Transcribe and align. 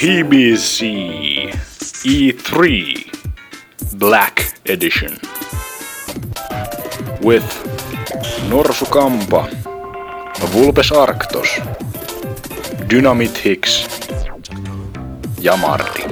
PBC 0.00 0.80
E3 2.04 2.60
Black 3.98 4.36
Edition 4.68 5.12
with 7.24 7.46
Norsu 8.48 8.86
Kampa, 8.86 9.46
Vulpes 10.52 10.92
Arctos, 10.92 11.48
Dynamit 12.90 13.44
Hicks 13.44 13.88
ja 15.40 15.56
Marti. 15.56 16.04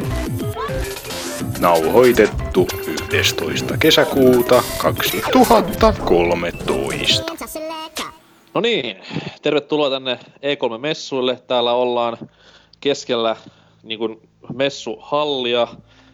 Nauhoitettu 1.58 2.68
11. 3.12 3.79
kesäkuuta 3.79 4.62
2013. 4.79 7.32
No 8.54 8.61
niin, 8.61 8.96
tervetuloa 9.43 9.90
tänne 9.90 10.18
E3-messuille. 10.25 11.39
Täällä 11.46 11.72
ollaan 11.72 12.18
keskellä 12.80 13.36
niin 13.84 13.98
kuin 13.98 14.20
messuhallia. 14.54 15.68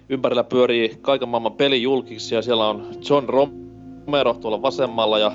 Ympärillä 0.08 0.44
pyörii 0.44 0.98
kaiken 1.02 1.28
maailman 1.28 1.52
pelijulkiksi 1.52 2.34
ja 2.34 2.42
siellä 2.42 2.68
on 2.68 2.86
John 3.10 3.28
Romero 3.28 4.34
tuolla 4.34 4.62
vasemmalla 4.62 5.18
ja 5.18 5.32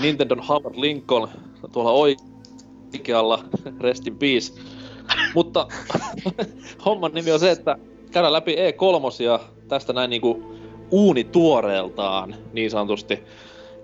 Nintendo 0.00 0.36
Howard 0.48 0.74
Lincoln 0.76 1.28
tuolla 1.72 1.90
oikealla, 1.90 3.44
rest 3.80 4.06
in 4.06 4.18
peace. 4.18 4.52
Mutta 5.34 5.66
homman 6.86 7.12
nimi 7.14 7.32
on 7.32 7.40
se, 7.40 7.50
että 7.50 7.76
käydään 8.10 8.32
läpi 8.32 8.56
E3 8.56 9.22
ja 9.22 9.40
tästä 9.68 9.92
näin 9.92 10.10
niinku 10.10 10.54
uunituoreeltaan 10.90 12.34
niin 12.52 12.70
sanotusti. 12.70 13.18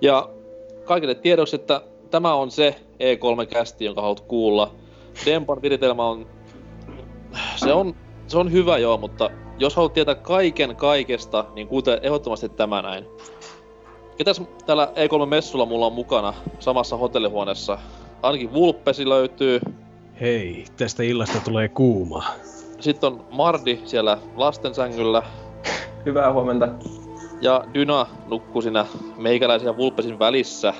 Ja 0.01 0.29
kaikille 0.85 1.15
tiedoksi, 1.15 1.57
että 1.57 1.81
tämä 2.11 2.35
on 2.35 2.51
se 2.51 2.81
E3-kästi, 2.93 3.85
jonka 3.85 4.01
haluat 4.01 4.21
kuulla. 4.21 4.75
Dempan 5.27 5.63
viritelmä 5.63 6.05
on... 6.09 6.36
Se 7.57 7.73
on, 7.73 7.95
se 8.27 8.39
on 8.39 8.53
hyvä 8.53 8.79
joo, 8.79 8.99
mutta 8.99 9.31
jos 9.59 9.77
haluat 9.77 9.93
tietää 9.93 10.15
kaiken 10.15 10.77
kaikesta, 10.77 11.45
niin 11.55 11.69
kuuntele 11.69 12.01
ehdottomasti 12.03 12.49
tämä 12.49 12.83
näin. 12.83 13.05
Ketäs 14.17 14.43
täällä 14.67 14.93
E3-messulla 14.95 15.67
mulla 15.67 15.87
on 15.87 15.93
mukana 15.93 16.35
samassa 16.59 16.97
hotellihuoneessa? 16.97 17.79
Ainakin 18.23 18.53
Vulpesi 18.53 19.09
löytyy. 19.09 19.61
Hei, 20.21 20.65
tästä 20.77 21.03
illasta 21.03 21.41
tulee 21.45 21.69
kuuma. 21.69 22.25
Sitten 22.81 23.13
on 23.13 23.25
Mardi 23.31 23.81
siellä 23.85 24.19
lastensängyllä. 24.37 25.23
Hyvää 26.07 26.33
huomenta. 26.33 26.69
Ja 27.41 27.65
Dyna 27.75 28.07
nukkuu 28.27 28.63
siinä 28.63 28.87
meikäläisen 29.17 29.67
ja 29.67 29.77
Vulpesin 29.77 30.19
välissä 30.19 30.75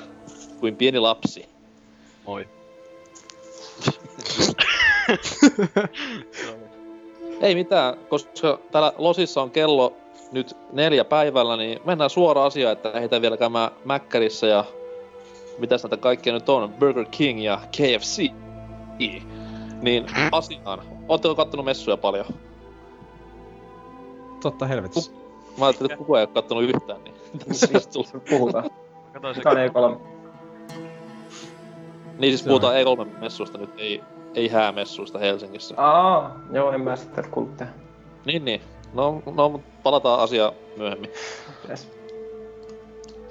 kuin 0.59 0.75
pieni 0.75 0.99
lapsi. 0.99 1.49
Moi. 2.25 2.47
Ei 7.41 7.55
mitään, 7.55 7.97
koska 8.09 8.59
täällä 8.71 8.93
Losissa 8.97 9.41
on 9.41 9.51
kello 9.51 9.93
nyt 10.31 10.57
neljä 10.71 11.05
päivällä, 11.05 11.57
niin 11.57 11.79
mennään 11.85 12.09
suoraan 12.09 12.47
asiaan, 12.47 12.73
että 12.73 12.99
heitä 12.99 13.21
vielä 13.21 13.37
käymään 13.37 13.71
Mäkkärissä 13.85 14.47
ja 14.47 14.65
mitäs 15.57 15.83
näitä 15.83 15.97
kaikkia 15.97 16.33
nyt 16.33 16.49
on, 16.49 16.73
Burger 16.73 17.05
King 17.11 17.43
ja 17.43 17.59
KFC. 17.71 18.31
Niin 19.81 20.05
asiaan. 20.31 20.81
Ootteko 21.07 21.35
kattonut 21.35 21.65
messuja 21.65 21.97
paljon? 21.97 22.25
Totta 24.41 24.65
helvetissä. 24.65 25.11
Mä 25.57 25.65
ajattelin, 25.65 25.91
että 25.91 25.97
kukaan 25.97 26.19
ei 26.19 26.27
oo 26.27 26.33
kattonut 26.33 26.63
yhtään, 26.63 27.03
niin 27.03 27.15
tässä 27.47 27.67
tullut. 27.93 28.25
puhutaan? 28.29 28.69
Katoin 29.13 29.35
se 29.35 29.41
E3? 29.41 29.99
Niin 32.17 32.37
siis 32.37 32.43
puhutaan 32.43 32.75
E3-messuista 32.75 33.57
nyt, 33.57 33.69
ei, 33.77 34.03
ei 34.37 34.47
häämessuista 34.47 35.19
Helsingissä. 35.19 35.75
Aa, 35.77 36.39
joo, 36.51 36.71
en 36.71 36.81
mä 36.81 36.95
sitten 36.95 37.31
kuullut 37.31 37.57
tehdä. 37.57 37.71
Niin, 38.25 38.45
niin. 38.45 38.61
No, 38.93 39.21
no 39.35 39.49
mut 39.49 39.61
palataan 39.83 40.19
asiaan 40.19 40.53
myöhemmin. 40.77 41.11
Yes. 41.69 41.87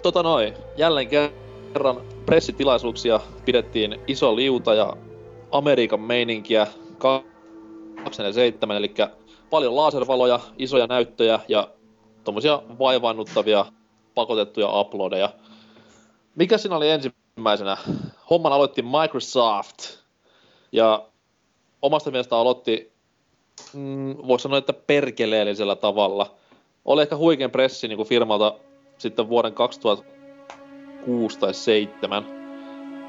Tota 0.03 0.23
noin, 0.23 0.55
jälleen 0.77 1.09
kerran 1.09 2.01
pressitilaisuuksia 2.27 3.21
pidettiin 3.45 4.01
iso 4.07 4.37
liuta 4.37 4.75
ja 4.75 4.97
Amerikan 5.51 6.01
meininkiä 6.01 6.67
247, 6.99 8.77
eli 8.77 8.95
paljon 9.51 9.77
laservaloja, 9.77 10.41
isoja 10.59 10.87
näyttöjä 10.87 11.41
ja 11.49 11.69
tommosia 12.25 12.63
vaivaannuttavia 12.79 13.67
pakotettuja 14.15 14.81
uploadeja. 14.81 15.31
Mikä 16.35 16.59
siinä 16.59 16.77
oli 16.77 16.91
ensimmäisenä? 16.91 17.77
Homman 18.31 18.53
aloitti 18.53 18.83
Microsoft 18.83 20.06
ja 20.77 21.05
omasta 21.83 22.11
mielestä 22.11 22.37
aloitti, 22.37 22.93
mm, 23.75 24.17
voisi 24.27 24.43
sanoa, 24.43 24.59
että 24.59 24.73
perkeleellisellä 24.73 25.77
tavalla. 25.77 26.35
Oli 26.85 27.03
ehkä 27.03 27.17
huikein 27.17 27.51
pressi 27.51 27.89
niin 27.89 27.97
kuin 27.97 28.09
firmalta 28.09 28.55
sitten 28.99 29.29
vuoden 29.29 29.55
2006 29.55 31.39
tai 31.39 31.49
2007, 31.49 32.25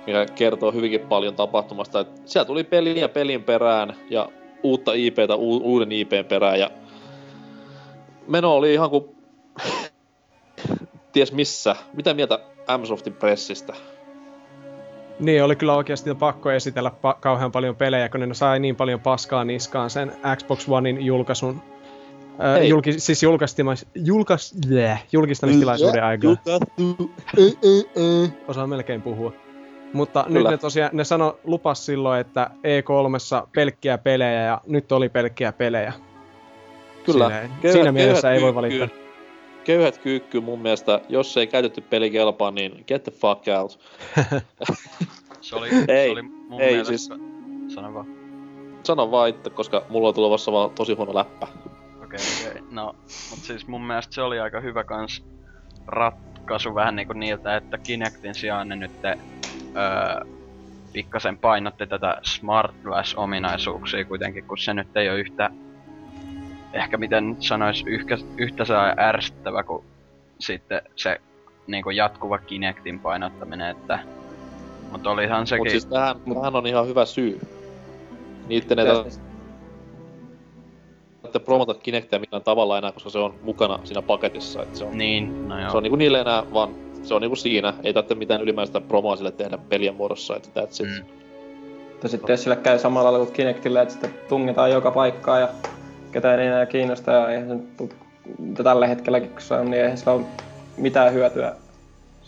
mikä 0.07 0.25
kertoo 0.25 0.72
hyvinkin 0.72 1.01
paljon 1.01 1.35
tapahtumasta. 1.35 2.00
Et 2.00 2.07
siellä 2.25 2.45
tuli 2.45 2.63
peliä 2.63 3.09
pelin 3.09 3.44
perään 3.44 3.95
ja 4.09 4.29
uutta 4.63 4.94
IPtä 4.94 5.35
u- 5.35 5.61
uuden 5.63 5.91
IPn 5.91 6.25
perään 6.29 6.59
ja 6.59 6.72
meno 8.27 8.56
oli 8.56 8.73
ihan 8.73 8.89
kuin 8.89 9.16
ties 11.13 11.31
missä. 11.31 11.75
Mitä 11.94 12.13
mieltä 12.13 12.39
Amsoftin 12.67 13.13
pressistä? 13.13 13.73
Niin, 15.19 15.44
oli 15.44 15.55
kyllä 15.55 15.75
oikeasti 15.75 16.16
pakko 16.16 16.51
esitellä 16.51 16.91
pa- 16.95 17.17
kauhean 17.19 17.51
paljon 17.51 17.75
pelejä, 17.75 18.09
kun 18.09 18.19
ne 18.19 18.33
sai 18.33 18.59
niin 18.59 18.75
paljon 18.75 19.00
paskaa 19.00 19.44
niskaan 19.44 19.89
sen 19.89 20.11
Xbox 20.35 20.69
Onein 20.69 21.05
julkaisun. 21.05 21.61
Äh, 22.44 22.67
julki, 22.67 23.00
siis 23.00 23.23
julkaistimas, 23.23 23.85
julkas, 23.95 24.56
bleh, 24.67 25.06
julkistamistilaisuuden 25.11 26.03
aikana. 26.03 26.38
Osaa 28.47 28.67
melkein 28.67 29.01
puhua. 29.01 29.33
Mutta 29.94 30.25
nyt 30.27 30.33
Kyllä. 30.33 30.51
ne 30.51 30.57
tosiaan, 30.57 30.89
ne 30.94 31.03
sano, 31.03 31.39
lupas 31.44 31.85
silloin, 31.85 32.22
että 32.22 32.50
E3 32.53 33.47
pelkkiä 33.56 33.97
pelejä 33.97 34.41
ja 34.41 34.61
nyt 34.67 34.91
oli 34.91 35.09
pelkkiä 35.09 35.51
pelejä. 35.51 35.94
Kyllä. 37.03 37.29
Siinä, 37.61 37.73
siinä 37.73 37.91
mielessä 37.91 38.31
ei 38.31 38.41
voi 38.41 38.56
valittaa. 38.56 39.06
Köyhät 39.67 39.97
kyykky 39.97 40.39
mun 40.39 40.59
mielestä, 40.61 41.01
jos 41.09 41.38
ei 41.38 41.47
käytetty 41.47 41.81
peli 41.81 42.11
kelpaa, 42.11 42.51
niin 42.51 42.83
get 42.88 43.03
the 43.03 43.11
fuck 43.11 43.44
out. 43.59 43.79
Se 45.41 45.55
oli, 45.55 45.69
Ei, 45.88 46.07
se 46.07 46.11
oli 46.11 46.22
mun 46.22 46.61
ei, 46.61 46.72
mielestä... 46.72 46.97
siis- 46.97 47.09
Sano 47.75 47.94
vaan. 47.94 48.06
Sano 48.83 49.11
vaan 49.11 49.29
itse, 49.29 49.50
koska 49.50 49.85
mulla 49.89 50.07
on 50.07 50.13
tulevassa 50.13 50.51
vaan 50.51 50.69
tosi 50.72 50.94
huono 50.94 51.16
läppä. 51.16 51.47
Okei, 52.03 52.19
okei. 52.50 52.61
No, 52.72 52.95
mut 53.29 53.39
siis 53.39 53.67
mun 53.67 53.88
mielestä 53.88 54.16
se 54.16 54.22
oli 54.22 54.39
aika 54.39 54.59
hyvä 54.59 54.83
kans 54.83 55.25
ratkaisu 55.88 56.75
vähän 56.75 56.95
niinku 56.95 57.13
niiltä, 57.13 57.56
että 57.56 57.77
Kinectin 57.77 58.35
sijaan 58.35 58.67
ne 58.69 58.75
nyt 58.75 58.91
öö, 59.06 59.16
pikkasen 60.94 61.38
painotti 61.38 61.88
tätä 61.88 62.17
Smart 62.23 62.75
Glass-ominaisuuksia 62.83 64.06
kuitenkin, 64.07 64.44
kun 64.44 64.57
se 64.57 64.73
nyt 64.73 64.97
ei 64.97 65.09
ole 65.09 65.19
yhtä, 65.19 65.50
ehkä 66.73 66.97
miten 66.97 67.29
nyt 67.29 67.41
sanois, 67.44 67.83
yhtä, 67.88 68.17
yhtä 68.38 68.66
saa 68.66 68.94
ärsyttävä 68.97 69.63
kuin 69.63 69.85
sitten 70.39 70.81
se 70.95 71.22
niinku 71.67 71.89
jatkuva 71.89 72.38
Kinectin 72.38 73.00
painottaminen, 73.00 73.69
että 73.69 74.00
Mut 74.91 75.07
olihan 75.07 75.47
sekin... 75.47 75.61
Mut 75.61 75.69
siis 75.69 75.85
tähän, 75.85 76.16
tähän 76.33 76.56
on 76.56 76.67
ihan 76.67 76.88
hyvä 76.88 77.06
syy. 77.06 77.39
Niitten 78.47 78.79
ei 78.79 78.85
tarvitse 78.85 79.19
promota 81.45 81.73
Kinectia 81.73 82.19
millään 82.19 82.44
tavalla 82.44 82.77
enää, 82.77 82.91
koska 82.91 83.09
se 83.09 83.19
on 83.19 83.33
mukana 83.44 83.79
siinä 83.83 84.01
paketissa. 84.01 84.63
Et 84.63 84.75
se 84.75 84.83
on, 84.83 84.97
Niin, 84.97 85.47
no 85.47 85.59
joo. 85.59 85.69
se 85.69 85.77
on 85.77 85.83
niinku 85.83 85.95
niille 85.95 86.19
enää 86.19 86.44
vaan, 86.53 86.75
se 87.03 87.13
on 87.13 87.21
niinku 87.21 87.36
siinä. 87.36 87.74
Ei 87.83 87.94
tarvitse 87.94 88.15
mitään 88.15 88.41
ylimääräistä 88.41 88.81
promoa 88.81 89.15
sille 89.15 89.31
tehdä 89.31 89.57
pelien 89.57 89.95
muodossa, 89.95 90.36
että 90.36 90.62
that's 90.62 90.86
it. 90.86 90.89
Mm. 90.89 91.06
Mutta 91.91 92.07
sitten 92.07 92.33
jos 92.33 92.44
sillä 92.44 92.56
käy 92.56 92.80
samalla 92.80 93.12
lailla 93.12 93.25
kuin 93.25 93.36
Kinectillä, 93.36 93.81
että 93.81 93.94
sitä 93.94 94.07
tungetaan 94.30 94.71
joka 94.71 94.91
paikkaan 94.91 95.41
ja 95.41 95.50
ketään 96.12 96.39
ei 96.39 96.48
enää 96.48 96.65
kiinnosta 96.65 97.12
ja 97.12 97.30
eihän 97.30 97.63
se 98.57 98.63
tällä 98.63 98.88
hetkelläkin 98.88 99.30
kun 99.30 99.42
se 99.42 99.54
on, 99.54 99.71
niin 99.71 99.83
eihän 99.83 99.98
sillä 99.98 100.12
ole 100.12 100.25
mitään 100.77 101.13
hyötyä 101.13 101.56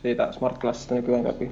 siitä 0.02 0.31
Smart 0.31 0.58
Glassista 0.58 0.96
nykyään 0.96 1.28
läpi. 1.28 1.52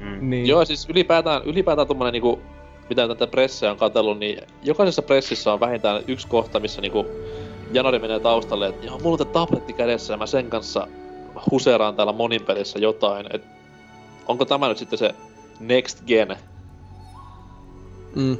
Mm. 0.00 0.30
Niin. 0.30 0.46
Joo, 0.46 0.64
siis 0.64 0.88
ylipäätään, 0.88 1.42
ylipäätään 1.44 1.88
tommonen 1.88 2.12
niinku, 2.12 2.40
mitä 2.88 3.08
tätä 3.08 3.26
pressejä 3.26 3.72
on 3.72 3.78
katsellut, 3.78 4.18
niin 4.18 4.38
jokaisessa 4.62 5.02
pressissä 5.02 5.52
on 5.52 5.60
vähintään 5.60 6.02
yksi 6.08 6.28
kohta, 6.28 6.60
missä 6.60 6.80
niinku 6.80 7.06
Janari 7.72 7.98
menee 7.98 8.20
taustalle, 8.20 8.68
että 8.68 8.86
joo, 8.86 8.98
mulla 8.98 9.14
on 9.14 9.18
tää 9.18 9.32
tabletti 9.32 9.72
kädessä 9.72 10.12
ja 10.12 10.16
mä 10.16 10.26
sen 10.26 10.50
kanssa 10.50 10.88
huseeraan 11.50 11.96
täällä 11.96 12.12
monin 12.12 12.42
pelissä 12.42 12.78
jotain. 12.78 13.26
Et 13.32 13.42
onko 14.26 14.44
tämä 14.44 14.68
nyt 14.68 14.78
sitten 14.78 14.98
se 14.98 15.14
next 15.60 16.04
gen? 16.06 16.36
Mm. 18.16 18.36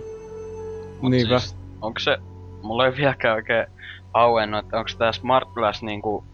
Niinpä. 1.10 1.38
Siis, 1.38 1.56
onko 1.82 2.00
se, 2.00 2.18
mulla 2.62 2.86
ei 2.86 2.96
vieläkään 2.96 3.34
oikein 3.36 3.66
auennut, 4.14 4.64
että 4.64 4.78
onko 4.78 4.90
tää 4.98 5.12
Smart 5.12 5.48
Glass 5.48 5.82
niinku 5.82 6.24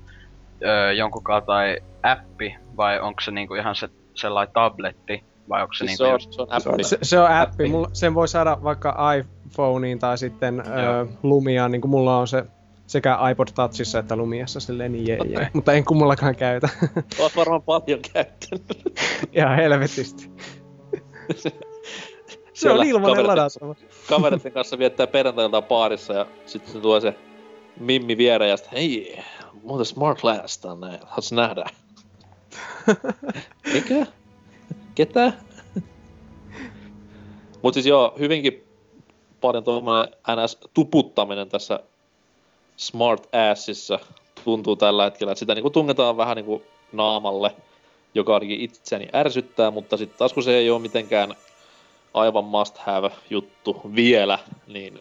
öö, 0.64 0.92
jonkun 0.92 1.22
kaltainen 1.22 1.82
appi 2.02 2.56
vai 2.76 3.00
onko 3.00 3.20
se 3.20 3.30
niinku 3.30 3.54
ihan 3.54 3.76
se 3.76 3.88
sellainen 4.14 4.54
tabletti 4.54 5.24
vai 5.48 5.62
onko 5.62 5.74
se 5.74 5.86
Siis 5.86 6.00
niinku 6.00 6.18
se, 6.32 6.42
on, 6.42 6.60
se 6.60 6.68
on 6.68 6.84
Se. 6.84 6.88
Se, 6.88 6.98
se 7.02 7.20
on 7.20 7.26
appi. 7.26 7.52
Appi. 7.52 7.68
Mulla, 7.68 7.90
sen 7.92 8.14
voi 8.14 8.28
saada 8.28 8.58
vaikka 8.62 9.14
i, 9.14 9.24
phoneen 9.56 9.98
tai 9.98 10.18
sitten 10.18 10.62
Joo. 10.66 11.00
ö, 11.00 11.06
Lumia, 11.22 11.68
niin 11.68 11.80
kuin 11.80 11.90
mulla 11.90 12.18
on 12.18 12.28
se 12.28 12.44
sekä 12.86 13.18
iPod 13.30 13.48
Touchissa 13.54 13.98
että 13.98 14.16
Lumiassa 14.16 14.60
silleen 14.60 14.92
niin 14.92 15.06
jee, 15.06 15.18
jee. 15.24 15.50
Mutta 15.52 15.72
en 15.72 15.84
kummallakaan 15.84 16.36
käytä. 16.36 16.68
Oot 17.18 17.36
varmaan 17.36 17.62
paljon 17.62 18.00
käyttänyt. 18.12 18.66
Ihan 19.32 19.56
helvetisti. 19.56 20.30
Se 22.56 22.70
on 22.70 22.86
ilmanen 22.86 23.26
ladattava. 23.26 23.74
Kavereiden 24.08 24.52
kanssa 24.52 24.78
viettää 24.78 25.06
perjantailta 25.06 25.62
baarissa 25.62 26.12
ja 26.12 26.26
sitten 26.46 26.72
se 26.72 26.80
tuo 26.80 27.00
se 27.00 27.14
Mimmi 27.80 28.16
viereen 28.16 28.50
ja 28.50 28.56
sit, 28.56 28.72
hei, 28.72 29.18
muuten 29.62 29.86
Smart 29.86 30.20
Glass 30.20 30.58
tänne, 30.58 31.00
haluais 31.06 31.32
nähdä? 31.32 31.64
Mikä? 33.74 34.06
Ketä? 34.94 35.32
Mut 37.62 37.74
siis 37.74 37.86
joo, 37.86 38.14
hyvinkin 38.18 38.64
paljon 39.40 39.64
tuommoinen 39.64 40.14
NS-tuputtaminen 40.28 41.48
tässä 41.48 41.80
Smart 42.76 43.28
Assissa 43.50 43.98
tuntuu 44.44 44.76
tällä 44.76 45.04
hetkellä, 45.04 45.32
että 45.32 45.38
sitä 45.38 45.54
niinku 45.54 45.70
tungetaan 45.70 46.16
vähän 46.16 46.36
niinku 46.36 46.62
naamalle, 46.92 47.56
joka 48.14 48.34
ainakin 48.34 48.60
itseäni 48.60 49.08
ärsyttää, 49.14 49.70
mutta 49.70 49.96
sitten 49.96 50.18
taas 50.18 50.32
kun 50.32 50.42
se 50.42 50.56
ei 50.56 50.70
ole 50.70 50.82
mitenkään 50.82 51.34
aivan 52.16 52.44
must 52.44 52.78
have 52.78 53.10
juttu 53.30 53.80
vielä, 53.94 54.38
niin 54.66 55.00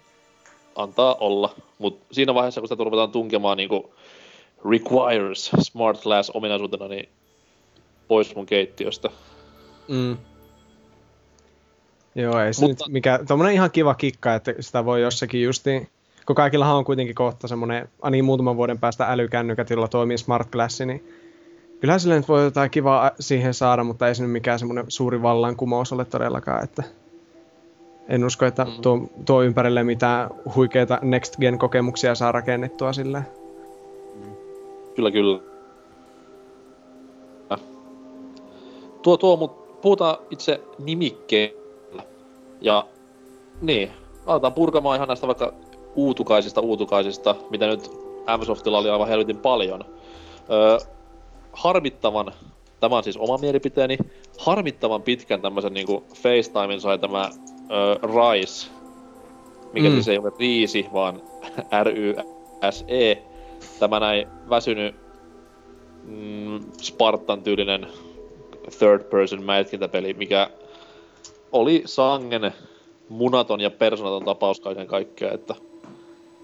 antaa 0.76 1.16
olla. 1.16 1.56
Mutta 1.78 2.06
siinä 2.12 2.34
vaiheessa, 2.34 2.62
kun 2.62 2.68
sitä 2.68 2.84
ruvetaan 2.84 3.12
tunkemaan 3.12 3.58
niinku 3.58 3.94
requires 4.70 5.52
smart 5.60 6.02
glass 6.02 6.32
ominaisuutena, 6.34 6.88
niin 6.88 7.10
pois 8.08 8.36
mun 8.36 8.46
keittiöstä. 8.46 9.10
Mm. 9.88 10.18
Joo, 12.16 12.40
ei 12.40 12.54
se 12.54 12.62
Mutta- 12.62 12.86
nyt 12.86 12.94
mikä, 12.94 13.20
tommonen 13.28 13.54
ihan 13.54 13.72
kiva 13.72 13.96
kikka, 13.96 14.36
että 14.36 14.54
sitä 14.60 14.86
voi 14.86 15.02
jossakin 15.02 15.44
justiin, 15.44 15.90
kun 16.26 16.36
kaikillahan 16.36 16.76
on 16.76 16.86
kuitenkin 16.86 17.16
kohta 17.16 17.48
semmonen, 17.48 17.90
ani 18.02 18.22
muutaman 18.22 18.58
vuoden 18.58 18.80
päästä 18.80 19.06
älykännykät, 19.12 19.70
jolla 19.70 19.88
toimii 19.88 20.18
Smart 20.18 20.52
Glass, 20.52 20.80
niin 20.80 21.08
kyllähän 21.80 22.00
sille 22.00 22.16
nyt 22.16 22.28
voi 22.28 22.44
jotain 22.44 22.72
kivaa 22.72 23.12
siihen 23.20 23.54
saada, 23.54 23.84
mutta 23.84 24.08
ei 24.08 24.16
se 24.16 24.24
nyt 24.24 24.32
mikään 24.32 24.60
semmonen 24.60 24.86
suuri 24.88 25.22
vallankumous 25.22 25.94
ole 25.94 26.06
todellakaan, 26.06 26.64
että 26.64 26.84
en 28.10 28.26
usko, 28.26 28.46
että 28.46 28.66
Mm. 28.66 28.82
tuo, 28.82 29.00
tuo 29.26 29.42
ympärille 29.42 29.84
mitään 29.84 30.30
huikeita 30.56 31.00
Next 31.02 31.38
Gen 31.40 31.60
kokemuksia 31.60 32.16
saa 32.16 32.32
rakennettua 32.32 32.94
silleen. 32.94 33.28
Kyllä, 34.96 35.12
kyllä. 35.12 35.40
Tuo, 39.02 39.18
tuo, 39.18 39.38
mut 39.38 39.82
puhutaan 39.82 40.18
itse 40.32 40.62
nimikkeellä. 40.80 42.04
Ja 42.62 42.88
niin, 43.62 43.92
aletaan 44.26 44.54
purkamaan 44.54 44.96
ihan 44.96 45.08
näistä 45.08 45.28
vaikka 45.28 45.54
uutukaisista 45.96 46.62
uutukaisista, 46.62 47.36
mitä 47.50 47.68
nyt 47.68 47.92
Msoftilla 48.38 48.78
oli 48.78 48.90
aivan 48.90 49.08
helvetin 49.08 49.38
paljon. 49.38 49.86
Öö, 50.50 50.78
harmittavan, 51.54 52.32
tämä 52.80 52.98
on 52.98 53.04
siis 53.04 53.18
oma 53.18 53.38
mielipiteeni, 53.38 53.98
harmittavan 54.38 55.02
pitkän 55.02 55.42
tämmöisen 55.42 55.74
niinku 55.74 56.04
FaceTimein 56.16 56.82
sai 56.82 57.00
tämä 57.00 57.30
öö, 57.72 57.96
Rise, 58.04 58.70
mikä 59.74 59.90
Mm. 59.90 59.94
siis 59.94 60.08
ei 60.08 60.18
ole 60.18 60.32
riisi, 60.40 60.86
vaan 60.94 61.22
R-Y-S-E. 61.84 63.18
Tämä 63.80 64.00
näin 64.00 64.28
väsynyt 64.50 64.96
mm, 66.04 66.60
Spartan 66.82 67.44
tyylinen 67.44 67.88
third 68.80 69.04
person 69.04 69.44
mätkintäpeli, 69.44 70.14
mikä 70.14 70.50
oli 71.52 71.82
sangen 71.86 72.52
munaton 73.10 73.62
ja 73.62 73.70
persoonaton 73.70 74.26
tapaus 74.26 74.60
kaiken 74.60 74.88
kaikkiaan, 74.88 75.36
että 75.36 75.56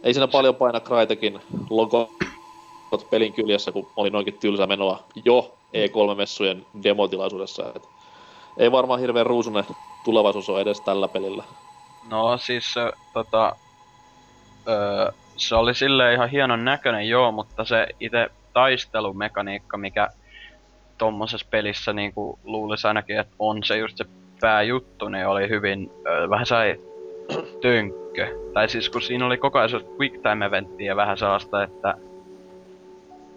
ei 0.04 0.14
siinä 0.14 0.28
paljon 0.28 0.56
paina 0.56 0.80
Crytekin 0.80 1.40
logo 1.70 2.12
pelin 3.10 3.34
kyljessä, 3.34 3.72
kun 3.72 3.88
oli 3.96 4.10
noinkin 4.10 4.38
tylsä 4.40 4.68
menoa 4.68 5.04
jo 5.26 5.54
E3-messujen 5.74 6.66
demotilaisuudessa. 6.84 7.72
Et 7.76 7.84
ei 8.58 8.72
varmaan 8.72 9.00
hirveän 9.00 9.26
ruusunen 9.26 9.64
tulevaisuus 10.04 10.50
ole 10.50 10.62
edes 10.62 10.82
tällä 10.82 11.08
pelillä. 11.08 11.44
No 12.10 12.38
siis 12.38 12.74
se, 12.74 12.92
tota, 13.14 13.56
öö, 14.68 15.12
se 15.38 15.56
oli 15.56 15.74
silleen 15.74 16.14
ihan 16.14 16.30
hienon 16.30 16.66
näköinen 16.66 17.10
joo, 17.10 17.32
mutta 17.32 17.66
se 17.66 17.88
itse 18.00 18.30
taistelumekaniikka, 18.54 19.78
mikä 19.78 20.10
tommosessa 20.98 21.48
pelissä 21.50 21.94
niinku 21.94 22.40
luulisi 22.44 22.88
ainakin, 22.88 23.20
että 23.20 23.36
on 23.40 23.64
se 23.64 23.78
just 23.78 23.98
se 23.98 24.06
pääjuttu, 24.42 25.10
niin 25.10 25.28
oli 25.28 25.50
hyvin, 25.50 25.92
öö, 26.08 26.30
vähän 26.30 26.46
sai 26.46 26.80
tönkkö. 27.62 28.28
Tai 28.54 28.70
siis 28.70 28.90
kun 28.90 29.02
siinä 29.02 29.26
oli 29.26 29.38
koko 29.38 29.60
ajan 29.60 29.82
quick 30.00 30.22
time 30.22 30.46
eventtiä 30.46 30.96
vähän 30.96 31.18
sellaista, 31.18 31.64
että 31.64 31.96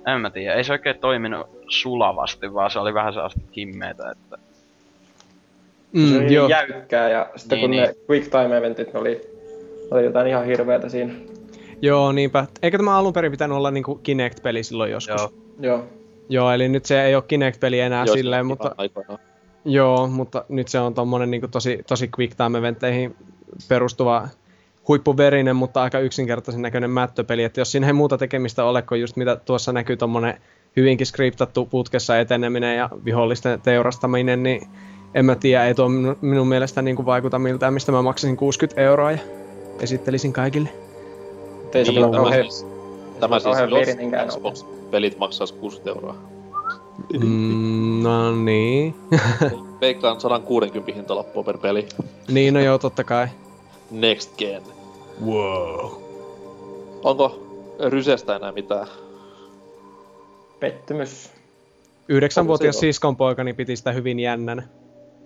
en 0.06 0.20
mä 0.20 0.30
tiedä, 0.30 0.54
ei 0.54 0.64
se 0.64 0.72
oikein 0.72 0.98
toiminut 0.98 1.46
sulavasti, 1.68 2.54
vaan 2.54 2.70
se 2.70 2.78
oli 2.78 2.94
vähän 2.94 3.12
sellaista 3.12 3.40
himmeetä, 3.56 4.10
että 4.10 4.38
se 5.94 5.98
Mm, 6.00 6.16
oli 6.24 6.34
joo. 6.34 6.46
niin 6.48 6.50
jäykkää 6.50 7.08
ja 7.08 7.30
sitten 7.36 7.56
Niin, 7.56 7.62
kun 7.64 7.70
niin. 7.70 7.82
ne 7.82 7.94
quick 8.10 8.30
time 8.30 8.56
eventit 8.56 8.92
ne 8.94 9.00
oli, 9.00 9.20
oli 9.90 10.04
jotain 10.04 10.26
ihan 10.26 10.44
hirveetä 10.44 10.88
siinä. 10.88 11.12
Joo, 11.82 12.12
niinpä. 12.12 12.46
Eikä 12.62 12.78
tämä 12.78 12.96
alun 12.98 13.12
perin 13.12 13.30
pitänyt 13.32 13.56
olla 13.56 13.70
niinku 13.70 13.94
Kinect-peli 14.02 14.62
silloin 14.62 14.90
joskus. 14.90 15.20
joo. 15.20 15.32
Joo. 15.60 15.84
Joo, 16.28 16.52
eli 16.52 16.68
nyt 16.68 16.84
se 16.84 17.04
ei 17.04 17.14
ole 17.14 17.24
Kinect-peli 17.28 17.80
enää 17.80 18.04
Jos 18.04 18.12
silleen, 18.14 18.46
mutta 18.46 18.74
aikoinaan. 18.78 19.18
joo, 19.64 20.06
mutta 20.06 20.44
nyt 20.48 20.68
se 20.68 20.78
on 20.78 20.94
tommonen 20.94 21.30
niinku 21.30 21.48
tosi, 21.48 21.80
tosi 21.88 22.10
quick 22.18 22.34
time 22.36 22.58
eventteihin 22.58 23.16
perustuva 23.68 24.28
huippuverinen, 24.88 25.56
mutta 25.56 25.82
aika 25.82 25.98
yksinkertaisen 25.98 26.62
näköinen 26.62 26.90
mättöpeli, 26.90 27.42
että 27.44 27.60
jos 27.60 27.72
siinä 27.72 27.86
ei 27.86 27.92
muuta 27.92 28.18
tekemistä 28.18 28.64
ole 28.64 28.82
kuin 28.82 29.00
just 29.00 29.16
mitä 29.16 29.36
tuossa 29.36 29.72
näkyy 29.72 29.96
tommonen 29.96 30.40
hyvinkin 30.76 31.06
skriptattu 31.06 31.66
putkessa 31.66 32.18
eteneminen 32.20 32.76
ja 32.76 32.88
vihollisten 33.04 33.60
teurastaminen, 33.60 34.42
niin 34.42 34.62
en 35.14 35.24
mä 35.24 35.34
tiedä, 35.34 35.64
ei 35.66 35.74
tuo 35.74 35.88
minun, 35.88 36.16
minun 36.20 36.48
mielestä 36.48 36.82
niinku 36.82 37.06
vaikuta 37.06 37.38
miltään, 37.38 37.74
mistä 37.74 37.92
mä 37.92 38.02
maksasin 38.02 38.36
60 38.36 38.80
euroa 38.80 39.12
ja 39.12 39.18
esittelisin 39.80 40.32
kaikille. 40.32 40.68
Ei 41.74 41.82
Niin, 41.84 41.94
niin, 41.94 42.02
tämä 42.02 42.16
kauhean, 42.16 42.42
siis- 42.52 42.66
Tämä 43.20 43.38
siis 43.40 43.56
jos. 43.56 44.34
Xbox-pelit 44.34 45.18
maksaa 45.18 45.46
60 45.60 45.90
euroa. 45.90 46.14
Mm, 47.20 48.02
no 48.02 48.36
niin. 48.36 48.94
Veikkaan 49.80 50.20
160 50.20 50.92
hintalappua 50.94 51.42
per 51.42 51.58
peli. 51.58 51.86
niin, 52.28 52.54
no 52.54 52.60
joo, 52.60 52.78
totta 52.78 53.04
kai. 53.04 53.28
Next 53.90 54.36
gen. 54.38 54.62
Wow. 55.26 55.90
Onko 57.04 57.42
Rysestä 57.88 58.36
enää 58.36 58.52
mitään? 58.52 58.86
pettymys. 60.60 61.30
Yhdeksänvuotias 62.08 62.80
siskonpoikani 62.80 63.52
piti 63.52 63.76
sitä 63.76 63.92
hyvin 63.92 64.20
jännänä. 64.20 64.62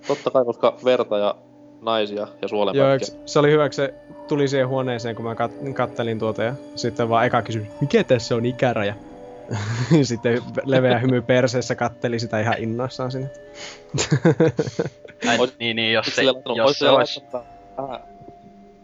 Totta 0.07 0.31
kai, 0.31 0.45
koska 0.45 0.77
verta 0.85 1.19
ja 1.19 1.35
naisia 1.83 2.21
ja 2.21 2.27
Joo, 2.43 2.49
suolenpätkiä. 2.49 2.93
eiks- 2.95 3.17
se 3.27 3.39
oli 3.39 3.51
hyvä, 3.51 3.71
se 3.71 3.95
tuli 4.29 4.49
siihen 4.49 4.69
huoneeseen, 4.69 5.17
kun 5.17 5.25
mä 5.25 5.35
kat- 5.35 5.73
kattelin 5.73 6.19
tuota 6.19 6.43
ja 6.43 6.55
sitten 6.77 7.09
vaan 7.09 7.27
eka 7.27 7.43
kysyi, 7.43 7.67
mikä 7.81 8.05
tässä 8.05 8.35
on 8.37 8.47
ikäraja? 8.47 8.95
sitten 10.03 10.43
leveä 10.65 10.99
hymy 10.99 11.23
perseessä 11.23 11.75
katteli 11.75 12.19
sitä 12.19 12.41
ihan 12.41 12.55
innoissaan 12.59 13.13
sinne. 13.13 13.31
Ois- 15.39 15.55
niin, 15.59 15.77
niin, 15.77 15.93
jos 15.93 16.07
se, 16.07 16.23
jos 16.57 16.79
se 16.79 16.89
olisi 16.91 17.23
vähän- 17.33 18.01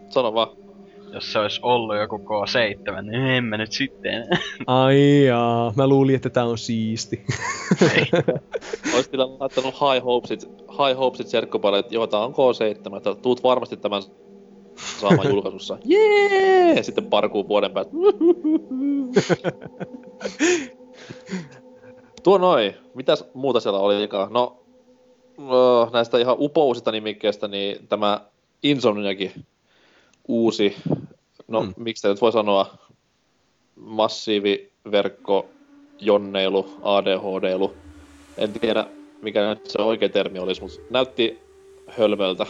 Sano 0.09 0.33
vaan. 0.33 0.47
jos 1.13 1.31
se 1.33 1.39
olisi 1.39 1.59
ollut 1.63 1.97
joku 1.97 2.17
K7, 2.17 3.01
niin 3.01 3.21
en 3.21 3.43
mä 3.43 3.57
nyt 3.57 3.71
sitten. 3.71 4.27
Ai 4.67 5.25
jaa, 5.25 5.73
mä 5.75 5.87
luulin, 5.87 6.15
että 6.15 6.29
tää 6.29 6.45
on 6.45 6.57
siisti. 6.57 7.25
Ois 8.95 9.07
kyllä 9.07 9.27
laittanut 9.39 9.73
high 9.73 10.05
hopesit, 10.05 10.49
high 10.77 10.99
hopesit 10.99 11.33
että 11.79 11.95
joo, 11.95 12.07
tää 12.07 12.19
on 12.19 12.33
K7, 12.33 12.97
että 12.97 13.15
tuut 13.15 13.43
varmasti 13.43 13.77
tämän 13.77 14.03
saamaan 14.99 15.29
julkaisussa. 15.29 15.77
Jee! 15.85 16.83
Sitten 16.83 17.05
parkuu 17.05 17.47
vuoden 17.47 17.71
päästä. 17.71 17.93
Tuo 22.23 22.37
noin. 22.37 22.73
Mitäs 22.93 23.25
muuta 23.33 23.59
siellä 23.59 23.79
olikaan? 23.79 24.33
No, 24.33 24.63
öö, 25.39 25.89
näistä 25.93 26.17
ihan 26.17 26.35
upousista 26.39 26.91
nimikkeistä, 26.91 27.47
niin 27.47 27.87
tämä 27.87 28.21
Insomniakin 28.63 29.31
uusi, 30.27 30.75
no 31.47 31.61
hmm. 31.61 31.73
miksi 31.77 32.07
nyt 32.07 32.21
voi 32.21 32.31
sanoa, 32.31 32.77
massiiviverkko, 33.75 35.45
jonneilu, 35.99 36.69
ADHDilu. 36.83 37.73
En 38.37 38.53
tiedä, 38.53 38.87
mikä 39.25 39.49
nyt 39.49 39.65
se 39.65 39.81
oikea 39.81 40.09
termi 40.09 40.39
olisi, 40.39 40.61
mutta 40.61 40.77
näytti 40.89 41.39
hölmöltä. 41.87 42.45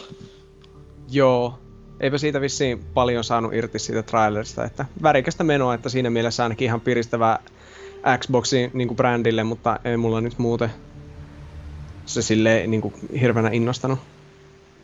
Joo, 1.10 1.54
eipä 2.00 2.18
siitä 2.18 2.40
vissiin 2.40 2.84
paljon 2.94 3.24
saanut 3.24 3.54
irti 3.54 3.78
siitä 3.78 4.02
trailerista, 4.02 4.64
että 4.64 4.84
värikästä 5.02 5.44
menoa, 5.44 5.74
että 5.74 5.88
siinä 5.88 6.10
mielessä 6.10 6.42
ainakin 6.42 6.64
ihan 6.64 6.80
piristävää 6.80 7.38
Xboxin 8.18 8.70
niin 8.74 8.88
kuin 8.88 8.96
brändille, 8.96 9.44
mutta 9.44 9.80
ei 9.84 9.96
mulla 9.96 10.20
nyt 10.20 10.38
muuten 10.38 10.70
se 12.06 12.22
silleen 12.22 12.70
niin 12.70 12.80
kuin 12.80 12.94
hirveänä 13.20 13.50
innostanut. 13.52 13.98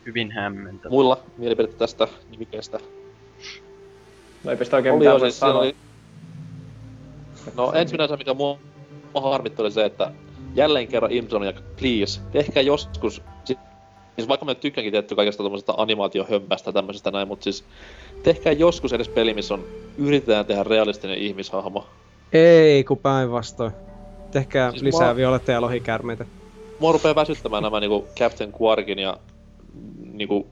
Hyvin 0.07 0.33
hämmentävä. 0.33 0.91
Muilla 0.91 1.21
mielipidettä 1.39 1.79
tästä 1.79 2.09
nimikkeestä. 2.31 2.79
No 4.45 4.51
ei 4.51 4.57
pistä 4.57 4.77
oikein 4.77 4.95
Oli 4.95 4.99
mitään 4.99 5.21
voi 5.21 5.31
siis 5.31 5.41
sanoa. 5.41 5.59
oli... 5.59 5.77
No 7.57 7.73
ensimmäinen 7.73 8.05
asia, 8.05 8.17
mikä 8.17 8.35
mua, 8.35 8.59
mua 9.15 9.31
harmitti, 9.31 9.63
oli 9.63 9.71
se, 9.71 9.85
että 9.85 10.13
jälleen 10.55 10.89
kerran 10.89 11.13
Insomniac, 11.13 11.57
please, 11.81 12.21
tehkää 12.33 12.63
joskus... 12.63 13.23
si- 13.45 13.59
Siis 14.17 14.29
vaikka 14.29 14.47
mä 14.47 14.55
tykkäänkin 14.55 14.93
tietty 14.93 15.15
kaikesta 15.15 15.43
tommosesta 15.43 15.75
animaatiohömpästä 15.77 16.69
ja 16.69 16.73
tämmöisestä 16.73 17.11
näin, 17.11 17.29
mutta 17.29 17.45
siis 17.45 17.65
tehkää 18.23 18.53
joskus 18.53 18.93
edes 18.93 19.09
peli, 19.09 19.35
missä 19.35 19.55
on, 19.55 19.65
yritetään 19.99 20.47
tehdä 20.47 20.63
realistinen 20.63 21.19
ihmishahmo. 21.19 21.87
Ei, 22.33 22.85
kun 22.85 22.99
päinvastoin. 22.99 23.73
Tehkää 24.31 24.71
Siis 24.71 24.83
lisää 24.83 25.09
mä- 25.09 25.17
violetteja 25.17 25.57
ja 25.57 25.61
lohikärmeitä. 25.61 26.27
Mua 26.79 26.93
rupee 26.93 27.15
väsyttämään 27.15 27.63
nämä 27.63 27.81
niinku 27.81 28.07
Captain 28.19 28.53
Quarkin 28.63 28.99
ja 28.99 29.17
niinku 30.13 30.47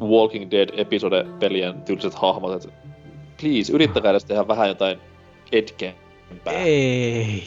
Walking 0.00 0.50
Dead-episode-pelien 0.50 1.82
tyyliset 1.82 2.14
hahmot, 2.14 2.52
et 2.64 2.72
please, 3.40 3.72
yrittäkää 3.72 4.10
edes 4.10 4.24
tehdä 4.24 4.48
vähän 4.48 4.68
jotain 4.68 4.98
edgempää. 5.52 6.52
Ei. 6.52 7.42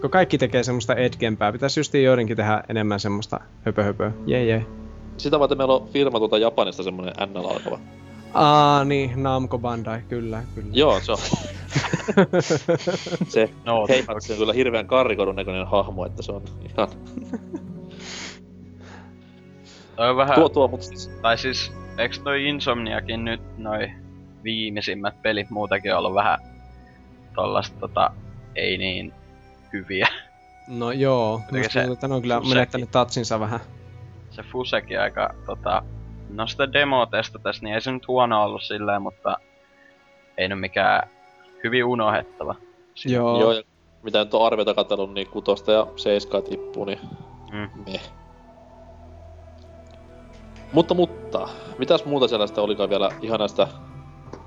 Kun 0.00 0.10
kaikki 0.10 0.38
tekee 0.38 0.62
semmoista 0.62 0.94
edgempää, 0.94 1.52
pitäisi 1.52 1.80
just 1.80 1.94
joidenkin 1.94 2.36
tehdä 2.36 2.62
enemmän 2.68 3.00
semmoista 3.00 3.40
höpö 3.66 3.82
höpö. 3.82 4.12
Jee 4.26 4.44
jee. 4.44 4.66
Sitä 5.16 5.40
varten 5.40 5.58
meillä 5.58 5.74
on 5.74 5.88
firma 5.88 6.18
tuolta 6.18 6.38
Japanista 6.38 6.82
semmonen 6.82 7.14
NL 7.26 7.46
alkava. 7.46 7.78
Aa, 8.34 8.84
niin, 8.84 9.22
Namco 9.22 9.58
Bandai, 9.58 10.00
kyllä, 10.08 10.42
kyllä. 10.54 10.68
Joo, 10.72 11.00
se 11.00 11.12
on. 11.12 11.18
se 13.28 13.50
No, 13.64 13.86
Heihaksi 13.88 14.32
on 14.32 14.38
kyllä 14.38 14.52
hirveän 14.52 14.86
karrikodun 14.86 15.36
näköinen 15.36 15.66
hahmo, 15.66 16.06
että 16.06 16.22
se 16.22 16.32
on 16.32 16.42
ihan... 16.70 16.88
toi 19.96 20.10
on 20.10 20.16
vähän... 20.16 20.34
Tuo 20.34 20.48
tuo, 20.48 20.68
mut 20.68 20.82
siis... 20.82 21.10
Tai 21.22 21.38
siis, 21.38 21.72
eiks 21.98 22.18
toi 22.18 22.48
Insomniakin 22.48 23.24
nyt 23.24 23.40
noi 23.58 23.90
viimeisimmät 24.44 25.22
pelit 25.22 25.50
muutenkin 25.50 25.94
ollut 25.94 26.14
vähän 26.14 26.38
tollasta 27.34 27.76
tota, 27.80 28.10
ei 28.54 28.78
niin 28.78 29.12
hyviä. 29.72 30.08
No 30.68 30.92
joo, 30.92 31.40
musta 31.52 31.72
se 31.72 31.78
tuntuu, 31.78 31.92
että 31.92 32.08
ne 32.08 32.14
on 32.14 32.22
kyllä 32.22 32.34
Fusekin. 32.40 32.56
menettänyt 32.56 32.90
tatsinsa 32.90 33.40
vähän. 33.40 33.60
Se 34.30 34.42
Fusekin 34.42 35.00
aika 35.00 35.34
tota... 35.46 35.82
No 36.30 36.46
sitä 36.46 36.72
demo 36.72 37.06
testatessa, 37.06 37.64
niin 37.64 37.74
ei 37.74 37.80
se 37.80 37.92
nyt 37.92 38.08
huono 38.08 38.44
ollut 38.44 38.62
silleen, 38.62 39.02
mutta 39.02 39.36
ei 40.38 40.48
nyt 40.48 40.60
mikään 40.60 41.08
hyvin 41.64 41.84
unohettava. 41.84 42.54
Joo. 43.04 43.40
Joo, 43.40 43.52
ja 43.52 43.62
mitä 44.02 44.18
nyt 44.24 44.34
on 44.34 44.46
arviota 44.46 44.74
katsellut, 44.74 45.14
niin 45.14 45.26
kutosta 45.26 45.72
ja 45.72 45.86
seiskaa 45.96 46.42
tippuu, 46.42 46.84
niin 46.84 46.98
Mm. 47.52 47.70
meh. 47.92 48.10
Mutta, 50.72 50.94
mutta, 50.94 51.48
mitäs 51.78 52.04
muuta 52.04 52.28
sellaista 52.28 52.62
olikaan 52.62 52.90
vielä 52.90 53.10
ihan 53.22 53.38
näistä 53.38 53.68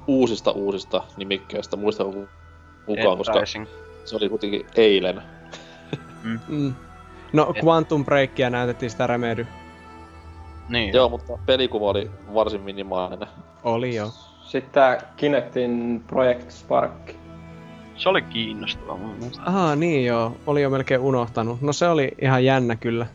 uusista 0.07 0.51
uusista 0.51 1.03
nimikkeistä, 1.17 1.77
muistatko 1.77 2.13
ku- 2.13 2.27
kukaan, 2.85 3.17
koska 3.17 3.33
Edrising. 3.33 3.65
Se 4.05 4.15
oli 4.15 4.29
kuitenkin 4.29 4.65
eilen. 4.75 5.21
Mm. 6.47 6.73
No, 7.33 7.53
Quantum 7.63 8.05
Breakia 8.05 8.49
näytettiin 8.49 8.89
sitä 8.89 9.07
Remedy. 9.07 9.47
Niin. 10.69 10.93
Joo, 10.93 11.09
mutta 11.09 11.37
pelikuva 11.45 11.89
oli 11.89 12.11
varsin 12.33 12.61
minimaalinen. 12.61 13.27
Oli 13.63 13.95
jo. 13.95 14.11
Sitten 14.43 14.73
tää 14.73 15.13
Kinectin 15.17 16.03
Project 16.07 16.51
Spark. 16.51 17.11
Se 17.95 18.09
oli 18.09 18.21
kiinnostava 18.21 18.97
mun 18.97 19.15
mielestä. 19.19 19.43
Aha, 19.45 19.75
niin 19.75 20.05
joo. 20.05 20.37
Oli 20.47 20.61
jo 20.61 20.69
melkein 20.69 21.01
unohtanut. 21.01 21.61
No 21.61 21.73
se 21.73 21.87
oli 21.87 22.11
ihan 22.21 22.45
jännä 22.45 22.75
kyllä. 22.75 23.07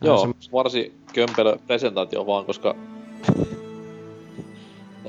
Joo, 0.00 0.26
se- 0.40 0.50
varsin 0.52 1.00
kömpelö 1.12 1.56
presentaatio 1.66 2.26
vaan, 2.26 2.44
koska 2.44 2.74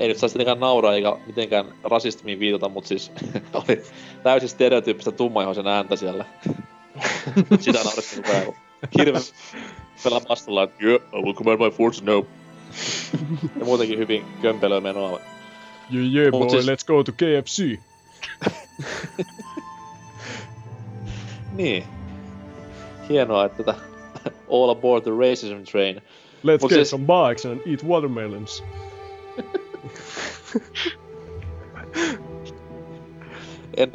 ei 0.00 0.08
nyt 0.08 0.18
saisi 0.18 0.32
tietenkään 0.32 0.60
nauraa 0.60 0.94
eikä 0.94 1.16
mitenkään 1.26 1.64
rasistimiin 1.84 2.40
viitata, 2.40 2.68
mutta 2.68 2.88
siis 2.88 3.12
oli 3.54 3.82
täysin 4.22 4.48
stereotyyppistä 4.48 5.12
tummaihoisen 5.12 5.66
ääntä 5.66 5.96
siellä. 5.96 6.24
Sitä 7.60 7.78
naurettiin 7.84 8.22
koko 8.22 8.36
ajan. 8.36 8.52
Hirveän 8.98 9.22
pelaa 10.04 10.20
vastalla, 10.28 10.62
että 10.62 10.84
yeah, 10.86 11.00
I 11.12 11.22
will 11.22 11.34
command 11.34 11.58
my 11.58 11.70
force 11.70 12.04
now. 12.04 12.24
ja 13.58 13.64
muutenkin 13.64 13.98
hyvin 13.98 14.24
kömpelöä 14.42 14.80
menoa. 14.80 15.20
Yeah, 15.94 16.14
yeah, 16.14 16.32
Mut 16.32 16.50
siis- 16.50 16.66
let's 16.66 16.86
go 16.86 17.04
to 17.04 17.12
KFC. 17.12 17.78
Niin. 21.56 21.84
Hienoa, 23.08 23.44
että 23.44 23.62
tätä 23.62 23.80
All 24.50 24.70
aboard 24.70 25.02
the 25.02 25.10
racism 25.10 25.70
train. 25.70 25.96
Let's 25.96 26.60
Mut 26.60 26.70
siis- 26.72 26.90
some 26.90 27.06
bikes 27.06 27.46
and 27.46 27.60
eat 27.66 27.84
watermelons. 27.86 28.64
En, 33.76 33.92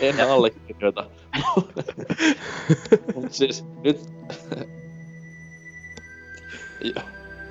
en 0.00 0.20
allekirjoita. 0.30 1.04
Mut 3.14 3.32
siis 3.32 3.64
nyt... 3.84 4.00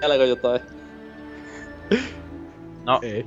Vieläkö 0.01 0.25
jotain? 0.25 0.61
No, 2.83 2.99
Ei. 3.03 3.25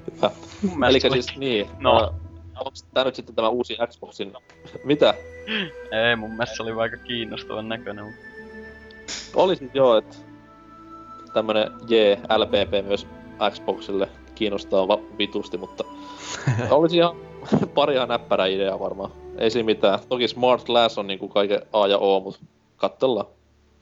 Eli 0.88 1.00
siis 1.00 1.36
niin. 1.36 1.66
No. 1.78 2.14
Onko 2.58 2.70
tää 2.94 3.04
nyt 3.04 3.14
sitten 3.14 3.34
tämä 3.34 3.48
uusi 3.48 3.76
Xboxin... 3.86 4.32
Mitä? 4.84 5.14
Ei, 6.08 6.16
mun 6.16 6.30
mielestä 6.30 6.56
se 6.56 6.62
oli 6.62 6.72
aika 6.72 6.96
kiinnostavan 6.96 7.68
näköinen. 7.68 8.04
mut- 8.04 8.14
Oli 9.34 9.56
siis 9.56 9.70
joo, 9.74 9.96
että 9.96 10.16
tämmönen 11.32 11.72
JLPP 11.88 12.86
myös 12.86 13.06
Xboxille 13.50 14.08
kiinnostaa 14.38 14.88
va- 14.88 15.00
vitusti, 15.18 15.56
mutta 15.56 15.84
olisi 16.70 16.96
ihan 16.96 17.16
pari 17.74 17.94
ihan 17.94 18.08
näppärä 18.08 18.46
idea 18.46 18.78
varmaan. 18.78 19.10
Ei 19.38 19.50
siinä 19.50 19.66
mitään. 19.66 19.98
Toki 20.08 20.28
Smart 20.28 20.64
Glass 20.64 20.98
on 20.98 21.06
niinku 21.06 21.28
kaiken 21.28 21.62
A 21.72 21.86
ja 21.86 21.98
O, 21.98 22.20
mutta 22.20 22.40
katsellaan. 22.76 23.26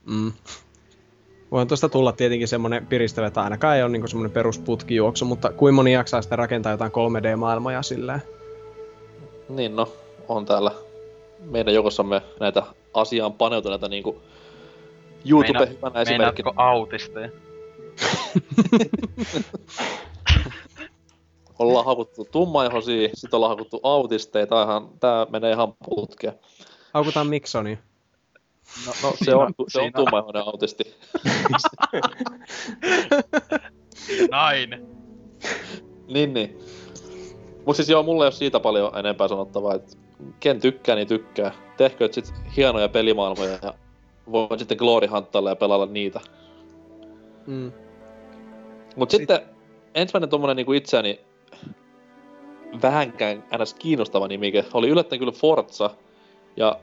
Mm. 0.05 0.31
Voin 1.51 1.67
tuosta 1.67 1.89
tulla 1.89 2.11
tietenkin 2.11 2.47
semmonen 2.47 2.87
piristävä, 2.87 3.27
että 3.27 3.41
ainakaan 3.41 3.77
ei 3.77 3.83
ole 3.83 3.91
niinku 3.91 4.07
semmonen 4.07 4.31
perusputkijuoksu, 4.31 5.25
mutta 5.25 5.51
kuin 5.51 5.75
moni 5.75 5.93
jaksaa 5.93 6.21
sitten 6.21 6.37
rakentaa 6.37 6.71
jotain 6.71 6.91
3D-maailmoja 6.91 7.83
silleen. 7.83 8.21
Niin 9.49 9.75
no, 9.75 9.89
on 10.27 10.45
täällä 10.45 10.71
meidän 11.39 11.73
joukossamme 11.73 12.21
näitä 12.39 12.63
asiaan 12.93 13.33
paneutuneita 13.33 13.89
niinku 13.89 14.17
YouTube 15.29 15.69
hyvänä 15.69 16.01
esimerkkinä. 16.01 16.17
Meinaatko 16.17 16.53
autisteja? 16.55 17.29
Ollaan 21.59 21.85
hakuttu 21.85 22.27
tummaihosia, 22.31 23.09
sit 23.13 23.33
ollaan 23.33 23.49
hakuttu 23.49 23.79
autisteja, 23.83 24.47
tää, 24.47 24.63
ihan, 24.63 24.89
tää 24.99 25.27
menee 25.29 25.51
ihan 25.51 25.73
putkeen. 25.85 26.33
Haukutaan 26.93 27.27
Miksonia. 27.27 27.77
No, 28.85 28.93
no 29.03 29.13
se 29.25 29.35
on, 29.35 29.53
se 29.67 29.81
on 29.81 29.93
tummaihoinen 29.93 30.43
autisti. 30.43 30.83
Nainen! 34.31 34.87
niin, 36.07 36.33
niin. 36.33 36.59
Mut 37.65 37.75
siis 37.75 37.89
joo, 37.89 38.03
mulla 38.03 38.23
ei 38.23 38.27
oo 38.27 38.31
siitä 38.31 38.59
paljon 38.59 38.97
enempää 38.97 39.27
sanottavaa, 39.27 39.75
et 39.75 39.97
ken 40.39 40.59
tykkää, 40.59 40.95
niin 40.95 41.07
tykkää. 41.07 41.51
Tehkööt 41.77 42.13
sit 42.13 42.33
hienoja 42.57 42.89
pelimaailmoja 42.89 43.59
ja 43.61 43.73
voin 44.31 44.59
sitten 44.59 44.77
Glory 44.77 45.07
Hunttailla 45.07 45.49
ja 45.49 45.55
pelailla 45.55 45.85
niitä. 45.85 46.19
Mm. 47.47 47.71
Mut 48.95 49.11
sitten 49.11 49.41
ensimmäinen 49.95 50.29
tommonen 50.29 50.55
niinku 50.55 50.73
itseäni 50.73 51.26
vähänkään 52.81 53.43
ns. 53.61 53.73
kiinnostava 53.73 54.27
nimike 54.27 54.65
oli 54.73 54.89
yllättäen 54.89 55.19
kyllä 55.19 55.31
Forza. 55.31 55.89
Ja 56.57 56.79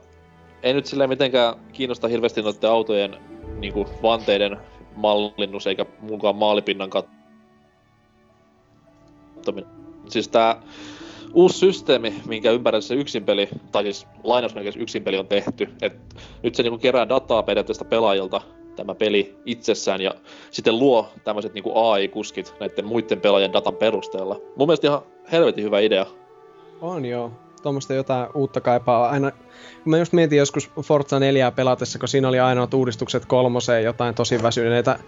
ei 0.63 0.73
nyt 0.73 0.85
silleen 0.85 1.09
mitenkään 1.09 1.55
kiinnosta 1.73 2.07
hirveästi 2.07 2.41
noiden 2.41 2.69
autojen 2.69 3.17
niinku 3.59 3.87
vanteiden 4.03 4.57
mallinnus 4.95 5.67
eikä 5.67 5.85
mukaan 5.99 6.35
maalipinnan 6.35 6.89
kattominen. 6.89 7.15
Siis 10.09 10.27
tää 10.27 10.61
uusi 11.33 11.57
systeemi, 11.57 12.21
minkä 12.27 12.51
ympärillä 12.51 12.81
se 12.81 12.95
yksinpeli, 12.95 13.49
tai 13.71 13.83
siis 13.83 14.07
lainausmerkeissä 14.23 14.81
yksinpeli 14.81 15.17
on 15.17 15.27
tehty, 15.27 15.67
että 15.81 16.15
nyt 16.43 16.55
se 16.55 16.63
niinku 16.63 16.77
kerää 16.77 17.09
dataa 17.09 17.43
periaatteessa 17.43 17.85
pelaajilta 17.85 18.41
tämä 18.75 18.95
peli 18.95 19.35
itsessään 19.45 20.01
ja 20.01 20.11
sitten 20.51 20.79
luo 20.79 21.09
tämmöiset 21.23 21.53
niinku 21.53 21.79
AI-kuskit 21.79 22.53
näiden 22.59 22.85
muiden 22.85 23.21
pelaajien 23.21 23.53
datan 23.53 23.75
perusteella. 23.75 24.41
Mun 24.55 24.67
mielestä 24.67 24.87
ihan 24.87 25.01
helvetin 25.31 25.63
hyvä 25.63 25.79
idea. 25.79 26.05
On 26.81 27.05
joo. 27.05 27.31
Tuommoista 27.63 27.93
jotain 27.93 28.29
uutta 28.33 28.61
kaipaa. 28.61 29.09
Aina, 29.09 29.31
kun 29.31 29.89
mä 29.89 29.97
just 29.97 30.13
mietin 30.13 30.37
joskus 30.37 30.71
Forza 30.81 31.19
4 31.19 31.51
pelatessa, 31.51 31.99
kun 31.99 32.07
siinä 32.07 32.27
oli 32.27 32.39
ainoat 32.39 32.73
uudistukset 32.73 33.25
kolmoseen, 33.25 33.83
jotain 33.83 34.15
tosi 34.15 34.43
väsyneitä 34.43 34.99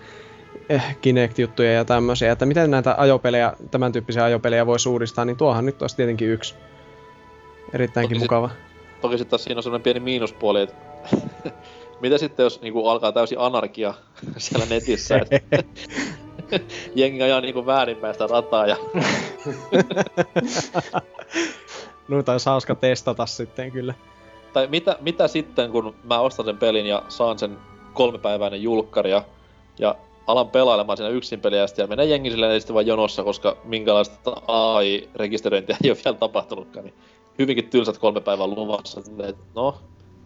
eh, 0.70 0.98
Kinect-juttuja 1.02 1.74
ja 1.74 1.86
tämmöisiä, 1.86 2.32
että 2.32 2.46
miten 2.46 2.72
näitä 2.72 2.96
ajopelejä, 2.98 3.54
tämän 3.72 3.92
tyyppisiä 3.92 4.24
ajopelejä 4.24 4.66
voisi 4.66 4.90
uudistaa, 4.90 5.26
niin 5.26 5.38
tuohan 5.38 5.66
nyt 5.66 5.82
olisi 5.82 5.96
tietenkin 5.96 6.30
yksi. 6.30 6.56
Erittäinkin 7.74 8.16
Toki 8.16 8.20
sit- 8.20 8.32
mukava. 8.32 8.50
Toki 9.02 9.18
sitten 9.18 9.40
siinä 9.40 9.60
on 9.60 9.64
semmoinen 9.64 9.84
pieni 9.84 10.00
miinuspuoli, 10.00 10.62
että 10.62 10.76
mitä 12.02 12.18
sitten 12.18 12.44
jos 12.44 12.62
niinku 12.62 12.88
alkaa 12.88 13.12
täysin 13.12 13.40
anarkia 13.40 13.94
siellä 14.38 14.66
netissä, 14.66 15.18
että 15.18 15.64
jengi 16.96 17.24
ajaa 17.24 17.42
niinku 17.42 17.66
väärinpäin 17.66 18.14
sitä 18.14 18.28
rataa 18.28 18.68
ja 18.68 18.78
Noita 22.08 22.32
olisi 22.32 22.50
hauska 22.50 22.76
testata 22.76 23.26
sitten 23.26 23.72
kyllä. 23.72 23.94
tai 24.54 24.68
mitä, 24.68 24.98
mitä 25.02 25.28
sitten, 25.28 25.72
kun 25.72 25.96
mä 26.04 26.20
ostan 26.20 26.46
sen 26.46 26.58
pelin 26.58 26.86
ja 26.86 27.04
saan 27.08 27.40
sen 27.40 27.58
kolmepäiväinen 27.94 28.64
julkkari 28.64 29.12
ja, 29.12 29.24
ja 29.80 29.96
alan 30.28 30.50
pelailemaan 30.50 30.98
siinä 30.98 31.10
yksin 31.10 31.40
peliä 31.42 31.60
ja 31.60 31.68
sitten 31.68 31.90
menee 31.90 32.06
jengi 32.06 32.32
silleen 32.32 32.62
sitten 32.62 32.74
vaan 32.74 32.88
jonossa, 32.88 33.24
koska 33.24 33.58
minkälaista 33.64 34.42
AI-rekisteröintiä 34.48 35.78
ei 35.84 35.90
ole 35.90 35.98
vielä 36.06 36.18
tapahtunutkaan, 36.18 36.86
niin 36.86 36.96
hyvinkin 37.40 37.70
tylsät 37.70 37.98
kolme 37.98 38.22
päivää 38.22 38.48
luvassa. 38.48 39.02
Silleen, 39.02 39.30
että 39.30 39.44
no, 39.56 39.78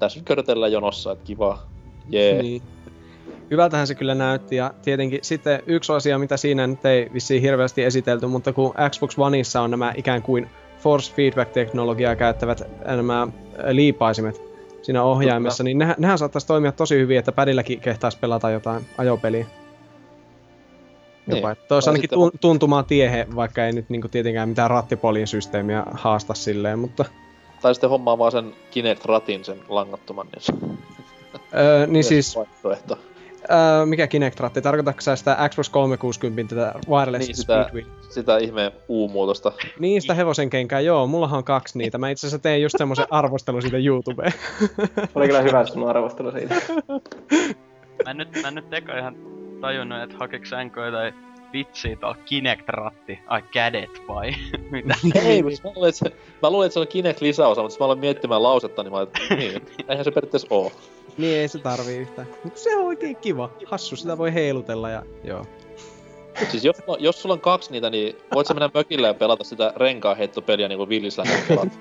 tässä 0.01 0.19
nyt 0.19 0.27
körötellään 0.27 0.71
jonossa, 0.71 1.11
että 1.11 1.25
kiva. 1.25 1.59
Jee. 2.09 2.41
Niin. 2.41 2.61
Hyvältähän 3.51 3.87
se 3.87 3.95
kyllä 3.95 4.15
näytti 4.15 4.55
ja 4.55 4.73
tietenkin 4.81 5.19
sitten 5.21 5.63
yksi 5.67 5.93
asia, 5.93 6.19
mitä 6.19 6.37
siinä 6.37 6.67
nyt 6.67 6.85
ei 6.85 7.09
vissiin 7.13 7.41
hirveästi 7.41 7.83
esitelty, 7.83 8.27
mutta 8.27 8.53
kun 8.53 8.73
Xbox 8.89 9.19
Oneissa 9.19 9.61
on 9.61 9.71
nämä 9.71 9.93
ikään 9.97 10.21
kuin 10.21 10.49
force 10.79 11.13
feedback-teknologiaa 11.15 12.15
käyttävät 12.15 12.61
äh, 12.61 12.95
nämä 12.95 13.21
äh, 13.21 13.29
liipaisimet 13.71 14.41
siinä 14.81 15.03
ohjaimessa, 15.03 15.63
niin 15.63 15.77
nehän, 15.77 15.95
nehän 15.97 16.17
saattaisi 16.17 16.47
toimia 16.47 16.71
tosi 16.71 16.95
hyvin, 16.95 17.17
että 17.17 17.31
pädilläkin 17.31 17.79
kehtaisi 17.79 18.17
pelata 18.19 18.49
jotain 18.49 18.85
ajopeliä. 18.97 19.45
Jopa, 21.27 21.47
Niin. 21.53 21.57
toisi 21.67 21.89
ainakin 21.89 22.09
sitten- 22.09 22.39
tuntumaan 22.39 22.85
tiehe, 22.85 23.27
vaikka 23.35 23.65
ei 23.65 23.73
nyt 23.73 23.89
niinku 23.89 24.07
tietenkään 24.07 24.49
mitään 24.49 24.69
rattipoliin 24.69 25.27
systeemiä 25.27 25.83
haasta 25.91 26.33
silleen, 26.33 26.79
mutta... 26.79 27.05
Tai 27.61 27.75
sitten 27.75 27.89
hommaa 27.89 28.17
vaan 28.17 28.31
sen 28.31 28.53
Kinect-ratin, 28.71 29.45
sen 29.45 29.59
langattoman, 29.69 30.27
niin 30.27 30.61
Öö, 31.57 31.87
niin 31.87 32.03
siis, 32.03 32.35
vaihtoehto. 32.35 32.97
öö, 33.51 33.85
mikä 33.85 34.07
Kinect-ratti? 34.07 34.61
Tarkoitatko 34.61 35.01
sä 35.01 35.15
sitä 35.15 35.49
Xbox 35.49 35.69
360 35.69 36.55
tätä 36.55 36.73
wireless 36.89 37.27
Niin, 37.27 37.35
sitä-? 37.35 37.69
Sitä 38.09 38.37
ihmeen 38.37 38.71
U-muutosta. 38.89 39.51
Niin, 39.79 40.01
sitä 40.01 40.13
hevosen 40.13 40.49
kenkää, 40.49 40.79
joo, 40.79 41.07
mullahan 41.07 41.37
on 41.37 41.43
kaksi 41.43 41.77
niitä. 41.77 41.97
Mä 41.97 42.09
itse 42.09 42.27
asiassa 42.27 42.43
tein 42.43 42.61
just 42.61 42.75
semmoisen 42.77 43.05
arvostelun 43.19 43.61
siitä 43.61 43.77
YouTubeen. 43.77 44.33
Oli 45.15 45.27
kyllä 45.27 45.41
hyvä 45.41 45.65
sun 45.65 45.89
arvostelu 45.89 46.31
siitä. 46.31 46.55
Mä 48.05 48.11
en 48.11 48.17
nyt, 48.17 48.29
mä 48.41 48.47
en 48.47 48.55
nyt 48.55 48.73
eka 48.73 48.97
ihan 48.97 49.15
tajunnut, 49.61 50.01
että 50.03 50.15
hakeks 50.19 50.51
NK 50.65 50.75
jotain 50.85 51.13
vitsiä 51.53 51.95
tuolla 51.95 52.17
Kinect-ratti. 52.25 53.19
Ai 53.27 53.41
kädet 53.51 54.01
vai? 54.07 54.31
Mitä? 54.71 54.95
Ei, 55.25 55.43
mutta 55.43 55.59
mä 55.63 55.71
luulin, 55.75 55.89
että 55.89 55.99
se, 55.99 56.15
mä 56.41 56.49
luulin, 56.49 56.65
että 56.65 56.73
se 56.73 56.79
on 56.79 56.87
Kinect-lisäosa, 56.87 57.61
mutta 57.61 57.77
mä 57.79 57.85
aloin 57.85 57.99
miettimään 57.99 58.43
lausetta, 58.43 58.83
niin 58.83 58.93
mä 58.93 59.01
että 59.01 59.19
niin, 59.35 59.61
eihän 59.89 60.05
se 60.05 60.11
periaatteessa 60.11 60.47
oo. 60.49 60.71
niin 61.17 61.37
ei 61.37 61.47
se 61.47 61.59
tarvii 61.59 61.97
yhtään. 61.97 62.27
Mutta 62.43 62.59
se 62.59 62.77
on 62.77 62.85
oikein 62.85 63.15
kiva. 63.15 63.49
Hassu, 63.65 63.95
sitä 63.95 64.17
voi 64.17 64.33
heilutella 64.33 64.89
ja 64.89 65.03
joo. 65.23 65.45
Siis 66.49 66.65
jos, 66.65 66.75
jos 66.99 67.21
sulla 67.21 67.33
on 67.33 67.41
kaksi 67.41 67.71
niitä, 67.71 67.89
niin 67.89 68.15
voit 68.33 68.47
sä 68.47 68.53
mennä 68.53 68.69
mökille 68.73 69.07
ja 69.07 69.13
pelata 69.13 69.43
sitä 69.43 69.73
renkaanheittopeliä 69.75 70.67
niin 70.67 70.77
kuin 70.77 70.89
Villis 70.89 71.17
lähtee 71.17 71.43
pelata. 71.47 71.71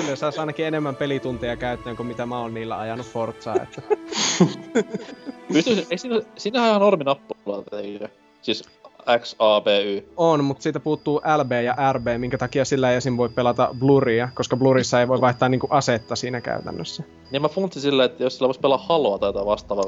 Kyllä 0.00 0.16
saisi 0.16 0.40
ainakin 0.40 0.66
enemmän 0.66 0.96
pelitunteja 0.96 1.56
käyttöön 1.56 1.96
kuin 1.96 2.06
mitä 2.06 2.26
mä 2.26 2.38
oon 2.38 2.54
niillä 2.54 2.78
ajanut 2.78 3.06
Forzaa. 3.06 3.56
Että. 3.62 3.82
Pystyisin, 5.52 5.86
eikö 5.90 5.98
siinä, 5.98 6.20
siinähän 6.36 6.82
on 6.82 6.82
eikö? 7.72 8.08
Siis 8.42 8.64
X, 9.18 9.36
A, 9.38 9.60
B, 9.60 9.66
Y. 9.66 10.02
On, 10.16 10.44
mutta 10.44 10.62
siitä 10.62 10.80
puuttuu 10.80 11.20
LB 11.36 11.52
ja 11.64 11.92
RB, 11.92 12.06
minkä 12.18 12.38
takia 12.38 12.64
sillä 12.64 12.90
ei 12.90 12.96
esim. 12.96 13.16
voi 13.16 13.28
pelata 13.28 13.74
Bluria, 13.78 14.28
koska 14.34 14.56
Blurissa 14.56 15.00
ei 15.00 15.08
voi 15.08 15.20
vaihtaa 15.20 15.48
niinku 15.48 15.66
asetta 15.70 16.16
siinä 16.16 16.40
käytännössä. 16.40 17.02
Niin 17.30 17.42
mä 17.42 17.48
funtsin 17.48 17.82
silleen, 17.82 18.10
että 18.10 18.22
jos 18.22 18.34
sillä 18.34 18.48
voisi 18.48 18.60
pelaa 18.60 18.78
Haloa 18.78 19.18
tai 19.18 19.28
jotain 19.28 19.46
vastaavaa, 19.46 19.84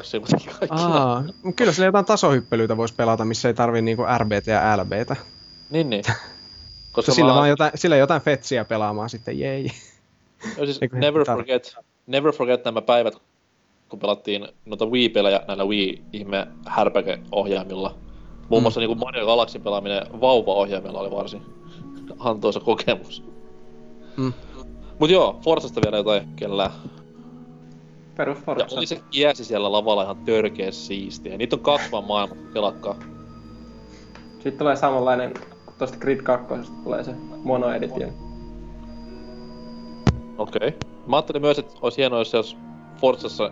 kaikki 0.59 0.77
Aa, 0.83 1.25
kyllä 1.57 1.73
sillä 1.73 1.87
jotain 1.87 2.05
tasohyppelyitä 2.05 2.77
voisi 2.77 2.95
pelata, 2.95 3.25
missä 3.25 3.49
ei 3.49 3.55
tarvii 3.55 3.83
niinku 3.83 4.03
RBtä 4.19 4.51
ja 4.51 4.77
LBtä. 4.77 5.17
Niin, 5.71 5.91
niin. 5.91 6.05
Koska 6.93 7.13
sillä, 7.13 7.35
vaan 7.35 7.49
jotain, 7.49 7.73
sillä 7.75 7.97
jotain 7.97 8.23
fetsiä 8.23 8.65
pelaamaan 8.65 9.11
sitten, 9.11 9.39
jei. 9.39 9.71
Joo, 10.57 10.67
siis 10.67 10.81
never 10.93 11.25
forget, 11.27 11.77
never 12.07 12.33
forget 12.33 12.65
nämä 12.65 12.83
päivät, 12.83 13.15
kun 13.89 13.99
pelattiin 13.99 14.49
noita 14.67 14.87
Wii-pelejä 14.87 15.41
näillä 15.49 15.65
Wii-ihme 15.65 16.47
härpäke-ohjaimilla. 16.67 17.95
Muun 18.49 18.61
Mm. 18.61 18.65
muassa 18.65 18.81
niin 18.81 18.99
Mario 18.99 19.27
Galaxin 19.27 19.63
pelaaminen 19.63 20.07
vauva-ohjaimella 20.21 21.01
oli 21.01 21.11
varsin 21.11 21.43
antoisa 22.19 22.61
kokemus. 22.61 23.23
Mm. 24.17 24.33
Mut 24.99 25.11
joo, 25.11 25.39
Forzasta 25.45 25.81
vielä 25.85 25.97
jotain 25.97 26.29
kellään. 26.37 26.71
Perus 28.17 28.39
Ja 28.39 28.45
Forza. 28.45 28.77
oli 28.77 28.87
se 28.87 29.01
kiesi 29.11 29.45
siellä 29.45 29.73
lavalla 29.73 30.03
ihan 30.03 30.17
törkeä 30.17 30.71
siistiä. 30.71 31.37
Niitä 31.37 31.57
on 31.57 31.61
kaksi 31.63 31.91
vaan 31.93 32.05
maailmassa 32.05 32.45
kelakkaa. 32.53 32.97
Sitten 34.35 34.59
tulee 34.59 34.77
samanlainen, 34.77 35.35
kun 35.67 35.75
tosta 35.79 35.99
Grid 35.99 36.21
2 36.23 36.47
tulee 36.85 37.05
se 37.05 37.15
mono 37.45 37.71
edition. 37.73 38.13
Okei. 40.41 40.69
Okay. 40.69 40.81
Mä 41.07 41.17
ajattelin 41.17 41.43
myös, 41.43 41.59
että 41.59 41.75
olisi 41.83 41.99
hienoa, 41.99 42.19
jos, 42.19 42.33
jos 42.33 42.57
Forzassa... 43.01 43.51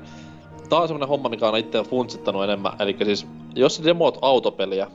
Tää 0.68 0.78
on 0.78 0.88
semmonen 0.88 1.08
homma, 1.08 1.28
mikä 1.28 1.48
on 1.48 1.58
itse 1.58 1.82
funtsittanut 1.82 2.44
enemmän. 2.44 2.72
Eli 2.80 2.96
siis, 3.04 3.26
jos 3.54 3.76
sä 3.76 3.84
demoot 3.84 4.18
autopeliä, 4.22 4.90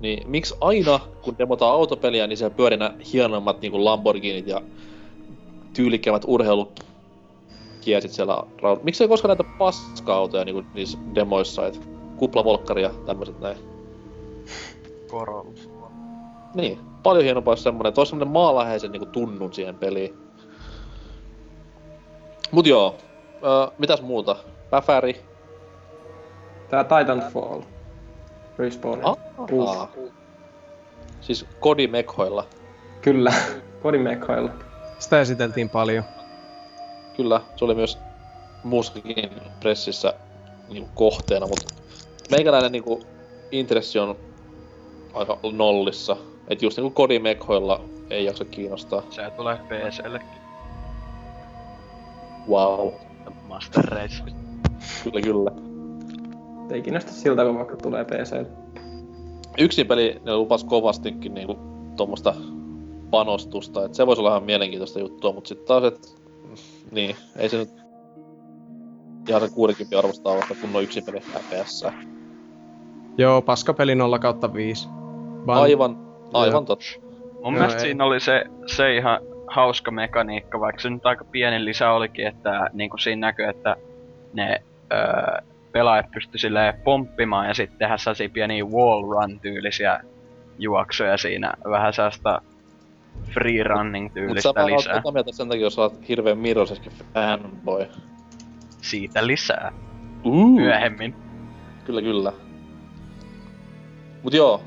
niin 0.00 0.30
miksi 0.30 0.54
aina, 0.60 1.00
kun 1.22 1.38
demotaan 1.38 1.72
autopeliä, 1.72 2.26
niin 2.26 2.36
siellä 2.36 2.54
pyörii 2.56 2.78
nää 2.78 2.94
hienommat 3.12 3.60
niinku 3.60 3.84
Lamborghinit 3.84 4.46
ja 4.46 4.62
tyylikkäämmät 5.74 6.24
urheilukiesit 6.26 8.10
siellä 8.10 8.42
raud... 8.62 8.78
Miksi 8.82 9.04
ei 9.04 9.08
koskaan 9.08 9.28
näitä 9.28 9.54
paska-autoja 9.58 10.44
niinku 10.44 10.62
niissä 10.74 10.98
demoissa, 11.14 11.66
et 11.66 11.80
kuplavolkkari 12.16 12.82
ja 12.82 12.90
tämmöset 13.06 13.40
näin. 13.40 13.56
Corolla. 15.08 15.90
Niin, 16.54 16.78
paljon 17.02 17.24
hienompaa 17.24 17.52
olisi 17.52 17.62
semmonen, 17.62 17.88
että 17.88 18.00
olisi 18.00 18.10
semmonen 18.10 18.32
maaläheisen 18.32 18.92
niinku 18.92 19.06
tunnun 19.06 19.52
siihen 19.52 19.74
peliin. 19.74 20.21
Mut 22.52 22.66
joo, 22.66 22.96
öö, 23.44 23.66
mitäs 23.78 24.02
muuta? 24.02 24.36
Päfäri. 24.70 25.20
Tää 26.68 26.84
Titanfall. 26.84 27.60
Respawn. 28.58 29.00
Ah. 29.02 29.88
Siis 31.20 31.46
kodimekhoilla. 31.60 32.46
Kyllä. 33.02 33.32
Kodimekhoilla. 33.82 34.50
Sitä 34.98 35.20
esiteltiin 35.20 35.70
paljon. 35.70 36.04
Kyllä, 37.16 37.40
se 37.56 37.64
oli 37.64 37.74
myös 37.74 37.98
muussakin 38.64 39.30
pressissä 39.60 40.14
niinku 40.68 40.90
kohteena, 40.94 41.46
mutta 41.46 41.74
meikäläinen 42.30 42.72
niinku 42.72 43.02
intressi 43.50 43.98
on 43.98 44.16
aika 45.14 45.38
nollissa. 45.52 46.16
Et 46.48 46.62
just 46.62 46.76
niinku 46.76 46.90
kodimekhoilla 46.90 47.80
ei 48.10 48.24
jaksa 48.24 48.44
kiinnostaa. 48.44 49.02
Se 49.10 49.30
tulee 49.36 49.56
PClle 49.56 50.20
Wow. 52.48 52.88
Master 53.48 53.84
Race. 53.84 54.22
Kyllä, 55.04 55.20
kyllä. 55.20 55.50
Ei 56.70 56.82
kiinnosta 56.82 57.12
siltä, 57.12 57.44
kun 57.44 57.56
vaikka 57.56 57.76
tulee 57.76 58.04
PC. 58.04 58.46
yksin 59.58 59.86
peli 59.86 60.20
ne 60.24 60.36
lupas 60.36 60.64
kovastikin 60.64 61.34
niinku 61.34 61.58
tuommoista 61.96 62.34
panostusta, 63.10 63.84
että 63.84 63.96
se 63.96 64.06
voisi 64.06 64.20
olla 64.20 64.30
ihan 64.30 64.42
mielenkiintoista 64.42 65.00
juttua, 65.00 65.32
mutta 65.32 65.48
sitten 65.48 65.66
taas, 65.66 65.84
että 65.84 66.08
niin, 66.90 67.16
ei 67.36 67.48
se 67.48 67.56
nyt 67.56 67.70
ihan 69.28 69.40
se 69.40 69.54
60 69.54 69.98
arvostaa 69.98 70.36
vasta 70.36 70.54
kunnon 70.60 70.82
yksin 70.82 71.04
peli 71.04 71.20
FPS. 71.20 71.86
Joo, 73.18 73.42
paskapeli 73.42 73.94
0 73.94 74.18
kautta 74.18 74.54
5. 74.54 74.88
Vaan, 75.46 75.62
Aivan, 75.62 75.98
aivan 76.32 76.64
totta. 76.64 76.84
Mun 77.32 77.42
Joo, 77.42 77.50
mielestä 77.50 77.78
ei. 77.78 77.86
siinä 77.86 78.04
oli 78.04 78.20
se, 78.20 78.44
se 78.66 78.96
ihan 78.96 79.20
hauska 79.52 79.90
mekaniikka, 79.90 80.60
vaikka 80.60 80.82
se 80.82 80.90
nyt 80.90 81.06
aika 81.06 81.24
pieni 81.24 81.64
lisä 81.64 81.90
olikin, 81.90 82.26
että 82.26 82.70
niinku 82.72 82.98
siinä 82.98 83.26
näkyy, 83.26 83.46
että 83.46 83.76
ne 84.32 84.62
öö, 84.92 85.42
pelaajat 85.72 86.10
pysty 86.10 86.38
silleen 86.38 86.74
pomppimaan 86.84 87.48
ja 87.48 87.54
sitten 87.54 87.78
tehdä 87.78 87.96
sellaisia 87.96 88.28
pieniä 88.28 88.64
wall 88.64 89.02
run 89.02 89.40
tyylisiä 89.40 90.00
juoksuja 90.58 91.16
siinä. 91.16 91.52
Vähän 91.70 91.92
sellaista 91.92 92.42
free 93.34 93.62
running 93.62 94.04
Mutta 94.04 94.20
tyylistä 94.20 94.52
vaan 94.54 94.72
oot 94.72 94.80
lisää. 94.80 94.94
tätä 94.94 95.12
mieltä 95.12 95.32
sen 95.32 95.48
takia, 95.48 95.62
jos 95.62 95.78
oot 95.78 96.08
hirveen 96.08 96.38
Mirror's 96.38 96.90
fanboy. 97.14 97.86
Siitä 98.80 99.26
lisää 99.26 99.72
Uh. 100.24 100.60
myöhemmin. 100.60 101.14
Kyllä, 101.84 102.02
kyllä. 102.02 102.32
Mut 104.22 104.34
joo, 104.34 104.62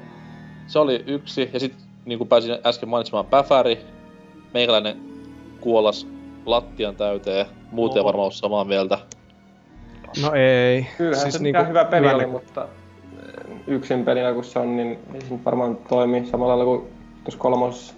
se 0.68 0.80
oli 0.80 1.04
yksi. 1.08 1.50
Ja 1.54 1.60
sit 1.60 1.74
niin 2.06 2.18
kuin 2.18 2.28
pääsin 2.28 2.58
äsken 2.66 2.90
mainitsemaan 2.90 3.26
Päfäri, 3.26 3.80
meikäläinen 4.56 5.02
kuolas 5.62 6.08
lattian 6.46 6.96
täyteen. 6.96 7.46
Muuten 7.72 8.02
Oho. 8.02 8.08
varmaan 8.08 8.32
samaa 8.32 8.64
mieltä. 8.64 8.98
No 10.22 10.34
ei. 10.34 10.88
Kyllähän 10.98 11.22
siis 11.22 11.34
se 11.34 11.44
niinku 11.44 11.64
hyvä 11.68 11.86
peli 11.86 12.08
oli, 12.08 12.26
mutta 12.26 12.68
eh, 13.14 13.56
yksin 13.68 14.06
pelinä 14.06 14.34
kun 14.34 14.44
se 14.44 14.60
on, 14.60 14.78
niin 14.78 15.00
ei 15.14 15.22
se 15.22 15.34
nyt 15.34 15.46
varmaan 15.46 15.76
toimi 15.76 16.26
samalla 16.26 16.58
lailla 16.58 16.66
kuin 16.66 16.94
tuossa 17.24 17.40
kolmosessa. 17.40 17.94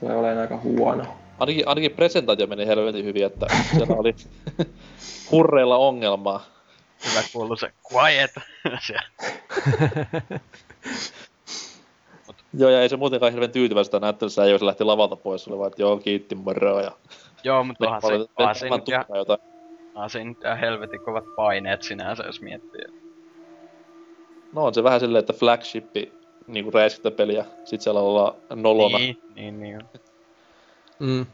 Tulee 0.00 0.16
olemaan 0.16 0.38
aika 0.38 0.56
huono. 0.56 1.04
Ainakin, 1.38 1.68
ainakin 1.68 1.90
presentaatio 1.90 2.46
meni 2.46 2.66
helvetin 2.66 3.04
hyvin, 3.04 3.24
että 3.24 3.46
siellä 3.70 3.96
oli 3.96 4.14
hurreilla 5.32 5.76
ongelmaa. 5.76 6.46
Hyvä 7.10 7.22
kuuluu 7.32 7.56
se 7.56 7.72
quiet. 7.92 8.30
Joo, 12.54 12.70
ja 12.70 12.82
ei 12.82 12.88
se 12.88 12.96
muutenkaan 12.96 13.32
hirveän 13.32 13.50
tyytyväistä 13.50 14.00
näyttelyssä 14.00 14.44
ei, 14.44 14.50
jos 14.50 14.58
se 14.58 14.66
lähti 14.66 14.84
lavalta 14.84 15.16
pois, 15.16 15.44
se 15.44 15.50
oli 15.50 15.58
vaan, 15.58 15.68
että 15.68 15.82
joo, 15.82 15.96
kiitti, 15.96 16.34
moro, 16.34 16.80
ja... 16.80 16.90
Joo, 17.44 17.64
mutta 17.64 17.86
onhan 17.86 18.02
se, 18.02 18.28
onhan 18.36 18.54
siinä 18.54 18.76
nyt 18.76 18.88
ihan, 18.88 19.04
jotain. 19.14 19.40
onhan 19.94 20.10
siinä 20.10 20.30
nyt 20.30 20.44
ihan 20.44 20.58
helvetin 20.58 21.00
kovat 21.00 21.24
paineet 21.36 21.82
sinänsä, 21.82 22.22
jos 22.22 22.40
miettii. 22.40 22.84
No 24.52 24.64
on 24.64 24.74
se 24.74 24.82
vähän 24.82 25.00
silleen, 25.00 25.20
että 25.20 25.32
flagshippi 25.32 26.12
niinku 26.46 26.70
räiskintäpeli 26.70 27.34
ja 27.34 27.44
sit 27.64 27.80
siellä 27.80 28.00
ollaan 28.00 28.34
nolona. 28.54 28.98
Niin, 28.98 29.18
niin, 29.34 29.60
niin. 29.60 29.80
Mm. 30.98 31.26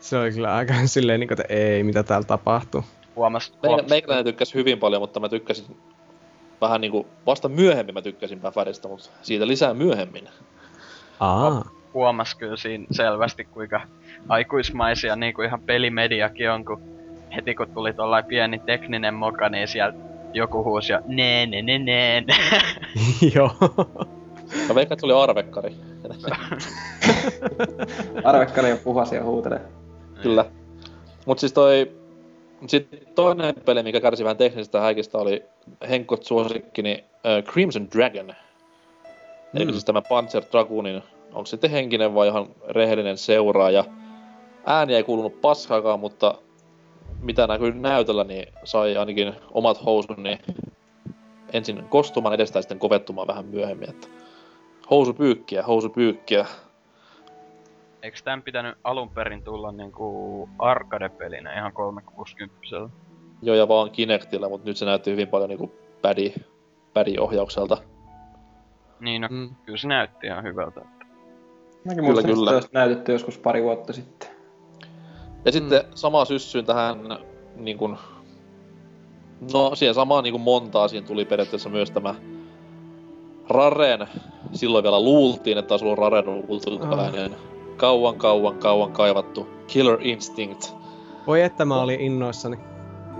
Se 0.00 0.18
oli 0.18 0.32
kyllä 0.32 0.54
aika 0.54 0.74
silleen, 0.86 1.20
niin 1.20 1.28
kuin, 1.28 1.40
että 1.40 1.54
ei, 1.54 1.82
mitä 1.82 2.02
täällä 2.02 2.26
tapahtuu. 2.26 2.84
Huomas, 3.16 3.52
Meikä, 3.52 3.68
huomas, 3.68 3.88
meikäläinen 3.88 4.24
tykkäsi 4.24 4.54
hyvin 4.54 4.78
paljon, 4.78 5.02
mutta 5.02 5.20
mä 5.20 5.28
tykkäsin 5.28 5.76
vähän 6.64 6.80
niinku, 6.80 7.06
vasta 7.26 7.48
myöhemmin 7.48 7.94
mä 7.94 8.02
tykkäsin 8.02 8.40
Päfäristä, 8.40 8.88
mutta 8.88 9.10
siitä 9.22 9.46
lisää 9.46 9.74
myöhemmin. 9.74 10.28
Aa. 11.20 11.64
huomas 11.94 12.34
kyllä 12.34 12.56
siinä 12.56 12.86
selvästi, 12.90 13.44
kuinka 13.44 13.80
aikuismaisia 14.28 15.16
niin 15.16 15.34
kuin 15.34 15.46
ihan 15.46 15.60
pelimediakin 15.60 16.50
on, 16.50 16.64
kun 16.64 16.82
heti 17.36 17.54
kun 17.54 17.70
tuli 17.74 17.92
tollain 17.92 18.24
pieni 18.24 18.58
tekninen 18.58 19.14
moka, 19.14 19.48
niin 19.48 19.68
sieltä 19.68 19.98
joku 20.32 20.64
huusi 20.64 20.92
jo 20.92 21.00
nee, 21.06 21.46
nee, 21.46 21.62
nee, 21.62 21.78
nee. 21.78 22.24
Joo. 23.34 23.50
Mä 24.68 24.74
veikkaan, 24.74 24.92
että 24.92 25.00
se 25.00 25.06
oli 25.06 25.22
arvekkari. 25.22 25.74
Arvekkari 28.24 28.72
on 28.72 28.78
puhas 28.78 29.12
ja 29.12 29.24
huutelee. 29.24 29.60
Kyllä. 30.22 30.44
Mut 31.26 31.38
siis 31.38 31.52
toi... 31.52 31.92
Sitten 32.66 33.00
toinen 33.14 33.54
peli, 33.64 33.82
mikä 33.82 34.00
kärsi 34.00 34.24
vähän 34.24 34.36
teknisestä 34.36 34.80
häikistä, 34.80 35.18
oli 35.18 35.42
Henkot 35.88 36.24
suosikki, 36.24 36.82
niin 36.82 37.04
uh, 37.04 37.52
Crimson 37.52 37.88
Dragon. 37.90 38.26
Mm. 38.26 39.60
Eli 39.60 39.72
siis 39.72 39.84
tämä 39.84 40.02
Panzer 40.02 40.42
Dragoonin, 40.52 41.02
onko 41.32 41.46
se 41.46 41.50
sitten 41.50 41.70
henkinen 41.70 42.14
vai 42.14 42.28
ihan 42.28 42.46
rehellinen 42.68 43.18
seuraaja. 43.18 43.84
Ääni 44.66 44.94
ei 44.94 45.02
kuulunut 45.02 45.40
paskaakaan, 45.40 46.00
mutta 46.00 46.34
mitä 47.20 47.46
näkyy 47.46 47.74
näytöllä, 47.74 48.24
niin 48.24 48.52
sai 48.64 48.96
ainakin 48.96 49.34
omat 49.50 49.84
housun, 49.84 50.22
niin 50.22 50.38
ensin 51.52 51.84
kostumaan 51.88 52.34
edestä 52.34 52.58
ja 52.58 52.62
sitten 52.62 52.78
kovettumaan 52.78 53.26
vähän 53.26 53.46
myöhemmin. 53.46 53.90
Että 53.90 54.08
housupyykkiä, 54.90 55.62
housupyykkiä. 55.62 56.46
Eikö 58.02 58.18
tämän 58.24 58.42
pitänyt 58.42 58.78
alun 58.84 59.10
perin 59.10 59.42
tulla 59.44 59.72
niinku 59.72 60.48
arcade-pelinä 60.58 61.58
ihan 61.58 61.72
360 61.72 62.54
Joo, 63.44 63.56
ja 63.56 63.68
vaan 63.68 63.90
Kinectillä, 63.90 64.48
mutta 64.48 64.68
nyt 64.68 64.76
se 64.76 64.84
näytti 64.84 65.10
hyvin 65.10 65.28
paljon 65.28 65.48
niinku 65.48 65.72
pädi, 66.02 66.32
pädi-ohjaukselta. 66.94 67.76
Niin, 69.00 69.22
no 69.22 69.28
Mm. 69.30 69.54
kyllä 69.64 69.78
se 69.78 69.88
näytti 69.88 70.26
ihan 70.26 70.44
hyvältä. 70.44 70.80
Mäkin 71.84 72.04
Kyllä, 72.04 72.22
kyllä. 72.22 72.30
että 72.32 72.48
se 72.50 72.54
olisi 72.54 72.68
näytetty 72.72 73.12
joskus 73.12 73.38
pari 73.38 73.62
vuotta 73.62 73.92
sitten. 73.92 74.28
Ja 75.44 75.52
sitten 75.52 75.84
sama 75.94 76.24
syssyyn 76.24 76.64
tähän 76.66 76.98
niin 77.56 77.78
kun, 77.78 77.98
No 79.52 79.74
siihen 79.74 79.94
samaan 79.94 80.24
niin 80.24 80.32
kuin 80.32 80.42
montaa 80.42 80.88
siinä 80.88 81.06
tuli 81.06 81.24
periaatteessa 81.24 81.68
myös 81.68 81.90
tämä 81.90 82.14
Raren, 83.48 84.06
silloin 84.52 84.82
vielä 84.82 85.00
luultiin, 85.00 85.58
että 85.58 85.74
olisi 85.74 85.84
ollut 85.84 85.98
Raren 85.98 86.28
ultrainen. 86.48 87.36
Kauan, 87.76 88.16
kauan, 88.16 88.58
kauan 88.58 88.92
kaivattu 88.92 89.46
Killer 89.66 89.98
Instinct. 90.00 90.74
Voi 91.26 91.42
että 91.42 91.64
mä 91.64 91.80
olin 91.82 92.00
innoissani. 92.00 92.56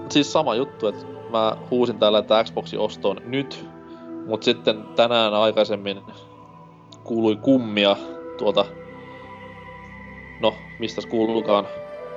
Siis 0.09 0.33
sama 0.33 0.55
juttu, 0.55 0.87
että 0.87 1.07
mä 1.31 1.57
huusin 1.71 1.99
täällä, 1.99 2.19
että 2.19 2.45
Xboxi 2.45 2.77
ostoon 2.77 3.21
nyt, 3.25 3.67
mutta 4.27 4.45
sitten 4.45 4.85
tänään 4.97 5.35
aikaisemmin 5.35 6.03
kuului 7.05 7.37
kummia 7.37 7.97
tuolta, 8.39 8.65
no 10.41 10.55
mistä 10.79 11.03
kuuluukaan, 11.09 11.67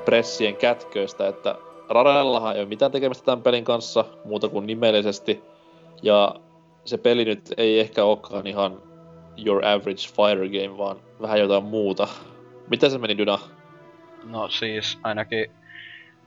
pressien 0.06 0.56
kätköistä, 0.56 1.28
että 1.28 1.56
Rarellahan 1.89 2.56
ei 2.56 2.62
ole 2.62 2.69
mitään 2.69 2.91
tekemistä 2.91 3.26
tämän 3.26 3.43
pelin 3.43 3.63
kanssa, 3.63 4.06
muuta 4.26 4.50
kuin 4.50 4.67
nimellisesti, 4.67 5.43
ja 6.02 6.36
se 6.86 6.97
peli 6.97 7.26
nyt 7.26 7.54
ei 7.58 7.80
ehkä 7.80 8.04
olekaan 8.04 8.47
ihan 8.47 8.82
your 9.45 9.65
average 9.65 10.08
fighter 10.08 10.50
game, 10.50 10.78
vaan 10.78 10.97
vähän 11.21 11.39
jotain 11.39 11.63
muuta. 11.63 12.08
Mitä 12.69 12.89
se 12.89 12.97
meni, 12.97 13.17
Dyna? 13.17 13.39
No 14.23 14.50
siis 14.50 15.00
ainakin 15.04 15.52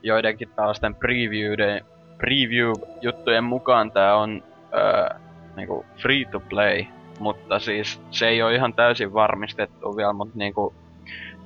joidenkin 0.02 0.48
tällaisten 0.56 0.94
previewden, 0.94 1.84
preview-juttujen 2.18 3.44
mukaan 3.44 3.90
tää 3.90 4.16
on 4.16 4.42
öö, 4.74 5.18
niinku 5.56 5.84
free 6.02 6.24
to 6.24 6.40
play, 6.40 6.84
mutta 7.18 7.58
siis 7.58 8.00
se 8.10 8.28
ei 8.28 8.42
ole 8.42 8.54
ihan 8.54 8.74
täysin 8.74 9.12
varmistettu 9.12 9.96
vielä, 9.96 10.12
mutta 10.12 10.38
niinku, 10.38 10.74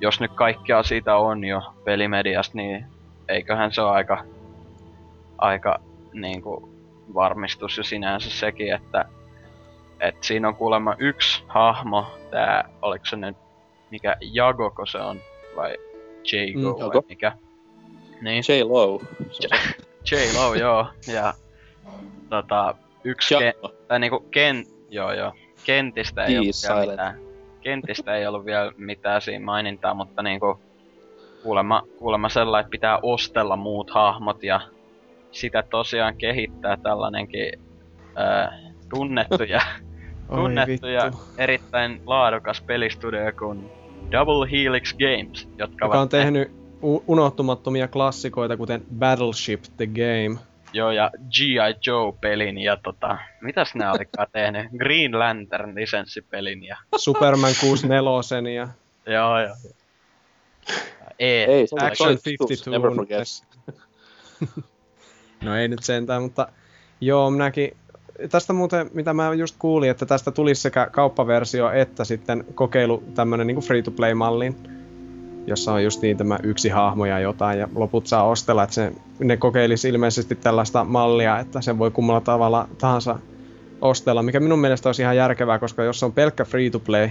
jos 0.01 0.19
nyt 0.19 0.31
kaikkea 0.35 0.83
siitä 0.83 1.15
on 1.15 1.43
jo 1.43 1.61
pelimediasta, 1.83 2.57
niin 2.57 2.85
eiköhän 3.27 3.71
se 3.71 3.81
ole 3.81 3.91
aika, 3.91 4.23
aika 5.37 5.79
niinku 6.13 6.69
varmistus 7.13 7.77
jo 7.77 7.83
sinänsä 7.83 8.29
sekin, 8.29 8.73
että 8.73 9.05
et 9.99 10.23
siinä 10.23 10.47
on 10.47 10.55
kuulemma 10.55 10.95
yksi 10.97 11.43
hahmo, 11.47 12.05
tää, 12.31 12.69
oliko 12.81 13.05
se 13.05 13.15
nyt, 13.15 13.37
mikä 13.91 14.15
Jagoko 14.21 14.85
se 14.85 14.97
on, 14.97 15.19
vai 15.55 15.77
Jago 16.31 16.59
Mm, 16.59 16.63
vai 16.63 16.79
Jago. 16.79 17.03
mikä? 17.09 17.31
Niin. 18.21 18.43
Se 18.43 18.63
on 18.63 19.07
se. 19.31 19.47
J-Lo, 20.11 20.55
joo, 20.55 20.87
ja 21.13 21.33
tota, 22.29 22.75
yksi 23.03 23.35
ke, 23.35 23.45
Jago. 23.45 23.73
tai 23.87 23.99
niinku 23.99 24.19
Ken, 24.19 24.65
joo 24.89 25.13
joo, 25.13 25.33
Kentistä 25.63 26.25
ei 26.25 26.37
ollut 26.37 26.55
vielä 26.63 26.91
mitään, 26.91 27.19
Kentistä 27.61 28.15
ei 28.15 28.27
ollut 28.27 28.45
vielä 28.45 28.71
mitään 28.77 29.21
siinä 29.21 29.45
mainintaa, 29.45 29.93
mutta 29.93 30.21
niinku, 30.21 30.59
kuulemma, 31.43 31.83
kuulemma 31.97 32.29
sellainen, 32.29 32.65
että 32.65 32.71
pitää 32.71 32.99
ostella 33.01 33.55
muut 33.55 33.89
hahmot 33.89 34.43
ja 34.43 34.61
sitä 35.31 35.63
tosiaan 35.63 36.17
kehittää 36.17 36.77
tällainenkin 36.77 37.59
ää, 38.15 38.59
tunnettu 38.89 39.43
ja, 39.43 39.61
tunnettu 40.35 40.87
ja 40.87 41.11
erittäin 41.37 42.01
laadukas 42.05 42.61
pelistudio 42.61 43.31
kuin 43.39 43.71
Double 44.11 44.51
Helix 44.51 44.93
Games, 44.93 45.49
jotka 45.57 45.85
Joka 45.85 45.99
on 45.99 46.09
tehnyt 46.09 46.64
u- 46.83 47.03
unohtumattomia 47.07 47.87
klassikoita, 47.87 48.57
kuten 48.57 48.85
Battleship 48.99 49.63
The 49.77 49.87
Game. 49.87 50.39
Joo, 50.73 50.91
ja 50.91 51.11
G.I. 51.29 51.75
Joe-pelin 51.87 52.57
ja 52.57 52.77
tota, 52.77 53.17
mitäs 53.41 53.75
nää 53.75 53.91
olikaan 53.91 54.27
tehnyt? 54.31 54.71
Green 54.79 55.19
Lantern 55.19 55.75
lisenssipelin 55.75 56.63
ja 56.63 56.77
Superman 56.97 57.53
64 57.61 58.51
ja 58.55 58.67
joo, 59.13 59.39
joo. 59.39 59.55
E, 61.19 61.43
Ei, 61.43 61.67
se 61.67 61.75
on 61.75 61.83
Action 61.83 62.09
Never 62.09 62.91
52. 62.91 63.43
forget. 64.39 64.67
No 65.43 65.55
ei 65.55 65.67
nyt 65.67 65.83
sentään, 65.83 66.21
mutta 66.21 66.47
joo, 67.01 67.31
minäkin 67.31 67.77
tästä 68.29 68.53
muuten, 68.53 68.89
mitä 68.93 69.13
mä 69.13 69.33
just 69.33 69.55
kuulin, 69.59 69.89
että 69.89 70.05
tästä 70.05 70.31
tulisi 70.31 70.61
sekä 70.61 70.87
kauppaversio 70.91 71.71
että 71.71 72.05
sitten 72.05 72.45
kokeilu 72.55 73.03
tämmönen 73.15 73.47
niinku 73.47 73.61
free-to-play-mallin, 73.61 74.55
jossa 75.47 75.73
on 75.73 75.83
just 75.83 76.01
niin 76.01 76.17
tämä 76.17 76.39
yksi 76.43 76.69
hahmo 76.69 77.05
ja 77.05 77.19
jotain, 77.19 77.59
ja 77.59 77.67
loput 77.75 78.07
saa 78.07 78.23
ostella, 78.23 78.63
että 78.63 78.73
se, 78.73 78.91
ne 79.19 79.37
kokeilisi 79.37 79.89
ilmeisesti 79.89 80.35
tällaista 80.35 80.83
mallia, 80.83 81.39
että 81.39 81.61
sen 81.61 81.79
voi 81.79 81.91
kummalla 81.91 82.21
tavalla 82.21 82.67
tahansa 82.77 83.19
ostella, 83.81 84.23
mikä 84.23 84.39
minun 84.39 84.59
mielestä 84.59 84.89
olisi 84.89 85.01
ihan 85.01 85.17
järkevää, 85.17 85.59
koska 85.59 85.83
jos 85.83 86.03
on 86.03 86.13
pelkkä 86.13 86.45
free-to-play, 86.45 87.09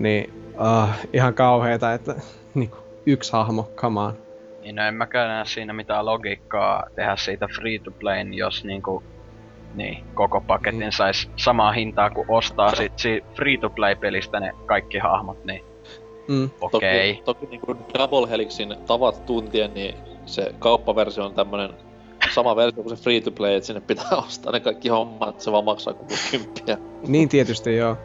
niin 0.00 0.32
uh, 0.60 0.88
ihan 1.12 1.34
kauheeta, 1.34 1.94
että 1.94 2.14
niinku, 2.54 2.76
yksi 3.06 3.32
hahmo, 3.32 3.70
come 3.76 4.00
on. 4.00 4.14
niin 4.62 4.74
no 4.74 4.82
en 4.82 4.94
mäkään 4.94 5.28
näe 5.28 5.44
siinä 5.44 5.72
mitään 5.72 6.06
logiikkaa 6.06 6.84
tehdä 6.94 7.16
siitä 7.16 7.48
free 7.56 7.78
to 7.78 7.90
playn, 7.90 8.34
jos 8.34 8.64
niinku 8.64 9.02
niin, 9.74 10.04
koko 10.14 10.40
paketin 10.40 10.80
Mm. 10.80 10.90
sais 10.90 11.30
samaa 11.36 11.72
hintaa 11.72 12.10
kuin 12.10 12.26
ostaa 12.30 12.74
sit 12.74 12.92
si 12.96 13.24
free 13.34 13.56
to 13.56 13.70
play 13.70 13.96
pelistä 13.96 14.40
ne 14.40 14.52
kaikki 14.66 14.98
hahmot, 14.98 15.44
niin 15.44 15.64
Mm. 16.28 16.50
okei. 16.60 17.14
Toki, 17.14 17.22
toki 17.24 17.46
niin 17.46 17.60
kuin 17.60 17.78
Double 17.98 18.30
Helixin 18.30 18.76
tavat 18.86 19.26
tuntien, 19.26 19.74
niin 19.74 19.94
se 20.26 20.54
kauppaversio 20.58 21.24
on 21.24 21.34
tämmönen 21.34 21.70
sama 22.34 22.56
versio 22.56 22.82
kuin 22.82 22.96
se 22.96 23.02
free 23.02 23.20
to 23.20 23.30
play, 23.30 23.54
että 23.54 23.66
sinne 23.66 23.80
pitää 23.80 24.08
ostaa 24.26 24.52
ne 24.52 24.60
kaikki 24.60 24.88
hommat, 24.88 25.28
että 25.28 25.44
se 25.44 25.52
vaan 25.52 25.64
maksaa 25.64 25.94
kuin 25.94 26.08
kymppiä. 26.30 26.78
Niin 27.06 27.28
tietysti 27.28 27.76
joo. 27.76 27.96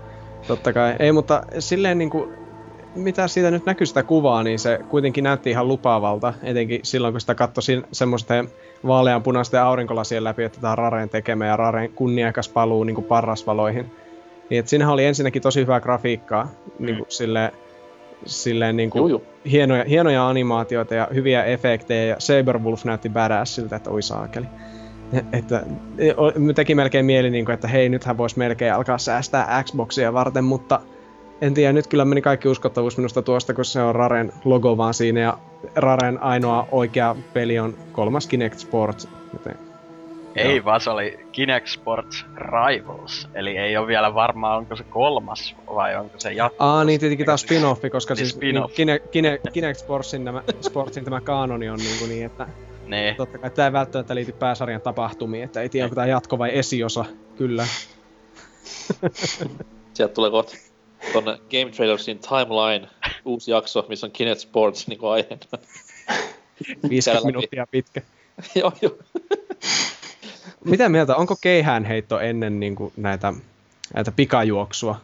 Totta 0.48 0.74
kai. 0.74 0.96
Ei, 1.00 1.12
mutta 1.12 1.44
silleen 1.60 1.98
niinku, 1.98 2.32
mitä 2.96 3.28
siitä 3.28 3.52
nyt 3.52 3.66
näkyy 3.66 3.86
sitä 3.86 4.04
kuvaa, 4.04 4.44
niin 4.44 4.60
se 4.60 4.80
kuitenkin 4.90 5.24
näytti 5.24 5.50
ihan 5.50 5.68
lupaavalta. 5.68 6.34
Etenkin 6.44 6.80
silloin, 6.84 7.14
kun 7.14 7.22
sitä 7.22 7.36
katsoi 7.36 7.84
semmoisten 7.92 8.50
vaaleanpunaisten 8.88 9.62
aurinkolasien 9.62 10.24
läpi, 10.24 10.44
että 10.44 10.62
tämä 10.62 10.72
on 10.72 10.78
Raren 10.78 11.10
tekemä 11.10 11.46
ja 11.46 11.58
Raren 11.58 11.92
kunniakas 11.92 12.50
paluu 12.50 12.84
niinku 12.84 13.02
parrasvaloihin. 13.02 13.92
Niin 14.50 14.60
et 14.60 14.68
siinähän 14.68 14.94
oli 14.94 15.06
ensinnäkin 15.06 15.42
tosi 15.42 15.62
hyvää 15.62 15.80
grafiikkaa, 15.80 16.52
niinku 16.80 17.06
silleen, 17.10 17.52
silleen 18.26 18.78
niinku 18.78 18.98
Juu, 18.98 19.08
juu. 19.08 19.24
hienoja, 19.52 19.84
hienoja 19.84 20.30
animaatioita 20.30 20.96
ja 20.96 21.08
hyviä 21.14 21.44
efektejä 21.44 22.04
ja 22.04 22.16
Saberwolf 22.20 22.86
näytti 22.86 23.10
badassilta, 23.10 23.76
että 23.76 23.90
oi 23.90 24.02
saakeli. 24.02 24.46
että 25.34 25.66
teki 26.56 26.76
melkein 26.76 27.06
mieli, 27.06 27.30
niin 27.30 27.46
kuin, 27.46 27.54
että 27.54 27.68
hei, 27.68 27.90
nythän 27.90 28.18
voisi 28.18 28.38
melkein 28.38 28.74
alkaa 28.74 28.98
säästää 28.98 29.64
Xboxia 29.64 30.14
varten, 30.14 30.44
mutta 30.44 30.80
en 31.42 31.54
tiedä, 31.54 31.74
nyt 31.74 31.88
kyllä 31.88 32.06
meni 32.06 32.22
kaikki 32.22 32.48
uskottavuus 32.48 32.98
minusta 32.98 33.22
tuosta, 33.22 33.54
kun 33.54 33.66
se 33.66 33.82
on 33.82 33.96
Raren 33.96 34.34
logo 34.46 34.78
vaan 34.78 34.94
siinä, 34.94 35.20
ja 35.20 35.38
Raren 35.76 36.24
ainoa 36.24 36.68
oikea 36.72 37.16
peli 37.34 37.60
on 37.60 37.74
kolmas 37.92 38.28
Kinect 38.28 38.60
Sports. 38.60 39.08
Joten, 39.34 39.58
Ei 40.36 40.56
Joo. 40.56 40.66
vaan 40.66 40.82
se 40.82 40.90
oli 40.90 41.20
Kinect 41.32 41.68
Sports 41.68 42.26
Rivals, 42.36 43.28
eli 43.34 43.58
ei 43.58 43.78
ole 43.78 43.88
vielä 43.88 44.14
varmaa 44.14 44.58
onko 44.58 44.76
se 44.76 44.84
kolmas 44.84 45.56
vai 45.76 45.96
onko 45.96 46.20
se 46.20 46.34
jatko. 46.34 46.64
Aa, 46.64 46.84
niin 46.84 47.00
tietenkin 47.00 47.26
taas 47.26 47.46
spin-offi, 47.46 47.90
koska 47.90 48.14
Niin, 48.14 48.26
siis 48.26 48.36
spin-off. 48.36 48.74
Kine, 48.76 49.00
Kine, 49.00 49.40
Kinect 49.54 49.80
Sportsin 49.80 50.26
tämä, 50.26 50.44
Sportsin 50.62 51.04
tämä 51.04 51.22
kanoni 51.22 51.70
on 51.70 51.80
niin, 51.80 52.00
kuin 52.00 52.10
niin 52.10 52.26
että 52.26 52.48
Niin, 52.86 53.16
totta 53.16 53.38
kai 53.38 53.50
tämä 53.50 53.66
ei 53.68 53.74
välttämättä 53.74 54.16
liity 54.16 54.32
pääsarjan 54.32 54.82
tapahtumiin, 54.82 55.44
että 55.44 55.62
ei 55.62 55.70
tiedä 55.70 55.86
onko 55.86 55.96
tämä 55.96 56.08
jatko 56.08 56.38
vai 56.38 56.58
esiosa, 56.58 57.06
kyllä. 57.38 57.68
Sieltä 59.94 60.14
tulee 60.14 60.32
kohta 60.32 60.56
tonne 61.14 61.32
Game 61.32 61.72
Trailersin 61.76 62.20
timeline 62.20 62.88
uusi 63.26 63.52
jakso, 63.52 63.86
missä 63.90 64.08
on 64.08 64.12
Kinect 64.12 64.40
Sports 64.40 64.88
niinku 64.88 65.08
aiheena. 65.08 65.46
50 66.90 67.14
läpi. 67.14 67.26
minuuttia 67.26 67.68
pitkä. 67.72 68.02
joo, 68.56 68.72
joo. 68.82 68.98
Mitä 70.66 70.90
mieltä, 70.90 71.16
onko 71.16 71.36
keihäänheitto 71.42 72.20
ennen 72.20 72.60
niin 72.60 72.76
kuin 72.76 72.94
näitä, 72.98 73.34
näitä 73.94 74.12
pikajuoksua 74.12 74.96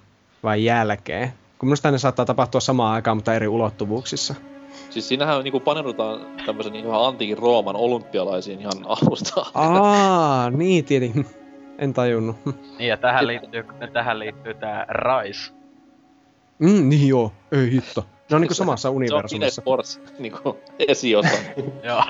vai 0.43 0.63
jälkeen? 0.65 1.33
Kun 1.59 1.69
minusta 1.69 1.91
ne 1.91 1.97
saattaa 1.97 2.25
tapahtua 2.25 2.61
samaan 2.61 2.93
aikaan, 2.93 3.17
mutta 3.17 3.33
eri 3.33 3.47
ulottuvuuksissa. 3.47 4.35
Siis 4.89 5.07
siinähän 5.07 5.43
niinku 5.43 5.59
paneudutaan 5.59 6.19
tämmöisen 6.45 6.73
niinku 6.73 6.89
ihan 6.89 7.05
antiikin 7.05 7.37
Rooman 7.37 7.75
olympialaisiin 7.75 8.59
ihan 8.59 8.73
alusta. 8.85 9.45
Aa, 9.53 10.49
niin 10.49 10.85
tietenkin. 10.85 11.25
En 11.79 11.93
tajunnut. 11.93 12.35
niin 12.77 12.87
ja 12.89 12.97
tähän 12.97 13.27
liittyy, 13.27 13.65
tähän 13.93 14.19
liittyy 14.19 14.53
tää 14.53 14.85
Rise. 14.89 15.51
Mm, 16.59 16.89
niin 16.89 17.07
joo, 17.07 17.31
ei 17.51 17.71
hitto. 17.71 18.05
Ne 18.29 18.35
on 18.35 18.41
niinku 18.41 18.53
samassa 18.53 18.81
Se 18.81 18.87
on 18.89 18.95
universumissa. 18.95 19.61
Sports 19.61 20.01
niinku 20.19 20.57
esiosa. 20.87 21.37
Joo. 21.83 22.03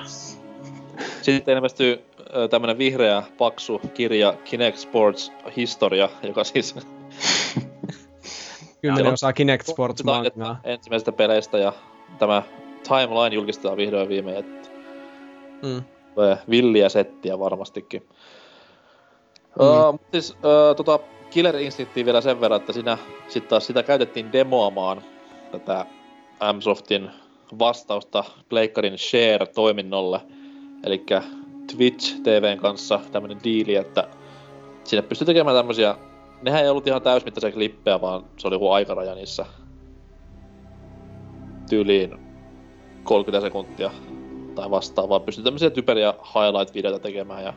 Sitten 1.22 1.56
ilmestyy 1.56 2.04
tämmönen 2.50 2.78
vihreä, 2.78 3.22
paksu 3.38 3.80
kirja 3.94 4.34
Kinect 4.44 4.78
Sports 4.78 5.32
Historia, 5.56 6.08
joka 6.22 6.44
siis 6.44 6.74
Kymmenen 8.82 9.04
Joo. 9.04 9.12
osaa 9.12 9.32
Kinect 9.32 9.66
Sports 9.66 10.04
mangaa. 10.04 10.26
että 10.26 10.56
ensimmäisistä 10.64 11.12
peleistä 11.12 11.58
ja 11.58 11.72
tämä 12.18 12.42
timeline 12.88 13.34
julkistetaan 13.34 13.76
vihdoin 13.76 14.08
viimein, 14.08 14.36
että 14.36 14.68
Mm. 15.62 15.82
villiä 16.50 16.88
settiä 16.88 17.38
varmastikin. 17.38 18.02
Mm. 19.58 19.66
Uh, 19.66 20.00
siis 20.12 20.30
uh, 20.30 20.76
tota, 20.76 20.98
Killer 21.30 21.56
Instinctia 21.56 22.04
vielä 22.04 22.20
sen 22.20 22.40
verran, 22.40 22.60
että 22.60 22.72
siinä 22.72 22.98
sit 23.28 23.48
taas 23.48 23.66
sitä 23.66 23.82
käytettiin 23.82 24.32
demoamaan 24.32 25.02
tätä 25.52 25.86
Msoftin 26.56 27.10
vastausta 27.58 28.24
Pleikkarin 28.48 28.98
Share-toiminnolle. 28.98 30.20
Eli 30.84 31.04
Twitch 31.76 32.20
TVn 32.22 32.58
kanssa 32.58 33.00
tämmönen 33.12 33.38
diili, 33.44 33.74
että 33.74 34.08
sinne 34.84 35.02
pystyy 35.02 35.26
tekemään 35.26 35.56
tämmösiä 35.56 35.94
Nehän 36.42 36.62
ei 36.62 36.68
ollut 36.70 36.86
ihan 36.86 37.02
täysmittaisia 37.02 37.52
klippejä, 37.52 38.00
vaan 38.00 38.24
se 38.36 38.48
oli 38.48 38.54
joku 38.54 38.70
aikaraja 38.70 39.14
niissä 39.14 39.46
tyyliin 41.68 42.14
30 43.04 43.46
sekuntia 43.46 43.90
tai 44.54 44.70
vastaavaa. 44.70 45.20
Pystyy 45.20 45.44
tämmöisiä 45.44 45.70
typeriä 45.70 46.14
highlight-videoita 46.34 46.98
tekemään 46.98 47.44
ja 47.44 47.52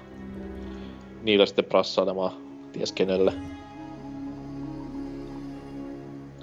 niillä 1.23 1.45
sitten 1.45 1.65
prassailemaan 1.65 2.31
ties 2.71 2.91
kenelle. 2.91 3.33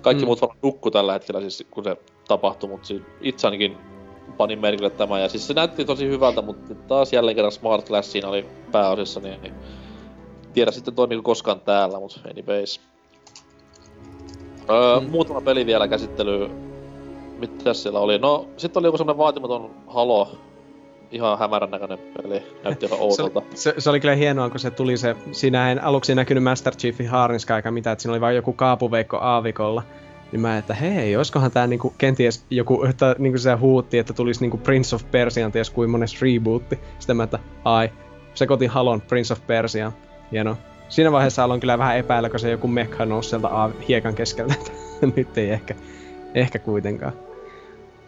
Kaikki 0.02 0.24
Mm. 0.24 0.26
muut 0.26 0.40
varmaan 0.40 0.58
nukku 0.62 0.90
tällä 0.90 1.12
hetkellä 1.12 1.40
siis, 1.40 1.66
kun 1.70 1.84
se 1.84 1.96
tapahtui, 2.28 2.70
mutta 2.70 2.86
siis 2.86 3.02
itse 3.20 3.46
ainakin 3.46 3.76
panin 4.36 4.60
merkille 4.60 4.90
tämä. 4.90 5.20
Ja 5.20 5.28
siis 5.28 5.46
se 5.46 5.54
näytti 5.54 5.84
tosi 5.84 6.08
hyvältä, 6.08 6.42
mutta 6.42 6.74
taas 6.74 7.12
jälleen 7.12 7.34
kerran 7.36 7.52
Smart 7.52 7.86
Glass 7.88 8.12
siinä 8.12 8.28
oli 8.28 8.46
pääosissa, 8.72 9.20
niin, 9.20 9.42
niin 9.42 9.54
tiedä 10.52 10.70
sitten 10.70 10.94
toimiiko 10.94 11.22
koskaan 11.22 11.60
täällä, 11.60 12.00
mutta 12.00 12.20
anyways. 12.30 12.80
Öö, 14.70 15.00
Mm. 15.00 15.10
Muutama 15.10 15.40
peli 15.40 15.66
vielä 15.66 15.88
käsittelyyn. 15.88 16.50
Mitäs 17.38 17.82
siellä 17.82 18.00
oli? 18.00 18.18
No, 18.18 18.46
sitten 18.56 18.80
oli 18.80 18.86
joku 18.86 18.98
semmonen 18.98 19.18
vaatimaton 19.18 19.70
Halo. 19.86 20.38
Ihan 21.10 21.38
hämärän 21.38 21.70
näköinen 21.70 21.98
peli. 22.22 22.42
Näytti 22.64 22.86
ihan 22.86 22.98
Se, 23.16 23.22
oudolta. 23.22 23.42
se, 23.54 23.74
se, 23.78 23.90
oli 23.90 24.00
kyllä 24.00 24.14
hienoa, 24.14 24.50
kun 24.50 24.60
se 24.60 24.70
tuli 24.70 24.96
se, 24.96 25.16
siinä 25.32 25.72
en 25.72 25.84
aluksi 25.84 26.14
näkynyt 26.14 26.44
Master 26.44 26.74
Chiefin 26.76 27.08
haarinska 27.08 27.56
eikä 27.56 27.70
mitään, 27.70 27.92
että 27.92 28.02
siinä 28.02 28.12
oli 28.12 28.20
vain 28.20 28.36
joku 28.36 28.52
kaapuveikko 28.52 29.16
aavikolla. 29.20 29.82
Niin 30.32 30.40
mä, 30.40 30.58
että 30.58 30.74
hei, 30.74 31.16
oiskohan 31.16 31.50
tää 31.50 31.66
niinku 31.66 31.94
kenties 31.98 32.44
joku, 32.50 32.84
että 32.84 33.16
niinku 33.18 33.38
se 33.38 33.52
huutti, 33.52 33.98
että 33.98 34.12
tulisi 34.12 34.40
niinku 34.40 34.56
Prince 34.56 34.96
of 34.96 35.10
Persian 35.10 35.52
ties 35.52 35.70
kuin 35.70 35.90
mones 35.90 36.22
rebootti. 36.22 36.78
Sitten 36.98 37.16
mä, 37.16 37.22
että 37.22 37.38
ai, 37.64 37.90
sekoitin 38.34 38.70
Halon 38.70 39.00
Prince 39.00 39.32
of 39.32 39.46
Persia. 39.46 39.92
Hieno. 40.32 40.56
Siinä 40.88 41.12
vaiheessa 41.12 41.44
aloin 41.44 41.60
kyllä 41.60 41.78
vähän 41.78 41.96
epäillä, 41.96 42.30
kun 42.30 42.40
se 42.40 42.50
joku 42.50 42.68
mekha 42.68 43.04
nousi 43.04 43.28
sieltä 43.28 43.48
hiekan 43.88 44.14
keskeltä. 44.14 44.54
että 44.54 44.72
Nyt 45.16 45.38
ei 45.38 45.50
ehkä, 45.50 45.74
ehkä 46.34 46.58
kuitenkaan 46.58 47.12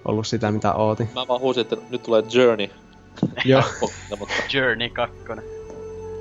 ollut 0.05 0.27
sitä, 0.27 0.51
mitä 0.51 0.75
ootin. 0.75 1.09
Mä 1.15 1.29
vaan 1.29 1.41
huusin, 1.41 1.61
että 1.61 1.77
nyt 1.91 2.03
tulee 2.03 2.23
Journey. 2.33 2.69
Joo. 3.45 3.63
mutta 4.19 4.35
Journey 4.53 4.89
2. 4.89 5.17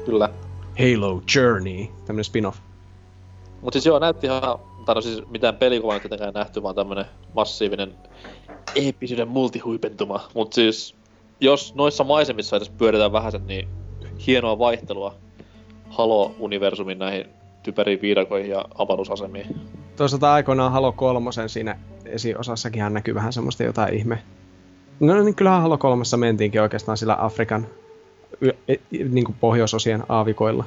kyllä. 0.06 0.30
Halo 0.80 1.22
Journey, 1.36 1.88
tämmönen 2.06 2.24
spin-off. 2.24 2.58
Mut 3.62 3.74
siis 3.74 3.86
joo, 3.86 4.00
näytti 4.00 4.28
ihan, 4.28 4.60
tai 4.90 4.96
no 4.96 5.02
siis 5.02 5.24
mitään 5.30 5.56
pelikuvaa 5.56 5.96
nyt 5.96 6.02
tietenkään 6.02 6.34
nähty, 6.34 6.64
vaan 6.64 6.76
tämmönen 6.76 7.06
massiivinen 7.34 7.94
eeppisyyden 8.76 9.28
multihuipentuma. 9.28 10.28
Mut 10.36 10.54
siis, 10.54 10.96
jos 11.40 11.76
noissa 11.76 12.04
maisemissa 12.04 12.56
edes 12.56 12.70
pyöritään 12.70 13.12
vähäsen, 13.12 13.48
niin 13.48 13.68
hienoa 14.28 14.60
vaihtelua 14.60 15.16
Halo-universumin 15.90 17.00
näihin 17.00 17.26
typeriin 17.64 18.02
viidakoihin 18.02 18.50
ja 18.50 18.66
avaruusasemiin. 18.78 19.62
Toisaalta 19.96 20.34
aikoinaan 20.34 20.72
Halo 20.72 20.92
3 20.92 21.32
siinä 21.48 21.80
esiosassakin 22.06 22.94
näkyy 22.94 23.16
vähän 23.16 23.34
semmoista 23.34 23.64
jotain 23.64 23.94
ihme. 23.94 24.24
No 25.00 25.24
niin 25.24 25.36
kyllähän 25.36 25.62
Halo 25.62 25.78
3 25.78 26.04
mentiinkin 26.18 26.62
oikeastaan 26.62 26.98
sillä 26.98 27.18
Afrikan 27.20 27.68
y- 28.42 28.58
e- 28.68 29.04
niin 29.10 29.26
kuin 29.26 29.36
pohjoisosien 29.40 30.04
aavikoilla. 30.10 30.64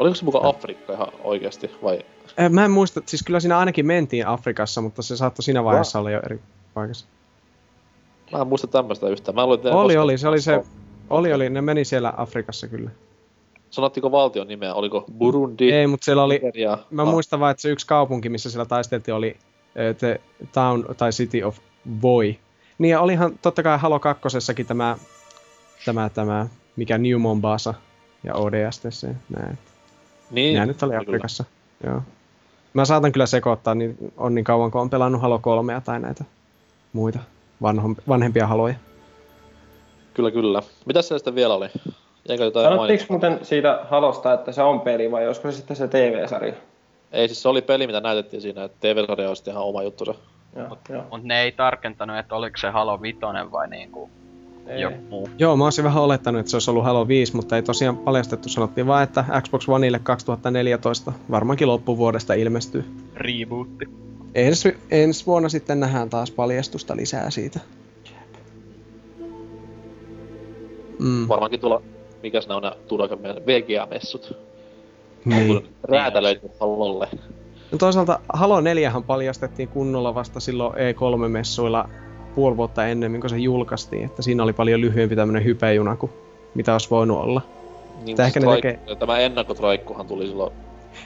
Oliko 0.00 0.14
se 0.14 0.24
mukaan 0.24 0.46
Afrikka 0.46 0.92
ihan 0.92 1.08
oikeesti, 1.24 1.70
vai? 1.82 2.00
Mä 2.50 2.64
en 2.64 2.70
muista, 2.70 3.00
siis 3.06 3.22
kyllä 3.22 3.40
siinä 3.40 3.58
ainakin 3.58 3.86
mentiin 3.86 4.26
Afrikassa, 4.26 4.80
mutta 4.80 5.02
se 5.02 5.16
saattoi 5.16 5.42
siinä 5.42 5.64
vaiheessa 5.64 5.98
olla 5.98 6.10
jo 6.10 6.20
eri 6.24 6.40
paikassa. 6.74 7.06
Mä 8.32 8.38
en 8.38 8.46
muista 8.46 8.66
tämmöstä 8.66 9.08
yhtään. 9.08 9.34
Mä 9.34 9.46
luin, 9.46 9.58
että 9.58 9.70
Oli, 9.70 9.96
oli, 9.96 10.18
se 10.18 10.28
oli 10.28 10.40
se, 10.40 10.62
oli, 11.10 11.32
oli, 11.32 11.50
ne 11.50 11.60
meni 11.60 11.84
siellä 11.84 12.12
Afrikassa 12.16 12.68
kyllä. 12.68 12.90
Sanottiinko 13.70 14.12
valtion 14.12 14.48
nimeä? 14.48 14.74
Oliko 14.74 15.04
Burundi? 15.18 15.72
Ei, 15.72 15.86
mutta 15.86 16.04
siellä 16.04 16.24
oli, 16.24 16.34
Nigeria? 16.34 16.78
mä 16.90 17.02
Ah, 17.02 17.08
muistan 17.08 17.40
vaan, 17.40 17.50
että 17.50 17.60
se 17.60 17.68
yksi 17.68 17.86
kaupunki, 17.86 18.28
missä 18.28 18.50
siellä 18.50 18.66
taisteltiin, 18.66 19.14
oli 19.14 19.36
The 19.98 20.20
Town 20.52 20.84
tai 20.96 21.10
City 21.10 21.42
of 21.42 21.58
Voi. 22.02 22.38
Niin 22.78 22.90
ja 22.90 23.00
olihan 23.00 23.38
totta 23.42 23.62
kai 23.62 23.78
Halo 23.78 23.98
2 24.00 24.22
tämä, 24.66 24.96
tämä, 25.84 26.08
tämä, 26.08 26.46
mikä 26.76 26.98
New 26.98 27.20
Mombasa 27.20 27.74
ja 28.24 28.34
ODS 28.34 28.78
tässä 28.82 29.14
näin. 29.38 29.58
Niin, 30.30 30.54
Nämä 30.54 30.66
nyt 30.66 30.82
oli. 30.82 30.96
Afrikassa. 30.96 31.44
Joo. 31.84 32.02
Mä 32.74 32.84
saatan 32.84 33.12
kyllä 33.12 33.26
sekoittaa, 33.26 33.74
niin 33.74 34.12
on 34.16 34.34
niin 34.34 34.44
kauan 34.44 34.70
kun 34.70 34.80
on 34.80 34.90
pelannut 34.90 35.22
Halo 35.22 35.38
3 35.38 35.82
tai 35.84 36.00
näitä 36.00 36.24
muita 36.92 37.18
vanhom, 37.62 37.96
vanhempia 38.08 38.46
haloja. 38.46 38.74
Kyllä, 40.14 40.30
kyllä. 40.30 40.62
Mitäs 40.86 41.08
siellä 41.08 41.18
sitten 41.18 41.34
vielä 41.34 41.54
oli? 41.54 41.68
Jäikö 42.28 42.44
jotain 42.44 42.64
Sanottiinko 42.64 43.04
muuten 43.08 43.38
siitä 43.42 43.80
Halosta, 43.90 44.32
että 44.32 44.52
se 44.52 44.62
on 44.62 44.80
peli 44.80 45.10
vai 45.10 45.26
olisiko 45.26 45.50
se 45.50 45.56
sitten 45.56 45.76
se 45.76 45.88
TV-sarja? 45.88 46.52
Ei, 47.12 47.28
siis 47.28 47.42
se 47.42 47.48
oli 47.48 47.62
peli, 47.62 47.86
mitä 47.86 48.00
näytettiin 48.00 48.42
siinä, 48.42 48.64
että 48.64 48.76
TV-sarja 48.80 49.28
olisi 49.28 49.50
ihan 49.50 49.62
oma. 49.62 49.82
Joo, 49.82 50.78
joo. 50.88 51.04
Mut 51.10 51.22
ne 51.22 51.42
ei 51.42 51.52
tarkentanut, 51.52 52.18
että 52.18 52.34
oliko 52.34 52.56
se 52.56 52.70
Halo 52.70 53.02
Vitoinen 53.02 53.52
vai 53.52 53.68
niinku 53.68 54.10
Muu. 55.10 55.28
Joo, 55.38 55.56
mä 55.56 55.64
olisin 55.64 55.84
vähän 55.84 56.02
olettanut, 56.02 56.40
että 56.40 56.50
se 56.50 56.56
olisi 56.56 56.70
ollut 56.70 56.84
Halo 56.84 57.08
5, 57.08 57.36
mutta 57.36 57.56
ei 57.56 57.62
tosiaan 57.62 57.96
paljastettu. 57.96 58.48
Sanottiin 58.48 58.86
vaan, 58.86 59.02
että 59.02 59.24
Xbox 59.42 59.68
Oneille 59.68 59.98
2014 59.98 61.12
varmaankin 61.30 61.68
loppuvuodesta 61.68 62.34
ilmestyy. 62.34 62.84
Rebootti. 63.14 63.84
Ensi, 64.34 64.76
ensi 64.90 65.26
vuonna 65.26 65.48
sitten 65.48 65.80
nähdään 65.80 66.10
taas 66.10 66.30
paljastusta 66.30 66.96
lisää 66.96 67.30
siitä. 67.30 67.60
Mm, 70.98 71.28
Varmaankin 71.28 71.60
tuolla, 71.60 71.82
mikäs 72.22 72.48
ne 72.48 72.54
on 72.54 72.62
nämä 72.62 72.74
Turkan 72.88 73.20
meidän 73.20 73.42
VGA-messut. 73.46 74.36
niin. 75.24 75.66
Räätälöity 75.82 76.50
Halolle. 76.60 77.08
No 77.72 77.78
toisaalta 77.78 78.20
Halo 78.32 78.60
4 78.60 78.92
paljastettiin 79.06 79.68
kunnolla 79.68 80.14
vasta 80.14 80.40
silloin 80.40 80.74
E3-messuilla 80.74 81.88
puoli 82.34 82.56
vuotta 82.56 82.86
ennemmin 82.86 83.20
kuin 83.20 83.30
se 83.30 83.38
julkaistiin, 83.38 84.04
että 84.04 84.22
siinä 84.22 84.42
oli 84.42 84.52
paljon 84.52 84.80
lyhyempi 84.80 85.16
tämmönen 85.16 85.44
hypejuna 85.44 85.96
kuin 85.96 86.12
mitä 86.54 86.72
olisi 86.72 86.90
voinut 86.90 87.18
olla. 87.18 87.42
Niin, 88.04 88.20
ehkä 88.20 88.40
ne 88.40 88.46
traik- 88.46 88.54
tekee- 88.54 88.96
Tämä 88.96 89.18
ennakkotraikkuhan 89.18 90.06
tuli 90.06 90.26
silloin 90.26 90.52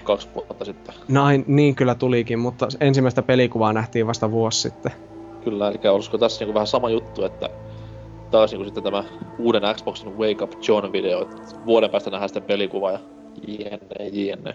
kaksi 0.04 0.28
vuotta 0.34 0.64
sitten. 0.64 0.94
Näin, 1.08 1.44
niin 1.46 1.74
kyllä 1.74 1.94
tulikin, 1.94 2.38
mutta 2.38 2.68
ensimmäistä 2.80 3.22
pelikuvaa 3.22 3.72
nähtiin 3.72 4.06
vasta 4.06 4.30
vuosi 4.30 4.60
sitten. 4.60 4.92
Kyllä, 5.44 5.68
eli 5.68 5.88
olisiko 5.88 6.18
tässä 6.18 6.40
niinku 6.40 6.54
vähän 6.54 6.66
sama 6.66 6.90
juttu, 6.90 7.24
että 7.24 7.48
taas 8.30 8.50
niinku 8.50 8.64
sitten 8.64 8.82
tämä 8.84 9.04
uuden 9.38 9.62
Xboxin 9.74 10.18
Wake 10.18 10.44
Up 10.44 10.52
John 10.68 10.92
video, 10.92 11.22
että 11.22 11.36
vuoden 11.66 11.90
päästä 11.90 12.10
nähdään 12.10 12.28
sitten 12.28 12.42
pelikuva 12.42 12.92
ja 12.92 12.98
jne, 13.46 14.08
jne. 14.12 14.54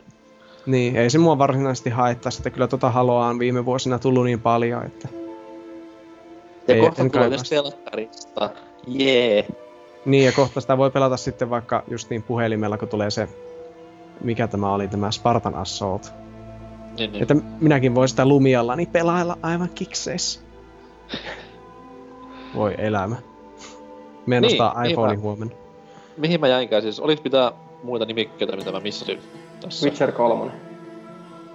Niin, 0.66 0.96
ei 0.96 1.10
se 1.10 1.18
mua 1.18 1.38
varsinaisesti 1.38 1.90
haittaa, 1.90 2.32
että 2.38 2.50
kyllä 2.50 2.68
tota 2.68 2.90
Haloa 2.90 3.28
on 3.28 3.40
viime 3.40 3.66
vuosina 3.66 4.00
tullut 4.00 4.24
niin 4.24 4.42
paljon, 4.42 4.86
että... 4.86 5.19
Ja 6.70 6.76
Ei, 6.76 6.82
kohta 6.82 7.02
en 7.02 7.12
tulee 7.12 7.30
myös 7.30 7.50
telkkarista. 7.50 8.50
Jee. 8.88 9.48
Niin, 10.06 10.26
ja 10.26 10.32
kohta 10.32 10.62
sitä 10.62 10.78
voi 10.78 10.92
pelata 10.92 11.18
sitten 11.18 11.50
vaikka 11.50 11.84
just 11.88 12.10
niin 12.10 12.24
puhelimella, 12.24 12.78
kun 12.78 12.88
tulee 12.88 13.10
se... 13.12 13.28
Mikä 14.24 14.48
tämä 14.48 14.74
oli, 14.74 14.88
tämä 14.88 15.12
Spartan 15.12 15.56
Assault. 15.56 16.14
Niin, 16.98 17.12
niin. 17.12 17.22
Että 17.22 17.36
minäkin 17.60 17.96
voin 17.96 18.10
sitä 18.10 18.26
lumiallani 18.26 18.86
pelailla 18.86 19.38
aivan 19.42 19.70
kikseissä. 19.76 20.40
Voi 22.56 22.76
elämä. 22.78 23.16
Meidän 24.26 24.42
Niin, 24.42 24.52
ostaa 24.62 24.82
niin 24.82 24.92
iPhonein 24.92 25.20
mä- 25.20 25.24
huomenna. 25.24 25.56
Mihin 26.18 26.40
mä 26.40 26.48
jäinkään 26.48 26.82
siis? 26.82 27.00
Oliko 27.00 27.22
pitää 27.24 27.52
muita 27.84 28.06
nimikkeitä, 28.06 28.56
mitä 28.56 28.72
mä 28.72 28.80
missasin 28.80 29.20
tässä? 29.62 29.86
Witcher 29.86 30.12
3. 30.12 30.52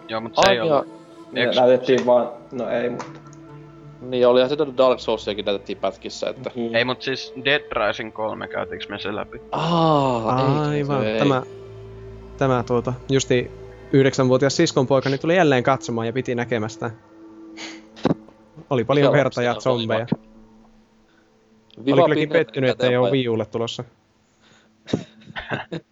Joo, 0.08 0.20
mutta 0.20 0.42
se 0.42 0.50
ei 0.50 0.60
Ai, 0.60 0.68
ja, 0.68 0.74
ollut... 0.76 0.94
Ne 1.32 1.42
Ex- 1.44 1.56
näytettiin 1.56 2.06
vaan, 2.06 2.28
no 2.52 2.68
ei, 2.70 2.90
mutta... 2.90 3.04
niin 4.10 4.28
olihan 4.28 4.50
sitä 4.50 4.66
Dark 4.76 5.00
Soulsiakin 5.00 5.44
näytettiin 5.44 5.78
pätkissä, 5.78 6.30
että... 6.30 6.50
Ei, 6.74 6.84
mut 6.84 7.02
siis 7.02 7.32
Dead 7.44 7.62
Rising 7.72 8.14
3 8.14 8.48
käytiinkö 8.48 8.86
me 8.88 8.98
se 8.98 9.14
läpi? 9.14 9.40
Aa, 9.52 10.68
Aivan, 10.68 11.04
tämä, 11.18 11.42
tämä 12.38 12.62
tuota, 12.62 12.92
justi 13.10 13.50
yhdeksänvuotias 13.92 14.56
siskonpoikani 14.56 15.18
tuli 15.18 15.36
jälleen 15.36 15.62
katsomaan 15.62 16.06
ja 16.06 16.12
piti 16.12 16.34
näkemästä. 16.34 16.90
Oli 18.70 18.84
paljon 18.84 19.12
verta 19.12 19.42
ja 19.42 19.54
zombeja. 19.54 20.06
Viva 21.84 22.04
Oli 22.04 22.14
kylläkin 22.14 22.28
pettynyt, 22.28 22.70
että 22.70 22.86
ei 22.86 22.96
ole 22.96 23.06
käteen 23.06 23.12
Wii 23.12 23.28
Ulle 23.28 23.46
tulossa. 23.46 23.84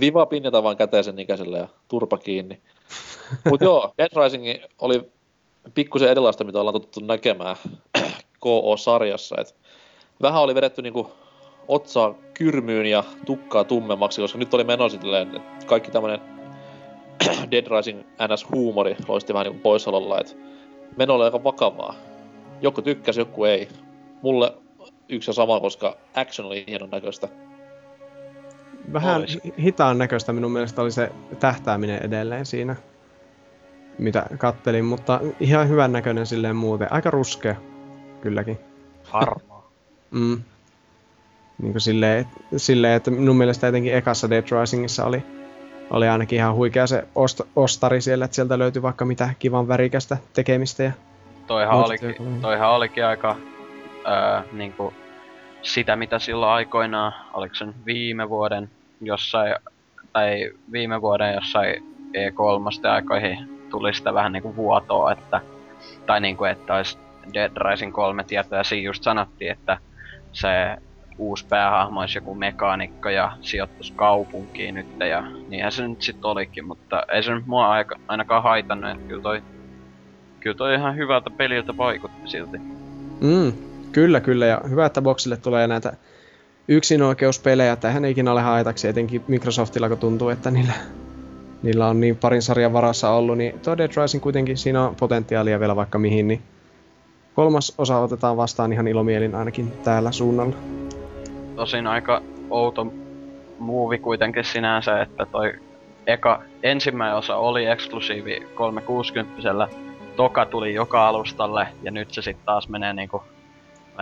Viva 0.00 0.26
pinneta 0.26 0.62
vaan 0.62 0.76
käteisen 0.76 1.18
ikäiselle 1.18 1.58
ja 1.58 1.68
turpa 1.88 2.18
kiinni. 2.18 2.60
Mut 3.50 3.60
joo, 3.60 3.94
Dead 3.98 4.10
Rising 4.24 4.44
oli 4.78 5.10
pikkusen 5.74 6.10
erilaista, 6.10 6.44
mitä 6.44 6.60
ollaan 6.60 6.74
totuttu 6.74 7.00
näkemään 7.00 7.56
KO-sarjassa. 8.40 9.36
Et 9.40 9.54
vähän 10.22 10.42
oli 10.42 10.54
vedetty 10.54 10.82
niinku 10.82 11.12
otsaa 11.68 12.14
kyrmyyn 12.34 12.86
ja 12.86 13.04
tukkaa 13.26 13.64
tummemmaksi, 13.64 14.20
koska 14.20 14.38
nyt 14.38 14.54
oli 14.54 14.64
meno 14.64 14.88
silleen, 14.88 15.36
että 15.36 15.66
kaikki 15.66 15.90
tämmönen 15.90 16.20
Dead 17.50 17.66
Rising 17.76 18.00
NS-huumori 18.00 18.96
loisti 19.08 19.32
vähän 19.32 19.46
niinku 19.46 19.62
poissaololla, 19.62 20.20
että 20.20 20.32
meno 20.96 21.14
oli 21.14 21.24
aika 21.24 21.44
vakavaa. 21.44 21.94
Joku 22.60 22.82
tykkäsi, 22.82 23.20
joku 23.20 23.44
ei. 23.44 23.68
Mulle 24.22 24.54
yksi 25.08 25.30
ja 25.30 25.34
sama, 25.34 25.60
koska 25.60 25.96
action 26.14 26.46
oli 26.46 26.64
hienon 26.68 26.90
näköistä. 26.90 27.28
Vähän 28.92 29.20
Olisi. 29.20 29.40
hi- 29.44 29.54
hitaan 29.62 29.98
näköistä 29.98 30.32
minun 30.32 30.50
mielestä 30.50 30.82
oli 30.82 30.90
se 30.90 31.12
tähtääminen 31.40 32.02
edelleen 32.02 32.46
siinä, 32.46 32.76
mitä 34.00 34.26
kattelin, 34.38 34.84
mutta 34.84 35.20
ihan 35.40 35.68
hyvän 35.68 35.92
näköinen 35.92 36.26
silleen 36.26 36.56
muuten. 36.56 36.92
Aika 36.92 37.10
ruskea, 37.10 37.54
kylläkin. 38.20 38.58
Harmaa. 39.04 39.60
Mm. 40.10 40.40
Niin 41.62 41.72
kuin 41.72 41.80
silleen, 41.80 42.26
silleen, 42.56 42.94
että 42.94 43.10
minun 43.10 43.36
mielestä 43.36 43.68
etenkin 43.68 43.94
ekassa 43.94 44.30
Dead 44.30 44.44
Risingissa 44.60 45.04
oli, 45.04 45.22
oli 45.90 46.08
ainakin 46.08 46.36
ihan 46.36 46.54
huikea 46.54 46.86
se 46.86 47.04
ost- 47.14 47.46
ostari 47.56 48.00
siellä, 48.00 48.24
että 48.24 48.34
sieltä 48.34 48.58
löytyi 48.58 48.82
vaikka 48.82 49.04
mitä 49.04 49.30
kivan 49.38 49.68
värikästä 49.68 50.16
tekemistä. 50.32 50.82
Ja... 50.82 50.92
Toihan 51.46 51.78
olikin, 51.78 52.14
toihan 52.40 52.70
olikin 52.70 53.06
aika 53.06 53.36
öö, 54.06 54.40
niinku, 54.52 54.92
sitä, 55.62 55.96
mitä 55.96 56.18
silloin 56.18 56.52
aikoinaan, 56.52 57.12
oliko 57.32 57.54
se 57.54 57.66
viime 57.86 58.28
vuoden 58.28 58.70
jossain, 59.00 59.54
tai 60.12 60.50
viime 60.72 61.00
vuoden 61.00 61.34
jossain 61.34 61.84
E3 62.16 62.88
aikoihin 62.88 63.59
tuli 63.70 63.94
sitä 63.94 64.14
vähän 64.14 64.32
niinku 64.32 64.56
vuotoa, 64.56 65.12
että, 65.12 65.40
tai 66.06 66.20
niinku, 66.20 66.44
että 66.44 66.74
olisi 66.74 66.98
Dead 67.34 67.52
Rising 67.56 67.94
3 67.94 68.24
tietoja, 68.24 68.64
siinä 68.64 68.86
just 68.86 69.02
sanottiin, 69.02 69.52
että 69.52 69.78
se 70.32 70.48
uusi 71.18 71.46
päähahmo 71.48 72.00
olisi 72.00 72.18
joku 72.18 72.34
mekaanikko 72.34 73.08
ja 73.08 73.32
sijoittuisi 73.40 73.92
kaupunkiin 73.96 74.74
nyt 74.74 74.86
ja 75.08 75.22
niinhän 75.48 75.72
se 75.72 75.88
nyt 75.88 76.02
sitten 76.02 76.24
olikin, 76.24 76.64
mutta 76.64 77.02
ei 77.12 77.22
se 77.22 77.34
nyt 77.34 77.46
mua 77.46 77.70
aika, 77.70 77.96
ainakaan 78.08 78.42
haitannut, 78.42 78.90
että 78.90 79.08
kyllä 79.08 79.22
toi 79.22 79.42
Kyllä 80.40 80.56
toi 80.56 80.74
ihan 80.74 80.96
hyvältä 80.96 81.30
peliltä 81.30 81.76
vaikutti 81.76 82.30
silti. 82.30 82.58
Mm, 83.20 83.52
kyllä, 83.92 84.20
kyllä. 84.20 84.46
Ja 84.46 84.60
hyvä, 84.70 84.86
että 84.86 85.02
Boxille 85.02 85.36
tulee 85.36 85.66
näitä 85.66 85.92
yksinoikeuspelejä. 86.68 87.76
Tähän 87.76 88.04
ei 88.04 88.10
ikinä 88.10 88.32
ole 88.32 88.40
haitaksi, 88.40 88.88
etenkin 88.88 89.24
Microsoftilla, 89.28 89.88
kun 89.88 89.98
tuntuu, 89.98 90.28
että 90.28 90.50
niillä, 90.50 90.72
niillä 91.62 91.86
on 91.86 92.00
niin 92.00 92.16
parin 92.16 92.42
sarjan 92.42 92.72
varassa 92.72 93.10
ollut. 93.10 93.38
Niin 93.38 93.60
tuo 93.60 93.78
Dead 93.78 93.90
Rising 94.02 94.22
kuitenkin, 94.22 94.56
siinä 94.56 94.84
on 94.84 94.96
potentiaalia 95.00 95.60
vielä 95.60 95.76
vaikka 95.76 95.98
mihin, 95.98 96.28
niin 96.28 96.42
kolmas 97.34 97.74
osa 97.78 97.98
otetaan 97.98 98.36
vastaan 98.36 98.72
ihan 98.72 98.88
ilomielin 98.88 99.34
ainakin 99.34 99.72
täällä 99.84 100.12
suunnalla. 100.12 100.56
Tosin 101.56 101.86
aika 101.86 102.22
outo 102.50 102.86
muuvi 103.58 103.98
kuitenkin 103.98 104.44
sinänsä, 104.44 105.02
että 105.02 105.26
toi 105.26 105.52
eka 106.06 106.42
ensimmäinen 106.62 107.16
osa 107.16 107.36
oli 107.36 107.66
eksklusiivi 107.66 108.46
360 108.54 109.68
toka 110.16 110.46
tuli 110.46 110.74
joka 110.74 111.08
alustalle 111.08 111.68
ja 111.82 111.90
nyt 111.90 112.14
se 112.14 112.22
sitten 112.22 112.46
taas 112.46 112.68
menee 112.68 112.92
niinku, 112.92 113.22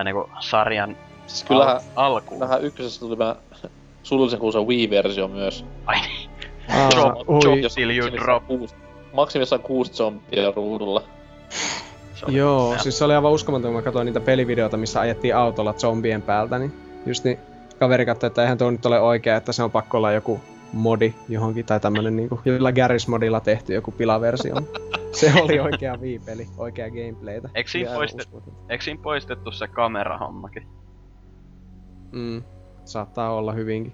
niinku 0.04 0.30
sarjan 0.40 0.96
Siis 1.26 1.44
kyllähän, 1.44 1.76
al- 1.76 2.12
alkuun. 2.12 2.40
kyllähän 2.40 2.64
ykkösessä 2.64 3.00
tuli 3.00 3.18
vähän 3.18 3.36
surullisen 4.02 4.38
kuuloisa 4.38 4.62
Wii-versio 4.62 5.28
myös. 5.28 5.64
Ai 5.86 6.00
niin. 6.00 6.27
Drop, 6.94 7.14
till 7.74 7.90
you 7.90 8.10
maksimissaan 8.10 8.12
drop. 8.24 8.46
kuusi- 8.46 8.74
Maksimissaan 9.12 9.62
kuusi 9.62 9.92
zombia 9.92 10.50
ruudulla. 10.56 11.02
Se 12.14 12.26
oli 12.26 12.36
Joo, 12.36 12.68
jännä. 12.68 12.82
siis 12.82 12.98
se 12.98 13.04
oli 13.04 13.14
aivan 13.14 13.32
uskomaton, 13.32 13.62
kun 13.70 13.74
mä 13.78 13.82
katsoin 13.82 14.06
niitä 14.06 14.20
pelivideoita, 14.20 14.76
missä 14.76 15.00
ajettiin 15.00 15.36
autolla 15.36 15.72
zombien 15.72 16.22
päältä, 16.22 16.58
niin 16.58 16.72
just 17.06 17.24
niin 17.24 17.38
kaveri 17.78 18.06
katsoi, 18.06 18.26
että 18.26 18.42
eihän 18.42 18.58
tuo 18.58 18.70
nyt 18.70 18.86
ole 18.86 19.00
oikea, 19.00 19.36
että 19.36 19.52
se 19.52 19.62
on 19.62 19.70
pakko 19.70 19.96
olla 19.96 20.12
joku 20.12 20.40
modi 20.72 21.14
johonkin, 21.28 21.64
tai 21.66 21.80
tämmönen 21.80 22.16
niinku, 22.16 22.40
jolla 22.44 22.70
Garry's-modilla 22.70 23.40
tehty 23.40 23.74
joku 23.74 23.90
pilaversio. 23.90 24.54
se 25.12 25.32
oli 25.42 25.60
oikea 25.60 26.00
viipeli, 26.00 26.46
oikea 26.58 26.90
gameplaytä. 26.90 27.48
Eikö 27.54 27.70
siinä 27.70 27.94
poistet-. 27.94 28.28
Eikö 28.68 28.84
siinä 28.84 29.02
poistettu 29.02 29.50
se 29.52 29.68
kamerahommakin? 29.68 30.66
Mm, 32.12 32.42
saattaa 32.84 33.34
olla 33.34 33.52
hyvinkin. 33.52 33.92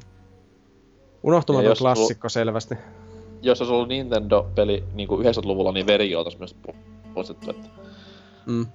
Unohtumaton 1.24 1.64
jos 1.64 1.78
klassikko 1.78 2.28
selvästi. 2.28 2.74
Jos 3.42 3.60
olisi 3.60 3.74
ollut 3.74 3.88
Nintendo-peli 3.88 4.84
niin 4.94 5.08
90-luvulla, 5.08 5.72
niin 5.72 5.86
veri 5.86 6.14
oltaisi 6.14 6.38
myös 6.38 6.56
poistettu. 7.14 7.50
Että... 7.50 7.68
Mm. 8.46 8.66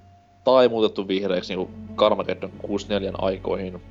Tai 0.44 0.68
muutettu 0.68 1.08
vihreäksi 1.08 1.56
niin 1.56 1.70
Carmageddon 1.96 2.52
64 2.52 3.12
aikoihin. 3.18 3.82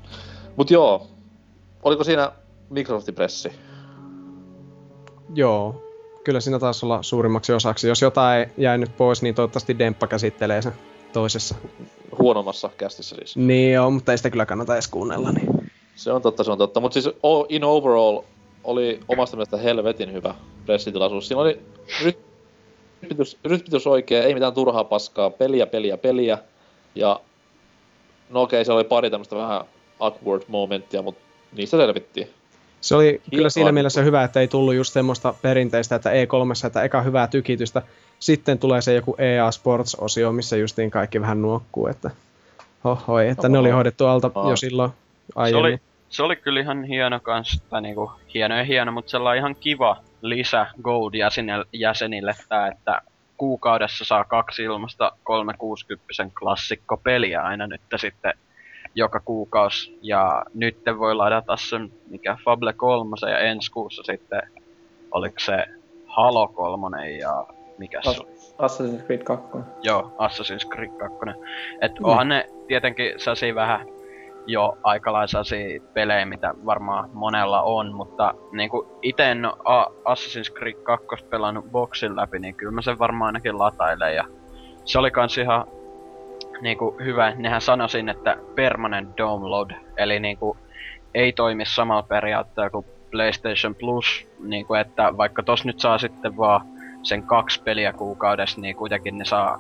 Mut 0.57 0.71
joo, 0.71 1.07
oliko 1.83 2.05
siinä 2.05 2.33
Microsoftin 2.71 3.14
pressi? 3.14 3.53
Joo, 5.35 5.83
kyllä 6.25 6.40
siinä 6.40 6.59
taas 6.59 6.85
olla 6.85 7.03
suurimmaksi 7.03 7.53
osaksi. 7.53 7.89
Jos 7.89 8.03
jotain 8.03 8.51
jäi 8.57 8.78
nyt 8.78 8.97
pois, 8.97 9.22
niin 9.22 9.35
toivottavasti 9.35 9.78
Demppa 9.78 10.07
käsittelee 10.07 10.62
sen 10.62 10.72
toisessa. 11.12 11.55
Huonommassa 12.18 12.70
kästissä 12.76 13.16
siis. 13.16 13.37
Niin 13.37 13.72
joo, 13.72 13.91
mutta 13.91 14.12
ei 14.12 14.18
sitä 14.18 14.30
kyllä 14.30 14.47
kannata 14.47 14.74
edes 14.74 14.89
kuunnella. 14.89 15.32
Niin. 15.32 15.70
Se 15.95 16.12
on 16.12 16.22
totta, 16.22 16.45
se 16.45 16.51
on 16.51 16.59
totta. 16.59 16.80
Mutta 16.80 17.01
siis 17.01 17.14
in 17.49 17.64
overall 17.64 18.22
oli 18.64 19.00
omasta 19.09 19.36
mielestä 19.36 19.56
helvetin 19.56 20.12
hyvä 20.12 20.34
pressitilaisuus. 20.66 21.28
Siinä 21.28 21.40
oli 21.40 21.61
ryt- 22.04 22.18
rytmitys, 23.02 23.38
rytmitys 23.44 23.86
oikein, 23.86 24.24
ei 24.24 24.34
mitään 24.34 24.54
turhaa 24.54 24.84
paskaa, 24.84 25.30
peliä, 25.30 25.66
peliä, 25.66 25.96
peliä. 25.96 26.38
Ja 26.94 27.20
no 28.30 28.42
okei, 28.42 28.64
siellä 28.64 28.78
oli 28.78 28.88
pari 28.88 29.11
tämmöistä 29.11 29.36
vähän 29.36 29.61
awkward 30.00 30.42
momenttia, 30.48 31.02
mutta 31.02 31.20
niistä 31.56 31.76
selvittiin. 31.76 32.30
Se 32.80 32.96
oli 32.96 33.12
kyllä 33.12 33.22
Hienoa. 33.32 33.50
siinä 33.50 33.72
mielessä 33.72 34.02
hyvä, 34.02 34.24
että 34.24 34.40
ei 34.40 34.48
tullut 34.48 34.74
just 34.74 34.92
semmoista 34.92 35.34
perinteistä, 35.42 35.94
että 35.96 36.11
E3, 36.11 36.66
että 36.66 36.82
eka 36.82 37.02
hyvää 37.02 37.26
tykitystä, 37.26 37.82
sitten 38.18 38.59
tulee 38.59 38.80
se 38.82 38.94
joku 38.94 39.14
EA 39.18 39.50
Sports-osio, 39.50 40.32
missä 40.32 40.56
justiin 40.56 40.90
kaikki 40.90 41.20
vähän 41.20 41.42
nuokkuu, 41.42 41.86
että 41.86 42.11
hohoi, 42.84 43.28
että 43.28 43.48
ne 43.48 43.59
oli 43.59 43.70
hoidettu 43.70 44.06
alta 44.06 44.30
Aa. 44.34 44.50
jo 44.50 44.56
silloin 44.56 44.90
Se 44.90 44.96
aiemmin. 45.34 45.61
oli, 45.64 45.78
se 46.09 46.22
oli 46.22 46.36
kyllä 46.36 46.61
ihan 46.61 46.84
hieno 46.84 47.20
kans, 47.20 47.62
tai 47.70 47.82
niinku 47.82 48.12
hieno 48.34 48.56
ja 48.56 48.64
hieno, 48.64 48.92
mutta 48.92 49.11
sellainen 49.11 49.40
ihan 49.40 49.56
kiva 49.61 49.96
lisä 50.22 50.66
Gold-jäsenille, 50.82 51.64
jäsenille 51.72 52.34
tää, 52.48 52.68
että 52.68 53.02
kuukaudessa 53.36 54.04
saa 54.04 54.24
kaksi 54.24 54.62
ilmasta 54.62 55.12
360 55.22 56.04
klassikkopeliä 56.38 57.42
aina 57.42 57.66
nyt 57.66 57.80
sitten 57.96 58.32
joka 58.94 59.20
kuukausi. 59.20 59.98
Ja 60.02 60.44
nyt 60.54 60.78
voi 60.98 61.14
ladata 61.14 61.56
sen, 61.56 61.92
mikä 62.11 62.36
Fable 62.44 62.72
3 62.72 63.16
ja 63.30 63.38
ensi 63.38 63.70
kuussa 63.70 64.02
sitten, 64.02 64.42
oliko 65.11 65.36
se 65.38 65.66
Halo 66.06 66.48
3 66.48 67.11
ja 67.11 67.46
mikä 67.78 68.00
se 68.02 68.11
As-? 68.11 68.54
Assassin's 68.59 69.06
Creed 69.06 69.22
2. 69.22 69.59
Joo, 69.82 70.12
Assassin's 70.18 70.68
Creed 70.74 70.90
2. 70.98 71.16
Et 71.80 71.92
mm. 71.92 72.04
onhan 72.04 72.28
ne 72.28 72.46
tietenkin 72.66 73.12
sellaisia 73.16 73.54
vähän 73.54 73.86
jo 74.49 74.78
aikalaisia 74.82 75.40
pelejä, 75.94 76.26
mitä 76.26 76.55
varmaan 76.66 77.11
monella 77.12 77.62
on, 77.62 77.94
mutta 77.94 78.34
niinku 78.53 78.99
ite 79.03 79.30
en 79.30 79.46
A- 79.64 79.90
Assassin's 80.05 80.59
Creed 80.59 80.76
2 80.82 81.24
pelannut 81.30 81.70
boxin 81.70 82.16
läpi, 82.16 82.38
niin 82.38 82.55
kyllä 82.55 82.72
mä 82.72 82.82
sen 82.82 82.99
varmaan 82.99 83.26
ainakin 83.26 83.59
latailen. 83.59 84.14
Ja 84.14 84.24
se 84.84 84.99
oli 84.99 85.11
kans 85.11 85.38
ihan 85.38 85.64
niinku 86.61 86.96
hyvä, 87.05 87.30
nehän 87.36 87.61
sanoisin, 87.61 88.09
että 88.09 88.36
permanent 88.55 89.16
download, 89.16 89.70
eli 89.96 90.20
niinku 90.20 90.57
ei 91.14 91.32
toimi 91.32 91.64
samalla 91.66 92.03
periaatteella 92.03 92.70
kuin 92.70 92.86
PlayStation 93.11 93.74
Plus, 93.74 94.28
niinku 94.40 94.74
että 94.74 95.16
vaikka 95.16 95.42
tos 95.42 95.64
nyt 95.64 95.80
saa 95.80 95.99
sitten 95.99 96.36
vaan 96.36 96.61
sen 97.03 97.22
kaksi 97.22 97.62
peliä 97.62 97.92
kuukaudessa, 97.92 98.61
niin 98.61 98.76
kuitenkin 98.76 99.18
ne 99.18 99.24
saa 99.24 99.59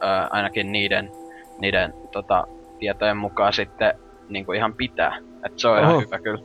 ää, 0.00 0.28
ainakin 0.30 0.72
niiden, 0.72 1.12
niiden 1.58 1.94
tota, 2.12 2.46
tietojen 2.78 3.16
mukaan 3.16 3.52
sitten 3.52 3.94
niinku 4.28 4.52
ihan 4.52 4.74
pitää. 4.74 5.16
Et 5.46 5.58
se 5.58 5.68
on 5.68 5.78
Oho. 5.78 5.90
ihan 5.90 6.02
hyvä 6.02 6.18
kyllä. 6.18 6.42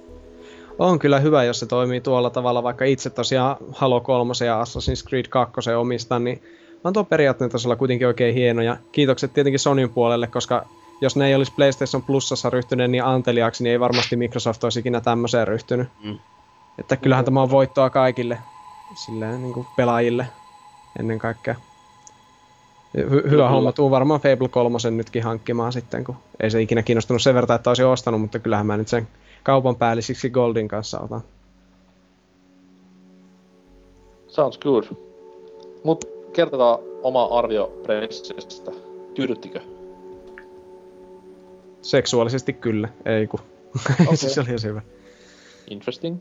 On 0.79 0.99
kyllä 0.99 1.19
hyvä, 1.19 1.43
jos 1.43 1.59
se 1.59 1.65
toimii 1.65 2.01
tuolla 2.01 2.29
tavalla, 2.29 2.63
vaikka 2.63 2.85
itse 2.85 3.09
tosiaan 3.09 3.57
Halo 3.71 4.01
3 4.01 4.33
ja 4.45 4.63
Assassin's 4.63 5.07
Creed 5.09 5.25
2 5.29 5.73
omistan, 5.77 6.23
niin 6.23 6.43
on 6.83 6.93
tuo 6.93 7.03
periaatteen 7.03 7.49
tasolla 7.49 7.75
kuitenkin 7.75 8.07
oikein 8.07 8.33
hieno. 8.33 8.61
Ja 8.61 8.77
kiitokset 8.91 9.33
tietenkin 9.33 9.59
Sonyn 9.59 9.89
puolelle, 9.89 10.27
koska 10.27 10.65
jos 11.01 11.15
ne 11.15 11.27
ei 11.27 11.35
olisi 11.35 11.53
PlayStation 11.55 12.03
Plusassa 12.03 12.49
ryhtyneet 12.49 12.91
niin 12.91 13.03
anteliaaksi, 13.03 13.63
niin 13.63 13.71
ei 13.71 13.79
varmasti 13.79 14.15
Microsoft 14.15 14.63
olisi 14.63 14.79
ikinä 14.79 15.01
tämmöiseen 15.01 15.47
ryhtynyt. 15.47 15.87
Mm. 16.03 16.19
Että 16.77 16.97
kyllähän 16.97 17.25
tämä 17.25 17.41
on 17.41 17.51
voittoa 17.51 17.89
kaikille 17.89 18.37
silleen, 19.05 19.41
niin 19.41 19.53
kuin 19.53 19.67
pelaajille 19.75 20.27
ennen 20.99 21.19
kaikkea. 21.19 21.55
Hy- 22.97 23.09
hyvä 23.09 23.21
Kyllä. 23.21 23.49
homma, 23.49 23.71
tuu 23.71 23.91
varmaan 23.91 24.21
Fable 24.21 24.47
3 24.47 24.77
nytkin 24.91 25.23
hankkimaan 25.23 25.73
sitten, 25.73 26.03
kun 26.03 26.15
ei 26.39 26.51
se 26.51 26.61
ikinä 26.61 26.83
kiinnostunut 26.83 27.21
sen 27.21 27.35
verran, 27.35 27.55
että 27.55 27.69
olisi 27.69 27.83
ostanut, 27.83 28.21
mutta 28.21 28.39
kyllähän 28.39 28.65
mä 28.65 28.77
nyt 28.77 28.87
sen 28.87 29.07
kaupan 29.43 29.75
päällisiksi 29.75 30.29
Goldin 30.29 30.67
kanssa 30.67 30.99
otan. 30.99 31.21
Sounds 34.27 34.57
good. 34.57 34.83
Mut 35.83 36.05
kertokaa 36.33 36.79
oma 37.03 37.25
arvio 37.25 37.67
Pressistä. 37.83 38.71
Tyydyttikö? 39.13 39.59
Seksuaalisesti 41.81 42.53
kyllä, 42.53 42.89
ei 43.05 43.27
kun. 43.27 43.39
Okei. 44.01 44.17
se 44.17 44.41
oli 44.41 44.63
hyvä. 44.63 44.81
Interesting. 45.69 46.17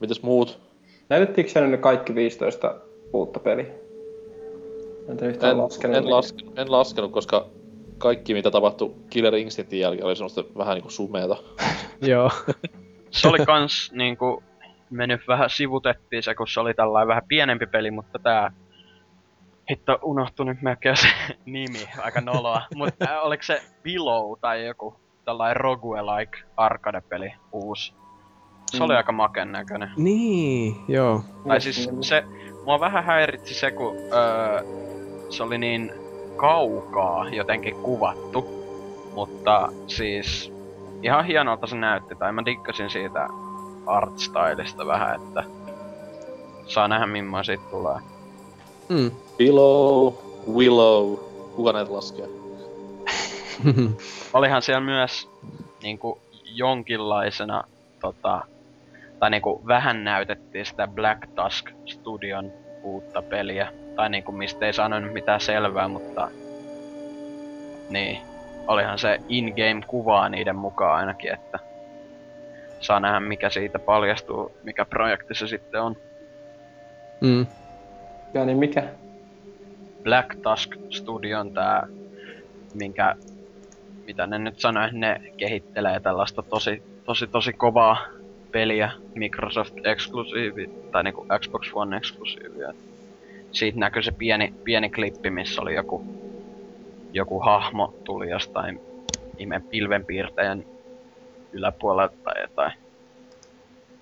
Mitäs 0.00 0.22
muut? 0.22 0.58
Näytettiinkö 1.08 1.52
siellä 1.52 1.68
nyt 1.68 1.80
kaikki 1.80 2.14
15 2.14 2.74
uutta 3.12 3.40
peliä? 3.40 3.87
En 5.08 5.16
tiedä 5.16 5.30
yhtään 5.32 5.52
En, 5.52 5.58
laskenut. 5.58 5.96
en, 5.96 6.10
laskenut, 6.10 6.58
en 6.58 6.72
laskenut, 6.72 7.12
koska 7.12 7.46
kaikki 7.98 8.34
mitä 8.34 8.50
tapahtui 8.50 8.94
Killer 9.10 9.34
Instinctin 9.34 9.80
jälkeen 9.80 10.06
oli 10.06 10.16
semmoista 10.16 10.44
vähän 10.58 10.74
niinku 10.74 10.90
sumeeta. 10.90 11.36
Joo. 12.10 12.30
Se 13.10 13.28
oli 13.28 13.38
kans 13.46 13.92
niinku 13.92 14.42
mennyt 14.90 15.20
vähän 15.28 15.50
sivutettiin 15.50 16.22
se, 16.22 16.34
kun 16.34 16.48
se 16.48 16.60
oli 16.60 16.74
tällainen 16.74 17.08
vähän 17.08 17.22
pienempi 17.28 17.66
peli, 17.66 17.90
mutta 17.90 18.18
tää 18.18 18.52
Hitto, 19.70 19.98
unohtui 20.02 20.46
nyt 20.46 20.62
melkein 20.62 20.96
se 20.96 21.08
nimi, 21.44 21.88
aika 22.02 22.20
noloa. 22.20 22.62
Mutta 22.74 23.04
äh, 23.04 23.26
oliko 23.26 23.42
se 23.42 23.62
Below 23.82 24.38
tai 24.40 24.66
joku 24.66 24.94
tällainen 25.24 25.56
roguelike 25.56 26.38
arcade-peli 26.56 27.32
uusi? 27.52 27.92
Se 28.70 28.82
oli 28.84 28.92
Mm. 28.92 28.96
aika 28.96 29.12
maken 29.12 29.52
näköinen. 29.52 29.90
Niin, 29.96 30.76
joo. 30.88 31.20
Tai 31.48 31.60
siis 31.60 31.90
se, 32.00 32.24
mua 32.64 32.80
vähän 32.80 33.04
häiritsi 33.04 33.54
se, 33.54 33.70
kun 33.70 33.96
öö, 33.96 34.62
se 35.30 35.42
oli 35.42 35.58
niin 35.58 35.92
kaukaa 36.36 37.28
jotenkin 37.28 37.74
kuvattu. 37.74 38.58
Mutta 39.14 39.68
siis 39.86 40.52
ihan 41.02 41.24
hienolta 41.24 41.66
se 41.66 41.76
näytti, 41.76 42.14
tai 42.14 42.32
mä 42.32 42.44
diggasin 42.44 42.90
siitä 42.90 43.28
artstylista 43.86 44.86
vähän, 44.86 45.14
että 45.14 45.44
saa 46.66 46.88
nähdä 46.88 47.06
millainen 47.06 47.44
siitä 47.44 47.64
tulee. 47.70 47.96
Mm. 48.88 49.10
Below, 49.38 50.14
Willow, 50.52 51.14
kuka 51.56 51.72
näitä 51.72 51.92
laskee? 51.92 52.28
Olihan 54.34 54.62
siellä 54.62 54.80
myös 54.80 55.30
niinku 55.82 56.20
jonkinlaisena 56.44 57.64
tota, 58.00 58.40
tai 59.18 59.30
niinku 59.30 59.62
vähän 59.66 60.04
näytettiin 60.04 60.66
sitä 60.66 60.88
Black 60.88 61.26
Tusk 61.34 61.70
Studion 61.86 62.52
uutta 62.82 63.22
peliä. 63.22 63.72
Tai 63.98 64.10
niinku 64.10 64.32
mistä 64.32 64.66
ei 64.66 64.72
saanut 64.72 65.12
mitään 65.12 65.40
selvää, 65.40 65.88
mutta 65.88 66.30
niin. 67.90 68.18
Olihan 68.66 68.98
se 68.98 69.20
in-game 69.28 69.80
kuvaa 69.86 70.28
niiden 70.28 70.56
mukaan 70.56 70.98
ainakin, 70.98 71.32
että 71.32 71.58
saa 72.80 73.00
nähdä 73.00 73.20
mikä 73.20 73.50
siitä 73.50 73.78
paljastuu, 73.78 74.52
mikä 74.62 74.84
projekti 74.84 75.34
se 75.34 75.46
sitten 75.46 75.82
on. 75.82 75.96
mm. 77.20 77.46
Ja 78.34 78.44
niin 78.44 78.58
mikä? 78.58 78.84
Black 80.02 80.34
Tusk 80.42 80.74
Studion 80.90 81.52
tää, 81.52 81.86
minkä, 82.74 83.14
mitä 84.06 84.26
ne 84.26 84.38
nyt 84.38 84.60
sanoi, 84.60 84.88
ne 84.92 85.20
kehittelee 85.36 86.00
tällaista 86.00 86.42
tosi, 86.42 86.82
tosi, 87.04 87.26
tosi 87.26 87.52
kovaa 87.52 87.98
peliä 88.52 88.90
Microsoft 89.14 89.74
eksklusiivi, 89.84 90.70
tai 90.92 91.02
niinku 91.04 91.26
Xbox 91.40 91.70
One 91.74 91.96
eksklusiivia. 91.96 92.72
Siitä 93.52 93.78
näkyy 93.78 94.02
se 94.02 94.12
pieni, 94.12 94.54
pieni 94.64 94.90
klippi, 94.90 95.30
missä 95.30 95.62
oli 95.62 95.74
joku, 95.74 96.04
joku 97.12 97.40
hahmo 97.40 97.94
tuli 98.04 98.30
jostain 98.30 98.80
ihmeen 99.38 99.62
pilvenpiirtäjän 99.62 100.64
yläpuolelta 101.52 102.14
tai 102.24 102.40
jotain. 102.42 102.72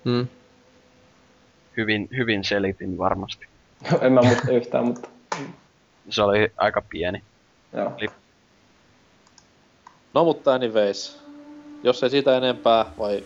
Mm. 0.03 0.27
Hyvin, 1.77 2.07
hyvin 2.17 2.43
selitin 2.43 2.97
varmasti. 2.97 3.45
en 4.01 4.13
mä 4.13 4.21
muista 4.21 4.51
yhtään, 4.51 4.85
mutta 4.85 5.09
Se 6.09 6.21
oli 6.23 6.51
aika 6.57 6.81
pieni. 6.89 7.23
joo. 7.73 7.91
No 10.13 10.23
mutta 10.23 10.53
anyways. 10.53 11.19
Jos 11.83 12.03
ei 12.03 12.09
siitä 12.09 12.37
enempää, 12.37 12.85
vai 12.97 13.23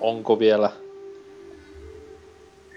onko 0.00 0.38
vielä? 0.38 0.70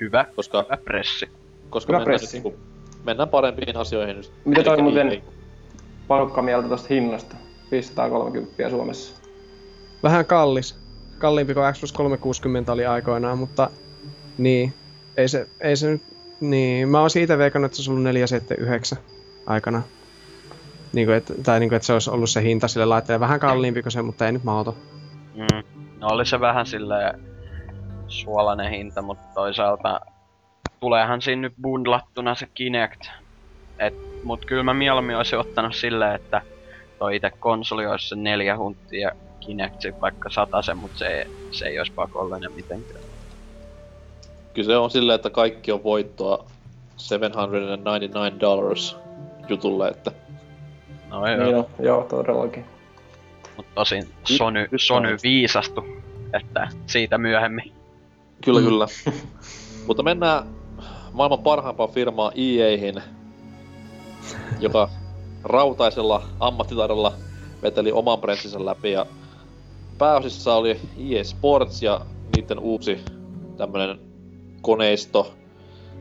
Hyvä, 0.01 0.25
Koska, 0.35 0.63
hyvä 0.63 0.77
pressi. 0.77 1.29
koska 1.69 1.93
Hyvä 1.93 1.99
mennään, 1.99 2.19
pressi. 2.19 2.37
nyt, 2.37 2.43
niinku- 2.43 2.74
mennään 3.05 3.29
parempiin 3.29 3.77
asioihin 3.77 4.17
nyt. 4.17 4.31
Mitä 4.45 4.63
toi 4.63 4.79
Elikkä 4.79 5.03
muuten-. 5.03 5.21
Palkka 6.07 6.41
mieltä 6.41 6.67
tosta 6.67 6.87
hinnasta. 6.89 7.35
530 7.71 8.69
Suomessa. 8.69 9.15
Vähän 10.03 10.25
kallis. 10.25 10.79
Kalliimpi 11.17 11.53
kuin 11.53 11.73
Xbox 11.73 11.91
360 11.91 12.71
oli 12.71 12.85
aikoinaan, 12.85 13.37
mutta 13.37 13.69
niin. 14.37 14.73
Ei 15.17 15.27
se, 15.27 15.47
ei 15.61 15.75
se 15.75 15.89
nyt, 15.89 16.01
niin. 16.41 16.89
Mä 16.89 16.99
oon 16.99 17.09
siitä 17.09 17.37
veikannut, 17.37 17.65
että 17.65 17.75
se 17.75 17.79
olisi 17.81 17.91
ollut 17.91 18.03
479 18.03 18.97
aikana. 19.45 19.81
Niin 20.93 21.07
kuin, 21.07 21.15
että, 21.15 21.33
tai 21.43 21.59
niin 21.59 21.69
kuin, 21.69 21.77
että 21.77 21.85
se 21.85 21.93
olisi 21.93 22.09
ollut 22.09 22.29
se 22.29 22.43
hinta 22.43 22.67
sille 22.67 22.85
laitteelle. 22.85 23.19
Vähän 23.19 23.39
kalliimpi 23.39 23.81
kuin 23.81 23.91
se, 23.91 24.01
mutta 24.01 24.25
ei 24.25 24.31
nyt 24.31 24.43
mahdoton. 24.43 24.73
Mm. 25.35 25.63
No 25.99 26.07
oli 26.07 26.25
se 26.25 26.39
vähän 26.39 26.65
silleen 26.65 27.19
suolainen 28.07 28.71
hinta, 28.71 29.01
mutta 29.01 29.27
toisaalta 29.33 30.01
tuleehan 30.85 31.21
siinä 31.21 31.41
nyt 31.41 31.53
bundlattuna 31.61 32.35
se 32.35 32.47
Kinect. 32.53 33.01
Et, 33.79 33.93
mut 34.23 34.45
kyllä 34.45 34.63
mä 34.63 34.73
mieluummin 34.73 35.17
olisin 35.17 35.39
ottanut 35.39 35.75
silleen, 35.75 36.15
että 36.15 36.41
toi 36.99 37.15
itse 37.15 37.31
konsoli 37.39 37.85
olisi 37.87 38.07
se 38.07 38.15
neljä 38.15 38.57
hunttia 38.57 39.11
Kinect 39.39 39.75
vaikka 40.01 40.29
sen, 40.61 40.77
mutta 40.77 40.97
se, 40.97 41.07
ei- 41.07 41.25
se 41.51 41.65
ei 41.65 41.79
olisi 41.79 41.93
pakollinen 41.93 42.51
mitenkään. 42.55 43.03
Kyllä 44.53 44.67
se 44.67 44.77
on 44.77 44.91
silleen, 44.91 45.15
että 45.15 45.29
kaikki 45.29 45.71
on 45.71 45.83
voittoa 45.83 46.45
799 46.97 48.39
dollars 48.39 48.97
jutulle, 49.47 49.87
että 49.87 50.11
No 51.09 51.27
joo, 51.27 51.43
Niin 51.43 51.55
on, 51.55 51.65
joo, 51.79 52.03
todellakin. 52.03 52.65
mut 53.57 53.65
tosin 53.75 54.03
Sony, 54.23 54.67
Sony 54.77 55.17
viisastu, 55.23 55.83
että 56.33 56.67
siitä 56.87 57.17
myöhemmin. 57.17 57.71
Kyllä, 58.45 58.61
kyllä. 58.61 58.85
Mutta 59.87 60.03
mennään 60.03 60.64
maailman 61.15 61.43
parhaimpaan 61.43 61.89
firmaan 61.89 62.31
EA:hin, 62.35 63.01
joka 64.59 64.89
rautaisella 65.43 66.23
ammattitaidolla 66.39 67.13
veteli 67.61 67.91
oman 67.91 68.19
prenssinsä 68.19 68.65
läpi 68.65 68.91
ja 68.91 69.05
pääosissa 69.97 70.55
oli 70.55 70.79
EA 71.09 71.23
Sports 71.23 71.83
ja 71.83 72.01
niiden 72.31 72.59
uusi 72.59 72.99
tämmönen 73.57 73.99
koneisto 74.61 75.33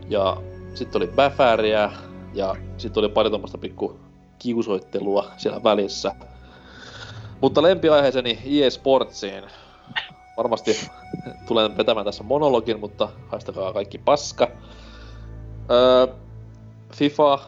ja 0.08 0.36
sitten 0.74 1.02
oli 1.02 1.12
Bäfääriä 1.16 1.92
ja 2.34 2.56
sitten 2.78 3.00
oli 3.00 3.08
pari 3.08 3.30
tommoista 3.30 3.58
pikku 3.58 3.98
kiusoittelua 4.38 5.30
siellä 5.36 5.64
välissä. 5.64 6.14
Mutta 7.40 7.62
lempiaiheeseni 7.62 8.38
EA 8.44 8.70
Sportsiin. 8.70 9.44
Varmasti 10.36 10.90
tulen 11.48 11.76
vetämään 11.76 12.06
tässä 12.06 12.24
monologin, 12.24 12.80
mutta 12.80 13.08
haistakaa 13.28 13.72
kaikki 13.72 13.98
paska. 13.98 14.48
Öö, 15.70 16.06
FIFA 16.94 17.38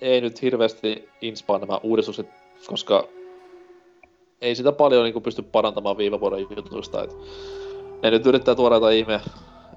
ei 0.00 0.20
nyt 0.20 0.42
hirveästi 0.42 1.08
inspaa 1.20 1.58
nämä 1.58 1.80
uudistukset, 1.82 2.28
koska 2.66 3.08
ei 4.40 4.54
sitä 4.54 4.72
paljon 4.72 5.04
niin 5.04 5.22
pysty 5.22 5.42
parantamaan 5.42 5.96
viime 5.96 6.20
vuoden 6.20 6.46
jutuista. 6.56 7.02
Et 7.02 7.16
ne 8.02 8.10
nyt 8.10 8.26
yrittää 8.26 8.54
tuoda 8.54 8.74
jotain 8.74 8.98
ihme 8.98 9.20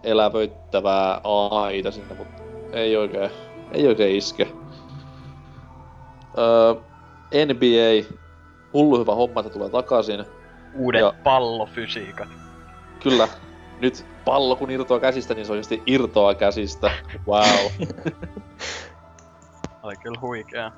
elävöittävää 0.03 1.21
AIta 1.23 1.91
sinne, 1.91 2.15
mutta 2.15 2.43
ei 2.73 2.97
oikein, 2.97 3.29
ei 3.71 3.87
oikein 3.87 4.15
iske. 4.15 4.47
Öö, 6.37 6.73
NBA, 7.45 8.15
hullu 8.73 8.99
hyvä 8.99 9.15
homma, 9.15 9.39
että 9.39 9.53
tulee 9.53 9.69
takaisin. 9.69 10.25
Uudet 10.75 11.01
Joo. 11.01 11.13
pallofysiikat. 11.23 12.27
Kyllä, 13.03 13.27
nyt 13.81 14.05
pallo 14.25 14.55
kun 14.55 14.71
irtoaa 14.71 14.99
käsistä, 14.99 15.33
niin 15.33 15.45
se 15.45 15.51
oikeasti 15.51 15.83
irtoaa 15.85 16.33
käsistä. 16.33 16.91
Wow. 17.27 17.87
Oli 19.83 19.95
kyllä 20.03 20.19
huikea. 20.21 20.71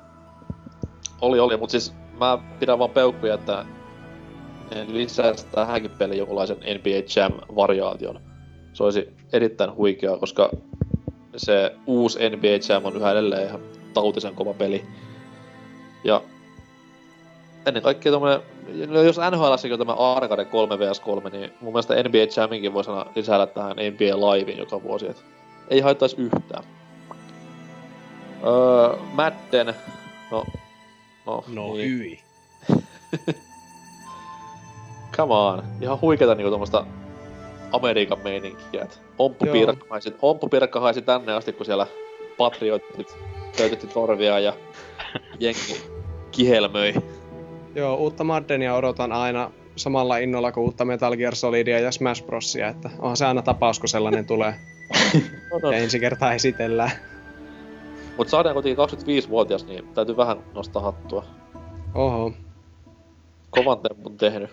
oli, 1.20 1.40
oli, 1.40 1.56
mutta 1.56 1.70
siis 1.70 1.94
mä 2.18 2.38
pidän 2.60 2.78
vaan 2.78 2.90
peukkuja, 2.90 3.34
että 3.34 3.64
ne 4.74 4.86
lisäisi 4.88 5.46
tähänkin 5.46 5.90
peliin 5.90 6.18
jonkunlaisen 6.18 6.56
NBA 6.56 7.02
Jam-variaation. 7.16 8.20
Se 8.72 8.84
olisi 8.84 9.08
erittäin 9.32 9.74
huikeaa, 9.74 10.18
koska 10.18 10.50
se 11.36 11.74
uusi 11.86 12.18
NBA 12.30 12.48
Jam 12.68 12.84
on 12.84 12.96
yhä 12.96 13.12
edelleen 13.12 13.48
ihan 13.48 13.60
tautisen 13.94 14.34
kova 14.34 14.54
peli. 14.54 14.84
Ja 16.04 16.22
ennen 17.66 17.82
kaikkea 17.82 18.12
tommonen, 18.12 18.40
no 18.86 19.02
jos 19.02 19.16
NHL 19.30 19.72
on 19.72 19.78
tämä 19.78 19.92
Arcade 19.92 20.44
3 20.44 20.78
vs 20.78 21.00
3, 21.00 21.30
niin 21.30 21.52
mun 21.60 21.72
mielestä 21.72 21.94
NBA 21.94 22.40
Jaminkin 22.40 22.74
voisi 22.74 22.90
aina 22.90 23.06
lisäillä 23.16 23.46
tähän 23.46 23.76
NBA 23.76 24.32
Liveen 24.32 24.58
joka 24.58 24.82
vuosi, 24.82 25.08
et 25.08 25.24
ei 25.68 25.80
haittaisi 25.80 26.16
yhtään. 26.18 26.64
Öö, 28.46 28.96
Madden, 29.12 29.74
no, 30.30 30.44
no, 31.26 31.44
No 31.48 31.74
niin. 31.74 31.88
hyi. 31.88 32.20
Come 35.16 35.34
on. 35.34 35.62
Ihan 35.80 36.00
huikeeta 36.00 36.34
niinku 36.34 36.50
tommoista 36.50 36.86
Amerikan 37.72 38.18
meininkiä. 38.18 38.82
Et 38.82 39.00
omppupiirakka 39.18 39.86
haisi, 39.90 40.14
omppupiirakka 40.22 40.80
haisi 40.80 41.02
tänne 41.02 41.32
asti, 41.32 41.52
kun 41.52 41.66
siellä 41.66 41.86
patriotit 42.36 43.16
töytytti 43.56 43.86
torvia 43.86 44.38
ja 44.38 44.52
jengi 45.40 45.82
kihelmöi. 46.30 46.94
Joo, 47.74 47.96
uutta 47.96 48.24
Maddenia 48.24 48.74
odotan 48.74 49.12
aina 49.12 49.50
samalla 49.76 50.16
innolla 50.16 50.52
kuin 50.52 50.64
uutta 50.64 50.84
Metal 50.84 51.16
Gear 51.16 51.34
Solidia 51.34 51.80
ja 51.80 51.92
Smash 51.92 52.26
Brosia, 52.26 52.68
että 52.68 52.90
onhan 52.98 53.16
se 53.16 53.26
aina 53.26 53.42
tapaus, 53.42 53.78
kun 53.78 53.88
sellainen 53.88 54.26
tulee 54.26 54.54
ja 55.72 55.76
ensi 55.76 56.00
kertaa 56.00 56.32
esitellään. 56.32 56.90
Mut 58.16 58.28
saadaan 58.28 58.54
kuitenkin 58.54 58.84
25-vuotias, 58.84 59.66
niin 59.66 59.88
täytyy 59.94 60.16
vähän 60.16 60.38
nostaa 60.54 60.82
hattua. 60.82 61.24
Oho. 61.94 62.32
Kovan 63.50 63.78
tempun 63.78 64.16
tehnyt. 64.16 64.50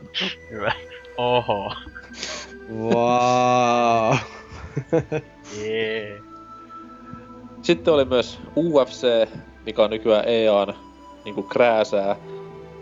Hyvä. 0.52 0.72
Oho. 1.18 1.74
Wow. 2.72 4.18
Jee. 5.62 6.22
Sitten 7.62 7.94
oli 7.94 8.06
myös 8.06 8.40
UFC, 8.58 9.30
mikä 9.66 9.84
on 9.84 9.90
nykyään 9.90 10.24
EAN 10.28 10.76
niinku 11.26 11.44
krääsää. 11.44 12.16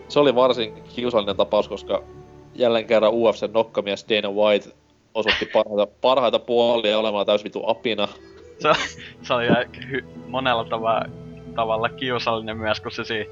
Se 0.10 0.20
oli 0.20 0.36
varsin 0.36 0.84
kiusallinen 0.96 1.36
tapaus, 1.36 1.68
koska 1.68 2.04
jälleen 2.56 2.86
kerran 2.86 3.14
UFC 3.14 3.54
nokkamies 3.54 4.06
Dana 4.10 4.32
White 4.32 4.70
osoitti 5.14 5.46
parhaita, 5.46 5.88
parhaita 6.02 6.40
puolia 6.40 7.00
olemalla 7.00 7.26
täys 7.26 7.44
vitu 7.44 7.64
apina. 7.68 8.08
Se, 8.60 8.70
se 9.22 9.34
oli 9.34 9.48
hy- 9.50 10.06
monella 10.28 10.66
tava, 10.66 11.02
tavalla 11.56 11.90
kiusallinen 11.90 12.58
myös, 12.58 12.80
kun 12.80 12.92
se 12.92 13.04
si 13.04 13.30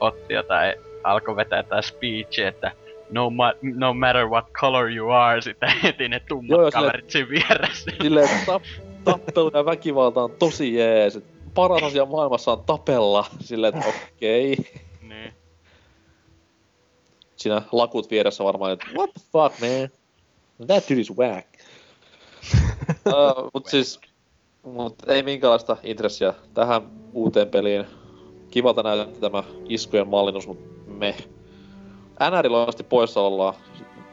otti 0.00 0.34
jotain, 0.34 0.74
alkoi 1.04 1.36
vetää 1.36 1.58
jotain 1.58 1.82
speechia, 1.82 2.48
että 2.48 2.72
no, 3.10 3.30
ma- 3.30 3.54
no 3.62 3.94
matter 3.94 4.26
what 4.26 4.52
color 4.52 4.90
you 4.90 5.10
are, 5.10 5.40
sitten 5.40 5.72
heti 5.82 6.08
ne 6.08 6.20
tummat 6.20 6.58
Joo, 6.58 6.70
kaverit 6.70 7.10
siinä 7.10 7.28
vieressä. 7.28 7.90
Silleen, 8.02 8.28
tap, 8.46 8.62
tappelu 9.04 9.50
ja 9.54 9.64
väkivalta 9.64 10.22
on 10.22 10.30
tosi 10.38 10.74
jees. 10.74 11.20
Paras 11.54 11.82
asia 11.82 12.06
maailmassa 12.06 12.52
on 12.52 12.64
tapella. 12.64 13.24
Silleen, 13.40 13.74
että 13.74 13.88
okei. 13.88 14.52
Okay. 14.52 14.64
niin. 15.08 15.32
Siinä 17.42 17.62
lakut 17.72 18.10
vieressä 18.10 18.44
varmaan, 18.44 18.72
että 18.72 18.86
what 18.94 19.10
the 19.14 19.22
fuck 19.32 19.60
man? 19.60 19.88
That 20.66 20.84
dude 20.90 21.00
is 21.00 21.16
whack. 21.16 21.48
uh, 23.06 23.50
mut 23.54 23.66
siis, 23.66 24.00
mut 24.62 24.94
ei 25.08 25.22
minkäänlaista 25.22 25.76
intressiä 25.82 26.34
tähän 26.54 26.82
uuteen 27.12 27.48
peliin. 27.48 27.86
Kivalta 28.50 28.82
näytti 28.82 29.20
tämä 29.20 29.44
iskujen 29.68 30.08
mallinnus, 30.08 30.46
mut 30.46 30.58
me. 30.86 31.14
NR 32.30 32.52
loistavasti 32.52 32.82
poissa 32.82 33.20
ollaan, 33.20 33.54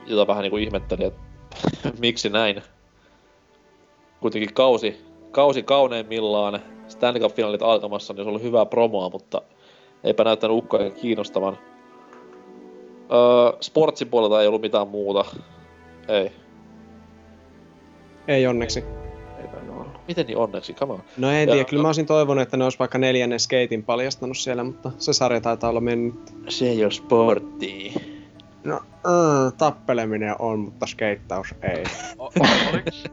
jota 0.05 0.27
vähän 0.27 0.41
niinku 0.41 0.57
ihmetteli, 0.57 1.03
että 1.03 1.21
miksi 1.99 2.29
näin. 2.29 2.61
Kuitenkin 4.19 4.53
kausi, 4.53 5.05
kausi 5.31 5.63
kauneimmillaan, 5.63 6.59
Stanley 6.87 7.21
Cup-finaalit 7.21 7.61
alkamassa, 7.61 8.13
niin 8.13 8.25
se 8.25 8.29
oli 8.29 8.41
hyvää 8.41 8.65
promoa, 8.65 9.09
mutta 9.09 9.41
eipä 10.03 10.23
näyttänyt 10.23 10.57
ukkojen 10.57 10.91
kiinnostavan. 10.91 11.68
Öö, 13.11 13.57
sportsin 13.61 14.07
puolelta 14.07 14.41
ei 14.41 14.47
ollut 14.47 14.61
mitään 14.61 14.87
muuta. 14.87 15.25
Ei. 16.07 16.31
Ei 18.27 18.47
onneksi. 18.47 18.79
Ei 19.39 19.69
olla. 19.69 19.85
Miten 20.07 20.25
niin 20.27 20.37
onneksi? 20.37 20.73
Come 20.73 20.93
on. 20.93 21.03
No 21.17 21.29
en 21.31 21.39
Ja- 21.49 21.53
tiedä, 21.53 21.69
kyllä 21.69 21.81
mä 21.81 21.87
olisin 21.87 22.05
toivonut, 22.05 22.41
että 22.41 22.57
ne 22.57 22.63
olisi 22.63 22.79
vaikka 22.79 22.97
neljännen 22.97 23.39
skeitin 23.39 23.83
paljastanut 23.83 24.37
siellä, 24.37 24.63
mutta 24.63 24.91
se 24.97 25.13
sarja 25.13 25.41
taitaa 25.41 25.69
olla 25.69 25.81
mennyt. 25.81 26.15
Se 26.49 26.69
ei 26.69 26.83
ole 26.83 26.91
sportti. 26.91 27.93
No, 28.63 28.75
äh, 28.75 29.53
tappeleminen 29.57 30.35
on, 30.39 30.59
mutta 30.59 30.85
skeittaus 30.85 31.47
ei. 31.61 31.83
O- 32.19 32.31
oliks, 32.73 33.03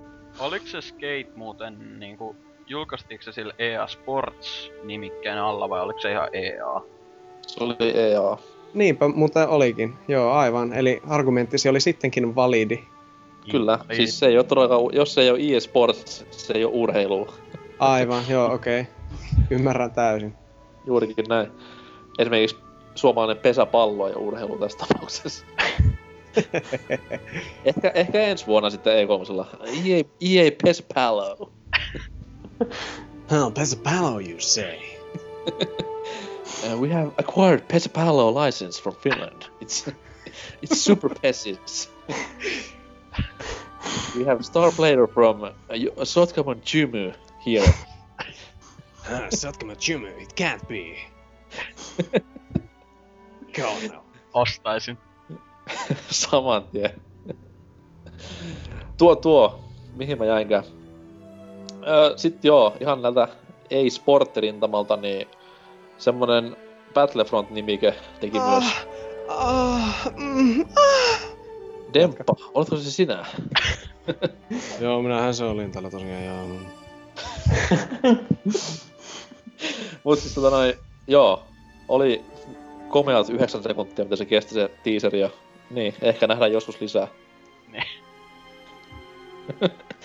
oliks 0.41 0.71
se 0.73 0.81
Skate 0.81 1.27
muuten 1.37 1.99
niinku, 2.01 2.37
julkaistiinko 2.67 3.23
se 3.23 3.33
sillä 3.33 3.55
EA 3.59 3.87
Sports 3.87 4.71
nimikkeen 4.85 5.39
alla 5.39 5.69
vai 5.69 5.81
oliko 5.81 5.99
se 6.01 6.13
ihan 6.13 6.29
EA? 6.33 6.81
Se 7.47 7.65
oli 7.65 7.77
EA. 7.81 8.37
Niinpä, 8.77 9.09
mutta 9.09 9.49
olikin. 9.49 9.95
Joo, 10.09 10.33
aivan. 10.33 10.73
Eli 10.73 11.03
argumenttisi 11.09 11.69
oli 11.69 11.81
sittenkin 11.81 12.35
validi. 12.35 12.79
Kyllä. 13.51 13.79
Eli- 13.89 13.97
Siis 13.97 14.19
se 14.19 14.27
ei 14.27 14.37
ole 14.39 14.45
todellakaan, 14.45 14.83
jos 14.93 15.15
se 15.15 15.21
ei 15.21 15.31
ole 15.31 15.39
EA 15.43 15.61
Sports, 15.61 16.27
se 16.31 16.53
ei 16.53 16.65
ole 16.65 16.73
urheilua. 16.75 17.33
Aivan, 17.79 18.23
joo, 18.29 18.53
okei. 18.55 18.81
Okay. 18.81 18.93
Ymmärrän 19.51 19.91
täysin. 19.91 20.35
Juurikin 20.87 21.25
näin. 21.29 21.51
Esimerkiksi 22.19 22.57
suomalainen 22.95 23.43
pesäpallo 23.43 24.09
ja 24.09 24.17
urheilu 24.17 24.59
tässä 24.59 24.79
tapauksessa. 24.79 25.47
ehkä, 27.65 27.91
ehkä 27.95 28.21
ensi 28.21 28.47
vuonna 28.47 28.71
sitten 28.71 29.09
E3. 29.09 29.57
EA, 29.67 30.05
EA 30.21 30.51
Pespalo. 30.65 31.37
Huh, 33.31 34.21
you 34.29 34.41
say. 34.41 34.77
Uh, 36.65 36.79
we 36.79 36.89
have 36.89 37.13
acquired 37.19 37.69
Pesapalo 37.69 38.33
license 38.33 38.79
from 38.79 38.95
Finland. 38.95 39.47
It's 39.61 39.87
it's 40.63 40.81
super 40.81 41.09
Pesis. 41.23 41.89
we 44.17 44.25
have 44.25 44.45
star 44.45 44.71
player 44.73 45.07
from 45.07 45.43
uh, 45.45 45.51
J- 45.71 45.91
Sotkamon 46.05 46.61
Jumu 46.63 47.13
here. 47.45 47.65
Huh, 49.09 49.29
Sotkama 49.31 49.77
Jumu, 49.77 50.09
it 50.21 50.35
can't 50.35 50.67
be. 50.67 50.99
God 53.55 53.83
no. 53.93 54.03
Ostaisin. 54.35 54.99
Saman 56.11 56.65
tien. 56.73 56.91
tuo 58.99 59.17
tuo, 59.17 59.61
mihin 59.97 60.19
mä 60.19 60.25
jäinkään. 60.25 60.65
Öö, 61.87 62.17
Sitten 62.19 62.49
joo, 62.49 62.77
ihan 62.81 63.03
näiltä 63.03 63.29
ei 63.71 63.91
sporttirintamalta, 63.91 64.97
niin 64.97 65.29
semmonen 65.99 66.57
Battlefront-nimike 66.95 67.95
teki 68.21 68.41
myös 68.41 68.65
Ah, 69.29 70.11
mm, 70.17 70.61
ah. 70.61 71.21
Demppa. 71.95 72.35
Oletko 72.55 72.77
se 72.77 72.91
sinä? 72.91 73.27
Joo, 74.81 75.03
minähän 75.03 75.35
se 75.35 75.45
olin 75.45 75.73
tällä 75.73 75.91
tosiaan, 75.91 76.25
joo. 76.25 76.47
Mut 80.05 80.19
siis 80.19 80.35
tota 80.35 80.51
noin, 80.51 80.75
joo, 81.07 81.43
oli 81.89 82.25
komeat 82.89 83.29
9 83.29 83.63
sekuntia, 83.63 84.05
mitä 84.05 84.17
se 84.17 84.25
kesti 84.25 84.55
se 84.55 84.71
teaseri 84.83 85.21
ja 85.21 85.31
niin, 85.71 85.95
ehkä 86.03 86.27
nähdään 86.27 86.53
joskus 86.53 86.81
lisää. 86.81 87.09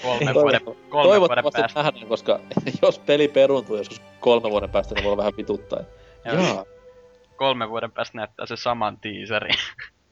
Toivot- 0.02 0.34
vuoden, 0.34 0.62
vuoden 0.66 0.88
Toivottavasti 0.92 1.62
päästä. 1.62 1.84
nähdään, 1.84 2.08
koska 2.08 2.39
jos 2.82 3.00
peli 3.00 3.28
peruuntuu 3.28 3.76
joskus 3.76 4.02
kolme 4.20 4.50
vuoden 4.50 4.70
päästä, 4.70 4.96
niin 4.96 5.04
voi 5.04 5.18
vähän 5.18 5.34
vituttaa. 5.38 5.80
Jaa, 6.26 6.66
kolmen 7.36 7.70
vuoden 7.70 7.92
päästä 7.92 8.18
näyttää 8.18 8.46
se 8.46 8.56
saman 8.56 8.98
teaserin. 8.98 9.56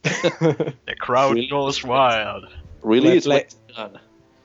The 0.85 0.95
crowd 1.05 1.49
goes 1.49 1.87
wild. 1.87 2.51
Release 2.89 3.29
Play- 3.29 3.35
when 3.35 3.45
it's 3.45 3.77
done. 3.77 3.99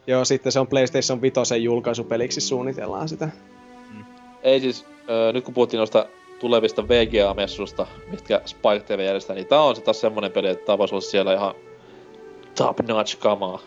Joo, 0.07 0.25
sitten 0.25 0.53
se 0.53 0.61
on 0.61 0.67
PlayStation 0.67 1.23
5 1.23 1.65
julkaisupeliksi 1.65 2.41
suunnitellaan 2.41 3.09
sitä. 3.09 3.29
Ei 4.43 4.61
siis, 4.61 4.87
öö, 5.11 5.33
nyt 5.33 5.45
kun 5.45 5.55
puhuttiin 5.55 5.79
noista 5.79 6.07
tulevista 6.41 6.83
VGA-messusta, 6.89 7.87
mitkä 8.11 8.41
Spike 8.47 8.81
TV 8.81 9.01
järjestää, 9.01 9.37
niin 9.37 9.47
tää 9.47 9.61
on 9.61 9.77
se 9.77 9.83
taas 9.83 10.01
semmonen 10.01 10.33
peli, 10.33 10.49
että 10.49 10.67
tää 10.67 10.79
voisi 10.79 10.95
olla 10.95 11.03
siellä 11.03 11.35
ihan 11.35 11.55
top 12.57 12.81
notch 12.89 13.19
kamaa. 13.19 13.59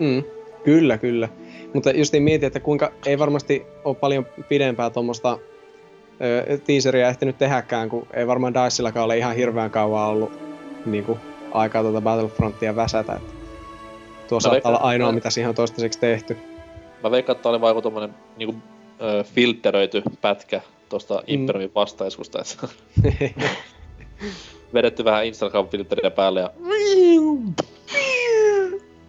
Mm, 0.00 0.22
kyllä, 0.64 0.98
kyllä. 0.98 1.28
Mutta 1.74 1.90
just 1.90 2.12
niin 2.12 2.22
mietin, 2.22 2.46
että 2.46 2.60
kuinka 2.60 2.92
ei 3.06 3.18
varmasti 3.18 3.66
ole 3.84 3.94
paljon 3.94 4.26
pidempää 4.48 4.90
tuommoista 4.90 5.38
teaseria 6.66 7.08
ehtinyt 7.08 7.38
tehdäkään, 7.38 7.88
kun 7.88 8.06
ei 8.14 8.26
varmaan 8.26 8.54
Diceillakaan 8.54 9.04
ole 9.04 9.18
ihan 9.18 9.36
hirveän 9.36 9.70
kauan 9.70 10.08
ollut 10.08 10.32
niin 10.86 11.04
kuin, 11.04 11.18
aikaa 11.52 11.82
tuota 11.82 12.00
Battlefrontia 12.00 12.76
väsätä. 12.76 13.12
Että 13.12 13.32
tuo 14.28 14.36
Mä 14.36 14.40
saattaa 14.40 14.52
veikkaan, 14.52 14.74
olla 14.74 14.84
ainoa, 14.84 15.08
että- 15.08 15.14
mitä 15.14 15.30
siihen 15.30 15.48
on 15.48 15.54
toistaiseksi 15.54 15.98
tehty. 15.98 16.36
Mä 17.02 17.10
veikkaan, 17.10 17.34
että 17.36 17.42
tää 17.42 17.50
oli 17.50 17.60
vaan 17.60 17.70
joku 17.70 17.82
tommonen 17.82 18.14
niinku, 18.36 18.54
öö, 19.02 19.24
filtteröity 19.24 20.02
pätkä 20.20 20.60
tosta 20.88 21.14
Mm. 21.14 21.22
Imperiumin 21.26 21.72
vastaiskusta, 21.74 22.42
että 22.42 22.68
vedetty 24.74 25.04
vähän 25.04 25.24
Instagram-filtteriä 25.24 26.10
päälle 26.10 26.40
ja 26.40 26.50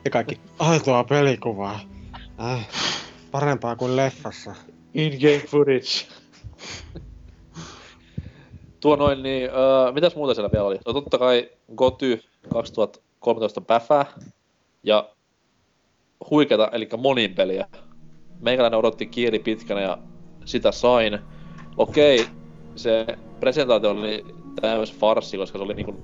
ja 0.06 0.12
kaikki, 0.12 0.40
aitoa 0.60 1.04
pelikuvaa. 1.04 1.80
Äh, 2.44 2.68
parempaa 3.32 3.76
kuin 3.76 3.96
leffassa. 3.96 4.56
in-game 4.94 5.44
footage. 5.48 6.08
Tuo 8.80 8.96
noin, 8.96 9.24
niin 9.24 9.44
öö, 9.44 9.92
mitäs 9.92 10.16
muuta 10.16 10.34
siellä 10.34 10.52
vielä 10.52 10.66
oli? 10.66 10.80
No 10.86 10.94
totta 10.94 11.18
kai 11.18 11.50
Goty 11.76 12.24
2013 12.54 13.62
päfää 13.62 14.06
ja 14.84 15.10
huikeata, 16.30 16.70
eli 16.72 16.90
monin 16.98 17.36
peliä. 17.36 17.68
Meikäläinen 18.40 18.80
odotti 18.80 19.06
kieli 19.06 19.40
pitkänä 19.40 19.82
ja 19.82 19.98
sitä 20.46 20.72
sain. 20.72 21.20
Okei, 21.78 22.26
se 22.76 23.06
presentaatio 23.40 23.90
oli 23.92 24.26
täys 24.62 24.94
farssi, 24.94 25.38
koska 25.38 25.58
se 25.58 25.64
oli 25.64 25.74
niinku 25.74 26.04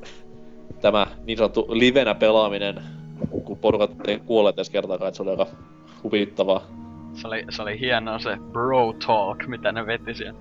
tämä 0.82 1.08
niin 1.26 1.38
sanottu 1.38 1.66
livenä 1.70 2.16
pelaaminen, 2.16 2.84
kun 3.45 3.57
porukat 3.57 3.91
ei 4.07 4.20
kuolleet 4.20 4.55
edes 4.55 4.70
kertaakaan, 4.70 5.07
että 5.07 5.15
se 5.18 5.24
oli 5.24 5.32
aika 5.32 5.47
huvittavaa. 6.03 6.61
Se 7.13 7.28
oli, 7.28 7.45
se 7.49 7.61
oli 7.61 7.80
hienoa 7.80 8.20
se 8.20 8.38
bro 8.51 8.93
talk, 9.07 9.47
mitä 9.47 9.72
ne 9.72 9.86
veti 9.86 10.13
siellä. 10.13 10.39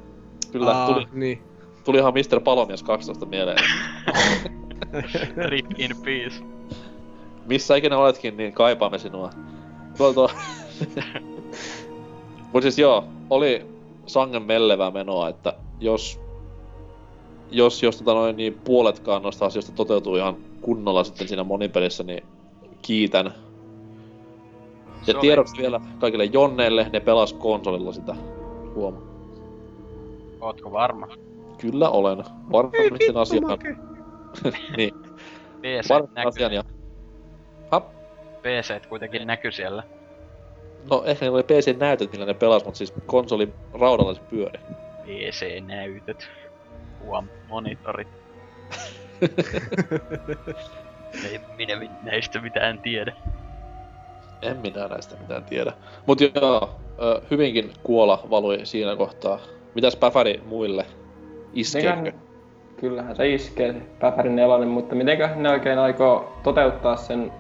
Kyllä, 0.52 0.70
Aa, 0.70 0.86
tuli, 0.92 1.08
Niin. 1.12 1.42
tuli 1.84 1.98
ihan 1.98 2.12
Mr. 2.14 2.40
Palomies 2.40 2.82
12 2.82 3.26
mieleen. 3.26 3.58
Rip 5.50 5.66
in 5.78 5.90
peace. 6.04 6.44
Missä 7.46 7.76
ikinä 7.76 7.98
oletkin, 7.98 8.36
niin 8.36 8.52
kaipaamme 8.52 8.98
sinua. 8.98 9.30
Tuo, 9.96 10.12
tuo. 10.12 10.30
Mut 12.52 12.62
siis 12.62 12.78
joo, 12.78 13.04
oli 13.30 13.66
sangen 14.06 14.42
mellevää 14.42 14.90
menoa, 14.90 15.28
että 15.28 15.52
jos, 15.80 16.20
jos, 17.50 17.82
jos 17.82 17.96
tota 17.96 18.14
noin, 18.14 18.36
niin 18.36 18.60
puoletkaan 18.64 19.22
noista 19.22 19.46
asioista 19.46 19.72
toteutuu 19.72 20.16
ihan 20.16 20.36
kunnolla 20.60 21.04
sitten 21.04 21.28
siinä 21.28 21.44
monipelissä, 21.44 22.04
niin 22.04 22.22
kiitän. 22.82 23.34
Se 25.02 25.12
Ja 25.12 25.18
oli- 25.18 25.20
tiedoksi 25.26 25.56
vielä 25.62 25.80
kaikille 25.98 26.24
Jonneille, 26.24 26.90
ne 26.92 27.00
pelas 27.00 27.32
konsolilla 27.32 27.92
sitä. 27.92 28.14
Huoma. 28.74 28.98
Ootko 30.40 30.72
varma? 30.72 31.08
Kyllä 31.60 31.88
olen. 31.90 32.24
Varmistin 32.52 33.16
asian. 33.16 33.42
niin, 34.76 34.94
PC 35.60 35.88
varmistin 35.88 36.14
näkyy. 36.14 36.28
asian 36.28 36.52
ja... 36.52 36.64
Hap. 37.70 37.90
PC 38.42 38.88
kuitenkin 38.88 39.26
näkyy 39.26 39.52
siellä. 39.52 39.82
No 40.90 41.02
ehkä 41.06 41.24
niillä 41.24 41.36
oli 41.36 41.42
PC-näytöt, 41.42 42.12
millä 42.12 42.26
ne 42.26 42.34
pelas, 42.34 42.64
mutta 42.64 42.78
siis 42.78 42.92
konsoli 43.06 43.48
raudalla 43.80 44.14
se 44.14 44.20
pyöri. 44.20 44.60
PC-näytöt. 45.02 46.28
Huom, 47.04 47.28
monitorit. 47.48 48.08
Ei 51.24 51.40
minä 51.56 51.76
mi- 51.76 51.90
näistä 52.02 52.40
mitään 52.40 52.78
tiedä. 52.78 53.12
En 54.42 54.56
minä 54.56 54.88
näistä 54.88 55.16
mitään 55.20 55.44
tiedä. 55.44 55.72
Mut 56.06 56.20
joo, 56.20 56.70
hyvinkin 57.30 57.72
kuola 57.82 58.26
valui 58.30 58.60
siinä 58.64 58.96
kohtaa. 58.96 59.38
Mitäs 59.74 59.96
Päfäri 59.96 60.42
muille? 60.46 60.86
Iskeekö? 61.52 62.12
Kyllähän 62.76 63.16
se 63.16 63.34
iskee 63.34 63.72
se 63.72 63.78
Päfärin 64.00 64.36
nelonen, 64.36 64.68
mutta 64.68 64.94
mitenköhän 64.94 65.42
ne 65.42 65.50
oikein 65.50 65.78
aikoo 65.78 66.40
toteuttaa 66.42 66.96
sen, 66.96 67.32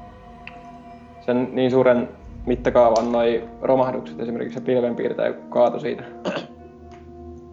sen 1.20 1.48
niin 1.52 1.70
suuren 1.70 2.08
mittakaavan 2.46 3.12
noi 3.12 3.48
romahdukset, 3.62 4.20
esimerkiksi 4.20 4.58
se 4.58 4.64
pilvenpiirtäjä 4.64 5.32
kaatui 5.32 5.80
siitä. 5.80 6.02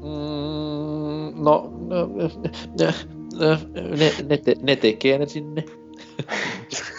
Mm, 0.04 1.44
no, 1.44 1.74
no, 1.88 2.10
ne, 2.80 2.94
ne, 4.00 4.12
ne, 4.30 4.38
te, 4.38 4.56
ne 4.62 4.76
tekee 4.76 5.18
ne 5.18 5.26
sinne. 5.26 5.64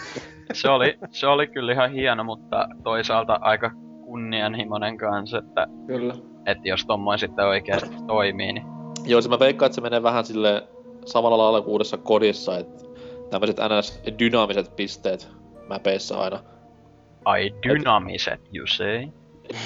Se 0.53 0.69
oli, 0.69 0.97
se 1.11 1.27
oli 1.27 1.47
kyllä 1.47 1.71
ihan 1.71 1.91
hieno, 1.91 2.23
mutta 2.23 2.67
toisaalta 2.83 3.37
aika 3.41 3.71
kunnianhimoinen 4.05 4.97
kanssa, 4.97 5.37
että, 5.37 5.67
Kyllä. 5.87 6.13
että 6.45 6.69
jos 6.69 6.85
tommoin 6.85 7.19
sitten 7.19 7.45
oikeasti 7.45 7.95
toimii, 8.07 8.53
niin 8.53 8.65
Joo, 9.05 9.21
se 9.21 9.29
mä 9.29 9.39
veikkaan, 9.39 9.67
että 9.67 9.75
se 9.75 9.81
menee 9.81 10.03
vähän 10.03 10.25
sille 10.25 10.67
samalla 11.05 11.37
lailla 11.37 11.61
kuin 11.61 11.71
uudessa 11.71 11.97
kodissa, 11.97 12.57
että 12.57 12.85
tämmöiset 13.29 13.57
ns. 13.57 14.01
dynaamiset 14.19 14.75
pisteet 14.75 15.29
mäpeissä 15.67 16.19
aina. 16.19 16.39
ai 17.25 17.53
dynamiset, 17.67 18.41
you 18.53 18.67
say. 18.67 19.07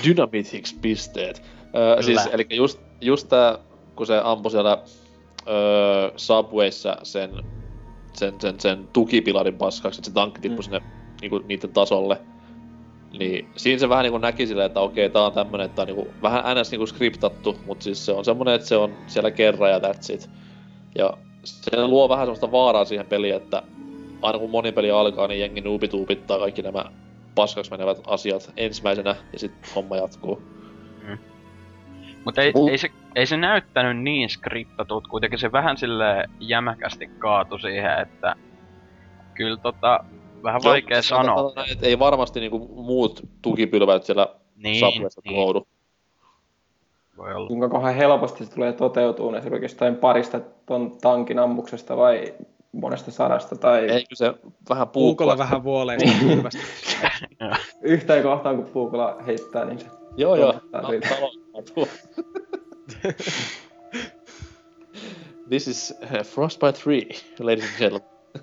Dynamitics 0.07 0.73
pisteet. 0.81 1.43
Öö, 1.75 1.95
Kyllä. 1.95 2.01
siis, 2.01 2.29
eli 2.31 2.45
just, 2.49 2.79
just 3.01 3.29
tää, 3.29 3.57
kun 3.95 4.07
se 4.07 4.21
ampui 4.23 4.51
siellä 4.51 4.77
öö, 5.47 6.11
Subwayssa 6.15 6.97
sen, 7.03 7.31
sen, 8.19 8.41
sen, 8.41 8.59
sen 8.59 8.87
tukipilarin 8.93 9.57
paskaksi, 9.57 9.99
että 9.99 10.09
se 10.09 10.13
tankki 10.13 10.41
tippui 10.41 10.57
Mm. 10.57 10.63
sinne 10.63 10.81
niinku, 11.21 11.37
niiden 11.37 11.73
tasolle. 11.73 12.21
Niin 13.19 13.49
siinä 13.55 13.79
se 13.79 13.89
vähän 13.89 14.03
niinku 14.03 14.17
näki 14.17 14.47
silleen, 14.47 14.65
että 14.65 14.79
okei, 14.79 15.09
tää 15.09 15.25
on 15.25 15.33
tämmönen, 15.33 15.65
että 15.65 15.81
on 15.81 15.87
niinku, 15.87 16.07
vähän 16.21 16.57
ns 16.57 16.71
niinku 16.71 16.85
skriptattu, 16.85 17.57
mutta 17.65 17.83
siis 17.83 18.05
se 18.05 18.11
on 18.11 18.25
semmonen, 18.25 18.53
että 18.53 18.67
se 18.67 18.77
on 18.77 18.93
siellä 19.07 19.31
kerran 19.31 19.71
ja 19.71 19.79
that's 19.79 20.13
it. 20.13 20.29
Ja 20.97 21.17
se 21.43 21.87
luo 21.87 22.09
vähän 22.09 22.25
semmoista 22.25 22.51
vaaraa 22.51 22.85
siihen 22.85 23.05
peliin, 23.05 23.35
että 23.35 23.63
aina 24.21 24.39
kun 24.39 24.49
monipeli 24.49 24.91
alkaa, 24.91 25.27
niin 25.27 25.39
jengi 25.39 25.61
nuupituupittaa 25.61 26.39
kaikki 26.39 26.61
nämä 26.61 26.85
paskaksi 27.35 27.71
menevät 27.71 28.01
asiat 28.07 28.51
ensimmäisenä 28.57 29.15
ja 29.33 29.39
sitten 29.39 29.71
homma 29.75 29.97
jatkuu. 29.97 30.41
Mutta 32.29 32.41
ei, 32.41 32.53
ei, 32.71 32.77
se, 32.77 32.89
ei 33.15 33.25
se 33.25 33.37
näyttänyt 33.37 33.97
niin 34.03 34.29
skriptatut, 34.29 35.07
kuitenkin 35.07 35.39
se 35.39 35.51
vähän 35.51 35.77
sille 35.77 36.25
jämäkästi 36.39 37.07
kaatu 37.19 37.57
siihen, 37.57 37.99
että 37.99 38.35
kyllä 39.33 39.57
tota, 39.57 39.99
vähän 40.43 40.61
vaikea 40.63 40.97
Joo, 40.97 41.01
sanoa. 41.01 41.35
sanotaan 41.35 41.71
että 41.71 41.85
ei 41.87 41.99
varmasti 41.99 42.39
niinku 42.39 42.83
muut 42.83 43.21
tukipylvät 43.41 44.03
siellä 44.03 44.27
Niin, 44.55 44.79
Subwayssa 44.79 45.21
niin, 45.25 45.35
tuhoudu. 45.35 45.67
voi 47.17 47.33
olla. 47.33 47.47
Kuinka 47.47 47.69
kohan 47.69 47.95
helposti 47.95 48.45
se 48.45 48.51
tulee 48.53 48.73
toteutumaan 48.73 49.35
esimerkiksi 49.37 49.73
jostain 49.75 49.95
parista 49.95 50.39
ton 50.65 50.97
tankin 51.01 51.39
ammuksesta 51.39 51.97
vai 51.97 52.33
monesta 52.71 53.11
sadasta 53.11 53.55
tai 53.55 53.79
Eikö 53.89 54.15
se 54.15 54.33
vähän 54.69 54.87
Puukolla 54.87 55.37
vähän 55.37 55.63
vuoleen 55.63 55.99
hyvästi. 56.21 56.61
yhteen 57.81 58.23
kohtaan 58.23 58.55
kun 58.55 58.65
puukolla 58.65 59.15
heittää, 59.27 59.65
niin 59.65 59.79
se 59.79 59.87
Joo 60.17 60.35
joo. 60.35 60.53
No. 60.71 60.81
Talo- 61.61 61.73
tuo. 61.75 61.87
This 65.49 65.67
is 65.67 65.93
uh, 66.03 66.23
Frostbite 66.23 66.79
3, 66.83 67.01
ladies 67.39 67.63
and 67.69 67.77
gentlemen. 67.79 68.09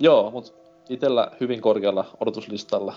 Joo, 0.00 0.30
mut 0.30 0.54
itellä 0.88 1.30
hyvin 1.40 1.60
korkealla 1.60 2.04
odotuslistalla. 2.20 2.94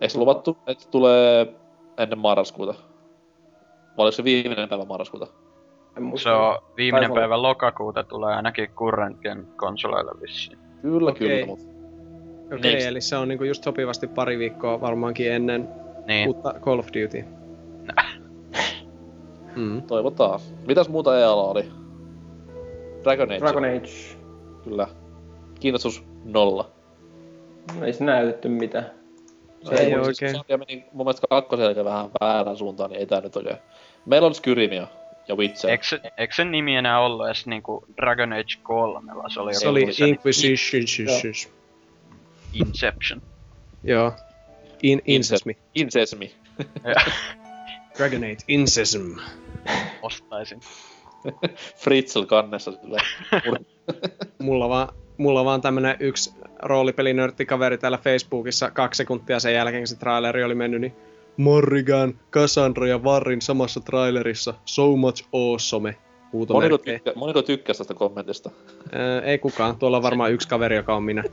Eikö 0.00 0.18
luvattu, 0.18 0.58
että 0.66 0.84
tulee 0.90 1.54
ennen 1.98 2.18
marraskuuta? 2.18 2.74
Vai 3.96 4.04
oliko 4.04 4.12
se 4.12 4.24
viimeinen 4.24 4.68
päivä 4.68 4.84
marraskuuta? 4.84 5.26
Se 6.22 6.30
on 6.30 6.58
viimeinen 6.76 7.08
Taisi 7.10 7.12
olla. 7.12 7.20
päivä 7.20 7.42
lokakuuta 7.42 8.04
tulee 8.04 8.34
ainakin 8.34 8.68
current 8.70 9.20
gen 9.20 9.46
konsoleille 9.56 10.12
vissiin. 10.22 10.58
Kyllä, 10.82 11.10
Okei. 11.10 11.28
kyllä, 11.28 11.46
mut 11.46 11.60
Okei, 12.54 12.72
Next. 12.72 12.86
eli 12.86 13.00
se 13.00 13.16
on 13.16 13.28
niinku 13.28 13.44
just 13.44 13.64
sopivasti 13.64 14.06
pari 14.06 14.38
viikkoa 14.38 14.80
varmaankin 14.80 15.32
ennen 15.32 15.68
Niin, 16.06 16.28
uutta 16.28 16.54
Call 16.60 16.78
of 16.78 16.86
Duty. 16.86 17.24
Mm. 19.56 19.82
toivotaan. 19.82 20.40
Mitäs 20.66 20.88
muuta 20.88 21.18
EAlla 21.18 21.42
oli? 21.42 21.64
Dragon 23.02 23.30
Age, 23.30 23.38
Dragon 23.40 23.64
Age. 23.64 24.16
kyllä. 24.64 24.86
Kiinnostus 25.60 26.04
nolla. 26.24 26.70
No 27.78 27.84
ei 27.86 27.92
se 27.92 28.04
näytetty 28.04 28.48
mitään. 28.48 28.90
Se 29.62 29.74
ei 29.74 29.90
mun 29.90 30.06
oikein. 30.06 30.36
Sarja 30.36 30.58
meni 30.58 30.84
mun 30.92 31.06
mielestä 31.06 31.26
kakkosen 31.30 31.64
jälkeen 31.64 31.84
vähän 31.86 32.10
väärään 32.20 32.56
suuntaan, 32.56 32.90
niin 32.90 33.00
ei 33.00 33.06
tää 33.06 33.20
nyt 33.20 33.36
oikein. 33.36 33.56
Meillä 34.06 34.26
on 34.26 34.34
Skyrimiä. 34.34 34.86
ja 35.28 35.34
Witcher. 35.34 35.70
Eikö, 35.70 35.84
se- 35.86 36.00
eikö 36.18 36.34
sen 36.34 36.50
nimi 36.50 36.76
enää 36.76 37.00
ollut 37.00 37.26
edes 37.26 37.46
niinku 37.46 37.84
Dragon 37.96 38.32
Age 38.32 38.54
3? 38.62 39.12
Se 39.34 39.40
oli, 39.40 39.54
Se 39.54 39.68
oli 39.68 39.92
se 39.92 40.08
Inquisition. 40.08 41.52
Inception. 42.52 43.22
Joo. 43.84 44.12
In, 44.84 45.02
Incesmi. 45.06 45.56
Incesmi. 45.74 46.34
Dragonate 47.98 48.44
Incesm. 48.48 49.18
Ostaisin. 50.02 50.60
Fritzl 51.82 52.24
kannessa 52.24 52.72
sille. 52.72 52.98
Mulla 54.42 54.68
vaan, 54.68 54.88
mulla 55.16 55.44
vaan 55.44 55.60
tämmönen 55.60 55.96
yksi 56.00 56.34
roolipelinörttikaveri 56.62 57.78
täällä 57.78 57.98
Facebookissa 57.98 58.70
kaksi 58.70 58.98
sekuntia 58.98 59.40
sen 59.40 59.54
jälkeen, 59.54 59.80
kun 59.80 59.86
se 59.86 59.96
traileri 59.96 60.44
oli 60.44 60.54
mennyt, 60.54 60.80
niin 60.80 60.96
Morrigan, 61.36 62.20
Cassandra 62.32 62.86
ja 62.86 63.04
Varrin 63.04 63.42
samassa 63.42 63.80
trailerissa. 63.80 64.54
So 64.64 64.96
much 64.96 65.28
awesome. 65.32 65.96
moniko, 66.52 66.78
tykkä, 66.78 67.12
moniko 67.16 67.42
tykkäsi 67.42 67.78
tästä 67.78 67.94
kommentista? 67.94 68.50
Ää, 68.92 69.20
ei 69.20 69.38
kukaan. 69.38 69.76
Tuolla 69.76 69.96
on 69.96 70.02
varmaan 70.02 70.32
yksi 70.32 70.48
kaveri, 70.48 70.76
joka 70.76 70.96
on 70.96 71.02
minä. 71.02 71.24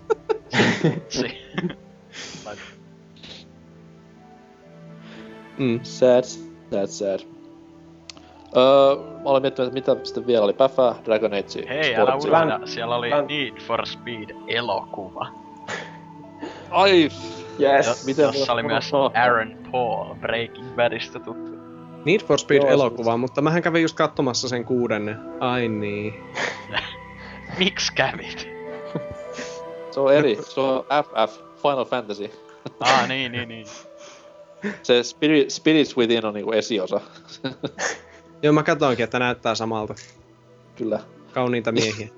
Mm. 5.62 5.80
Sad, 5.84 6.24
sad, 6.72 6.88
sad. 6.88 7.20
Öö, 8.58 8.96
mä 8.96 9.30
olen 9.30 9.42
miettinyt, 9.42 9.78
että 9.78 9.92
mitä 9.92 10.06
sitten 10.06 10.28
vielä 10.28 10.44
oli. 10.46 10.54
Päfä, 10.54 10.96
Dragon 11.06 11.34
Age, 11.34 11.68
Hei, 11.70 11.96
älä 11.96 12.16
unohda, 12.16 12.60
siellä 12.66 12.96
oli 12.96 13.10
Län- 13.10 13.26
Need 13.28 13.62
for 13.68 13.86
Speed 13.86 14.30
elokuva. 14.48 15.28
Ai, 16.72 17.10
Yes. 17.60 17.88
Jo, 17.88 17.94
miten 18.06 18.24
jossa 18.24 18.54
oli 18.54 18.64
myös? 18.64 18.92
Aaron 18.94 19.58
Paul, 19.72 20.16
Breaking 20.16 20.76
Badista 20.76 21.20
tuttu. 21.20 21.52
Need 22.06 22.20
for 22.22 22.30
Joo, 22.34 22.38
Speed-elokuva, 22.38 23.18
mutta 23.18 23.42
mähän 23.42 23.62
kävin 23.62 23.82
just 23.82 23.96
katsomassa 23.98 24.50
sen 24.50 24.66
kuudennen. 24.66 25.20
Ai 25.40 25.68
niin. 25.68 26.14
Miksi 27.60 27.94
kävit? 27.94 28.48
se 29.92 30.00
on 30.00 30.14
eri. 30.14 30.38
Se 30.42 30.60
on 30.62 30.84
FF, 30.84 31.40
Final 31.62 31.86
Fantasy. 31.86 32.32
Ah, 32.80 33.08
niin, 33.08 33.32
niin, 33.32 33.50
niin. 33.50 33.66
Se 34.84 35.04
Spirit, 35.04 35.50
Spirits 35.50 35.98
Within 35.98 36.26
on 36.26 36.34
niinku 36.34 36.52
esiosa. 36.52 37.02
Joo, 38.44 38.54
mä 38.54 38.64
katoinkin, 38.64 39.04
että 39.04 39.20
näyttää 39.20 39.56
samalta. 39.56 39.96
Kyllä. 40.76 41.00
Kauniita 41.34 41.72
miehiä. 41.72 42.08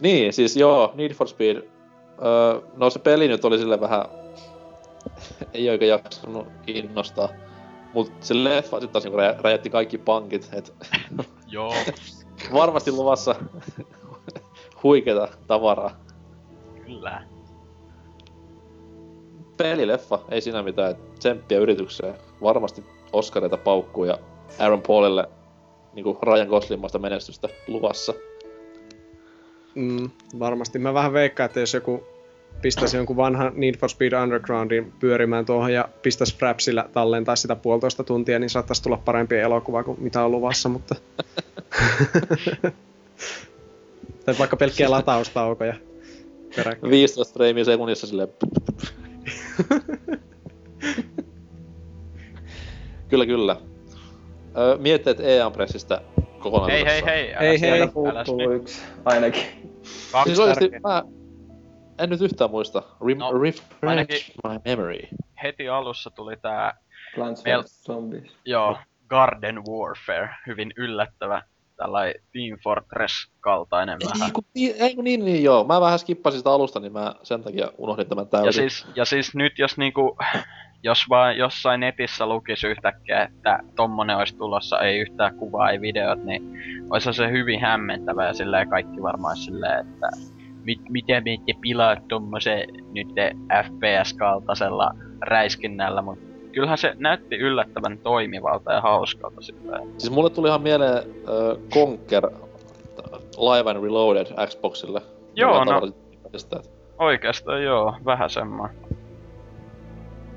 Niin, 0.00 0.32
siis 0.32 0.56
joo, 0.56 0.92
Need 0.94 1.14
for 1.14 1.28
Speed. 1.28 1.56
Öö, 1.56 2.60
no 2.76 2.90
se 2.90 2.98
peli 2.98 3.28
nyt 3.28 3.44
oli 3.44 3.58
sille 3.58 3.80
vähän... 3.80 4.04
ei 5.54 5.70
oikein 5.70 5.88
jaksanut 5.88 6.46
innostaa. 6.66 7.28
Mut 7.94 8.12
se 8.20 8.44
leffa 8.44 8.80
sit 8.80 8.92
taas 8.92 9.04
niinku 9.04 9.18
rä- 9.18 9.40
räjäytti 9.40 9.70
kaikki 9.70 9.98
pankit, 9.98 10.48
et 10.52 10.74
Joo. 11.46 11.74
varmasti 12.52 12.90
luvassa 12.90 13.34
huikeeta 14.82 15.28
tavaraa. 15.46 15.90
Kyllä. 16.86 17.22
Pelileffa, 19.56 20.18
ei 20.30 20.40
siinä 20.40 20.62
mitään, 20.62 20.96
tsemppiä 21.18 21.58
yritykseen. 21.58 22.14
Varmasti 22.42 22.84
Oscareita 23.12 23.56
paukkuu 23.56 24.04
ja 24.04 24.18
Aaron 24.58 24.82
Paulille 24.82 25.28
niinku 25.94 26.18
Ryan 26.22 26.48
Goslimmasta 26.48 26.98
menestystä 26.98 27.48
luvassa. 27.66 28.14
Mm, 29.74 30.10
varmasti. 30.38 30.78
Mä 30.78 30.94
vähän 30.94 31.12
veikkaan, 31.12 31.44
että 31.46 31.60
jos 31.60 31.74
joku 31.74 32.04
pistäisi 32.62 32.96
jonkun 32.96 33.16
vanhan 33.16 33.52
Need 33.56 33.76
for 33.76 33.88
Speed 33.88 34.12
Undergroundin 34.12 34.92
pyörimään 35.00 35.46
tuohon 35.46 35.72
ja 35.72 35.88
pistäisi 36.02 36.36
Frapsillä 36.36 36.88
tallentaa 36.92 37.36
sitä 37.36 37.56
puolitoista 37.56 38.04
tuntia, 38.04 38.38
niin 38.38 38.50
saattaisi 38.50 38.82
tulla 38.82 38.96
parempi 38.96 39.36
elokuva 39.36 39.82
kuin 39.82 40.02
mitä 40.02 40.24
on 40.24 40.30
luvassa, 40.30 40.68
mutta... 40.68 40.94
tai 44.24 44.34
vaikka 44.38 44.56
pelkkiä 44.56 44.90
lataustaukoja. 44.90 45.74
Peräkkäin. 46.56 46.90
15 46.90 47.34
freimiä 47.34 47.64
sekunnissa 47.64 48.06
silleen... 48.06 48.28
kyllä, 53.08 53.26
kyllä. 53.26 53.56
Öö, 54.58 54.76
miettii, 54.78 55.10
että 55.10 55.22
EA 55.22 55.50
Pressistä 55.50 56.00
kokonaan. 56.38 56.70
Hei, 56.70 56.84
hei, 56.84 57.02
hei, 57.04 57.32
älä 57.34 57.40
Hei, 57.40 57.60
hei. 57.60 57.88
Puuttuu 57.88 58.50
yksi 58.52 58.82
ainakin. 59.04 59.42
Kaksi 60.12 60.28
Siis 60.28 60.38
oikeesti 60.38 60.70
mä 60.82 61.02
en 61.98 62.10
nyt 62.10 62.20
yhtään 62.20 62.50
muista. 62.50 62.82
Rem- 63.00 63.18
No, 63.18 63.32
refresh 63.38 64.30
my 64.44 64.58
memory. 64.64 65.08
heti 65.42 65.68
alussa 65.68 66.10
tuli 66.10 66.36
tää, 66.36 66.74
Plants 67.14 67.44
Mel- 67.44 67.62
vs. 67.64 67.84
Zombies. 67.84 68.36
joo, 68.44 68.78
Garden 69.08 69.62
Warfare, 69.70 70.28
hyvin 70.46 70.72
yllättävä, 70.76 71.42
tällainen 71.76 72.14
Team 72.32 72.58
Fortress-kaltainen 72.64 73.98
vähän. 74.04 74.26
Ei 74.26 74.32
kun, 74.32 74.44
niin, 74.54 74.74
ei 74.78 74.94
kun 74.94 75.04
niin, 75.04 75.24
niin 75.24 75.44
joo. 75.44 75.64
Mä 75.64 75.80
vähän 75.80 75.98
skippasin 75.98 76.40
sitä 76.40 76.50
alusta, 76.50 76.80
niin 76.80 76.92
mä 76.92 77.14
sen 77.22 77.42
takia 77.42 77.70
unohdin 77.78 78.08
tämän 78.08 78.28
täysin. 78.28 78.46
Ja 78.46 78.52
siis, 78.52 78.86
ja 78.96 79.04
siis 79.04 79.34
nyt 79.34 79.58
jos 79.58 79.78
niinku, 79.78 80.16
jos 80.82 81.08
vaan 81.08 81.36
jossain 81.36 81.80
netissä 81.80 82.26
lukisi 82.26 82.66
yhtäkkiä, 82.66 83.22
että 83.22 83.58
tommonen 83.76 84.16
olisi 84.16 84.36
tulossa, 84.36 84.80
ei 84.80 84.98
yhtään 84.98 85.36
kuvaa, 85.36 85.70
ei 85.70 85.80
videot, 85.80 86.24
niin 86.24 86.42
olisi 86.90 87.12
se 87.12 87.30
hyvin 87.30 87.60
hämmentävä 87.60 88.26
ja 88.26 88.34
silleen 88.34 88.68
kaikki 88.68 89.02
varmaan 89.02 89.36
silleen, 89.36 89.86
että 89.86 90.08
mit, 90.64 90.80
miten 90.88 91.24
me 91.24 91.32
ette 91.32 91.52
pilaa 91.60 91.96
tommosen 92.08 92.68
nyt 92.94 93.08
FPS-kaltaisella 93.64 94.90
räiskinnällä, 95.20 96.02
mutta 96.02 96.35
kyllähän 96.56 96.78
se 96.78 96.94
näytti 96.98 97.36
yllättävän 97.36 97.98
toimivalta 97.98 98.72
ja 98.72 98.80
hauskalta 98.80 99.42
silleen. 99.42 99.88
Siis 99.98 100.10
mulle 100.12 100.30
tuli 100.30 100.48
ihan 100.48 100.62
mieleen 100.62 100.96
äh, 100.96 101.02
Conker 101.70 102.30
Live 103.38 103.70
and 103.70 103.82
Reloaded 103.84 104.26
Xboxille. 104.46 105.02
Joo, 105.34 105.64
no. 105.64 105.72
tavalla 105.72 105.92
Oikeastaan 106.98 107.62
joo, 107.62 107.94
vähän 108.04 108.30
semmoinen. 108.30 108.76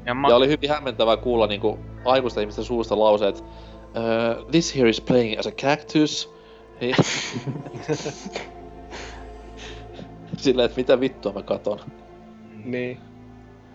Ja, 0.05 0.13
ma- 0.13 0.29
Ja 0.29 0.35
oli 0.35 0.47
hyvin 0.47 0.69
hämmentävää 0.69 1.17
kuulla 1.17 1.47
niinku 1.47 1.79
aikuisten 2.05 2.41
ihmisten 2.41 2.63
suusta 2.63 2.99
lauseet 2.99 3.39
uh, 3.39 3.45
This 4.51 4.75
here 4.75 4.89
is 4.89 5.01
playing 5.01 5.39
as 5.39 5.47
a 5.47 5.51
cactus. 5.51 6.33
Silleen, 10.37 10.65
että 10.65 10.77
mitä 10.77 10.99
vittua 10.99 11.33
mä 11.33 11.41
katon. 11.41 11.79
Niin. 12.65 12.99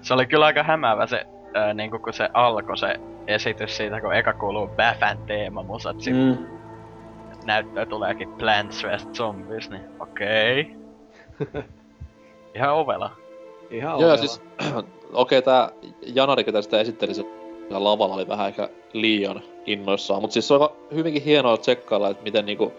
Se 0.03 0.15
oli 0.15 0.27
kyllä 0.27 0.47
aika 0.47 0.63
hämäävä 0.63 1.07
se, 1.07 1.27
ää, 1.55 1.75
niinku 1.75 1.99
kun 1.99 2.13
se 2.13 2.29
alkoi 2.35 2.79
se 2.79 3.01
esitys 3.27 3.77
siitä, 3.77 4.01
kun 4.01 4.15
eka 4.15 4.33
kuuluu 4.33 4.67
Baffan 4.69 5.19
teemamusat, 5.27 6.01
sit 6.01 6.15
Mm. 6.17 6.37
näyttöä 7.45 7.87
tuleekin 7.87 8.29
Plants 8.33 8.85
vs 8.85 9.09
Zombies, 9.13 9.71
niin 9.71 9.83
okei. 10.01 10.75
Ihan 12.55 12.75
ovela. 12.75 13.11
Ihan 13.71 13.91
Joo, 13.91 13.99
ovela. 13.99 14.17
siis 14.17 14.43
okei, 15.13 15.39
okay, 15.39 15.43
tää 15.43 15.71
Janari, 16.15 16.45
ketä 16.45 16.63
sitä 16.63 16.81
esitteli 16.81 17.15
siellä 17.15 17.35
lavalla, 17.71 18.15
oli 18.15 18.29
vähän 18.29 18.49
ehkä 18.49 18.69
liian 18.93 19.41
innoissaan. 19.67 20.21
Mutta 20.23 20.33
siis 20.35 20.49
se 20.49 20.55
on 20.55 20.63
aika 20.63 20.75
hyvinkin 20.95 21.23
hienoa 21.23 21.57
tsekkailla, 21.57 22.09
että 22.11 22.23
miten 22.23 22.47
niinku 22.47 22.73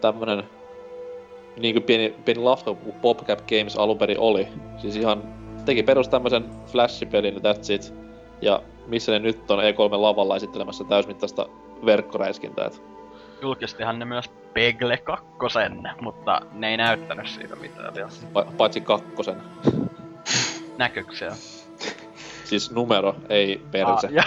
tämmönen 0.00 0.44
niinku 1.60 1.80
pieni, 1.80 2.14
pieni 2.24 2.40
lafka 2.40 2.74
kuin 2.74 2.94
PopCap 3.02 3.38
Games 3.38 3.76
alun 3.76 3.98
perin 3.98 4.20
oli. 4.20 4.48
Siis 4.76 4.96
ihan 4.96 5.22
teki 5.66 5.82
perus 5.82 6.08
tämmösen 6.08 6.44
flashipelin 6.66 7.34
ja 7.34 7.40
that's 7.52 7.72
it. 7.72 7.94
Ja 8.40 8.62
missä 8.86 9.12
ne 9.12 9.18
nyt 9.18 9.50
on 9.50 9.58
E3 9.58 10.00
lavalla 10.00 10.36
esittelemässä 10.36 10.84
täysmittaista 10.84 11.48
verkkoräiskintää. 11.86 12.70
Julkistihan 13.42 13.98
ne 13.98 14.04
myös 14.04 14.28
Pegle 14.54 14.96
2, 14.96 15.26
mutta 16.00 16.40
ne 16.52 16.70
ei 16.70 16.76
näyttänyt 16.76 17.28
siitä 17.28 17.56
mitään 17.56 17.94
vielä. 17.94 18.08
pa- 18.08 18.52
paitsi 18.56 18.80
kakkosen. 18.80 19.42
Näkyksiä. 20.78 21.32
Siis 22.44 22.70
numero, 22.70 23.14
ei 23.28 23.60
perse. 23.70 24.08
Ah, 24.18 24.26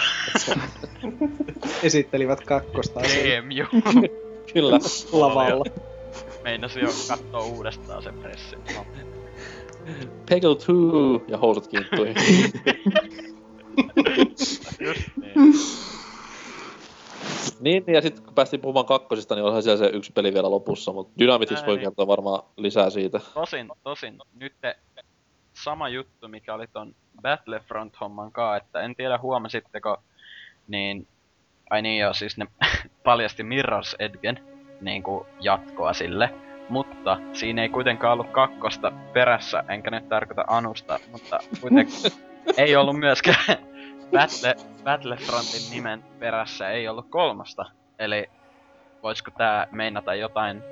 Esittelivät 1.82 2.40
kakkosta 2.40 3.00
Premium. 3.00 3.68
Kyllä. 4.52 4.78
lavalla. 5.12 5.64
Meinasin 6.42 6.82
jo 6.82 6.88
kattoo 7.08 7.46
uudestaan 7.46 8.02
sen 8.02 8.14
pressin. 8.14 8.58
Peggle 10.28 10.54
2 10.54 10.72
ja 11.28 11.38
housut 11.38 11.68
kinttuihin. 11.68 12.16
Just 14.80 15.02
niin. 15.16 15.54
Niin, 17.60 17.84
ja 17.86 18.02
sitten 18.02 18.24
kun 18.24 18.34
päästiin 18.34 18.60
puhumaan 18.60 18.86
kakkosista, 18.86 19.34
niin 19.34 19.44
onhan 19.44 19.62
siellä 19.62 19.78
se 19.78 19.90
yksi 19.96 20.12
peli 20.12 20.34
vielä 20.34 20.50
lopussa, 20.50 20.92
mutta 20.92 21.12
Dynamitix 21.18 21.58
Ää, 21.58 21.66
voi 21.66 21.76
niin. 21.76 21.84
kertoa 21.84 22.06
varmaan 22.06 22.42
lisää 22.56 22.90
siitä. 22.90 23.20
Tosin, 23.34 23.68
tosin, 23.82 24.18
nyt 24.34 24.52
te, 24.60 24.78
sama 25.52 25.88
juttu, 25.88 26.28
mikä 26.28 26.54
oli 26.54 26.66
ton 26.66 26.94
Battlefront-homman 27.22 28.32
kaa, 28.32 28.56
että 28.56 28.80
en 28.80 28.96
tiedä 28.96 29.18
huomasitteko, 29.18 29.96
niin, 30.68 31.06
ai 31.70 31.82
niin 31.82 31.98
joo, 31.98 32.14
siis 32.14 32.36
ne 32.36 32.46
paljasti 33.04 33.42
Mirror's 33.42 33.96
Edgen 33.98 34.40
niin 34.80 35.02
kuin 35.02 35.26
jatkoa 35.40 35.92
sille, 35.92 36.34
mutta 36.70 37.18
siinä 37.32 37.62
ei 37.62 37.68
kuitenkaan 37.68 38.12
ollut 38.12 38.30
kakkosta 38.30 38.92
perässä, 39.12 39.64
enkä 39.68 39.90
nyt 39.90 40.08
tarkoita 40.08 40.44
Anusta, 40.46 40.98
mutta 41.12 41.38
kuitenkin 41.60 41.94
ei 42.56 42.76
ollut 42.76 42.96
myöskään 42.98 43.44
Battle, 44.12 44.54
Battlefrontin 44.84 45.70
nimen 45.70 46.02
perässä 46.18 46.70
ei 46.70 46.88
ollut 46.88 47.06
kolmosta. 47.10 47.64
Eli 47.98 48.30
voisiko 49.02 49.30
tää 49.38 49.66
meinata 49.70 50.14
jotain, 50.14 50.62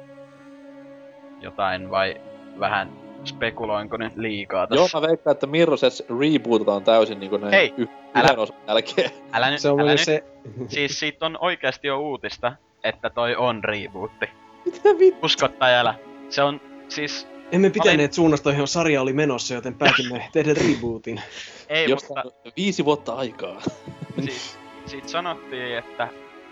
jotain 1.40 1.90
vai 1.90 2.20
vähän 2.60 2.92
spekuloinko 3.24 3.96
nyt 3.96 4.16
liikaa 4.16 4.66
tässä? 4.66 4.80
Joo, 4.80 5.00
mä 5.02 5.08
veikkaan, 5.08 5.32
että 5.32 5.46
Mirror's 5.46 5.86
Edge 5.86 6.20
rebootataan 6.20 6.84
täysin 6.84 7.20
niinku 7.20 7.36
näin 7.36 7.52
Hei, 7.54 7.74
y- 7.76 7.86
älä- 8.14 8.24
yhden 8.28 8.38
osan 8.38 8.56
jälkeen. 8.68 9.10
Älä 9.32 9.50
nyt, 9.50 9.60
Se 9.60 9.68
on 9.70 9.80
älä 9.80 9.90
nyt. 9.90 10.00
se, 10.00 10.24
Siis 10.68 11.00
siitä 11.00 11.26
on 11.26 11.38
oikeasti 11.40 11.86
jo 11.86 11.98
uutista, 11.98 12.52
että 12.84 13.10
toi 13.10 13.36
on 13.36 13.64
rebootti. 13.64 14.30
Mitä 14.72 14.98
vittu? 14.98 15.26
Usko 15.26 15.48
tai 15.48 15.74
älä. 15.74 15.94
Se 16.28 16.42
on 16.42 16.60
siis... 16.88 17.28
emme 17.52 17.70
pitäneet 17.70 18.12
suunnasta, 18.12 18.50
johon 18.50 18.68
sarja 18.68 19.02
oli 19.02 19.12
menossa, 19.12 19.54
joten 19.54 19.74
päätimme 19.74 20.28
tehdä 20.32 20.54
rebootin. 20.54 21.20
Ei, 21.68 21.90
Josta 21.90 22.22
mutta 22.24 22.50
viisi 22.56 22.84
vuotta 22.84 23.12
aikaa. 23.12 23.62
siis, 24.20 24.58
siitä 24.86 25.08
sanottiin, 25.08 25.78
että 25.78 26.08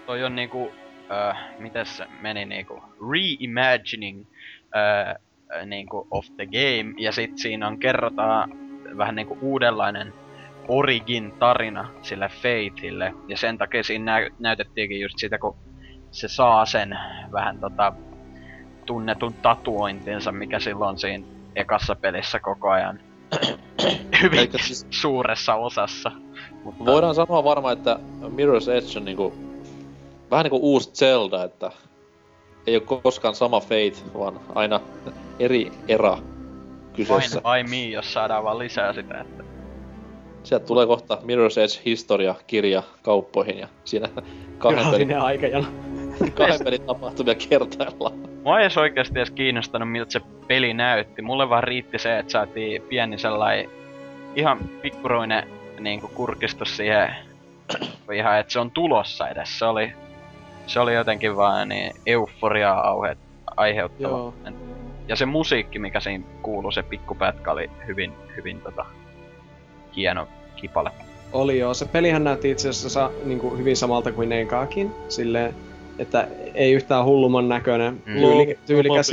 toi 0.07 0.25
on 0.25 0.37
niinku... 0.37 0.71
Äh, 1.11 1.37
mites 1.59 1.97
se 1.97 2.07
meni 2.21 2.45
niinku... 2.45 2.83
Reimagining 3.11 4.25
äh, 4.77 5.17
niinku 5.67 6.07
of 6.11 6.27
the 6.37 6.47
game. 6.47 6.95
Ja 6.99 7.13
sit 7.13 7.39
siinä 7.39 7.67
on 7.67 7.79
kerrotaan 7.79 8.51
vähän 8.97 9.15
niinku 9.15 9.39
uudenlainen 9.41 10.15
origin 10.69 11.33
tarina 11.39 11.91
sille 12.03 12.29
Fateille. 12.29 13.15
Ja 13.29 13.37
sen 13.37 13.59
takia 13.59 13.83
siinä 13.83 14.21
nä- 14.21 14.31
näytettiinkin 14.39 15.01
just 15.01 15.15
sitä, 15.19 15.39
kun 15.39 15.57
se 16.17 16.29
saa 16.29 16.67
sen 16.67 16.99
vähän 17.33 17.61
tota 17.61 17.93
tunnetun 18.87 19.35
tatuointinsa, 19.35 20.33
mikä 20.33 20.61
silloin 20.61 20.99
siinä 20.99 21.25
ekassa 21.57 21.95
pelissä 21.95 22.41
koko 22.41 22.71
ajan 22.71 23.01
hyvin 24.23 24.39
Elikkä 24.39 24.59
siis- 24.59 24.87
suuressa 24.91 25.55
osassa. 25.55 26.13
Mutta 26.65 26.85
Voidaan 26.85 27.15
sanoa 27.15 27.45
varmaan, 27.45 27.73
että 27.79 27.99
Mirror's 28.23 28.71
Edge 28.71 28.99
on 28.99 29.05
niinku 29.05 29.35
vähän 30.31 30.45
niinku 30.45 30.59
uusi 30.63 30.91
Zelda, 30.95 31.45
että 31.45 31.71
ei 32.67 32.77
ole 32.77 33.01
koskaan 33.03 33.35
sama 33.35 33.61
Fate, 33.61 34.19
vaan 34.19 34.41
aina 34.55 34.81
eri 35.39 35.73
era 35.89 36.19
kyseessä. 36.93 37.41
By 37.41 37.71
me, 37.71 37.85
jos 37.85 38.13
saadaan 38.13 38.45
vaan 38.45 38.59
lisää 38.59 38.93
sitä, 38.93 39.21
että 39.21 39.45
Sieltä 40.43 40.67
tulee 40.67 40.87
kohta 40.87 41.19
Mirror's 41.23 41.61
Edge 41.61 41.83
historia 41.85 42.35
kirja 42.47 42.83
kauppoihin 43.03 43.59
ja 43.59 43.69
siinä 43.85 44.09
kahden 44.59 44.87
pelin, 44.91 45.19
aikajana. 45.19 45.67
Kahden 46.35 46.65
pelin 46.65 46.83
tapahtumia 46.83 47.35
kertaillaan. 47.35 48.15
Mua 48.45 48.59
ei 48.59 48.65
edes 48.65 48.79
oikeesti 48.79 49.19
edes 49.19 49.31
kiinnostanut 49.31 49.93
miltä 49.93 50.13
se 50.13 50.21
peli 50.47 50.75
näytti. 50.75 51.23
Mulle 51.23 51.49
vaan 51.49 51.65
riitti 51.65 51.99
se, 51.99 52.19
että 52.19 52.33
saatiin 52.33 52.83
pieni 52.83 53.19
sellainen 53.19 53.71
ihan 54.37 54.59
pikkuruinen 54.83 55.49
niinku 55.81 56.09
kurkistus 56.09 56.77
siihen 56.77 57.15
ihan, 58.13 58.39
että 58.39 58.53
se 58.53 58.59
on 58.59 58.71
tulossa 58.71 59.29
edes. 59.29 59.59
Se 59.59 59.65
oli, 59.65 59.93
se 60.67 60.81
oli 60.81 60.95
jotenkin 60.95 61.37
vaan 61.37 61.69
niin 61.69 61.93
euforiaa 62.07 62.89
auhe, 62.89 63.17
aiheuttava. 63.57 64.09
Joo. 64.09 64.35
Ja 65.09 65.17
se 65.17 65.27
musiikki, 65.27 65.79
mikä 65.79 66.01
siinä 66.01 66.25
kuuluu, 66.43 66.71
se 66.71 66.83
pikkupätkä 66.83 67.53
oli 67.53 67.71
hyvin, 67.87 68.13
hyvin 68.37 68.61
tota, 68.61 68.87
hieno 69.97 70.29
kipale. 70.57 70.91
Oli 71.33 71.59
joo. 71.59 71.75
Se 71.75 71.85
pelihän 71.85 72.25
näytti 72.25 72.51
itse 72.51 72.69
asiassa 72.69 73.11
niin 73.25 73.39
kuin 73.39 73.59
hyvin 73.59 73.77
samalta 73.77 74.13
kuin 74.13 74.29
Neikaakin. 74.29 74.95
Silleen, 75.09 75.55
että 75.99 76.29
ei 76.55 76.73
yhtään 76.73 77.05
hullumman 77.05 77.49
näköinen, 77.49 78.03
Mm. 78.07 78.15
tyyli, 78.21 78.59
tyylikäs. 78.67 79.11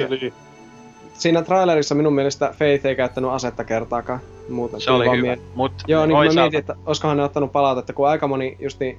Siinä 1.13 1.41
trailerissa 1.41 1.95
minun 1.95 2.13
mielestä 2.13 2.53
Faith 2.59 2.85
ei 2.85 2.95
käyttänyt 2.95 3.31
asetta 3.31 3.63
kertaakaan. 3.63 4.19
Muuten 4.49 4.81
Se 4.81 4.91
oli 4.91 5.05
hyvä. 5.05 5.21
mie- 5.21 5.37
Mut 5.55 5.71
Joo, 5.87 6.05
niin 6.05 6.17
mä 6.17 6.41
mietin, 6.41 6.59
että 6.59 6.75
olisikohan 6.85 7.17
ne 7.17 7.23
ottanut 7.23 7.51
palautetta, 7.51 7.93
kun 7.93 8.07
aika 8.07 8.27
moni 8.27 8.57
justi 8.59 8.97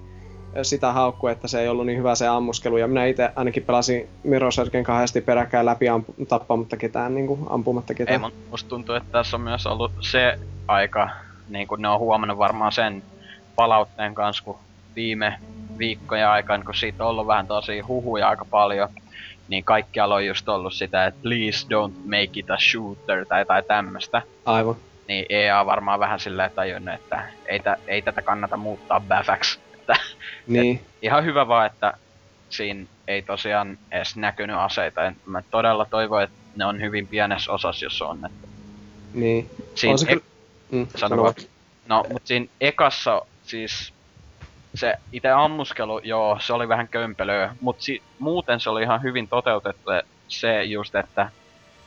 sitä 0.62 0.92
haukkui, 0.92 1.32
että 1.32 1.48
se 1.48 1.60
ei 1.60 1.68
ollut 1.68 1.86
niin 1.86 1.98
hyvä 1.98 2.14
se 2.14 2.26
ammuskelu. 2.26 2.76
Ja 2.76 2.88
minä 2.88 3.04
itse 3.06 3.30
ainakin 3.36 3.62
pelasin 3.62 4.08
Mirror's 4.26 4.62
Edgen 4.66 4.84
kahdesti 4.84 5.20
peräkkäin 5.20 5.66
läpi 5.66 5.86
ampu- 5.86 6.26
tappamatta 6.28 6.76
ketään, 6.76 7.14
niin 7.14 7.26
kuin 7.26 7.40
ampumatta 7.50 7.92
Ei, 7.92 7.96
ketään. 7.96 8.20
mun, 8.20 8.32
musta 8.50 8.68
tuntuu, 8.68 8.94
että 8.94 9.12
tässä 9.12 9.36
on 9.36 9.40
myös 9.40 9.66
ollut 9.66 9.92
se 10.00 10.38
aika, 10.68 11.10
niin 11.48 11.66
kuin 11.68 11.82
ne 11.82 11.88
on 11.88 11.98
huomannut 11.98 12.38
varmaan 12.38 12.72
sen 12.72 13.02
palautteen 13.56 14.14
kanssa, 14.14 14.44
kun 14.44 14.56
viime 14.96 15.34
viikkojen 15.78 16.28
aikana, 16.28 16.64
kun 16.64 16.74
siitä 16.74 17.04
on 17.04 17.10
ollut 17.10 17.26
vähän 17.26 17.46
tosi 17.46 17.80
huhuja 17.80 18.28
aika 18.28 18.44
paljon, 18.50 18.88
niin 19.48 19.64
kaikkialla 19.64 20.14
on 20.14 20.26
just 20.26 20.48
ollut 20.48 20.74
sitä, 20.74 21.06
että 21.06 21.20
please 21.22 21.66
don't 21.66 21.98
make 22.04 22.30
it 22.40 22.50
a 22.50 22.56
shooter 22.70 23.26
tai 23.26 23.40
jotain 23.40 23.64
tämmöstä. 23.64 24.22
Aivan. 24.44 24.76
Niin 25.08 25.26
EA 25.28 25.66
varmaan 25.66 26.00
vähän 26.00 26.20
silleen 26.20 26.50
tajunnut, 26.54 26.94
että 26.94 27.28
ei, 27.48 27.60
tä, 27.60 27.76
ei 27.86 28.02
tätä 28.02 28.22
kannata 28.22 28.56
muuttaa 28.56 29.00
bäfäksi. 29.00 29.58
Että 29.74 29.96
Niin. 30.46 30.80
ihan 31.02 31.24
hyvä 31.24 31.48
vaan, 31.48 31.66
että 31.66 31.94
siinä 32.50 32.86
ei 33.08 33.22
tosiaan 33.22 33.78
edes 33.92 34.16
näkynyt 34.16 34.56
aseita. 34.56 35.06
Et 35.06 35.14
Mä 35.26 35.42
todella 35.50 35.84
toivon, 35.90 36.22
että 36.22 36.36
ne 36.56 36.64
on 36.64 36.80
hyvin 36.80 37.08
pienessä 37.08 37.52
osassa, 37.52 37.84
jos 37.84 38.02
on. 38.02 38.26
Että 38.26 38.48
Niin. 39.14 39.50
siinä 39.74 39.92
On 39.92 39.98
se 39.98 40.06
e- 40.06 40.08
kyllä... 40.08 40.24
Mm, 40.72 40.86
Sano 40.86 40.98
sano 41.08 41.22
vaan. 41.22 41.34
vaan. 41.38 41.48
No, 41.88 42.04
mut 42.12 42.22
siinä 42.26 42.46
ekassa 42.60 43.22
siis 43.42 43.93
se 44.74 44.94
itse 45.12 45.30
ammuskelu, 45.30 45.98
joo, 45.98 46.38
se 46.40 46.52
oli 46.52 46.68
vähän 46.68 46.88
kömpelöä, 46.88 47.56
mut 47.60 47.80
si- 47.80 48.02
muuten 48.18 48.60
se 48.60 48.70
oli 48.70 48.82
ihan 48.82 49.02
hyvin 49.02 49.28
toteutettu 49.28 49.90
se 50.28 50.64
just, 50.64 50.94
että 50.94 51.30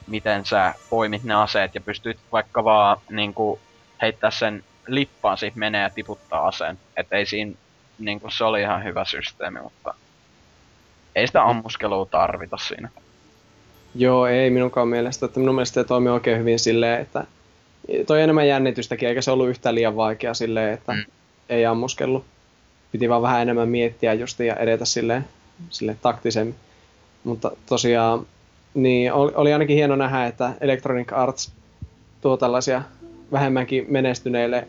miten 0.08 0.46
sä 0.46 0.74
poimit 0.90 1.24
ne 1.24 1.34
aseet 1.34 1.76
ja 1.76 1.82
pystyt 1.82 2.18
vaikka 2.32 2.64
vaan 2.64 2.98
niinku 3.10 3.60
heittää 4.02 4.32
sen 4.32 4.64
lippaan 4.88 5.38
siitä 5.38 5.60
menee 5.60 5.82
ja 5.82 5.90
tiputtaa 5.90 6.48
aseen. 6.48 6.80
Et 6.98 7.08
ei 7.12 7.26
siinä, 7.26 7.52
niinku 8.00 8.30
se 8.30 8.44
oli 8.44 8.62
ihan 8.62 8.84
hyvä 8.84 9.06
systeemi, 9.06 9.60
mutta 9.62 9.94
ei 11.16 11.28
sitä 11.28 11.44
ammuskelua 11.44 12.06
tarvita 12.06 12.58
siinä. 12.58 12.90
Joo, 13.96 14.28
ei 14.28 14.50
minunkaan 14.50 14.88
mielestä. 14.88 15.26
Että 15.26 15.40
minun 15.40 15.56
mielestä 15.56 15.82
se 15.82 15.88
toimii 15.88 16.12
oikein 16.12 16.40
hyvin 16.40 16.60
silleen, 16.60 17.02
että 17.02 17.24
toi 18.08 18.22
enemmän 18.22 18.48
jännitystäkin, 18.48 19.10
eikä 19.10 19.22
se 19.22 19.32
ollut 19.32 19.50
yhtään 19.50 19.76
liian 19.76 19.96
vaikea 19.96 20.34
silleen, 20.34 20.74
että 20.74 20.94
mm. 20.94 21.04
ei 21.50 21.66
ammuskellut. 21.66 22.26
Piti 22.98 23.10
vaan 23.10 23.22
vähän 23.22 23.42
enemmän 23.42 23.70
miettiä 23.70 24.14
just 24.14 24.40
ja 24.40 24.56
edetä 24.56 24.86
silleen, 24.86 25.26
silleen 25.70 25.98
taktisemmin. 26.02 26.56
Mutta 27.24 27.52
tosiaan, 27.66 28.26
niin 28.74 29.14
oli, 29.14 29.32
oli 29.36 29.54
ainakin 29.54 29.76
hieno 29.76 29.96
nähdä, 29.96 30.26
että 30.26 30.54
Electronic 30.62 31.14
Arts 31.14 31.52
tuo 32.22 32.38
tällaisia 32.38 32.82
vähemmänkin 33.32 33.86
menestyneille 33.90 34.68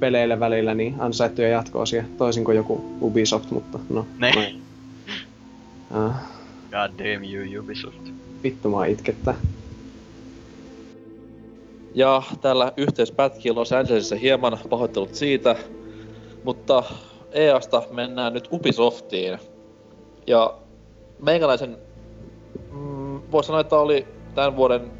peleille 0.00 0.40
välillä 0.40 0.74
niin 0.74 0.94
ansaittuja 0.98 1.48
jatkoosia, 1.48 2.04
toisin 2.18 2.44
kuin 2.44 2.56
joku 2.56 2.84
Ubisoft, 3.00 3.50
mutta 3.50 3.78
no, 3.90 4.06
Ne. 4.18 4.32
äh, 5.96 6.14
God 6.72 6.98
damn 6.98 7.24
you 7.34 7.62
Ubisoft. 7.64 8.08
vittu 8.42 8.68
mua 8.68 8.84
itkettää. 8.84 9.34
Ja 11.94 12.22
täällä 12.40 12.72
yhteispätkiä 12.76 13.54
Los 13.54 13.72
Angelesissa 13.72 14.16
hieman 14.16 14.58
pahoittelut 14.70 15.14
siitä, 15.14 15.56
mutta 16.44 16.82
EAsta 17.36 17.82
mennään 17.90 18.32
nyt 18.32 18.48
Ubisoftiin. 18.52 19.38
Ja 20.26 20.54
meikäläisen, 21.22 21.78
mm, 22.72 23.20
voisi 23.32 23.46
sanoa, 23.46 23.60
että 23.60 23.76
oli 23.76 24.08
tämän 24.34 24.56
vuoden 24.56 24.90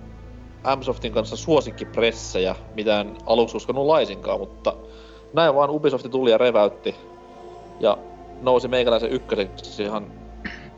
Msoftin 0.76 1.12
kanssa 1.12 1.36
suosikkipressejä, 1.36 2.56
mitään 2.74 3.16
aluksi 3.26 3.56
uskonut 3.56 3.86
laisinkaan, 3.86 4.40
mutta 4.40 4.74
näin 5.32 5.54
vaan 5.54 5.70
Ubisofti 5.70 6.08
tuli 6.08 6.30
ja 6.30 6.38
reväytti. 6.38 6.94
Ja 7.80 7.98
nousi 8.42 8.68
meikäläisen 8.68 9.10
ykköseksi 9.10 9.82
ihan 9.82 10.12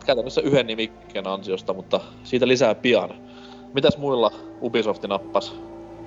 käytännössä 0.07 0.41
yhden 0.41 0.67
nimikkeen 0.67 1.27
ansiosta, 1.27 1.75
mutta 1.75 2.01
siitä 2.23 2.49
lisää 2.49 2.75
pian. 2.75 3.15
Mitäs 3.75 3.99
muilla 3.99 4.33
Ubisofti 4.63 5.09
nappas? 5.09 5.55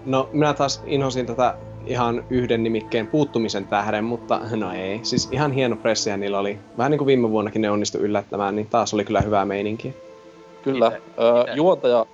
No, 0.06 0.30
minä 0.34 0.54
taas 0.54 0.84
inhosin 0.86 1.26
tätä 1.26 1.56
ihan 1.86 2.24
yhden 2.30 2.64
nimikkeen 2.64 3.08
puuttumisen 3.08 3.68
tähden, 3.68 4.04
mutta 4.04 4.40
no 4.56 4.74
ei. 4.74 5.00
Siis 5.04 5.30
ihan 5.32 5.52
hieno 5.52 5.76
pressiä 5.76 6.18
niillä 6.18 6.40
oli. 6.40 6.60
Vähän 6.78 6.92
niin 6.92 6.98
kuin 6.98 7.06
viime 7.06 7.30
vuonnakin 7.30 7.62
ne 7.62 7.72
onnistu 7.72 7.98
yllättämään, 7.98 8.56
niin 8.56 8.68
taas 8.68 8.94
oli 8.94 9.06
kyllä 9.06 9.22
hyvää 9.22 9.46
meininkiä. 9.46 9.92
Kyllä. 10.64 10.90
Ite- 10.90 11.22
Ö, 11.22 11.44
ite- 11.44 11.56
juontaja 11.56 12.06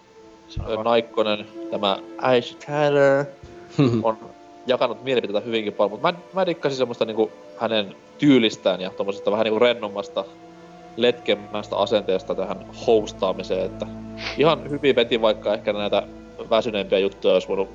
Sano. 0.47 0.83
Naikkonen, 0.83 1.45
tämä 1.71 1.97
Aisha 2.17 2.57
Tyler, 2.65 3.25
on 4.03 4.17
jakanut 4.67 5.03
mielipiteitä 5.03 5.45
hyvinkin 5.45 5.73
paljon, 5.73 5.91
mutta 5.91 6.11
mä, 6.11 6.17
mä 6.33 6.45
dikkasin 6.45 6.77
semmoista 6.77 7.05
niinku 7.05 7.31
hänen 7.57 7.95
tyylistään 8.17 8.81
ja 8.81 8.89
tommosesta 8.89 9.31
vähän 9.31 9.43
niinku 9.43 9.59
rennommasta, 9.59 10.25
letkemmästä 10.97 11.75
asenteesta 11.75 12.35
tähän 12.35 12.65
hostaamiseen, 12.87 13.65
että 13.65 13.87
ihan 14.37 14.69
hyvin 14.69 14.95
veti, 14.95 15.21
vaikka 15.21 15.53
ehkä 15.53 15.73
näitä 15.73 16.03
väsyneempiä 16.49 16.99
juttuja 16.99 17.33
olisi 17.33 17.47
voinut 17.47 17.69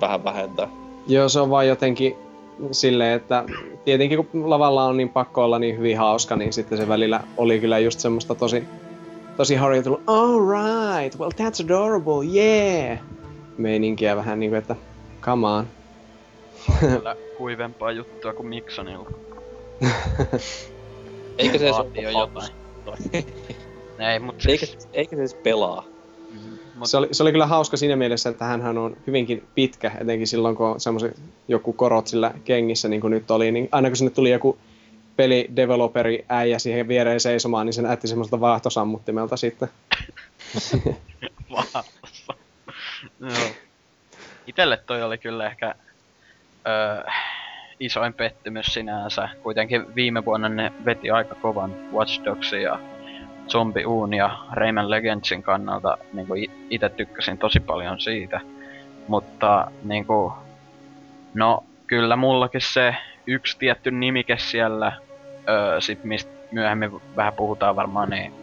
vähän 0.00 0.24
vähentää. 0.24 0.68
Joo, 1.06 1.28
se 1.28 1.40
on 1.40 1.50
vaan 1.50 1.68
jotenkin 1.68 2.16
silleen, 2.70 3.12
että 3.12 3.44
tietenkin 3.84 4.26
kun 4.26 4.50
lavalla 4.50 4.84
on 4.84 4.96
niin 4.96 5.08
pakko 5.08 5.44
olla 5.44 5.58
niin 5.58 5.78
hyvin 5.78 5.98
hauska, 5.98 6.36
niin 6.36 6.52
sitten 6.52 6.78
se 6.78 6.88
välillä 6.88 7.20
oli 7.36 7.60
kyllä 7.60 7.78
just 7.78 8.00
semmoista 8.00 8.34
tosi, 8.34 8.64
tosi 9.36 9.54
harjoitellut, 9.54 10.02
alright, 10.06 11.18
well 11.18 11.30
that's 11.30 11.64
adorable, 11.64 12.26
yeah! 12.34 12.98
Meininkiä 13.58 14.16
vähän 14.16 14.40
niinku, 14.40 14.56
että 14.56 14.76
come 15.20 15.46
on. 15.46 15.66
Kyllä 16.80 17.16
kuivempaa 17.38 17.92
juttua 17.92 18.32
kuin 18.32 18.48
Miksonilla. 18.48 19.10
Eikä 21.38 21.58
se 21.58 21.64
edes 21.64 21.76
ole 21.76 22.12
jotain. 22.12 22.52
Ei, 24.12 24.18
mut 24.18 24.36
eikä, 24.48 24.66
siis... 24.66 24.88
eikä 24.92 25.16
se 25.16 25.22
edes 25.22 25.34
pelaa. 25.34 25.84
Mut, 26.74 26.88
Se 26.88 26.96
oli, 26.96 27.08
se 27.12 27.22
oli 27.22 27.32
kyllä 27.32 27.46
hauska 27.46 27.76
siinä 27.76 27.96
mielessä, 27.96 28.30
että 28.30 28.44
hän 28.44 28.78
on 28.78 28.96
hyvinkin 29.06 29.44
pitkä, 29.54 29.92
etenkin 30.00 30.26
silloin 30.26 30.56
kun 30.56 30.66
on 30.66 30.80
semmoiset 30.80 31.16
joku 31.48 31.72
korot 31.72 32.06
sillä 32.06 32.34
kengissä, 32.44 32.88
niin 32.88 33.00
kuin 33.00 33.10
nyt 33.10 33.30
oli, 33.30 33.52
niin 33.52 33.68
aina 33.72 33.88
kun 33.88 33.96
sinne 33.96 34.10
tuli 34.10 34.30
joku 34.30 34.58
pelideveloperi 35.16 36.24
äijä 36.28 36.58
siihen 36.58 36.88
viereen 36.88 37.20
seisomaan, 37.20 37.66
niin 37.66 37.74
se 37.74 37.82
näytti 37.82 38.08
semmoiselta 38.08 38.40
vaahtosammuttimelta 38.40 39.36
sitten. 39.36 39.68
Joo. 43.20 43.30
Itelle 44.46 44.76
toi 44.76 45.02
oli 45.02 45.18
kyllä 45.18 45.46
ehkä 45.46 45.74
öö, 46.66 47.10
isoin 47.80 48.14
pettymys 48.14 48.66
sinänsä. 48.66 49.28
Kuitenkin 49.42 49.94
viime 49.94 50.24
vuonna 50.24 50.48
ne 50.48 50.72
veti 50.84 51.10
aika 51.10 51.34
kovan 51.34 51.92
Watch 51.92 52.24
Dogsin 52.24 52.62
ja 52.62 52.78
Zombie 53.48 53.86
Uun 53.86 54.14
ja 54.14 54.38
Rayman 54.52 54.90
Legendsin 54.90 55.42
kannalta. 55.42 55.98
Niin 56.12 56.26
kuin 56.26 56.50
itse 56.70 56.88
tykkäsin 56.88 57.38
tosi 57.38 57.60
paljon 57.60 58.00
siitä. 58.00 58.40
Mutta 59.08 59.70
niin 59.82 60.06
kuin, 60.06 60.32
no 61.34 61.64
kyllä 61.86 62.16
mullakin 62.16 62.60
se 62.60 62.96
yksi 63.26 63.58
tietty 63.58 63.90
nimike 63.90 64.38
siellä, 64.38 64.92
öö, 65.48 65.80
sit 65.80 66.04
mistä 66.04 66.30
myöhemmin 66.52 66.90
vähän 67.16 67.32
puhutaan 67.32 67.76
varmaan, 67.76 68.10
niin 68.10 68.34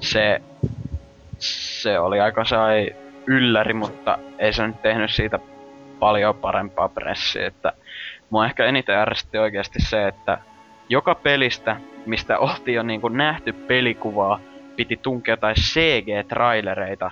se 0.00 0.40
se 1.40 1.98
oli 1.98 2.20
aika 2.20 2.44
sai 2.44 2.96
ylläri, 3.26 3.74
mutta 3.74 4.18
ei 4.38 4.52
se 4.52 4.66
nyt 4.66 4.82
tehnyt 4.82 5.10
siitä 5.10 5.38
paljon 5.98 6.34
parempaa 6.34 6.88
pressiä, 6.88 7.46
että 7.46 7.72
mua 8.30 8.46
ehkä 8.46 8.64
eniten 8.64 8.96
ärsytti 8.96 9.38
oikeasti 9.38 9.82
se, 9.82 10.08
että 10.08 10.38
joka 10.88 11.14
pelistä, 11.14 11.76
mistä 12.06 12.38
oltiin 12.38 12.74
jo 12.74 12.82
niinku 12.82 13.08
nähty 13.08 13.52
pelikuvaa, 13.52 14.40
piti 14.80 14.96
tunkea 14.96 15.32
jotain 15.32 15.56
CG-trailereita, 15.56 17.10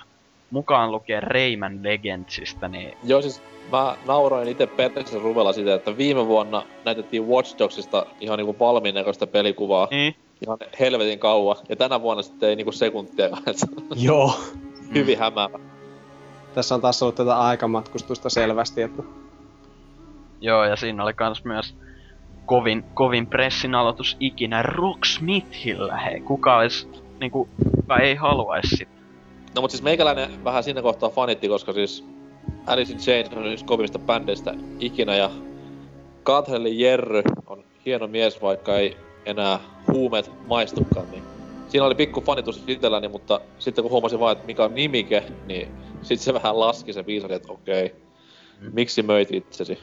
mukaan 0.51 0.91
lukien 0.91 1.23
Rayman 1.23 1.79
Legendsista, 1.83 2.67
niin 2.67 2.97
Joo, 3.03 3.21
siis 3.21 3.41
mä 3.71 3.95
nauroin 4.07 4.47
itse 4.47 4.67
Petrissä 4.67 5.19
Ruvella 5.19 5.53
sitä, 5.53 5.73
että 5.75 5.97
viime 5.97 6.27
vuonna 6.27 6.63
näytettiin 6.85 7.27
Watch 7.27 7.59
Dogsista 7.59 8.05
ihan 8.19 8.37
niinku 8.37 8.53
palmin 8.53 8.95
näköistä 8.95 9.27
pelikuvaa 9.27 9.87
niin, 9.91 10.15
ihan 10.41 10.57
helvetin 10.79 11.19
kauan. 11.19 11.55
Ja 11.69 11.75
tänä 11.75 12.01
vuonna 12.01 12.23
sitten 12.23 12.49
ei 12.49 12.55
niinku 12.55 12.71
sekuntia, 12.71 13.29
Joo. 13.95 14.33
hyvin 14.93 15.19
hämäävä. 15.19 15.59
Tässä 16.55 16.75
on 16.75 16.81
taas 16.81 17.03
ollut 17.03 17.15
tätä 17.15 17.39
aikamatkustusta 17.39 18.29
selvästi, 18.29 18.81
että 18.81 19.03
joo, 20.41 20.63
ja 20.63 20.75
siinä 20.75 21.03
oli 21.03 21.13
kans 21.13 21.43
myös 21.45 21.75
kovin, 22.45 22.83
kovin 22.93 23.27
pressin 23.27 23.75
aloitus 23.75 24.17
ikinä 24.19 24.61
Rocksmithillä, 24.61 25.97
hei, 25.97 26.19
kuka 26.21 26.57
olisi, 26.57 26.87
niinku, 27.19 27.49
ei 28.01 28.15
haluaisi 28.15 28.75
sitä. 28.75 28.91
No 29.55 29.61
mut 29.61 29.71
siis 29.71 29.83
meikäläinen 29.83 30.43
vähän 30.43 30.63
siinä 30.63 30.81
kohtaa 30.81 31.09
fanitti, 31.09 31.47
koska 31.47 31.73
siis 31.73 32.05
Alice 32.67 32.93
in 32.93 32.99
Chains 32.99 33.29
on 33.33 33.47
yksi 33.47 33.65
kovimmista 33.65 33.99
bändeistä 33.99 34.53
ikinä 34.79 35.15
ja 35.15 35.29
Kathelli 36.23 36.79
Jerry 36.81 37.21
on 37.47 37.63
hieno 37.85 38.07
mies, 38.07 38.41
vaikka 38.41 38.77
ei 38.77 38.97
enää 39.25 39.59
huumeet 39.93 40.31
maistukaan, 40.47 41.11
niin 41.11 41.23
siinä 41.67 41.85
oli 41.85 41.95
pikku 41.95 42.21
fanitus 42.21 42.63
itselläni, 42.67 43.07
mutta 43.07 43.41
sitten 43.59 43.83
kun 43.83 43.91
huomasin 43.91 44.19
vaan, 44.19 44.31
että 44.31 44.45
mikä 44.45 44.63
on 44.63 44.75
nimike, 44.75 45.23
niin 45.45 45.67
sitten 46.01 46.25
se 46.25 46.33
vähän 46.33 46.59
laski 46.59 46.93
se 46.93 47.05
viisari, 47.05 47.35
että 47.35 47.53
okei, 47.53 47.95
Mm. 48.61 48.71
miksi 48.73 49.03
möit 49.03 49.31
itsesi? 49.31 49.79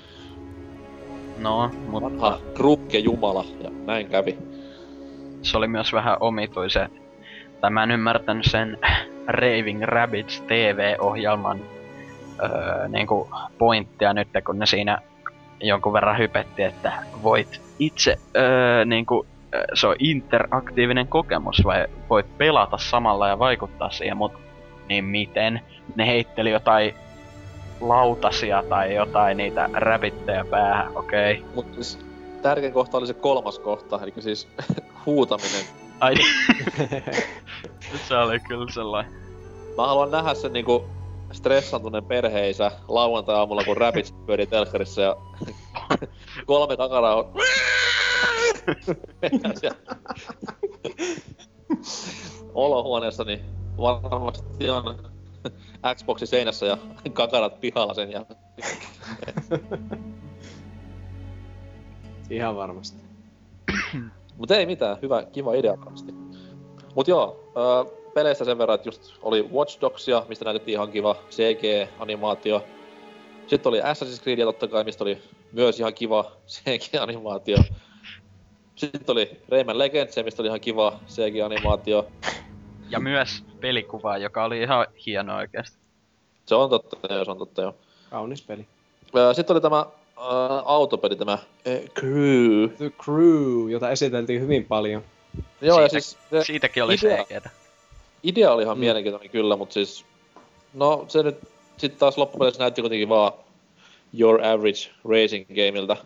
No, 1.39 1.71
mutta... 1.89 2.09
Vanha 2.21 2.41
jumala, 3.05 3.45
ja 3.63 3.71
näin 3.71 4.09
kävi. 4.09 4.39
se 5.43 5.57
oli 5.57 5.69
myös 5.69 5.93
vähän 5.93 6.17
omituisen. 6.21 7.06
Mä 7.71 7.83
en 7.83 7.91
ymmärtänyt 7.91 8.45
sen 8.45 8.79
Raving 9.27 9.83
Rabbids 9.83 10.41
TV-ohjelman 10.41 11.61
öö, 12.43 12.89
niinku 12.89 13.31
pointtia 13.59 14.13
nyt, 14.13 14.29
kun 14.47 14.59
ne 14.59 14.67
siinä 14.67 14.99
jonkun 15.61 15.93
verran 15.93 16.19
hypetti, 16.19 16.63
että 16.63 16.93
voit 17.23 17.61
itse 17.79 18.19
öö, 18.37 18.85
niinku, 18.85 19.27
ö, 19.55 19.65
se 19.75 19.87
on 19.87 19.97
interaktiivinen 19.99 21.09
kokemus 21.09 21.63
vai 21.65 21.87
voit 22.11 22.39
pelata 22.39 22.79
samalla 22.79 23.29
ja 23.29 23.39
vaikuttaa 23.39 23.91
siihen, 23.91 24.17
mut 24.17 24.33
niin 24.89 25.05
miten? 25.05 25.61
Ne 25.97 26.07
heitteli 26.07 26.51
jotain 26.51 26.95
lautasia 27.81 28.65
tai 28.69 28.95
jotain 28.95 29.37
niitä 29.37 29.71
räbittejä 29.73 30.45
päähän, 30.51 30.97
okei. 30.97 31.33
Okay. 31.39 31.55
Mutta 31.55 31.75
siis 31.75 32.07
tärkein 32.43 32.73
kohta 32.73 32.99
oli 32.99 33.07
se 33.07 33.15
kolmas 33.15 33.59
kohta, 33.59 34.01
eli 34.03 34.13
siis 34.19 34.49
huutaminen. 35.07 35.86
Ai 36.01 36.15
se 38.09 38.17
oli 38.17 38.41
kyllä 38.41 38.73
sellainen. 38.73 39.13
Mä 39.77 39.87
haluan 39.87 40.11
nähdä 40.11 40.35
sen 40.35 40.53
niinku 40.53 40.85
stressantuneen 41.33 42.05
perheisä 42.05 42.71
lauantai-aamulla, 42.89 43.65
kun 43.65 43.77
Rabbids 43.77 44.15
pyörii 44.27 44.47
telkkarissa 44.47 45.03
ja 45.03 45.17
kolme 46.47 46.77
kakaraa 46.77 47.17
on... 47.17 47.33
Olohuoneessa, 52.55 53.25
niin 53.25 53.41
varmasti 53.79 54.71
on 54.71 55.13
Xboxi 55.95 56.27
seinässä 56.27 56.67
ja 56.67 56.79
kakarat 57.13 57.61
pihalla 57.61 57.95
sen 57.95 58.13
jälkeen. 58.13 58.41
ihan 62.31 62.57
varmasti. 62.57 63.03
Mut 64.37 64.51
ei 64.51 64.67
mitään, 64.67 64.99
hyvä, 65.03 65.23
kiva 65.23 65.55
idea 65.55 65.79
varmasti. 65.81 66.13
Mut 66.95 67.09
joo, 67.09 67.53
öö, 67.57 67.97
peleistä 68.15 68.45
sen 68.45 68.59
verran, 68.59 68.75
että 68.75 68.89
just 68.89 69.15
oli 69.23 69.43
Watch 69.43 69.81
Dogsia, 69.81 70.23
mistä 70.29 70.45
näytettiin 70.45 70.73
ihan 70.73 70.91
kiva 70.91 71.17
CG-animaatio. 71.31 72.65
Sitten 73.47 73.71
oli 73.71 73.81
Assassin's 73.81 74.23
Creedia 74.23 74.45
totta 74.45 74.69
kai, 74.69 74.85
mistä 74.85 75.05
oli 75.05 75.23
myös 75.53 75.81
ihan 75.81 75.95
kiva 75.95 76.33
CG-animaatio. 76.49 77.59
Sitten 78.75 79.13
oli 79.13 79.41
Rayman 79.49 79.79
Legends, 79.79 80.17
mistä 80.25 80.43
oli 80.43 80.47
ihan 80.49 80.61
kiva 80.61 81.01
CG-animaatio. 81.09 82.07
Ja 82.91 83.01
myös 83.01 83.45
pelikuva, 83.61 84.19
joka 84.19 84.45
oli 84.45 84.63
ihan 84.63 84.87
hieno 85.07 85.37
oikeesti. 85.37 85.79
Se 86.47 86.55
on 86.55 86.71
totta, 86.71 86.97
se 87.25 87.31
on 87.31 87.39
totta, 87.39 87.63
joo. 87.63 87.75
Kaunis 88.11 88.43
peli. 88.43 88.67
Sitten 89.33 89.55
oli 89.55 89.61
tämä 89.61 89.87
autopeli, 90.65 91.17
tämä 91.17 91.39
Crew. 91.95 92.69
The 92.77 92.91
Crew, 93.05 93.71
jota 93.71 93.91
esiteltiin 93.91 94.41
hyvin 94.41 94.65
paljon. 94.65 95.03
Joo, 95.61 95.81
ja 95.81 95.89
Siitä- 95.89 96.01
siis 96.03 96.19
se 96.31 96.45
Siitäkin 96.45 96.85
oli 96.85 96.95
idea- 96.95 97.25
CGtä. 97.25 97.51
idea 98.23 98.53
oli 98.53 98.63
ihan 98.63 98.77
Mm. 98.77 98.81
mielenkiintoinen 98.81 99.31
kyllä, 99.31 99.57
mutta 99.57 99.73
siis... 99.73 100.05
No, 100.75 101.05
se 101.09 101.23
nyt 101.23 101.39
sitten 101.77 101.99
taas 102.01 102.19
loppupeleissä 102.19 102.63
näytti 102.63 102.81
kuitenkin 102.81 103.09
vaan 103.09 103.33
your 104.19 104.41
average 104.45 104.91
racing 105.09 105.47
gameilta. 105.49 105.97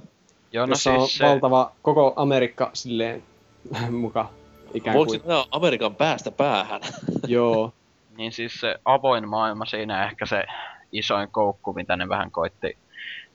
Joo, 0.52 0.66
no 0.66 0.72
jossa 0.72 0.92
on 0.92 1.00
siis 1.00 1.18
se, 1.18 1.24
valtava 1.26 1.72
koko 1.82 2.12
Amerikka 2.16 2.70
silleen 2.72 3.22
muka 3.90 4.28
ikään 4.74 4.96
Voiko 4.96 5.10
kuin. 5.10 5.20
mennä 5.26 5.44
Amerikan 5.50 5.94
päästä 5.94 6.30
päähän? 6.30 6.80
Joo. 7.26 7.72
niin 8.16 8.32
siis 8.32 8.60
se 8.60 8.74
avoin 8.84 9.28
maailma 9.28 9.64
siinä 9.64 10.04
ehkä 10.04 10.26
se 10.26 10.44
isoin 10.92 11.28
koukku, 11.32 11.72
mitä 11.72 11.96
ne 11.96 12.08
vähän 12.08 12.30
koitti 12.30 12.76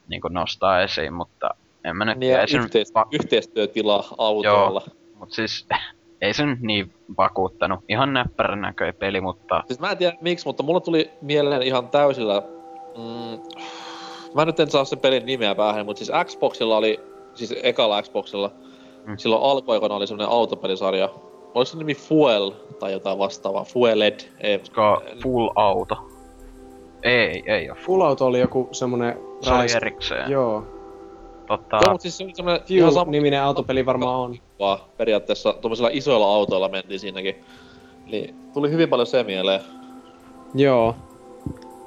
niin 0.07 0.21
nostaa 0.29 0.81
esiin, 0.81 1.13
mutta 1.13 1.49
en 1.83 1.95
mä 1.97 2.05
nyt 2.05 2.17
niin 2.17 2.39
ei 2.39 2.47
se 2.47 2.57
nyt 2.57 2.63
yhteis- 2.65 2.93
va- 2.95 3.07
yhteistyötila 3.11 4.03
autoilla. 4.17 4.81
mut 5.19 5.31
siis 5.31 5.67
ei 6.21 6.33
se 6.33 6.45
nyt 6.45 6.59
niin 6.61 6.93
vakuuttanut. 7.17 7.79
Ihan 7.89 8.13
näppärän 8.13 8.61
näköinen 8.61 8.95
peli, 8.95 9.21
mutta 9.21 9.63
Siis 9.67 9.79
mä 9.79 9.91
en 9.91 9.97
tiedä 9.97 10.17
miksi, 10.21 10.45
mutta 10.45 10.63
mulla 10.63 10.79
tuli 10.79 11.11
mieleen 11.21 11.61
ihan 11.63 11.89
täysillä... 11.89 12.41
Mm, 12.97 13.39
mä 14.35 14.45
nyt 14.45 14.59
en 14.59 14.69
saa 14.71 14.85
sen 14.85 14.99
pelin 14.99 15.25
nimeä 15.25 15.55
päähän, 15.55 15.85
mutta 15.85 16.05
siis 16.05 16.11
Xboxilla 16.25 16.77
oli, 16.77 16.99
siis 17.33 17.53
ekalla 17.63 18.01
Xboxilla, 18.01 18.51
Mm. 19.05 19.17
silloin 19.17 19.43
alkuaikoina 19.43 19.95
oli 19.95 20.07
semmonen 20.07 20.29
autopelisarja. 20.31 21.09
Oliko 21.53 21.65
se 21.65 21.77
nimi 21.77 21.95
Fuel 21.95 22.51
tai 22.79 22.91
jotain 22.91 23.17
vastaavaa? 23.19 23.63
Fueled? 23.63 24.19
Ei, 24.39 24.61
full 25.23 25.49
auto. 25.55 26.07
Ei, 27.05 27.43
ei 27.45 27.69
oo. 27.69 27.75
Full 27.85 28.01
Auto 28.01 28.25
oli 28.25 28.39
joku 28.39 28.69
semmonen 28.71 29.19
Se 29.41 29.53
oli 29.53 29.65
erikseen. 29.75 30.31
Joo. 30.31 30.63
Tota, 31.47 31.75
Joo, 31.75 31.91
mutta 31.91 32.01
siis 32.01 32.17
se 32.17 32.23
oli 32.23 32.35
semmonen 32.35 32.61
ihan 32.69 32.91
sama 32.91 33.05
Fuel-niminen 33.05 33.41
autopeli 33.41 33.85
varmaan 33.85 34.15
on. 34.19 34.35
vaan 34.59 34.79
periaatteessa 34.97 35.53
tuommoisilla 35.53 35.89
isoilla 35.93 36.35
autoilla 36.35 36.69
mentiin 36.69 36.99
siinäkin. 36.99 37.35
Niin 38.05 38.35
tuli 38.53 38.69
hyvin 38.69 38.89
paljon 38.89 39.07
se 39.07 39.23
mieleen. 39.23 39.61
Joo. 40.55 40.95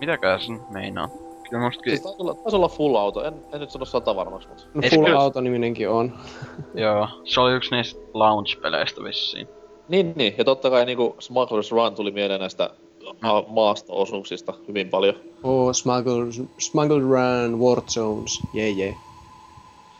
mitäkään 0.00 0.40
se 0.40 0.52
nyt 0.52 0.70
meinaa? 0.70 1.08
Kyllä 1.50 1.64
musta 1.64 1.82
Siis 1.82 2.00
taisi 2.02 2.22
olla, 2.22 2.34
taisi 2.34 2.56
olla 2.56 2.68
full 2.68 2.94
auto, 2.96 3.24
en, 3.24 3.34
en 3.52 3.60
nyt 3.60 3.70
sano 3.70 3.84
sata 3.84 4.16
varmaksi, 4.16 4.48
mutta... 4.48 4.64
No 4.74 4.82
Full 4.94 5.04
kyllä- 5.04 5.18
Auto-niminenkin 5.20 5.88
on. 5.88 6.12
Joo, 6.74 7.08
se 7.24 7.40
oli 7.40 7.52
yksi 7.52 7.74
niistä 7.74 8.00
launch-peleistä 8.14 9.04
vissiin. 9.04 9.48
Niin, 9.88 10.12
niin, 10.16 10.34
ja 10.38 10.44
totta 10.44 10.70
kai 10.70 10.86
niinku 10.86 11.16
Smuggler's 11.20 11.72
Run 11.72 11.94
tuli 11.94 12.10
mieleen 12.10 12.40
näistä 12.40 12.70
maasto-osuuksista 13.49 14.55
hyvin 14.68 14.88
paljon. 14.88 15.14
Oh, 15.42 15.74
Smuggled, 15.74 16.46
Smuggled 16.59 17.03
Run, 17.03 17.61
War 17.61 17.80
Zones. 17.80 18.40
Jee, 18.55 18.70
jee. 18.70 18.94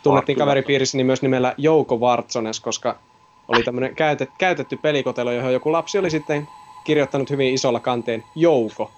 tunnettiin 0.03 0.35
Kyllä. 0.35 0.45
kaveripiirissä 0.45 1.03
myös 1.03 1.21
nimellä 1.21 1.53
Jouko 1.57 1.99
Vartsones, 1.99 2.59
koska 2.59 2.99
oli 3.47 3.63
tämmöinen 3.63 3.95
käytet, 3.95 4.29
käytetty 4.37 4.77
pelikotelo, 4.77 5.31
johon 5.31 5.53
joku 5.53 5.71
lapsi 5.71 5.97
oli 5.97 6.09
sitten 6.09 6.47
kirjoittanut 6.83 7.29
hyvin 7.29 7.53
isolla 7.53 7.79
kanteen 7.79 8.23
Jouko. 8.35 8.91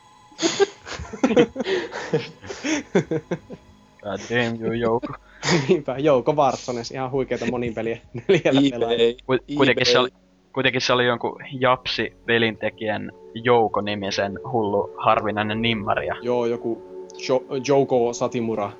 God 4.03 4.19
damn 4.29 4.61
you, 4.61 4.71
Jouko. 4.71 5.13
Niinpä, 5.67 5.97
Jouko 5.97 6.35
Vartsones, 6.35 6.91
ihan 6.91 7.11
huikeita 7.11 7.45
monin 7.51 7.73
peliä 7.73 7.97
neljällä 8.13 8.61
pelaajalla. 8.71 9.43
Kuitenkin 9.57 9.85
se, 9.85 9.99
oli, 9.99 10.09
kuitenkin 10.53 10.81
se 10.81 10.93
oli 10.93 11.05
jonkun 11.05 11.43
Japsi 11.59 12.13
pelintekijän 12.25 13.11
Jouko-nimisen 13.33 14.39
hullu 14.51 14.93
harvinainen 14.97 15.61
nimmaria. 15.61 16.15
Joo, 16.21 16.45
joku 16.45 16.81
jo, 17.29 17.43
Jouko 17.67 18.13
Satimura. 18.13 18.71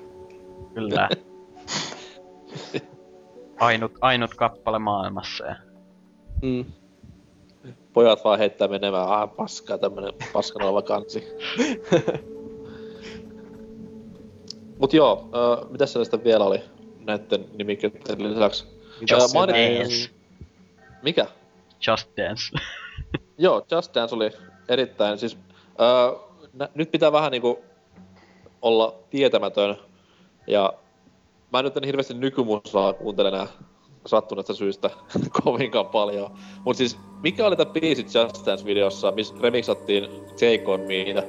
Kyllä. 0.74 1.08
ainut, 3.60 3.92
ainut 4.00 4.34
kappale 4.34 4.78
maailmassa. 4.78 5.46
Ja 5.46 5.56
Mm. 6.42 6.64
Pojat 7.92 8.24
vaan 8.24 8.38
heittää 8.38 8.68
menemään, 8.68 9.08
ah 9.08 9.36
paskaa 9.36 9.78
tämmönen 9.78 10.12
paskan 10.32 10.62
oleva 10.62 10.82
kansi. 10.82 11.24
Mut 14.78 14.92
joo, 14.94 15.28
äh, 15.34 15.70
mitä 15.70 15.86
sellaista 15.86 16.24
vielä 16.24 16.44
oli 16.44 16.60
näitten 17.00 17.44
nimikkeiden 17.58 18.32
lisäksi? 18.34 18.64
Siellä 19.06 19.26
mainit- 19.26 19.78
Dance. 19.78 20.10
Mikä? 21.02 21.26
Just 21.88 22.08
Dance. 22.16 22.42
Joo, 23.42 23.62
Just 23.70 23.94
Dance 23.94 24.14
oli 24.14 24.30
erittäin, 24.68 25.18
siis 25.18 25.38
öö, 25.80 26.18
nä, 26.52 26.68
nyt 26.74 26.90
pitää 26.90 27.12
vähän 27.12 27.32
niinku 27.32 27.58
olla 28.62 28.94
tietämätön. 29.10 29.76
Ja 30.46 30.72
mä 31.52 31.62
nyt 31.62 31.76
en 31.76 31.84
hirveästi 31.84 32.14
nykymusaa 32.14 32.92
kuuntele 32.92 33.28
enää 33.28 33.46
sattuneesta 34.06 34.54
syystä 34.54 34.90
kovinkaan 35.44 35.86
paljon. 35.86 36.30
Mut 36.64 36.76
siis, 36.76 36.98
mikä 37.22 37.46
oli 37.46 37.56
tää 37.56 37.66
biisi 37.66 38.02
Just 38.02 38.46
Dance-videossa, 38.46 39.12
missä 39.14 39.34
remixattiin 39.40 40.08
Take 40.28 40.62
On 40.66 40.80
Meitä? 40.80 41.22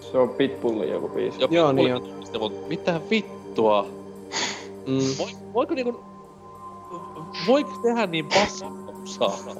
Se 0.00 0.18
on 0.18 0.28
Pitbullin 0.28 0.90
joku 0.90 1.08
biisi. 1.08 1.40
Joku 1.40 1.54
Joo, 1.54 1.72
niin 1.72 1.92
kuuli- 2.02 2.38
Mut 2.38 2.68
mitä 2.68 3.00
vittua? 3.10 3.86
Mm. 4.86 4.98
Voi, 5.18 5.30
voiko 5.54 5.74
niinku... 5.74 6.00
Voiko 7.46 7.70
tehdä 7.82 8.06
niin 8.06 8.26
paskaa 8.26 8.79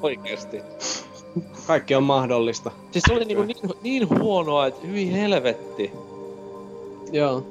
oikeesti? 0.02 0.62
Kaikki 1.66 1.94
on 1.94 2.02
mahdollista. 2.02 2.70
Siis 2.90 3.04
se 3.08 3.12
oli 3.12 3.24
niinku 3.24 3.42
niin, 3.42 3.56
niin 3.82 4.08
huonoa, 4.18 4.66
että 4.66 4.86
hyvin 4.86 5.10
helvetti. 5.12 5.92
Joo. 7.12 7.46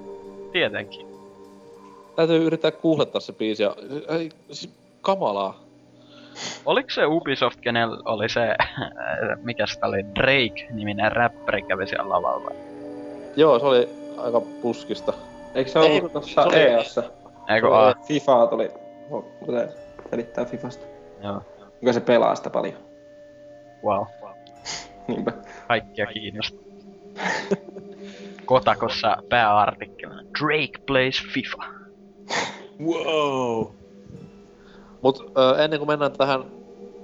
Tietenkin. 0.51 1.07
Täytyy 2.15 2.45
yrittää 2.45 2.71
googlettaa 2.71 3.21
se 3.21 3.33
biisi 3.33 3.63
ja... 3.63 3.75
Ei, 4.09 4.31
siis 4.51 4.73
kamalaa. 5.01 5.59
Oliko 6.65 6.89
se 6.89 7.05
Ubisoft, 7.05 7.59
kenellä 7.61 7.97
oli 8.05 8.29
se, 8.29 8.55
mikä 9.43 9.67
sitä 9.67 9.87
oli, 9.87 10.05
Drake-niminen 10.15 11.11
räppäri 11.11 11.61
kävi 11.61 11.87
siellä 11.87 12.09
lavalla? 12.09 12.51
Joo, 13.35 13.59
se 13.59 13.65
oli 13.65 13.89
aika 14.17 14.41
puskista. 14.41 15.13
Eikö 15.55 15.71
se 15.71 15.79
Ei, 15.79 15.99
ollut 15.99 16.15
oli- 16.15 16.55
EAssa? 16.55 17.03
Eikö 17.49 17.67
Se 17.67 17.73
a? 17.73 17.95
FIFA 18.07 18.47
tuli, 18.47 18.71
kuten 19.45 19.69
selittää 20.09 20.45
Fifasta. 20.45 20.85
Joo. 21.23 21.41
Onko 21.81 21.93
se 21.93 21.99
pelaa 21.99 22.35
sitä 22.35 22.49
paljon? 22.49 22.73
Wow. 23.83 24.05
Niinpä. 25.07 25.33
Kaikkia 25.67 26.05
kiinnostaa. 26.05 26.63
Kotakossa 28.45 29.17
pääartikkeli. 29.29 30.13
Drake 30.39 30.83
plays 30.85 31.23
FIFA. 31.33 31.63
Wow. 32.85 33.65
Mut 35.01 35.31
ö, 35.37 35.63
ennen 35.63 35.79
kuin 35.79 35.87
mennään 35.87 36.11
tähän 36.11 36.43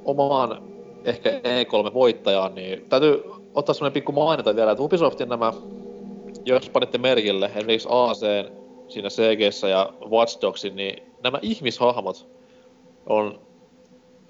omaan 0.05 0.61
ehkä 1.05 1.30
E3-voittajaan, 1.30 2.55
niin 2.55 2.86
täytyy 2.89 3.23
ottaa 3.53 3.73
semmonen 3.73 3.93
pikku 3.93 4.11
mainita 4.11 4.55
vielä, 4.55 4.71
että 4.71 4.84
Ubisoftin 4.84 5.30
nämä, 5.30 5.53
jos 6.45 6.69
panitte 6.69 6.97
merkille, 6.97 7.45
esimerkiksi 7.45 7.88
AC 7.91 8.19
siinä 8.88 9.09
cg 9.09 9.69
ja 9.69 9.93
Watch 10.09 10.41
Dogsin, 10.41 10.76
niin 10.76 11.03
nämä 11.23 11.39
ihmishahmot 11.41 12.28
on 13.05 13.39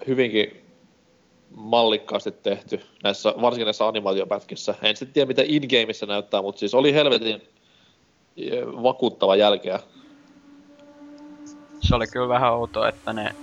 hyvinkin 0.06 0.66
mallikkaasti 1.56 2.32
tehty 2.32 2.80
näissä, 3.02 3.34
varsinkin 3.40 3.64
näissä 3.64 3.86
animaatiopätkissä. 3.86 4.74
En 4.82 4.96
sitten 4.96 5.14
tiedä, 5.14 5.28
mitä 5.28 5.42
in-gameissa 5.46 6.06
näyttää, 6.06 6.42
mutta 6.42 6.58
siis 6.58 6.74
oli 6.74 6.94
helvetin 6.94 7.42
eh, 8.36 8.66
vakuuttava 8.66 9.36
jälkeä. 9.36 9.80
Se 11.80 11.94
oli 11.94 12.06
kyllä 12.06 12.28
vähän 12.28 12.52
outoa, 12.52 12.88
että 12.88 13.12
ne 13.12 13.34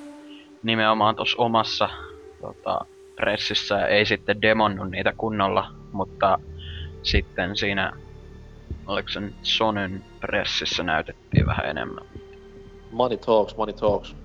nimenomaan 0.63 1.15
tuossa 1.15 1.37
omassa 1.37 1.89
tota, 2.41 2.85
pressissä 3.15 3.85
ei 3.85 4.05
sitten 4.05 4.41
demonnut 4.41 4.91
niitä 4.91 5.13
kunnolla, 5.17 5.71
mutta 5.91 6.39
sitten 7.03 7.57
siinä, 7.57 7.93
oliko 8.87 9.09
se 9.09 9.19
nyt 9.19 9.35
Sonyn 9.41 10.03
pressissä 10.19 10.83
näytettiin 10.83 11.45
vähän 11.45 11.65
enemmän. 11.65 12.05
Money 12.91 13.17
talks, 13.17 13.55
money 13.55 13.73
talks. 13.73 14.15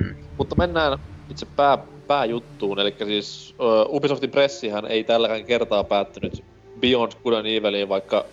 Mm. 0.00 0.16
Mutta 0.38 0.56
mennään 0.56 0.98
itse 1.30 1.46
pää, 1.56 1.78
pääjuttuun, 2.06 2.80
eli 2.80 2.94
siis 3.04 3.54
uh, 3.58 3.94
Ubisoftin 3.96 4.30
pressihän 4.30 4.86
ei 4.86 5.04
tälläkään 5.04 5.44
kertaa 5.44 5.84
päättynyt 5.84 6.44
Beyond 6.80 7.12
Good 7.22 7.34
and 7.34 7.46
Eviliin, 7.46 7.88
vaikka 7.88 8.24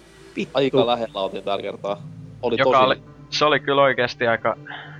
aika 0.54 0.88
lähellä 0.88 1.22
oltiin 1.22 1.44
tällä 1.44 1.62
kertaa. 1.62 2.02
Oli 2.42 2.56
Joka 2.58 2.72
tosi... 2.72 2.86
oli, 2.86 3.02
se 3.30 3.46
oli 3.46 3.60
kyllä 3.60 3.82
oikeasti 3.82 4.28
aika 4.28 4.58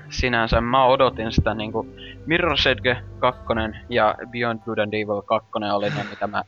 sinänsä, 0.10 0.62
mä 0.62 0.86
odotin 0.86 1.32
sitä 1.32 1.54
niinku 1.54 1.88
Mirror's 2.28 2.70
Edge 2.70 2.98
2 3.20 3.44
ja 3.90 4.16
Beyond 4.32 4.60
Good 4.66 4.78
and 4.78 4.94
Evil 4.94 5.22
2 5.22 5.50
oli 5.74 5.90
ne, 5.90 6.04
mitä 6.10 6.28
mä 6.28 6.44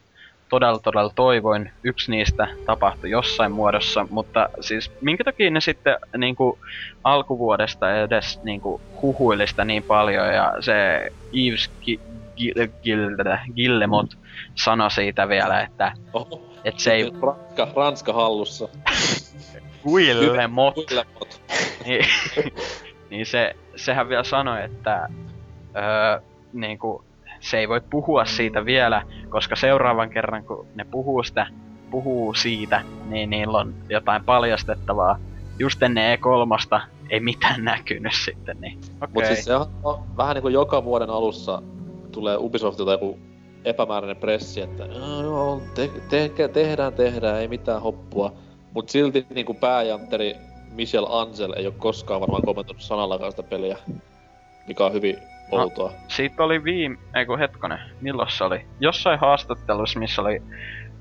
todella 0.49 0.79
todella 0.79 1.11
toivoin. 1.15 1.71
Yksi 1.83 2.11
niistä 2.11 2.47
tapahtui 2.65 3.09
jossain 3.09 3.51
muodossa, 3.51 4.07
mutta 4.09 4.49
siis 4.61 4.91
minkä 5.01 5.23
takia 5.23 5.51
ne 5.51 5.61
sitten 5.61 5.97
niinku 6.17 6.59
alkuvuodesta 7.03 8.01
edes 8.01 8.39
niinku 8.43 8.81
huhuili 9.01 9.47
sitä 9.47 9.65
niin 9.65 9.83
paljon 9.83 10.33
ja 10.33 10.53
se 10.59 11.07
Yves 11.33 11.69
Gi- 11.81 12.01
Gi- 12.37 12.53
Gil- 12.55 13.53
Gillemot 13.55 14.09
sanoi 14.55 14.91
siitä 14.91 15.27
vielä, 15.27 15.61
että 15.61 15.91
Oho, 16.13 16.53
et 16.63 16.79
se 16.79 16.93
ei 16.93 17.11
Ranska, 17.21 17.67
Ranska 17.75 18.13
hallussa. 18.13 18.69
Guillemot 19.83 20.75
Guillemot. 20.75 21.41
niin, 21.85 22.05
niin 23.09 23.25
se, 23.25 23.55
sehän 23.75 24.09
vielä 24.09 24.23
sanoi, 24.23 24.63
että 24.63 25.09
öö, 25.75 26.21
niin 26.53 26.79
kuin, 26.79 27.05
se 27.49 27.57
ei 27.57 27.69
voi 27.69 27.81
puhua 27.81 28.25
siitä 28.25 28.65
vielä, 28.65 29.01
koska 29.29 29.55
seuraavan 29.55 30.09
kerran 30.09 30.43
kun 30.43 30.67
ne 30.75 30.85
puhuu, 30.91 31.23
sitä, 31.23 31.47
puhuu 31.91 32.33
siitä, 32.33 32.81
niin 33.09 33.29
niillä 33.29 33.57
on 33.57 33.73
jotain 33.89 34.23
paljastettavaa. 34.23 35.19
Just 35.59 35.83
ennen 35.83 36.19
E3 36.19 36.81
ei 37.09 37.19
mitään 37.19 37.63
näkynyt 37.63 38.13
sitten, 38.25 38.57
niin 38.61 38.77
okei. 39.01 39.13
Mut 39.13 39.25
siis 39.25 39.45
se 39.45 39.55
on 39.55 39.67
on 39.83 40.03
vähän 40.17 40.33
niinku 40.33 40.49
joka 40.49 40.83
vuoden 40.83 41.09
alussa 41.09 41.61
tulee 42.11 42.37
Ubisoftilta 42.37 42.91
joku 42.91 43.19
epämääräinen 43.65 44.17
pressi, 44.17 44.61
että 44.61 44.85
"Joo, 44.85 45.21
joo, 45.21 45.61
te, 45.75 45.89
te, 46.09 46.47
tehdään, 46.47 46.93
tehdään, 46.93 47.41
ei 47.41 47.47
mitään 47.47 47.81
hoppua. 47.81 48.33
Mut 48.73 48.89
silti 48.89 49.25
niinku 49.35 49.53
pääjantteri 49.53 50.35
Michel 50.71 51.05
Ansel 51.09 51.53
ei 51.57 51.65
ole 51.67 51.73
koskaan 51.77 52.21
varmaan 52.21 52.43
kommentoinut 52.45 52.83
sanallakaan 52.83 53.31
sitä 53.31 53.43
peliä, 53.43 53.77
mikä 54.67 54.85
on 54.85 54.93
hyvin 54.93 55.17
No. 55.51 55.57
outoa. 55.57 55.93
Siitä 56.07 56.43
oli 56.43 56.63
viime, 56.63 56.97
ei 57.15 57.25
kun 57.25 57.39
hetkonen, 57.39 57.79
milloin 58.01 58.31
se 58.31 58.43
oli? 58.43 58.65
Jossain 58.79 59.19
haastattelussa, 59.19 59.99
missä 59.99 60.21
oli 60.21 60.41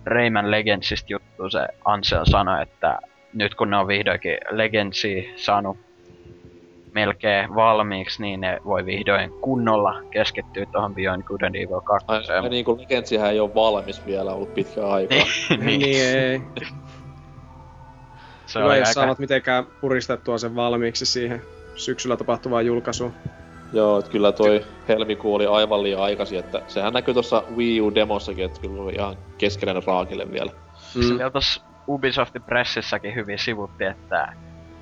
Rayman 0.05 0.51
Legendsista 0.51 1.13
juttu, 1.13 1.51
se 1.51 1.69
Ansel 1.85 2.25
sanoi, 2.25 2.63
että 2.63 2.99
nyt 3.33 3.55
kun 3.55 3.71
ne 3.71 3.77
on 3.77 3.89
vihdoinkin 3.89 4.39
Legendsia 4.51 5.23
saanut 5.37 5.77
melkein 6.95 7.55
valmiiksi, 7.55 8.23
niin 8.23 8.41
ne 8.41 8.61
voi 8.65 8.87
vihdoin 8.87 9.31
kunnolla 9.31 10.03
keskittyä 10.11 10.67
tuohon 10.73 10.95
Beyond 10.95 11.23
Good 11.23 11.43
and 11.43 11.55
Evil 11.55 11.81
2. 11.81 12.07
Ai, 12.09 12.23
ja 12.37 12.49
niinku 12.49 12.79
Legendsihän 12.81 13.31
ei 13.31 13.41
ole 13.41 13.55
valmis 13.55 14.07
vielä 14.07 14.33
ollut 14.33 14.55
pitkään 14.55 14.91
aikaa. 14.91 15.19
niin, 15.59 15.81
niin 15.81 16.07
ei. 16.07 16.41
se 18.47 18.61
Hyvä, 18.61 18.77
jos 18.77 18.89
aika... 18.89 18.93
saavat 18.93 19.19
mitenkään 19.19 19.67
puristettua 19.81 20.39
sen 20.39 20.57
valmiiksi 20.57 21.07
siihen 21.07 21.43
syksyllä 21.75 22.17
tapahtuvaan 22.17 22.67
julkaisuun. 22.67 23.15
Joo, 23.75 23.99
että 23.99 24.11
kyllä 24.11 24.33
toi 24.33 24.65
helmikuu 24.89 25.35
oli 25.35 25.47
aivan 25.47 25.83
liian 25.83 26.03
aikaisin, 26.03 26.39
että 26.39 26.63
sehän 26.69 26.93
näkyy 26.93 27.15
tuossa 27.15 27.43
Wii 27.57 27.81
U-demossakin, 27.81 28.45
että 28.45 28.61
kyllä 28.61 28.83
oli 28.83 28.93
ihan 28.93 29.17
keskeinen 29.39 29.83
raakille 29.87 30.33
vielä. 30.33 30.51
Se 30.77 30.99
Mm. 30.99 31.19
vielä 31.19 31.31
tossa 31.31 31.61
Ubisoftin 31.89 32.43
pressissäkin 32.43 33.15
hyvin 33.15 33.39
sivutti, 33.39 33.85
että 33.85 34.33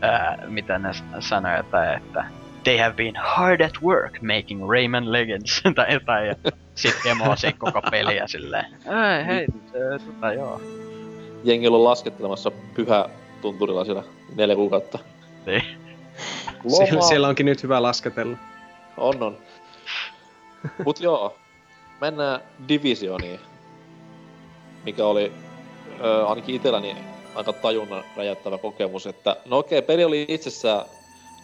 ää, 0.01 0.39
mitä 0.47 0.79
ne 0.79 0.89
sanoi, 1.21 1.61
että, 1.61 1.95
että 1.95 2.25
they 2.65 2.79
have 2.79 2.95
been 2.95 3.15
hard 3.17 3.61
at 3.61 3.73
work 3.83 4.19
making 4.23 4.71
Rayman 4.71 5.13
Legends 5.13 5.63
tai 5.77 5.93
jotain, 5.93 6.27
ja 6.27 6.35
sit 6.75 6.95
demosi 7.05 7.53
koko 7.53 7.83
peliä 7.91 8.27
silleen. 8.27 8.65
Ei, 9.19 9.27
hei, 9.27 9.47
ö, 9.75 9.99
tota 9.99 10.33
joo. 10.33 10.61
Jengi 11.45 11.69
on 11.69 11.85
laskettelemassa 11.85 12.51
pyhä 12.75 13.09
tunturilla 13.43 13.85
siellä 13.85 14.03
neljä 14.37 14.57
kuukautta. 14.57 14.99
Niin. 15.47 15.63
Siellä 17.09 17.29
onkin 17.29 17.47
nyt 17.47 17.63
hyvä 17.63 17.83
lasketella. 17.83 18.37
On, 18.97 19.23
on. 19.23 19.37
Mut 20.85 21.01
joo, 21.01 21.37
mennään 22.01 22.41
divisioniin, 22.69 23.41
mikä 24.85 25.07
oli 25.07 25.33
ö, 26.01 26.27
ainakin 26.27 26.55
itselläni 26.55 26.97
aika 27.35 27.53
tajunnan 27.53 28.05
räjäyttävä 28.17 28.59
kokemus, 28.59 29.07
että 29.07 29.37
no 29.47 29.59
okei, 29.59 29.83
peli 29.83 30.05
oli 30.05 30.25
itsessään, 30.29 30.87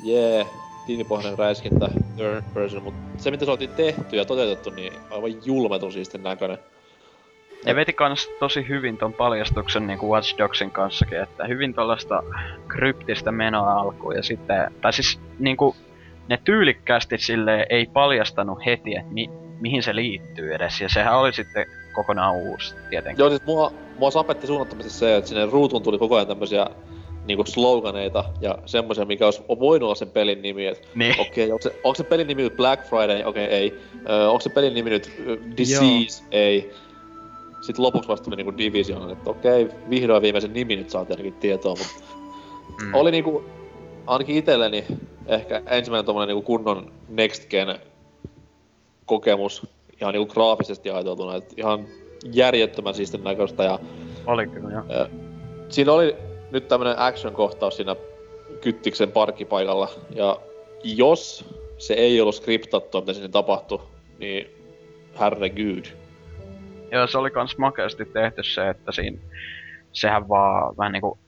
jee, 0.05 0.47
tiimipohjainen 0.87 1.39
räiskintä, 1.39 1.89
third 2.17 2.43
person, 2.55 2.83
mutta 2.83 3.23
se 3.23 3.31
mitä 3.31 3.45
se 3.45 3.51
oltiin 3.51 3.71
tehty 3.71 4.17
ja 4.17 4.25
toteutettu, 4.25 4.71
niin 4.71 4.93
aivan 5.11 5.47
julmetun 5.47 5.93
siistin 5.93 6.23
näköinen. 6.23 6.59
Ne 7.67 7.75
veti 7.75 7.93
kans 7.93 8.29
tosi 8.39 8.69
hyvin 8.69 8.97
ton 8.99 9.13
paljastuksen 9.13 9.87
niinku 9.87 10.11
Watch 10.11 10.39
Dogsin 10.39 10.71
kanssakin, 10.71 11.23
että 11.23 11.45
hyvin 11.45 11.75
tollaista 11.75 12.23
kryptistä 12.69 13.33
menoa 13.33 13.73
alkuun 13.73 14.17
ja 14.17 14.23
sitten, 14.23 14.73
tai 14.81 14.93
siis 14.93 15.21
niinku 15.39 15.77
ne 16.29 16.39
tyylikkäästi 16.45 17.19
sille 17.19 17.67
ei 17.71 17.87
paljastanut 17.87 18.59
heti, 18.67 18.97
että 18.97 19.13
mi, 19.13 19.31
mihin 19.61 19.83
se 19.83 19.95
liittyy 19.95 20.55
edes, 20.55 20.81
ja 20.81 20.89
sehän 20.89 21.19
oli 21.19 21.33
sitten 21.33 21.67
kokonaan 21.93 22.37
uusi 22.37 22.75
tietenkin. 22.91 23.23
Joo, 23.23 23.29
siis 23.31 23.47
mua, 23.47 23.73
mua 23.99 24.11
sapetti 24.11 24.47
suunnattomasti 24.47 24.91
se, 24.91 25.17
että 25.17 25.29
sinne 25.29 25.47
ruutuun 25.47 25.83
tuli 25.83 25.99
koko 25.99 26.15
ajan 26.15 26.27
tämmösiä 26.27 26.67
niinku 27.27 27.45
sloganeita 27.47 28.25
ja 28.41 28.59
semmoisia, 28.67 29.05
mikä 29.05 29.25
olisi 29.25 29.43
voinut 29.49 29.87
olla 29.87 29.95
sen 29.95 30.11
pelin 30.11 30.43
nimi, 30.43 30.67
että 30.67 30.89
Niin. 30.95 31.21
okei, 31.21 31.45
okay, 31.45 31.53
onko, 31.53 31.63
se, 31.63 31.81
onko 31.85 31.95
se 31.95 32.05
pelin 32.05 32.27
nimi 32.27 32.43
nyt 32.43 32.57
Black 32.57 32.85
Friday? 32.85 33.25
Okei, 33.25 33.45
okay, 33.45 33.57
ei. 33.59 33.81
Ö, 34.11 34.31
onko 34.31 34.41
se 34.41 34.51
pelin 34.51 34.75
nimi 34.75 34.91
nyt 34.91 35.13
ö, 35.27 35.37
Disease? 35.57 36.25
Ei. 36.31 36.73
Sitten 37.61 37.85
lopuksi 37.85 38.09
vasta 38.09 38.25
tuli 38.25 38.37
niinku 38.37 38.59
Division, 38.59 39.11
että 39.13 39.31
okei, 39.31 39.63
okay, 39.63 39.79
vihdoin 39.91 40.23
viimeisen 40.23 40.53
nimi 40.53 40.77
nyt 40.77 40.91
saatiin 40.91 41.19
ainakin 41.19 41.41
tietoa, 41.41 41.75
mutta 41.79 42.19
Mm. 42.83 42.95
oli 42.95 43.11
niinku, 43.11 43.45
ainakin 44.07 44.37
itselleni 44.37 44.85
ehkä 45.29 45.63
ensimmäinen 45.67 46.05
tommonen 46.07 46.29
niinku 46.29 46.43
kunnon 46.43 46.93
Next 47.09 47.51
Gen 47.51 47.79
kokemus, 49.07 49.67
ihan 50.01 50.13
niinku 50.15 50.35
graafisesti 50.35 50.91
ajateltuna, 50.91 51.37
että 51.37 51.55
ihan 51.57 51.87
järjettömän 52.33 52.95
siisten 52.95 53.25
näköistä 53.25 53.65
ja 53.65 53.79
Oli 54.27 54.47
kyllä, 54.47 54.71
joo. 54.71 54.85
Ö, 54.91 55.09
siinä 55.69 55.93
oli 55.93 56.17
nyt 56.51 56.69
tämmönen 56.69 56.99
action-kohtaus 56.99 57.77
siinä 57.77 57.97
Kyttiksen 58.61 59.13
parkkipaikalla. 59.13 59.89
Ja 60.15 60.37
jos 60.85 61.45
se 61.79 61.95
ei 61.95 62.21
ollut 62.21 62.35
skriptattua, 62.35 63.01
mitä 63.01 63.13
sinne 63.13 63.29
tapahtui, 63.29 63.83
niin 64.19 64.51
herregud. 65.21 65.85
Joo, 66.93 67.07
se 67.07 67.19
oli 67.19 67.31
kans 67.31 67.59
makeasti 67.59 68.05
tehty 68.05 68.43
se, 68.43 68.69
että 68.69 68.93
siinä, 68.93 69.19
sehän 69.93 70.29
vaan 70.29 70.77
vähän 70.77 70.93
niinku 70.93 71.19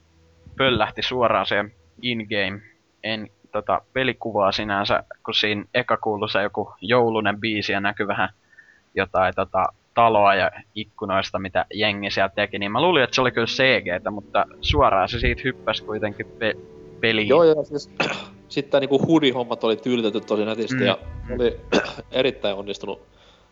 pöllähti 0.56 1.02
suoraan 1.02 1.47
siihen 1.47 1.72
in-game 2.02 2.60
en, 3.02 3.31
tota, 3.52 3.81
pelikuvaa 3.93 4.52
sinänsä, 4.52 5.05
kun 5.24 5.35
siinä 5.35 5.64
eka 5.74 5.97
kuului 5.97 6.31
se 6.31 6.43
joku 6.43 6.74
joulunen 6.81 7.40
biisi 7.40 7.72
ja 7.72 7.81
näkyi 7.81 8.06
vähän 8.06 8.28
jotain 8.94 9.35
tota, 9.35 9.66
taloa 9.94 10.35
ja 10.35 10.51
ikkunoista, 10.74 11.39
mitä 11.39 11.66
jengi 11.74 12.10
siellä 12.10 12.28
teki, 12.28 12.59
niin 12.59 12.72
mä 12.72 12.82
luulin, 12.82 13.02
että 13.02 13.14
se 13.14 13.20
oli 13.20 13.32
kyllä 13.32 13.47
CGtä, 13.47 14.10
mutta 14.10 14.47
suoraan 14.60 15.09
se 15.09 15.18
siitä 15.18 15.43
hyppäsi 15.44 15.85
kuitenkin 15.85 16.27
pe- 16.39 16.56
peliin. 17.01 17.28
Joo, 17.28 17.44
joo, 17.44 17.64
siis 17.64 17.90
sitten 18.48 18.81
niinku 18.81 18.98
hoodie-hommat 18.98 19.64
oli 19.64 19.77
tyylitetty 19.77 20.20
tosi 20.20 20.44
nätisti 20.44 20.74
Mm, 20.74 20.86
ja 20.86 20.98
oli 21.39 21.60
erittäin 22.12 22.56
onnistunut 22.56 23.02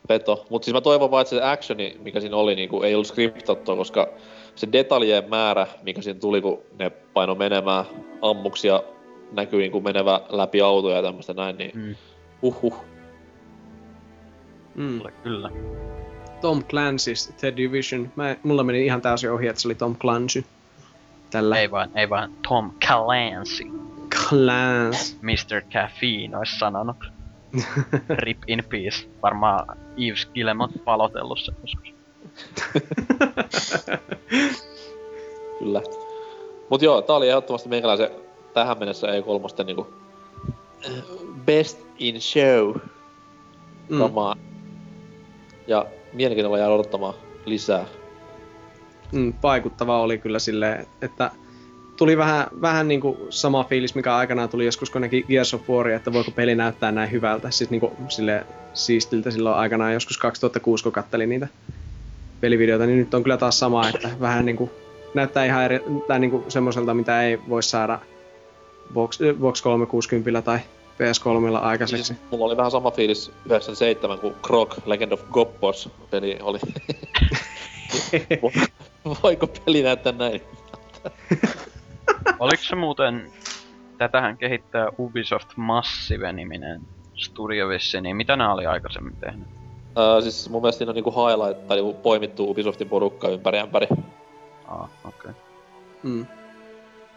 veto. 0.09 0.47
Mutta 0.51 0.65
siis 0.65 0.75
mä 0.75 0.81
toivon 0.81 1.11
vaan, 1.11 1.23
että 1.23 1.31
se 1.37 1.43
actioni, 1.43 1.97
mikä 2.03 2.21
siinä 2.21 2.37
oli, 2.37 2.55
niinku, 2.55 2.83
ei 2.83 2.95
ollut 2.95 3.07
skriptattua, 3.07 3.77
koska 3.77 4.09
se 4.55 4.69
detaljien 4.73 5.29
määrä, 5.29 5.67
mikä 5.83 6.03
siinä 6.03 6.21
tuli, 6.21 6.41
kun 6.41 6.63
ne 6.79 6.91
paino 6.91 7.35
menemään 7.35 7.85
ammuksia 8.23 8.83
näkyi 9.33 9.59
niinku 9.61 9.81
menevä 9.81 10.21
läpi 10.29 10.61
autoja 10.61 10.97
ja 10.97 11.03
tämmöistä 11.03 11.35
näin, 11.35 11.57
niin 11.57 11.71
Mm, 11.75 11.95
uhuh. 12.43 12.85
Mm. 14.75 14.99
kyllä, 14.99 15.11
kyllä. 15.23 15.51
Tom 16.41 16.59
Clancy's 16.63 17.33
The 17.41 17.53
Division. 17.57 18.13
Mä, 18.17 18.37
mulla 18.43 18.65
meni 18.65 18.85
ihan 18.87 19.01
täysin 19.01 19.31
ohi, 19.33 19.47
että 19.47 19.63
se 19.63 19.69
oli 19.69 19.75
Tom 19.75 19.97
Clancy. 19.97 20.45
Tällä 21.31 21.61
Ei 21.61 21.71
vaan, 21.71 21.91
ei 21.95 22.11
vaan 22.11 22.33
Tom 22.49 22.71
Clancy, 22.87 23.65
Clancy. 24.15 25.17
Mr. 25.23 25.63
Caffeine 25.73 26.39
ois 26.39 26.59
sanonut. 26.59 26.97
Rip 28.09 28.39
in 28.47 28.65
peace. 28.71 29.09
Varmaan 29.23 29.79
Yves 29.97 30.27
Guillemot 30.27 30.71
palotellut 30.85 31.39
sen 31.39 31.55
joskus. 31.63 31.95
Kyllä. 35.59 35.83
Mut 36.71 36.83
joo, 36.83 37.03
tää 37.03 37.17
oli 37.17 37.29
ehdottomasti 37.29 37.69
meikäläisen 37.69 38.11
tähän 38.55 38.79
mennessä 38.79 39.07
E3 39.07 39.65
niinku 39.65 39.87
eh, 40.85 41.03
best 41.47 41.79
in 41.99 42.21
show 42.21 42.77
Mm. 43.89 43.99
kamaa. 43.99 44.37
Ja 45.67 45.87
mielenkiinnolla 46.13 46.59
jää 46.59 46.69
odottamaan 46.69 47.15
lisää. 47.45 47.85
Mm, 49.13 49.35
vaikuttava 49.43 50.01
oli 50.03 50.19
kyllä 50.19 50.39
silleen, 50.39 50.87
että 51.03 51.31
tuli 51.97 52.17
vähän, 52.17 52.47
vähän 52.61 52.89
niin 52.89 53.01
kuin 53.01 53.17
sama 53.31 53.65
fiilis, 53.65 53.95
mikä 53.95 54.17
aikanaan 54.17 54.49
tuli 54.49 54.65
joskus, 54.65 54.91
kun 54.91 55.01
näki 55.01 55.23
Gears 55.29 55.55
of 55.55 55.71
War, 55.71 55.89
että 55.89 56.13
voiko 56.13 56.31
peli 56.31 56.55
näyttää 56.55 56.93
näin 56.93 57.11
hyvältä. 57.11 57.51
Siis 57.51 57.71
niin 57.71 57.81
kuin 57.81 57.93
sille 58.09 58.47
siistiltä 58.75 59.31
silloin 59.31 59.57
aikanaan 59.57 59.93
joskus 59.93 60.19
2006, 60.19 60.85
kun 60.85 60.93
kattelin 60.93 61.29
niitä 61.29 61.49
pelivideoita, 62.41 62.87
niin 62.87 62.99
nyt 62.99 63.15
on 63.15 63.23
kyllä 63.23 63.37
taas 63.37 63.59
sama, 63.59 63.89
että 63.89 64.11
vähän 64.21 64.45
niin 64.47 64.57
kuin 64.57 64.71
näyttää 65.15 65.45
ihan 65.45 65.65
eri, 65.65 65.81
tai 66.07 66.19
niin 66.19 66.31
kuin 66.31 66.45
semmoiselta, 66.49 66.95
mitä 66.95 67.23
ei 67.23 67.39
voi 67.49 67.63
saada 67.63 67.99
Vox, 68.95 69.19
Vox 69.41 69.63
360 69.63 70.43
tai 70.43 70.59
PS3 70.99 71.57
aikaiseksi. 71.57 72.05
Siis 72.05 72.19
mulla 72.31 72.45
oli 72.45 72.57
vähän 72.57 72.71
sama 72.71 72.91
fiilis 72.91 73.33
97, 73.47 74.19
kun 74.19 74.35
Croc 74.47 74.77
Legend 74.87 75.13
of 75.13 75.23
Goppos 75.31 75.91
peli 76.11 76.39
oli. 76.43 76.59
Vo- 78.43 78.69
Voiko 79.23 79.47
peli 79.47 79.83
näyttää 79.83 80.13
näin? 80.13 80.43
Oliko 82.39 82.63
se 82.63 82.77
muuten, 82.77 83.33
tätähän 83.99 84.37
kehittää 84.37 84.89
Ubisoft 84.99 85.49
Massive-niminen 85.57 86.83
studio 87.15 87.69
vissi, 87.69 88.01
niin 88.01 88.17
mitä 88.17 88.37
nämä 88.37 88.53
oli 88.53 88.67
aikaisemmin 88.67 89.17
tehnyt? 89.17 89.49
Öö, 89.99 90.21
siis 90.21 90.51
mun 90.51 90.63
mielestä 90.63 90.79
siinä 90.79 90.91
on 90.91 90.95
niinku 90.95 91.11
highlight 91.11 91.69
tai 91.69 91.77
niinku 91.77 92.01
poimittu 92.03 92.51
Ubisoftin 92.51 92.89
porukka 92.89 93.29
ympäri 93.29 93.59
ämpäri. 93.59 93.87
Ah, 94.69 94.81
okei. 94.83 94.91
Okay. 95.05 95.33
Mm. 96.03 96.27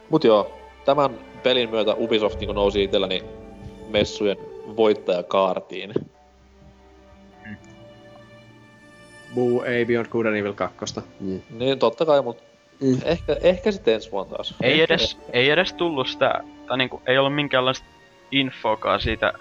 Mut 0.10 0.24
joo, 0.24 0.58
tämän 0.86 1.12
pelin 1.44 1.70
myötä 1.70 1.94
Ubisoft 1.98 2.40
niinku 2.40 2.54
nousi 2.54 2.84
itselläni 2.84 3.24
messujen 3.90 4.38
voittajakaartiin. 4.78 5.94
Boo, 9.36 9.64
ei 9.64 9.86
Beyond 9.86 10.08
Good 10.08 10.26
and 10.26 10.36
Evil 10.36 10.54
2. 10.54 11.02
Niin 11.50 11.80
totta 11.80 12.06
kai, 12.06 12.22
mut 12.22 12.38
Mm. 12.82 12.98
ehkä, 13.06 13.36
ehkä 13.42 13.72
sitten 13.72 13.94
ensi 13.94 14.12
vuonna 14.12 14.36
taas. 14.36 14.56
Ei 14.62 14.72
Ehkä- 14.82 14.84
edes, 14.94 15.18
ei 15.34 15.50
edes 15.50 15.74
tullut 15.74 16.08
sitä, 16.08 16.44
tai 16.68 16.78
niinku, 16.78 17.02
ei 17.08 17.18
ollut 17.18 17.36
minkäänlaista 17.36 17.86
infoakaan 18.32 19.02
siitä 19.02 19.34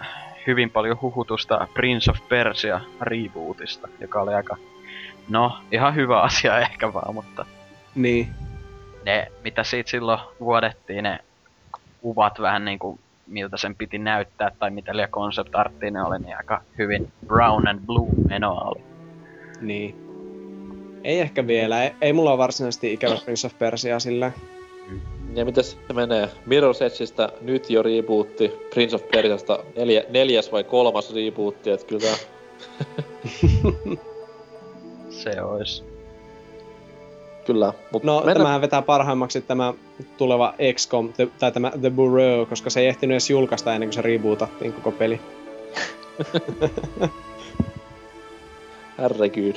hyvin 0.47 0.71
paljon 0.71 0.99
huhutusta 1.03 1.69
Prince 1.75 2.11
of 2.11 2.17
Persia 2.29 2.81
rebootista, 3.01 3.89
joka 4.01 4.23
oli 4.23 4.35
aika, 4.35 4.57
no, 5.29 5.53
ihan 5.73 5.95
hyvä 5.95 6.21
asia 6.23 6.59
ehkä 6.71 6.93
vaan, 6.93 7.15
mutta 7.15 7.47
Niin. 7.95 8.29
ne, 9.07 9.33
mitä 9.45 9.65
siitä 9.65 9.91
silloin 9.91 10.21
vuodettiin, 10.41 11.03
ne 11.05 11.19
kuvat 12.01 12.41
vähän 12.41 12.65
niinku, 12.65 12.99
miltä 13.27 13.57
sen 13.57 13.75
piti 13.75 13.99
näyttää, 13.99 14.51
tai 14.59 14.71
mitä 14.71 14.97
liian 14.97 15.11
concept 15.11 15.55
arttiin 15.55 15.95
ne 15.95 16.03
oli, 16.03 16.19
niin 16.19 16.37
aika 16.37 16.63
hyvin 16.79 17.13
brown 17.27 17.69
and 17.69 17.81
blue 17.87 18.09
menoa 18.29 18.61
oli. 18.61 18.81
Niin. 19.61 19.95
Ei 21.05 21.21
ehkä 21.21 21.47
vielä. 21.47 21.85
Ei, 21.85 21.95
ei 22.01 22.13
mulla 22.13 22.31
ole 22.31 22.39
varsinaisesti 22.39 22.93
ikävä 22.93 23.17
Prince 23.25 23.47
of 23.47 23.59
Persia 23.59 24.01
sillä. 24.01 24.33
Ja 25.35 25.45
mitäs 25.45 25.79
se 25.89 25.93
menee? 25.93 26.27
Mirror's 26.27 26.85
Edgeistä 26.85 27.33
nyt 27.41 27.71
jo 27.71 27.83
rebootti, 27.83 28.53
Prince 28.75 28.97
of 28.97 29.09
Persiasta 29.13 29.59
neljä, 29.77 30.05
neljäs 30.09 30.53
vai 30.53 30.65
kolmas 30.65 31.15
rebootti, 31.15 31.71
et 31.71 31.85
kyllä. 31.85 32.17
Se 35.11 35.43
ois. 35.43 35.90
Kyllä, 37.51 37.73
mut 37.93 38.05
No, 38.05 38.17
mennään- 38.17 38.37
tämähän 38.37 38.61
vetää 38.61 38.83
parhaimmaksi 38.83 39.41
tämä 39.41 39.75
tuleva 40.17 40.55
XCOM, 40.75 41.13
the, 41.13 41.29
tai 41.39 41.53
tämä 41.53 41.73
The 41.81 41.91
Bureau, 41.91 42.47
koska 42.47 42.71
se 42.71 42.81
ei 42.81 42.87
ehtinyt 42.87 43.15
edes 43.15 43.31
julkaista 43.31 43.75
ennen 43.75 43.89
kuin 43.89 43.95
se 43.95 44.03
rebootattiin 44.03 44.73
koko 44.73 44.91
peli. 44.91 45.21
Herregud. 48.99 49.57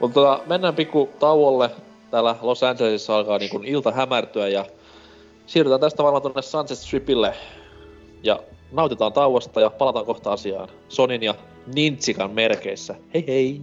Mutta 0.00 0.14
tota, 0.14 0.40
mennään 0.46 0.74
pikku 0.74 1.08
tauolle. 1.18 1.70
Täällä 2.10 2.36
Los 2.42 2.62
Angelesissa 2.62 3.16
alkaa 3.16 3.38
niin 3.38 3.64
ilta 3.64 3.92
hämärtyä 3.92 4.48
ja 4.48 4.64
siirrytään 5.46 5.80
tästä 5.80 6.02
varmaan 6.02 6.22
tuonne 6.22 6.42
Sunset 6.42 6.78
Stripille. 6.78 7.34
Ja 8.22 8.40
nautitaan 8.72 9.12
tauosta 9.12 9.60
ja 9.60 9.70
palataan 9.70 10.06
kohta 10.06 10.32
asiaan. 10.32 10.68
Sonin 10.88 11.22
ja 11.22 11.34
Nintsikan 11.74 12.30
merkeissä. 12.30 12.94
Hei 13.14 13.24
hei! 13.28 13.60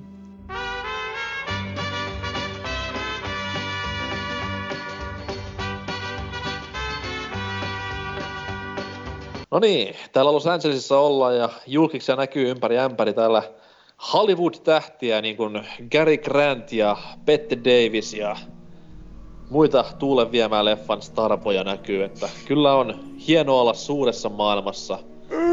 No 9.56 9.60
niin, 9.60 9.96
täällä 10.14 10.34
Los 10.34 10.48
Angelesissa 10.48 11.00
ollaan 11.00 11.38
ja 11.38 11.50
julkiksia 11.68 12.16
näkyy 12.16 12.50
ympäri 12.50 12.80
ämpäri 12.80 13.14
täällä 13.14 13.44
Hollywood-tähtiä, 14.14 15.22
niin 15.22 15.38
kuin 15.38 15.68
Gary 15.92 16.18
Grant 16.18 16.72
ja 16.72 16.98
Bette 17.26 17.58
Davis 17.58 18.14
ja 18.14 18.36
muita 19.50 19.86
tuulen 20.00 20.32
viemään 20.32 20.66
leffan 20.66 21.02
starpoja 21.02 21.64
näkyy, 21.64 22.04
että 22.04 22.30
kyllä 22.46 22.74
on 22.76 23.00
hienoa 23.28 23.62
olla 23.62 23.74
suuressa 23.74 24.30
maailmassa. 24.30 25.00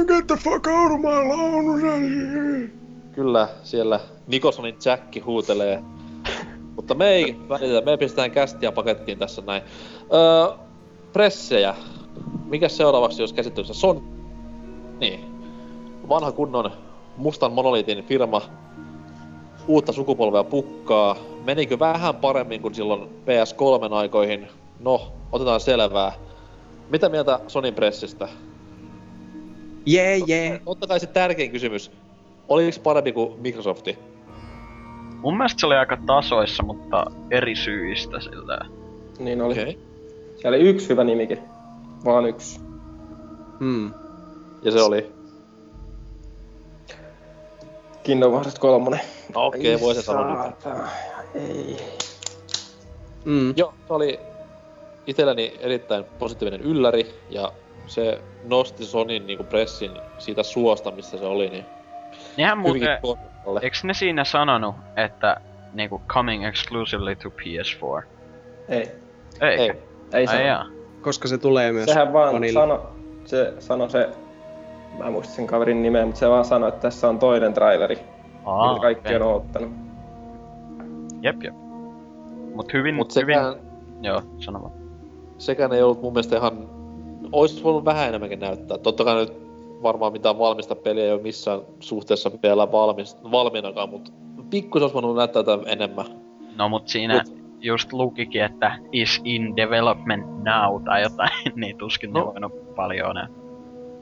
Get 0.07 0.27
the 0.27 0.37
fuck 0.37 0.67
out 0.67 0.93
of 0.93 1.01
my 1.01 1.29
lawn! 1.29 2.71
Kyllä 3.13 3.49
siellä 3.63 4.01
Nicholsonin 4.27 4.77
Jacki 4.85 5.21
huutelee. 5.21 5.83
Mutta 6.77 6.95
me 6.95 7.09
ei 7.09 7.37
välitetä, 7.49 7.91
me 7.91 7.97
pistetään 7.97 8.31
kästiä 8.31 8.73
pakettiin 8.73 9.19
tässä 9.19 9.43
näin. 9.47 9.63
Öö, 10.13 10.57
pressejä. 11.13 11.75
Mikä 12.53 12.69
seuraavaksi 12.69 13.23
jos 13.23 13.33
käsittelyssä? 13.33 13.75
Son... 13.75 14.03
Niin. 15.01 15.25
Vanha 16.09 16.33
kunnon 16.33 16.71
mustan 17.17 17.53
monoliitin 17.53 18.05
firma 18.05 18.43
uutta 19.69 19.93
sukupolvea 19.93 20.45
pukkaa. 20.45 21.17
Menikö 21.45 21.79
vähän 21.79 22.17
paremmin 22.17 22.63
kuin 22.63 22.75
silloin 22.75 23.03
PS3 23.03 23.93
aikoihin? 23.93 24.49
No, 24.81 25.13
otetaan 25.33 25.61
selvää. 25.61 26.13
Mitä 26.91 27.09
mieltä 27.09 27.41
Sonin 27.49 27.75
pressistä? 27.75 28.29
Jee, 29.87 30.19
jee. 30.27 30.61
Totta 30.65 30.87
kai 30.87 31.01
se 31.01 31.07
tärkein 31.07 31.51
kysymys. 31.51 31.91
Oliko 32.49 32.79
parempi 32.83 33.13
kuin 33.13 33.41
Microsofti? 33.41 33.99
Mun 35.23 35.37
mielestä 35.37 35.61
se 35.61 35.67
oli 35.67 35.77
aika 35.77 35.99
tasoissa, 36.07 36.63
mutta 36.63 37.05
eri 37.31 37.57
syistä 37.57 38.21
sillä. 38.21 38.59
Niin 39.19 39.43
oli. 39.43 39.53
Okay. 39.53 39.75
Siellä 40.37 40.57
oli 40.57 40.69
yksi 40.69 40.89
hyvä 40.89 41.05
nimikin. 41.05 41.39
Vaan 42.05 42.27
yksi. 42.27 42.61
Hmm. 43.59 43.95
Ja 44.63 44.73
se 44.73 44.83
oli? 44.83 45.13
Kingdom 48.03 48.33
Hearts 48.33 48.59
3. 48.59 49.01
No, 49.35 49.47
Okei, 49.47 49.75
okay, 49.75 49.87
voi 49.87 49.95
se 49.95 50.03
sanoa. 50.03 50.53
Ei. 51.35 51.77
Mm. 53.25 53.55
Joo, 53.57 53.75
se 53.87 53.93
oli 53.93 54.21
itselleni 55.07 55.55
erittäin 55.61 56.05
positiivinen 56.05 56.61
ylläri 56.61 57.15
ja 57.31 57.53
se 57.87 58.23
nosti 58.45 58.85
Sonin 58.85 59.27
niinku 59.27 59.45
pressin 59.45 59.91
siitä 60.19 60.43
suosta, 60.43 60.91
missä 60.91 61.19
se 61.19 61.25
oli, 61.25 61.49
niin 61.49 61.65
Nehän 62.37 62.59
muuten, 62.59 62.89
eiks 63.63 63.85
ne 63.85 63.95
siinä 63.95 64.25
sanonut, 64.25 64.75
että 64.97 65.41
niinku 65.73 66.03
coming 66.09 66.47
exclusively 66.47 67.17
to 67.17 67.29
PS4? 67.29 68.03
Ei. 68.69 68.91
Eikä? 69.41 69.63
Ei. 69.63 69.71
Ei 70.13 70.21
Ai 70.21 70.27
sano. 70.27 70.41
jaa. 70.41 70.82
Koska 71.03 71.29
se 71.29 71.39
tulee 71.39 71.73
myös 71.73 71.87
Sehän 71.87 72.13
vaan 72.13 72.35
vanilla. 72.35 72.61
sano, 72.61 72.81
se 73.25 73.55
sano 73.59 73.89
se, 73.89 74.09
mä 74.99 75.07
en 75.07 75.13
muista 75.13 75.35
sen 75.35 75.47
kaverin 75.47 75.83
nimeä, 75.83 76.05
mutta 76.07 76.19
se 76.19 76.29
vaan 76.29 76.45
sanoi, 76.45 76.69
että 76.69 76.81
tässä 76.81 77.09
on 77.09 77.19
toinen 77.19 77.55
traileri, 77.55 77.99
Aa, 78.45 78.73
mitä 78.73 78.83
kaikki 78.83 79.09
okei. 79.09 79.17
on 79.17 79.23
oottanut. 79.23 79.71
Jep, 81.23 81.43
jep. 81.43 81.55
Mut 82.55 82.73
hyvin, 82.73 82.95
Mut 82.95 83.17
hyvin... 83.17 83.35
sekään, 83.35 83.55
Joo, 84.03 84.23
sano 84.39 84.61
vaan. 84.63 84.73
sekään 85.39 85.73
ei 85.73 85.83
ollut 85.83 86.03
mun 86.03 86.13
mielestä 86.13 86.37
ihan... 86.37 86.69
Ois 87.33 87.65
voinut 87.65 87.85
vähän 87.85 88.09
enemmänkin 88.09 88.41
näyttää. 88.41 88.79
Totta 88.79 89.05
kai 89.05 89.15
nyt 89.15 89.33
varmaan 89.83 90.13
mitään 90.13 90.39
valmista 90.39 90.75
peliä 90.75 91.05
ei 91.05 91.13
ole 91.13 91.23
missään 91.23 91.61
suhteessa 91.81 92.31
vielä 92.43 92.73
valmis, 92.73 93.17
valmiinakaan, 93.31 93.89
mutta 93.89 94.13
pikkusen 94.51 94.85
olisi 94.85 94.95
voinut 94.95 95.17
näyttää 95.17 95.41
jotain 95.41 95.61
enemmän. 95.67 96.07
No 96.57 96.69
mut 96.69 96.89
siinä 96.89 97.23
Mut- 97.29 97.42
just 97.63 97.93
lukikin, 97.93 98.45
että 98.45 98.79
is 98.93 99.21
in 99.25 99.57
development 99.57 100.27
now 100.27 100.83
tai 100.85 101.03
jotain, 101.03 101.31
niin 101.61 101.77
tuskin 101.79 102.13
no. 102.13 102.27
voinut 102.27 102.75
paljon 102.75 103.11
enää. 103.11 103.29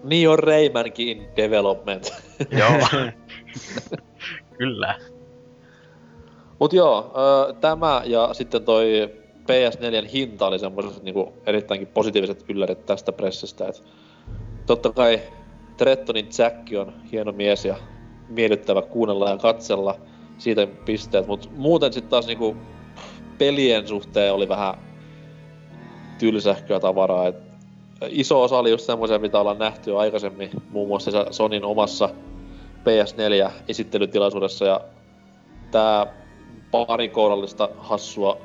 Niin 0.04 0.28
on 0.28 0.38
Raymankin 0.38 1.08
in 1.08 1.28
development. 1.36 2.22
Joo. 2.50 3.02
Kyllä. 4.58 4.94
Mut 6.60 6.72
joo, 6.72 7.12
ö, 7.16 7.52
tämä 7.52 8.02
ja 8.04 8.28
sitten 8.32 8.64
toi 8.64 9.10
PS4 9.42 10.08
hinta 10.12 10.46
oli 10.46 10.58
semmoiset 10.58 11.02
niinku 11.02 11.32
erittäinkin 11.46 11.88
positiiviset 11.88 12.44
yllärit 12.48 12.86
tästä 12.86 13.12
pressistä. 13.12 13.68
Et 13.68 13.84
totta 14.66 14.92
kai 14.92 15.20
Trettonin 15.76 16.28
Jack 16.38 16.56
on 16.80 16.92
hieno 17.12 17.32
mies 17.32 17.64
ja 17.64 17.76
miellyttävä 18.28 18.82
kuunnella 18.82 19.30
ja 19.30 19.36
katsella 19.36 19.94
siitä 20.38 20.66
pisteet, 20.84 21.26
mut 21.26 21.50
muuten 21.56 21.92
sitten 21.92 22.10
taas 22.10 22.26
niinku 22.26 22.56
pelien 23.40 23.88
suhteen 23.88 24.32
oli 24.32 24.48
vähän 24.48 24.74
tylsähköä 26.18 26.80
tavaraa. 26.80 27.26
Et 27.26 27.36
iso 28.08 28.42
osa 28.42 28.58
oli 28.58 28.70
just 28.70 28.86
semmoisia, 28.86 29.18
mitä 29.18 29.40
ollaan 29.40 29.58
nähty 29.58 29.90
jo 29.90 29.98
aikaisemmin, 29.98 30.50
muun 30.70 30.88
muassa 30.88 31.26
Sonin 31.30 31.64
omassa 31.64 32.08
PS4-esittelytilaisuudessa 32.80 34.64
ja 34.64 34.80
tää 35.70 36.06
pari 36.70 37.08
kourallista 37.08 37.68
hassua 37.78 38.40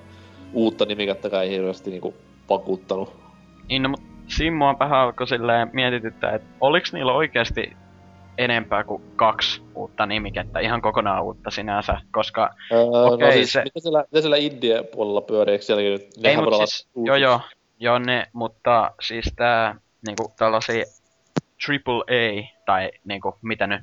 uutta 0.54 0.86
nimikättäkään 0.86 1.44
ei 1.44 1.50
hirveästi 1.50 1.90
niinku 1.92 2.14
vakuuttanut. 2.50 3.14
Niin, 3.70 3.84
no, 3.84 3.90
mut 3.90 4.02
siinä 4.28 4.58
mua 4.58 4.76
vähän 4.80 5.00
alkoi 5.00 5.28
silleen 5.28 5.70
mietityttää, 5.74 6.32
että 6.32 6.48
oliks 6.62 6.94
niillä 6.94 7.14
oikeasti 7.14 7.74
enempää 8.38 8.84
kuin 8.84 9.02
kaksi 9.16 9.62
uutta 9.76 10.06
nimikettä, 10.06 10.60
ihan 10.60 10.82
kokonaan 10.82 11.24
uutta 11.24 11.52
sinänsä, 11.52 11.98
koska 12.12 12.54
Öö, 12.72 12.80
Okei, 12.82 13.28
no 13.28 13.34
siis, 13.34 13.54
se- 13.54 13.64
mitä 13.64 13.80
siellä, 13.80 14.06
mitä 14.12 14.22
siellä 14.22 14.38
Indie-puolella 14.38 15.22
pyörii, 15.22 15.52
eikö 15.52 15.66
sielläkin 15.66 15.92
nyt? 15.92 16.02
ei 16.02 16.10
nehän 16.24 16.44
mut 16.44 16.46
voi 16.46 16.56
olla 16.56 16.66
siis, 16.66 16.88
joo 17.06 17.16
joo, 17.16 17.40
joo 17.80 18.00
ne, 18.00 18.26
mutta 18.34 18.92
siis 19.02 19.34
tää 19.36 19.76
niinku 20.08 20.34
tällaisia 20.38 20.84
triple 21.66 22.02
A 22.02 22.48
tai 22.66 22.92
niinku 23.06 23.36
mitä 23.42 23.68
nyt 23.68 23.82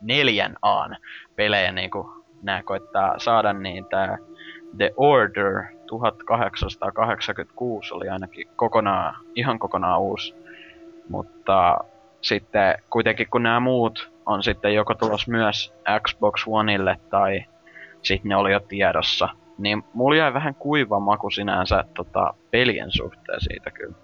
neljän 0.00 0.56
A:n 0.62 0.96
pelejä 1.36 1.72
niinku 1.72 2.10
nää 2.42 2.62
koittaa 2.62 3.18
saada 3.18 3.52
niin 3.52 3.84
tää 3.84 4.18
The 4.76 4.92
Order 4.96 5.62
1886 5.86 7.94
oli 7.94 8.08
ainakin 8.08 8.48
kokonaan, 8.56 9.14
ihan 9.34 9.58
kokonaan 9.58 10.00
uusi. 10.00 10.34
Mutta 11.08 11.78
sitten 12.26 12.74
kuitenkin 12.90 13.26
kun 13.30 13.42
nämä 13.42 13.60
muut 13.60 14.10
on 14.26 14.42
sitten 14.42 14.74
joko 14.74 14.94
tulos 14.94 15.28
myös 15.28 15.74
Xbox 16.06 16.44
Oneille 16.46 16.96
tai 17.10 17.44
sitten 18.02 18.28
ne 18.28 18.36
oli 18.36 18.52
jo 18.52 18.60
tiedossa, 18.60 19.28
niin 19.58 19.82
mulla 19.94 20.16
jäi 20.16 20.34
vähän 20.34 20.54
kuiva 20.54 21.00
maku 21.00 21.30
sinänsä 21.30 21.84
tota, 21.94 22.34
pelien 22.50 22.90
suhteen 22.90 23.40
siitä 23.40 23.70
kyllä. 23.70 23.94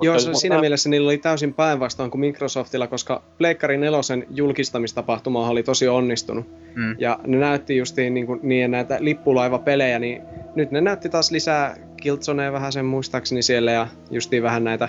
Joo, 0.00 0.14
Mutta- 0.14 0.24
se, 0.24 0.28
mutta- 0.28 0.40
siinä 0.40 0.60
mielessä 0.60 0.88
niillä 0.88 1.08
oli 1.08 1.18
täysin 1.18 1.54
päinvastoin 1.54 2.10
kuin 2.10 2.20
Microsoftilla, 2.20 2.86
koska 2.86 3.22
Pleikkari 3.38 3.76
nelosen 3.76 4.26
julkistamistapahtuma 4.30 5.48
oli 5.48 5.62
tosi 5.62 5.88
onnistunut. 5.88 6.46
Mm. 6.74 6.96
Ja 6.98 7.18
ne 7.26 7.36
näytti 7.36 7.76
justiin 7.76 8.14
niin, 8.14 8.26
kuin, 8.26 8.40
niin 8.42 8.70
näitä 8.70 8.96
lippulaivapelejä, 9.00 9.98
niin 9.98 10.22
nyt 10.54 10.70
ne 10.70 10.80
näytti 10.80 11.08
taas 11.08 11.30
lisää 11.30 11.76
Killzonea 12.02 12.52
vähän 12.52 12.72
sen 12.72 12.84
muistaakseni 12.84 13.42
siellä 13.42 13.72
ja 13.72 13.86
justiin 14.10 14.42
vähän 14.42 14.64
näitä 14.64 14.88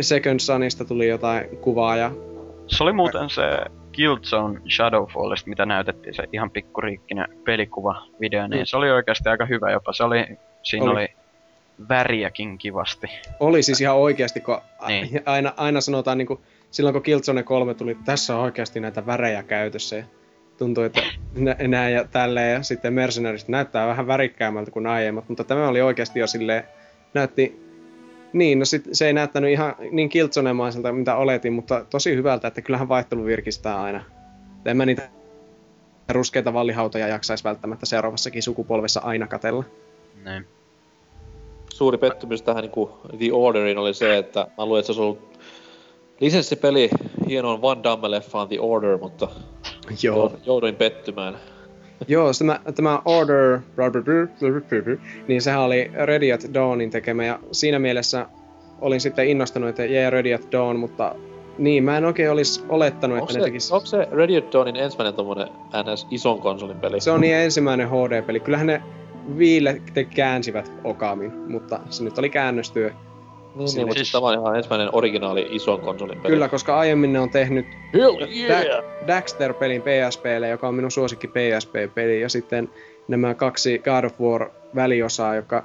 Second 0.00 0.40
Sunista 0.40 0.84
tuli 0.84 1.08
jotain 1.08 1.56
kuvaa 1.56 1.96
ja 1.96 2.10
Se 2.66 2.82
oli 2.84 2.92
muuten 2.92 3.30
se 3.30 3.42
Killzone 3.92 4.60
Shadowfallista, 4.76 5.48
mitä 5.50 5.66
näytettiin, 5.66 6.14
se 6.14 6.22
ihan 6.32 6.50
pikkuriikkinen 6.50 7.26
pelikuva 7.44 8.02
video, 8.20 8.46
niin 8.46 8.60
Mm. 8.60 8.64
se 8.66 8.76
oli 8.76 8.90
oikeasti 8.90 9.28
aika 9.28 9.46
hyvä 9.46 9.70
jopa. 9.70 9.92
Se 9.92 10.04
oli, 10.04 10.26
siinä 10.62 10.86
Oli. 10.86 10.92
oli, 10.94 11.08
väriäkin 11.88 12.58
kivasti. 12.58 13.06
oli 13.40 13.62
siis 13.62 13.80
ihan 13.80 13.96
oikeasti, 13.96 14.40
kun 14.40 14.58
Niin. 14.86 15.22
aina, 15.26 15.52
aina 15.56 15.80
sanotaan 15.80 16.18
niin 16.18 16.26
kuin, 16.26 16.40
silloin 16.70 16.92
kun 16.92 17.02
Killzone 17.02 17.42
3 17.42 17.74
tuli, 17.74 17.96
tässä 18.04 18.36
on 18.36 18.42
oikeasti 18.42 18.80
näitä 18.80 19.06
värejä 19.06 19.42
käytössä 19.42 19.96
ja 19.96 20.04
tuntui, 20.58 20.86
että 20.86 21.00
nä- 21.34 21.56
näin 21.68 21.94
ja 21.94 22.04
tälleen 22.04 22.52
ja 22.52 22.62
sitten 22.62 22.92
Mercenarista 22.94 23.52
näyttää 23.52 23.86
vähän 23.86 24.06
värikkäämmältä 24.06 24.70
kuin 24.70 24.86
aiemmat, 24.86 25.28
mutta 25.28 25.44
tämä 25.44 25.68
oli 25.68 25.80
oikeasti 25.82 26.18
jo 26.20 26.26
silleen, 26.26 26.64
näytti 27.14 27.63
niin, 28.34 28.58
no 28.58 28.64
sit 28.64 28.84
se 28.92 29.06
ei 29.06 29.12
näyttänyt 29.12 29.50
ihan 29.50 29.74
niin 29.90 30.08
kiltsonemaiselta, 30.08 30.92
mitä 30.92 31.16
oletin, 31.16 31.52
mutta 31.52 31.84
tosi 31.90 32.16
hyvältä, 32.16 32.48
että 32.48 32.62
kyllähän 32.62 32.88
vaihtelu 32.88 33.24
virkistää 33.24 33.82
aina. 33.82 34.04
En 34.64 34.76
mä 34.76 34.86
niitä 34.86 35.08
ruskeita 36.08 36.52
vallihautoja 36.52 37.08
jaksaisi 37.08 37.44
välttämättä 37.44 37.86
seuraavassakin 37.86 38.42
sukupolvessa 38.42 39.00
aina 39.00 39.26
katella. 39.26 39.64
Niin. 40.24 40.46
suuri 41.74 41.98
pettymys 41.98 42.42
tähän 42.42 42.64
niin 42.64 43.18
The 43.18 43.32
Orderin 43.32 43.78
oli 43.78 43.94
se, 43.94 44.18
että 44.18 44.46
mä 44.58 44.66
luulen, 44.66 44.80
että 44.80 44.92
se 44.92 45.00
olisi 45.00 45.02
ollut 45.02 45.38
lisenssipeli 46.20 46.90
hienoon 47.28 47.62
Van 47.62 47.84
Damme-leffaan 47.84 48.48
The 48.48 48.60
Order, 48.60 48.98
mutta 48.98 49.28
jouduin 50.46 50.76
pettymään. 50.76 51.38
Joo, 52.08 52.30
tämä, 52.38 52.60
tämä 52.74 53.02
Order, 53.04 53.58
niin 55.28 55.42
sehän 55.42 55.60
oli 55.60 55.90
Ready 56.04 56.32
at 56.32 56.54
Dawnin 56.54 56.90
tekemä 56.90 57.24
ja 57.24 57.38
siinä 57.52 57.78
mielessä 57.78 58.26
olin 58.80 59.00
sitten 59.00 59.28
innostunut, 59.28 59.68
että 59.68 59.84
jee 59.84 60.10
Ready 60.10 60.34
at 60.34 60.52
Dawn, 60.52 60.76
mutta 60.76 61.14
niin, 61.58 61.84
mä 61.84 61.96
en 61.96 62.04
oikein 62.04 62.30
olisi 62.30 62.64
olettanut, 62.68 63.18
Onko 63.18 63.24
että 63.30 63.38
ne 63.38 63.44
se, 63.44 63.44
tekis... 63.44 63.72
onko 63.72 63.86
se 63.86 64.08
Ready 64.10 64.36
at 64.36 64.52
Dawnin 64.52 64.76
ensimmäinen 64.76 65.14
tommonen 65.14 65.48
NS 65.92 66.06
ison 66.10 66.40
konsolin 66.40 66.80
peli? 66.80 67.00
Se 67.00 67.10
on 67.10 67.20
niin 67.20 67.34
ensimmäinen 67.34 67.88
HD-peli. 67.88 68.40
Kyllähän 68.40 68.66
ne 68.66 68.82
viille 69.38 69.82
te 69.94 70.04
käänsivät 70.04 70.72
Okamin, 70.84 71.32
mutta 71.48 71.80
se 71.90 72.04
nyt 72.04 72.18
oli 72.18 72.30
käännöstyö. 72.30 72.92
Niin, 73.54 73.68
Sinne- 73.68 73.80
niin 73.80 73.86
mutta 73.88 73.98
siis 73.98 74.12
tämä 74.12 74.26
on 74.26 74.34
ihan 74.40 74.56
ensimmäinen 74.56 74.88
originaali 74.92 75.46
ison 75.50 75.80
konsolin 75.80 76.20
peli. 76.20 76.32
Kyllä, 76.32 76.48
koska 76.48 76.78
aiemmin 76.78 77.12
ne 77.12 77.20
on 77.20 77.30
tehnyt 77.30 77.66
Hell 77.94 78.16
Da- 78.20 78.82
Daxter-pelin 79.06 79.82
PSPlle, 79.82 80.48
joka 80.48 80.68
on 80.68 80.74
minun 80.74 80.90
suosikki 80.90 81.28
PSP-peli, 81.28 82.20
ja 82.20 82.28
sitten 82.28 82.68
nämä 83.08 83.34
kaksi 83.34 83.78
God 83.78 84.04
of 84.04 84.20
War 84.20 84.50
väliosaa, 84.74 85.34
joka 85.34 85.64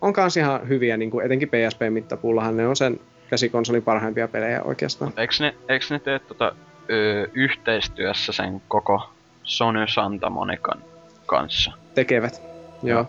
on 0.00 0.12
kans 0.12 0.36
ihan 0.36 0.68
hyviä, 0.68 0.96
niin 0.96 1.10
kuin 1.10 1.26
etenkin 1.26 1.48
PSP-mittapuullahan 1.48 2.56
ne 2.56 2.68
on 2.68 2.76
sen 2.76 3.00
käsikonsolin 3.30 3.82
parhaimpia 3.82 4.28
pelejä 4.28 4.62
oikeastaan. 4.62 5.12
Eiks 5.16 5.40
ne, 5.40 5.54
eiks 5.68 5.90
ne 5.90 5.98
tee 5.98 6.18
tota, 6.18 6.52
ö, 6.90 7.28
yhteistyössä 7.34 8.32
sen 8.32 8.62
koko 8.68 9.02
Sony 9.42 9.86
Santa 9.88 10.30
Monican 10.30 10.78
kanssa? 11.26 11.72
Tekevät. 11.94 12.42
Joo. 12.82 13.06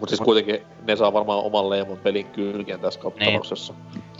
Mutta 0.00 0.16
siis 0.16 0.20
kuitenkin 0.20 0.60
ne 0.86 0.96
saa 0.96 1.12
varmaan 1.12 1.44
oman 1.44 1.70
leimon 1.70 1.98
pelin 1.98 2.26
kylkeen 2.26 2.80
tässä 2.80 3.00
tapauksessa. 3.00 3.74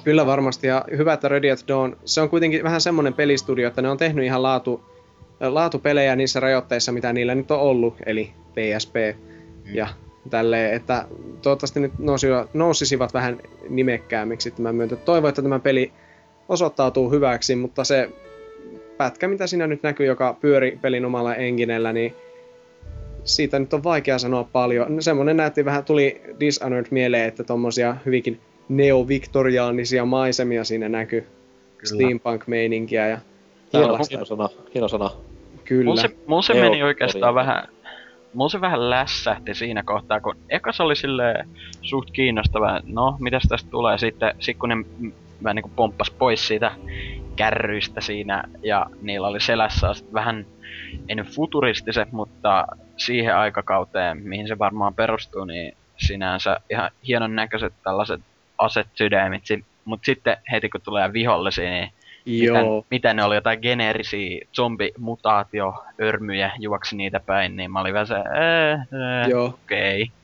Kyllä 0.05 0.27
varmasti, 0.27 0.67
ja 0.67 0.85
hyvä, 0.97 1.13
että 1.13 1.29
Ready 1.29 1.51
at 1.51 1.65
Dawn, 1.69 1.97
se 2.05 2.21
on 2.21 2.31
kuitenkin 2.31 2.63
vähän 2.63 2.81
semmonen 2.81 3.15
pelistudio, 3.15 3.69
että 3.69 3.83
ne 3.83 3.91
on 3.91 3.97
tehnyt 3.97 4.25
ihan 4.25 4.43
laatu, 4.43 4.85
laatupelejä 5.41 6.17
niissä 6.17 6.41
rajoitteissa, 6.41 6.93
mitä 6.93 7.13
niillä 7.13 7.35
nyt 7.35 7.51
on 7.51 7.61
ollut, 7.61 7.95
eli 8.07 8.33
PSP 8.55 8.97
ja 9.73 9.89
tälleen, 10.31 10.75
että 10.75 11.05
toivottavasti 11.43 11.81
nyt 11.81 11.99
nousisivat, 11.99 12.55
nousisivat 12.55 13.15
vähän 13.15 13.39
nimekkäämmiksi 13.69 14.51
tämän 14.51 14.75
myötä. 14.75 14.97
Toivon, 14.97 15.29
että 15.29 15.43
tämä 15.43 15.59
peli 15.59 15.93
osoittautuu 16.49 17.11
hyväksi, 17.11 17.57
mutta 17.57 17.85
se 17.85 18.11
pätkä, 18.97 19.29
mitä 19.29 19.47
siinä 19.47 19.67
nyt 19.67 19.83
näkyy, 19.83 20.07
joka 20.07 20.37
pyöri 20.41 20.79
pelin 20.83 21.05
omalla 21.05 21.35
enginellä, 21.35 21.93
niin 21.93 22.15
siitä 23.25 23.59
nyt 23.59 23.75
on 23.75 23.85
vaikea 23.85 24.19
sanoa 24.19 24.45
paljon. 24.53 24.97
No, 24.97 25.03
Semmoinen 25.03 25.37
näytti 25.37 25.65
vähän, 25.65 25.85
tuli 25.85 26.23
Dishonored 26.41 26.87
mieleen, 26.91 27.29
että 27.29 27.45
tommosia 27.45 27.97
hyvinkin 28.07 28.41
neo-viktoriaanisia 28.69 30.05
maisemia 30.05 30.65
siinä 30.65 30.89
näkyy. 30.89 31.27
Steampunk-meininkiä 31.85 33.09
ja 33.09 33.19
Hieno, 33.73 33.99
hieno 34.11 34.25
sana, 34.25 34.49
hieno 34.75 34.89
sana. 34.89 35.11
Kyllä. 35.65 35.85
Mulla 35.85 36.01
se, 36.01 36.11
mulla 36.27 36.43
se 36.43 36.53
Neo- 36.53 36.61
meni 36.61 36.83
oikeastaan 36.83 37.35
vähän... 37.35 37.69
Mulla 38.35 38.49
se 38.49 38.61
vähän 38.61 38.91
lässähti 38.91 39.55
siinä 39.55 39.83
kohtaa, 39.83 40.21
kun 40.21 40.37
eka 40.49 40.73
se 40.73 40.83
oli 40.83 40.97
silleen 40.97 41.49
suht 41.83 42.11
kiinnostava, 42.11 42.81
no 42.85 43.17
mitäs 43.21 43.43
tästä 43.49 43.71
tulee 43.71 43.99
sitten, 43.99 44.35
sit 44.39 44.57
kun 44.59 44.69
ne 44.69 44.77
vähän 45.43 45.57
niinku 45.57 45.71
pomppas 45.77 46.11
pois 46.11 46.49
siitä 46.49 46.73
kärryistä 47.37 48.01
siinä 48.01 48.45
ja 48.63 48.87
niillä 49.03 49.29
oli 49.29 49.41
selässä 49.41 49.95
sit 49.95 50.13
vähän, 50.13 50.47
ei 51.09 51.15
nyt 51.15 51.27
futuristiset, 51.27 52.13
mutta 52.13 52.67
siihen 53.07 53.37
aikakauteen, 53.37 54.19
mihin 54.23 54.49
se 54.49 54.59
varmaan 54.59 54.95
perustuu, 54.95 55.45
niin 55.45 55.77
sinänsä 55.97 56.61
ihan 56.71 56.91
hienon 57.07 57.37
näköiset 57.37 57.73
tällaiset 57.85 58.21
asetydämit, 58.59 59.43
mutta 59.85 60.07
sitten 60.07 60.37
heti 60.53 60.69
kun 60.69 60.81
tulee 60.81 61.13
vihollisia, 61.13 61.71
niin 61.71 61.91
mitä, 62.27 62.59
Joo. 62.59 62.85
mitä 62.91 63.15
ne 63.15 63.25
oli, 63.25 63.35
jotain 63.35 63.59
geneerisiä 63.63 64.47
zombimutaatio-örmyjä 64.57 66.51
juoksi 66.59 66.97
niitä 66.97 67.21
päin, 67.21 67.57
niin 67.57 67.73
mä 67.73 67.81
olin 67.81 67.95
vähän 67.95 68.07
se, 68.07 68.15
ee, 68.15 68.73
ee, 68.73 69.29
Joo. 69.29 69.47
okei. 69.47 70.03
Okay. 70.03 70.15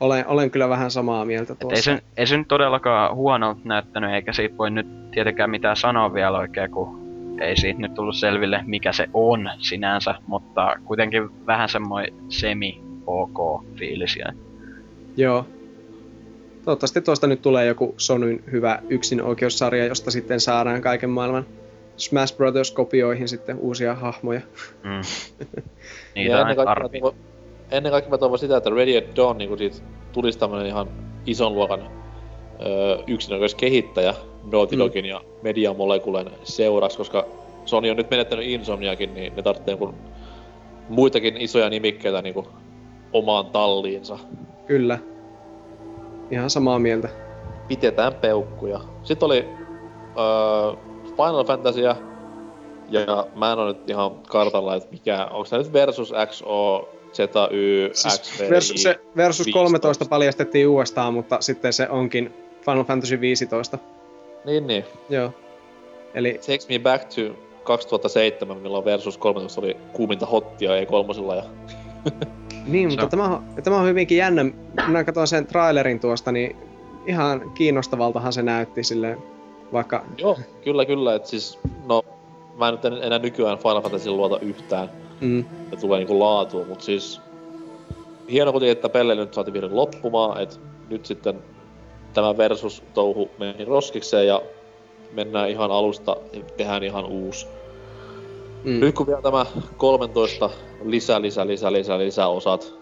Olen, 0.00 0.26
olen 0.26 0.50
kyllä 0.50 0.68
vähän 0.68 0.90
samaa 0.90 1.24
mieltä 1.24 1.52
Ei 1.52 1.56
tuossa. 1.56 1.82
se, 1.82 2.02
ei 2.16 2.26
se 2.26 2.36
nyt 2.36 2.48
todellakaan 2.48 3.14
huonolta 3.14 3.60
näyttänyt, 3.64 4.10
eikä 4.10 4.32
siitä 4.32 4.56
voi 4.56 4.70
nyt 4.70 5.10
tietenkään 5.10 5.50
mitään 5.50 5.76
sanoa 5.76 6.14
vielä 6.14 6.38
oikein, 6.38 6.70
kun 6.70 6.99
ei 7.40 7.56
siitä 7.56 7.80
nyt 7.80 7.94
tullut 7.94 8.16
selville, 8.16 8.60
mikä 8.66 8.92
se 8.92 9.06
on 9.14 9.50
sinänsä, 9.58 10.14
mutta 10.26 10.76
kuitenkin 10.84 11.46
vähän 11.46 11.68
semmoinen 11.68 12.14
semi-ok 12.28 13.64
fiilis 13.76 14.16
jäi. 14.16 14.32
Joo. 15.16 15.46
Toivottavasti 16.64 17.00
tuosta 17.00 17.26
nyt 17.26 17.42
tulee 17.42 17.66
joku 17.66 17.94
Sonyn 17.96 18.44
hyvä 18.52 18.78
yksinoikeussarja, 18.88 19.86
josta 19.86 20.10
sitten 20.10 20.40
saadaan 20.40 20.82
kaiken 20.82 21.10
maailman 21.10 21.46
Smash 21.96 22.36
Brothers-kopioihin 22.36 23.28
sitten 23.28 23.58
uusia 23.58 23.94
hahmoja. 23.94 24.40
Mm. 24.82 25.00
Niitä 26.14 26.32
Ja 26.32 26.40
on 26.40 26.50
ennen 26.50 26.66
kaikkea, 26.66 27.12
ennen 27.70 27.92
kaikkea 27.92 28.10
mä 28.10 28.18
toivon 28.18 28.38
sitä, 28.38 28.56
että 28.56 28.70
Ready 28.70 28.98
at 28.98 29.16
Dawn 29.16 29.38
niin 29.38 29.58
siitä 29.58 29.76
tulisi 30.12 30.38
tämmönen 30.38 30.66
ihan 30.66 30.88
ison 31.26 31.54
luokan 31.54 31.80
öö, 32.66 32.98
yksinäköiskehittäjä 33.06 34.14
Naughty 34.52 34.76
Mm. 34.76 34.78
Dogin 34.78 35.04
ja 35.04 35.20
Media 35.42 35.74
Moleculen 35.74 36.30
seuraksi, 36.44 36.98
koska 36.98 37.26
Sony 37.64 37.90
on 37.90 37.96
nyt 37.96 38.10
menettänyt 38.10 38.46
Insomniakin, 38.46 39.14
niin 39.14 39.36
ne 39.36 39.42
tarvitsee 39.42 39.74
niin 39.74 39.94
muitakin 40.88 41.36
isoja 41.36 41.70
nimikkeitä 41.70 42.22
niin 42.22 42.34
omaan 43.12 43.46
talliinsa. 43.46 44.18
Kyllä. 44.66 44.98
Ihan 46.30 46.50
samaa 46.50 46.78
mieltä. 46.78 47.08
Pidetään 47.68 48.14
peukkuja. 48.14 48.80
Sitten 49.02 49.26
oli 49.26 49.48
öö, 50.18 50.76
Final 51.04 51.44
Fantasyä, 51.44 51.96
ja 52.90 53.26
mä 53.34 53.52
en 53.52 53.58
ole 53.58 53.68
nyt 53.68 53.90
ihan 53.90 54.10
kartalla, 54.28 54.74
että 54.74 54.88
mikä, 54.90 55.26
onko 55.26 55.44
se 55.44 55.58
nyt 55.58 55.72
Versus 55.72 56.12
XO, 56.26 56.88
ZY, 57.12 57.90
Siis 57.92 58.20
XVI, 58.20 58.50
versus, 58.50 58.82
se 58.82 59.00
versus 59.16 59.46
15. 59.46 59.58
13 59.58 60.04
paljastettiin 60.04 60.68
uudestaan, 60.68 61.14
mutta 61.14 61.36
sitten 61.40 61.72
se 61.72 61.88
onkin 61.88 62.34
Final 62.64 62.84
Fantasy 62.84 63.20
15. 63.20 63.78
Niin, 64.44 64.66
niin. 64.66 64.84
Joo. 65.08 65.32
Eli 66.14 66.32
Takes 66.32 66.68
me 66.68 66.78
back 66.78 67.04
to 67.04 67.36
2007, 67.64 68.56
milloin 68.56 68.84
Versus 68.84 69.18
13 69.18 69.60
oli 69.60 69.76
kuuminta 69.92 70.26
hottia 70.26 70.70
E3. 70.70 71.36
Ja... 71.36 71.44
Niin, 72.66 72.88
mutta 72.88 73.06
tämä 73.06 73.24
on, 73.24 73.44
tämä 73.64 73.76
on 73.76 73.86
hyvinkin 73.86 74.18
jännä. 74.18 74.44
Minä 74.86 75.04
katsoin 75.04 75.28
sen 75.28 75.46
trailerin 75.46 76.00
tuosta, 76.00 76.32
niin 76.32 76.56
ihan 77.06 77.50
kiinnostavaltahan 77.54 78.32
se 78.32 78.42
näytti 78.42 78.84
silleen, 78.84 79.18
vaikka... 79.72 80.04
Joo, 80.18 80.38
kyllä, 80.64 80.84
kyllä. 80.84 81.14
Et 81.14 81.26
siis, 81.26 81.58
no, 81.86 82.02
mä 82.58 82.70
nyt 82.70 82.84
en 82.84 82.92
enää 82.92 83.18
nykyään 83.18 83.58
Final 83.58 83.82
Fantasy 83.82 84.10
luota 84.10 84.38
yhtään, 84.38 84.90
Mm, 85.20 85.44
ja 85.70 85.76
tulee 85.76 85.98
niinku 85.98 86.20
laatua, 86.20 86.64
mut 86.64 86.80
siis 86.80 87.20
hieno 88.30 88.52
kuitenkin, 88.52 88.72
että 88.72 88.88
pelle 88.88 89.14
nyt 89.14 89.34
saatiin 89.34 89.52
vihdoin 89.54 89.76
loppumaan, 89.76 90.42
että 90.42 90.56
nyt 90.88 91.06
sitten 91.06 91.38
tämä 92.14 92.36
Versus-touhu 92.36 93.30
meni 93.38 93.64
roskikseen 93.64 94.26
ja 94.26 94.42
mennään 95.12 95.50
ihan 95.50 95.70
alusta 95.70 96.16
ja 96.32 96.40
tehdään 96.56 96.82
ihan 96.82 97.04
uusi. 97.04 97.46
mm, 98.64 98.80
Nyt 98.80 98.94
kun 98.94 99.06
vielä 99.06 99.22
tämä 99.22 99.46
13 99.76 100.50
lisä, 100.84 101.22
lisä, 101.22 101.46
lisä, 101.46 101.72
lisä, 101.72 101.98
lisä 101.98 102.26
osat, 102.26 102.74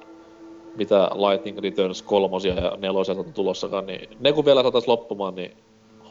mitä 0.76 1.10
Lightning 1.14 1.59
Returns 1.59 2.02
kolmosia 2.02 2.55
ja 2.55 2.76
nelosia 2.80 3.14
on 3.14 3.32
tulossakaan, 3.32 3.86
niin 3.86 4.09
ne 4.20 4.32
kun 4.32 4.44
vielä 4.44 4.62
saatais 4.62 4.88
loppumaan, 4.88 5.34
niin 5.34 5.52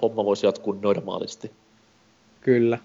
homma 0.02 0.26
voisi 0.26 0.46
jatkuu 0.46 0.74
normaalisti. 0.82 1.52
Kyllä. 2.42 2.78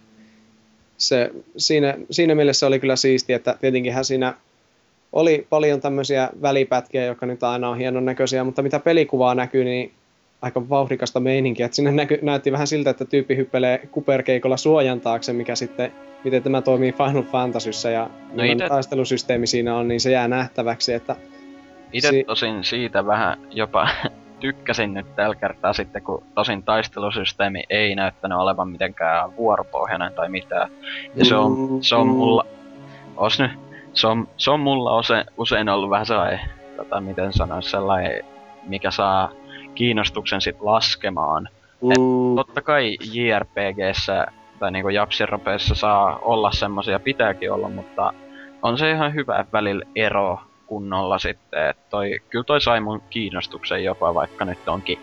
Se, 0.99 1.31
siinä, 1.57 1.99
siinä 2.11 2.35
mielessä 2.35 2.67
oli 2.67 2.79
kyllä 2.79 2.97
siistiä, 2.97 3.37
että 3.37 3.57
tietenkinhän 3.61 4.05
siinä 4.05 4.35
oli 5.13 5.47
paljon 5.51 5.81
tämmöisiä 5.81 6.31
välipätkiä, 6.43 7.05
jotka 7.05 7.27
nyt 7.27 7.43
aina 7.43 7.69
on 7.69 7.79
hienon 7.79 8.05
näköisiä, 8.05 8.45
mutta 8.45 8.63
mitä 8.63 8.79
pelikuvaa 8.79 9.35
näkyy, 9.35 9.65
niin 9.65 9.93
aika 10.43 10.69
vauhdikasta 10.69 11.21
meininkiä. 11.21 11.67
Et 11.67 11.75
siinä 11.75 11.91
näky, 11.91 12.19
näytti 12.23 12.53
vähän 12.53 12.67
siltä, 12.67 12.91
että 12.91 13.05
tyyppi 13.05 13.37
hyppelee 13.37 13.89
kuperkeikolla 13.91 14.57
suojan 14.57 15.01
taakse, 15.01 15.33
mikä 15.33 15.55
sitten, 15.55 15.93
miten 16.25 16.43
tämä 16.43 16.63
toimii 16.63 16.93
Final 16.93 17.23
Fantasyssä 17.23 17.91
ja 17.91 18.11
no 18.33 18.43
ite- 18.43 18.69
taistelusysteemi 18.69 19.47
siinä 19.47 19.77
on, 19.77 19.89
niin 19.89 20.01
se 20.01 20.11
jää 20.11 20.29
nähtäväksi, 20.29 20.93
että 20.93 21.17
Itse 21.93 22.11
Si- 22.11 22.25
tosin 22.25 22.65
siitä 22.65 23.07
vähän 23.07 23.39
jopa 23.51 23.89
tykkäsin 24.41 24.95
nyt 24.95 25.17
tällä 25.17 25.35
kertaa 25.35 25.73
sitten, 25.73 26.03
kun 26.03 26.23
tosin 26.35 26.63
taistelusysteemi 26.63 27.63
ei 27.71 27.95
näyttänyt 27.95 28.39
olevan 28.39 28.69
mitenkään 28.69 29.37
vuoropohjainen 29.37 30.13
tai 30.13 30.29
mitään. 30.29 30.71
Ja 31.15 31.25
se 31.25 31.37
on, 31.37 31.79
se 31.85 31.95
on 31.95 32.07
mulla, 32.07 32.47
os 33.17 33.39
nyt, 33.39 33.51
se 33.93 34.07
on, 34.07 34.29
se 34.37 34.51
on 34.51 34.61
mulla 34.61 34.99
usein, 34.99 35.25
usein 35.37 35.69
ollut 35.69 35.91
vähän 35.91 36.07
sellainen, 36.07 36.41
tota, 36.77 37.01
miten 37.01 37.33
sanoisi, 37.33 37.71
sellainen, 37.71 38.25
mikä 38.67 38.91
saa 38.91 39.33
kiinnostuksen 39.75 40.41
sit 40.41 40.57
laskemaan. 40.61 41.49
Totta 42.37 42.63
kai 42.63 42.97
JRPGssä 43.13 44.27
tai 44.59 44.73
niinku 44.73 44.89
japsiropeissa 44.89 45.75
saa 45.75 46.19
olla 46.19 46.53
semmosia, 46.53 47.01
pitääkin 47.01 47.53
olla, 47.53 47.69
mutta 47.69 48.13
on 48.63 48.79
se 48.79 48.91
ihan 48.91 49.15
hyvä 49.15 49.45
välillä 49.53 49.85
ero 49.97 50.41
kunnolla 50.67 51.19
sitten. 51.19 51.69
Et 51.69 51.77
toi, 51.91 52.21
kyllä 52.31 52.45
toi 52.45 52.61
sai 52.61 52.81
mun 52.81 53.03
kiinnostuksen 53.11 53.85
jopa, 53.85 54.15
vaikka 54.15 54.45
nyt 54.45 54.69
onkin 54.69 54.99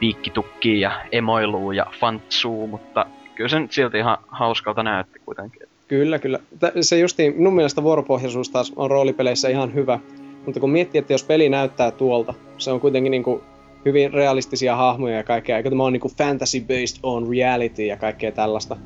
piikkitukki 0.00 0.80
ja 0.80 1.00
emoiluu 1.12 1.72
ja 1.72 1.86
fantsuu, 2.00 2.66
mutta 2.66 3.06
kyllä 3.34 3.48
se 3.48 3.60
nyt 3.60 3.72
silti 3.72 3.98
ihan 3.98 4.18
hauskalta 4.28 4.82
näytti 4.82 5.18
kuitenkin. 5.18 5.62
Kyllä, 5.88 6.18
kyllä. 6.18 6.38
Se 6.80 6.98
justiin, 6.98 7.36
minun 7.36 7.54
mielestä 7.54 7.82
vuoropohjaisuus 7.82 8.50
taas 8.50 8.72
on 8.76 8.90
roolipeleissä 8.90 9.48
ihan 9.48 9.74
hyvä. 9.74 9.98
Mutta 10.44 10.60
kun 10.60 10.70
miettii, 10.70 10.98
että 10.98 11.12
jos 11.12 11.24
peli 11.24 11.48
näyttää 11.48 11.90
tuolta, 11.90 12.34
se 12.58 12.70
on 12.70 12.80
kuitenkin 12.80 13.10
niin 13.10 13.22
kuin 13.22 13.42
hyvin 13.84 14.12
realistisia 14.12 14.76
hahmoja 14.76 15.16
ja 15.16 15.22
kaikkea, 15.22 15.56
eikä 15.56 15.70
tämä 15.70 15.84
on 15.84 15.92
niin 15.92 16.00
kuin 16.00 16.14
fantasy 16.16 16.60
based 16.60 16.98
on 17.02 17.28
reality 17.30 17.86
ja 17.86 17.96
kaikkea 17.96 18.32
tällaista. 18.32 18.76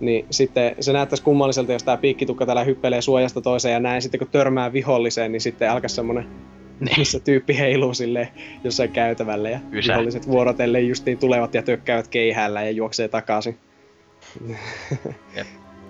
Niin 0.00 0.26
sitten 0.30 0.76
se 0.80 0.92
näyttäisi 0.92 1.24
kummalliselta, 1.24 1.72
jos 1.72 1.82
tämä 1.82 1.96
piikkitukka 1.96 2.46
täällä 2.46 2.64
hyppelee 2.64 3.02
suojasta 3.02 3.40
toiseen 3.40 3.72
ja 3.72 3.80
näin. 3.80 4.02
Sitten 4.02 4.18
kun 4.18 4.28
törmää 4.28 4.72
viholliseen, 4.72 5.32
niin 5.32 5.40
sitten 5.40 5.70
alkaa 5.70 5.88
semmonen 5.88 6.26
missä 6.80 7.20
tyyppi 7.20 7.58
heiluu 7.58 7.94
sille 7.94 8.28
jossain 8.64 8.92
käytävällä 8.92 9.50
ja 9.50 9.60
Ysä. 9.72 9.92
viholliset 9.92 10.28
vuorotellen 10.28 10.88
justiin 10.88 11.18
tulevat 11.18 11.54
ja 11.54 11.62
tökkäävät 11.62 12.08
keihäällä 12.08 12.62
ja 12.62 12.70
juoksee 12.70 13.08
takaisin. 13.08 13.58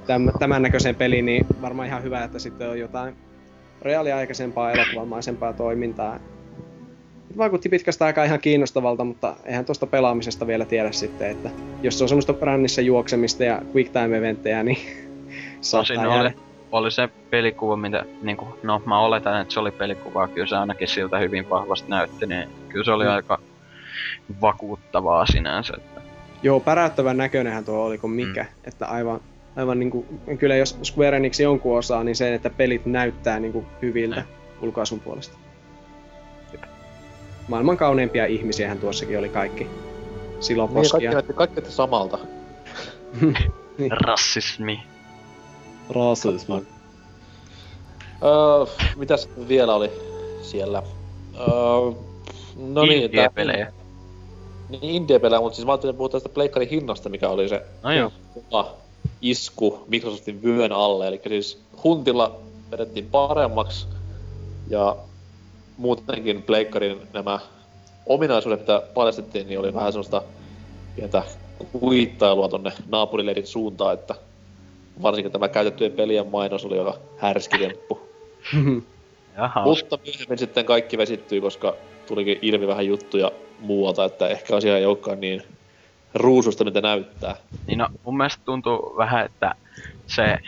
Täm, 0.06 0.28
tämän 0.38 0.62
näköisen 0.62 0.94
peli, 0.94 1.22
niin 1.22 1.46
varmaan 1.62 1.88
ihan 1.88 2.02
hyvä, 2.02 2.24
että 2.24 2.38
sitten 2.38 2.70
on 2.70 2.78
jotain 2.78 3.14
reaaliaikaisempaa 3.82 4.72
elokuvamaisempaa 4.72 5.52
toimintaa. 5.52 6.20
Vaikutti 7.36 7.68
pitkästä 7.68 8.04
aikaa 8.04 8.24
ihan 8.24 8.40
kiinnostavalta, 8.40 9.04
mutta 9.04 9.36
eihän 9.44 9.64
tuosta 9.64 9.86
pelaamisesta 9.86 10.46
vielä 10.46 10.64
tiedä 10.64 10.92
sitten, 10.92 11.30
että 11.30 11.50
jos 11.82 11.98
se 11.98 12.04
on 12.04 12.08
semmoista 12.08 12.34
rännissä 12.40 12.82
juoksemista 12.82 13.44
ja 13.44 13.62
quick 13.74 13.92
time 13.92 14.18
eventtejä, 14.18 14.62
niin 14.62 14.78
saattaa 15.60 15.96
jäädä 15.96 16.20
oli, 16.20 16.30
oli 16.72 16.90
se 16.90 17.08
pelikuva, 17.30 17.76
mitä, 17.76 18.04
niinku, 18.22 18.58
no 18.62 18.82
mä 18.86 19.00
oletan, 19.00 19.40
että 19.40 19.54
se 19.54 19.60
oli 19.60 19.70
pelikuva, 19.70 20.28
kyllä 20.28 20.46
se 20.46 20.56
ainakin 20.56 20.88
siltä 20.88 21.18
hyvin 21.18 21.50
vahvasti 21.50 21.90
näytti, 21.90 22.26
niin 22.26 22.48
kyllä 22.68 22.84
se 22.84 22.92
oli 22.92 23.04
Mm. 23.04 23.10
aika 23.10 23.38
vakuuttavaa 24.40 25.26
sinänsä. 25.26 25.74
Että, 25.76 26.00
Joo, 26.42 26.60
päräyttävän 26.60 27.16
näköinenhän 27.16 27.64
tuo 27.64 27.84
oli 27.84 27.98
kuin 27.98 28.10
mikä. 28.10 28.42
Mm. 28.42 28.68
Että 28.68 28.86
aivan, 28.86 29.20
aivan 29.56 29.78
niin 29.78 29.90
kuin, 29.90 30.06
kyllä 30.38 30.56
jos 30.56 30.78
Square 30.82 31.16
Enix 31.16 31.40
jonkun 31.40 31.78
osaa, 31.78 32.04
niin 32.04 32.16
se, 32.16 32.34
että 32.34 32.50
pelit 32.50 32.86
näyttää 32.86 33.40
niin 33.40 33.52
kuin 33.52 33.66
hyviltä 33.82 34.24
ulkoasun 34.62 35.00
puolesta. 35.00 35.38
Maailman 37.48 37.76
kauneimpia 37.76 38.26
ihmisiähän 38.26 38.78
tuossakin 38.78 39.18
oli 39.18 39.28
kaikki. 39.28 39.66
Silloin 40.40 40.68
Niin, 40.68 40.74
kaikki 40.74 40.90
poskia. 40.92 41.10
näytti, 41.12 41.32
kaikki 41.32 41.56
näytti 41.56 41.72
samalta. 41.74 42.18
rassismi. 44.06 44.82
Rasismi. 45.90 46.54
Öö, 48.24 48.66
mitäs 48.96 49.28
vielä 49.48 49.74
oli 49.74 49.90
siellä? 50.42 50.82
Öö, 51.38 51.46
no 52.56 52.82
niin, 52.82 53.02
Indie-pelejä. 53.02 53.72
Niin 54.68 54.82
indie-pelejä, 54.82 55.40
mutta 55.40 55.56
siis 55.56 55.66
mä 55.66 55.72
ajattelin 55.72 55.96
puhua 55.96 56.08
tästä 56.08 56.28
pleikkarin 56.28 56.68
hinnasta, 56.68 57.08
mikä 57.08 57.28
oli 57.28 57.48
se 57.48 57.62
No 57.82 57.92
joo. 57.92 58.10
isku 59.22 59.84
Microsoftin 59.88 60.42
vyön 60.42 60.72
alle. 60.72 61.06
Eli 61.08 61.20
siis 61.28 61.62
huntilla 61.84 62.36
vedettiin 62.70 63.06
paremmaksi 63.10 63.86
ja 64.68 64.96
muutenkin 65.76 66.42
pleikkarin 66.42 67.00
nämä 67.12 67.38
ominaisuudet, 68.06 68.60
mitä 68.60 68.82
paljastettiin, 68.94 69.46
niin 69.46 69.58
oli 69.58 69.74
vähän 69.74 69.92
semmoista 69.92 70.22
pientä 70.96 71.22
kuittailua 71.72 72.48
tonne 72.48 72.72
naapurileirin 72.88 73.46
suuntaan, 73.46 73.94
että 73.94 74.14
varsinkin 75.02 75.32
tämä 75.32 75.48
käytettyjen 75.48 75.92
pelien 75.92 76.26
mainos 76.26 76.64
oli 76.64 76.78
aika 76.78 76.98
härski 77.18 77.58
temppu. 77.58 78.00
Jaha, 79.36 79.64
Mutta 79.64 79.98
myöhemmin 80.06 80.38
sitten 80.38 80.64
kaikki 80.64 80.98
vesittyi, 80.98 81.40
koska 81.40 81.74
tulikin 82.06 82.38
ilmi 82.42 82.66
vähän 82.66 82.86
juttuja 82.86 83.32
muualta, 83.58 84.04
että 84.04 84.28
ehkä 84.28 84.56
asia 84.56 84.78
ei 84.78 84.86
olekaan 84.86 85.20
niin 85.20 85.42
ruususta, 86.14 86.64
mitä 86.64 86.80
näyttää. 86.80 87.36
Niin 87.66 87.78
no, 87.78 87.88
mun 88.04 88.16
mielestä 88.16 88.42
tuntuu 88.44 88.94
vähän, 88.96 89.24
että 89.24 89.54
se 90.06 90.38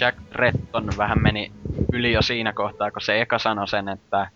Jack 0.00 0.18
Tretton 0.32 0.90
vähän 0.98 1.22
meni 1.22 1.52
yli 1.92 2.12
jo 2.12 2.22
siinä 2.22 2.52
kohtaa, 2.52 2.90
kun 2.90 3.02
se 3.02 3.20
eka 3.20 3.38
sanoi 3.38 3.68
sen, 3.68 3.88
että 3.88 4.30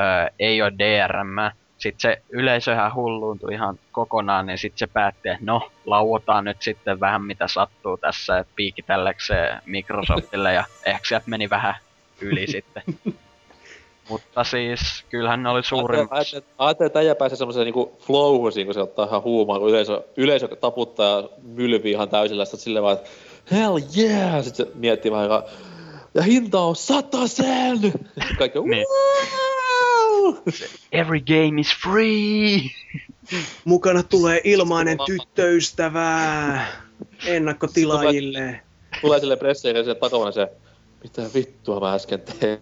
ö, 0.00 0.30
ei 0.38 0.62
ole 0.62 0.72
DRM. 0.78 1.50
Sitten 1.78 2.00
se 2.00 2.22
yleisöhän 2.30 2.94
hulluuntui 2.94 3.54
ihan 3.54 3.78
kokonaan, 3.92 4.46
niin 4.46 4.58
sitten 4.58 4.78
se 4.78 4.86
päätti, 4.86 5.28
että 5.28 5.44
no, 5.44 5.70
lauotaan 5.86 6.44
nyt 6.44 6.62
sitten 6.62 7.00
vähän 7.00 7.22
mitä 7.22 7.48
sattuu 7.48 7.96
tässä, 7.96 8.38
että 8.38 8.52
piikitellekseen 8.56 9.62
Microsoftille, 9.66 10.52
ja 10.52 10.64
ehkä 10.86 11.08
sieltä 11.08 11.30
meni 11.30 11.50
vähän 11.50 11.74
yli 12.20 12.46
sitten. 12.46 12.82
Mutta 14.08 14.44
siis, 14.44 15.04
kyllähän 15.10 15.42
ne 15.42 15.48
oli 15.48 15.62
suurin... 15.62 16.08
Ajattelin, 16.58 16.86
että 16.86 16.98
äijä 16.98 17.14
pääsee 17.14 17.36
semmoiseen 17.36 17.64
niinku 17.64 17.96
flowhun 18.00 18.52
kun 18.64 18.74
se 18.74 18.80
ottaa 18.80 19.06
ihan 19.06 19.22
huumaa, 19.22 19.58
kun 19.58 19.70
yleisö, 19.70 20.02
yleisö 20.16 20.48
taputtaa 20.48 21.20
ja 21.20 21.28
mylvii 21.42 21.92
ihan 21.92 22.08
täysillä, 22.08 22.44
sitten 22.44 22.60
silleen 22.60 22.82
vaan, 22.82 22.96
että 22.96 23.10
hell 23.52 23.78
yeah! 23.98 24.44
Sitten 24.44 24.66
se 24.66 24.72
miettii 24.74 25.12
vähän 25.12 25.30
ja 26.16 26.22
hinta 26.22 26.60
on 26.60 26.76
sen! 27.26 27.92
Kaikki 28.38 28.58
on, 28.58 28.70
Niin. 28.70 28.86
Every 30.92 31.20
game 31.20 31.60
is 31.60 31.76
free! 31.82 32.60
Mukana 33.64 34.02
tulee 34.02 34.40
ilmainen 34.44 34.98
tyttöystävä 35.06 36.60
ennakkotilaajille. 37.26 38.60
Tulee 39.00 39.20
sille 39.20 39.36
presseihin 39.36 39.76
ja 39.76 39.82
sille 39.82 39.94
takavana 39.94 40.32
se, 40.32 40.48
mitä 41.02 41.22
vittua 41.34 41.80
mä 41.80 41.94
äsken 41.94 42.20
tein. 42.20 42.58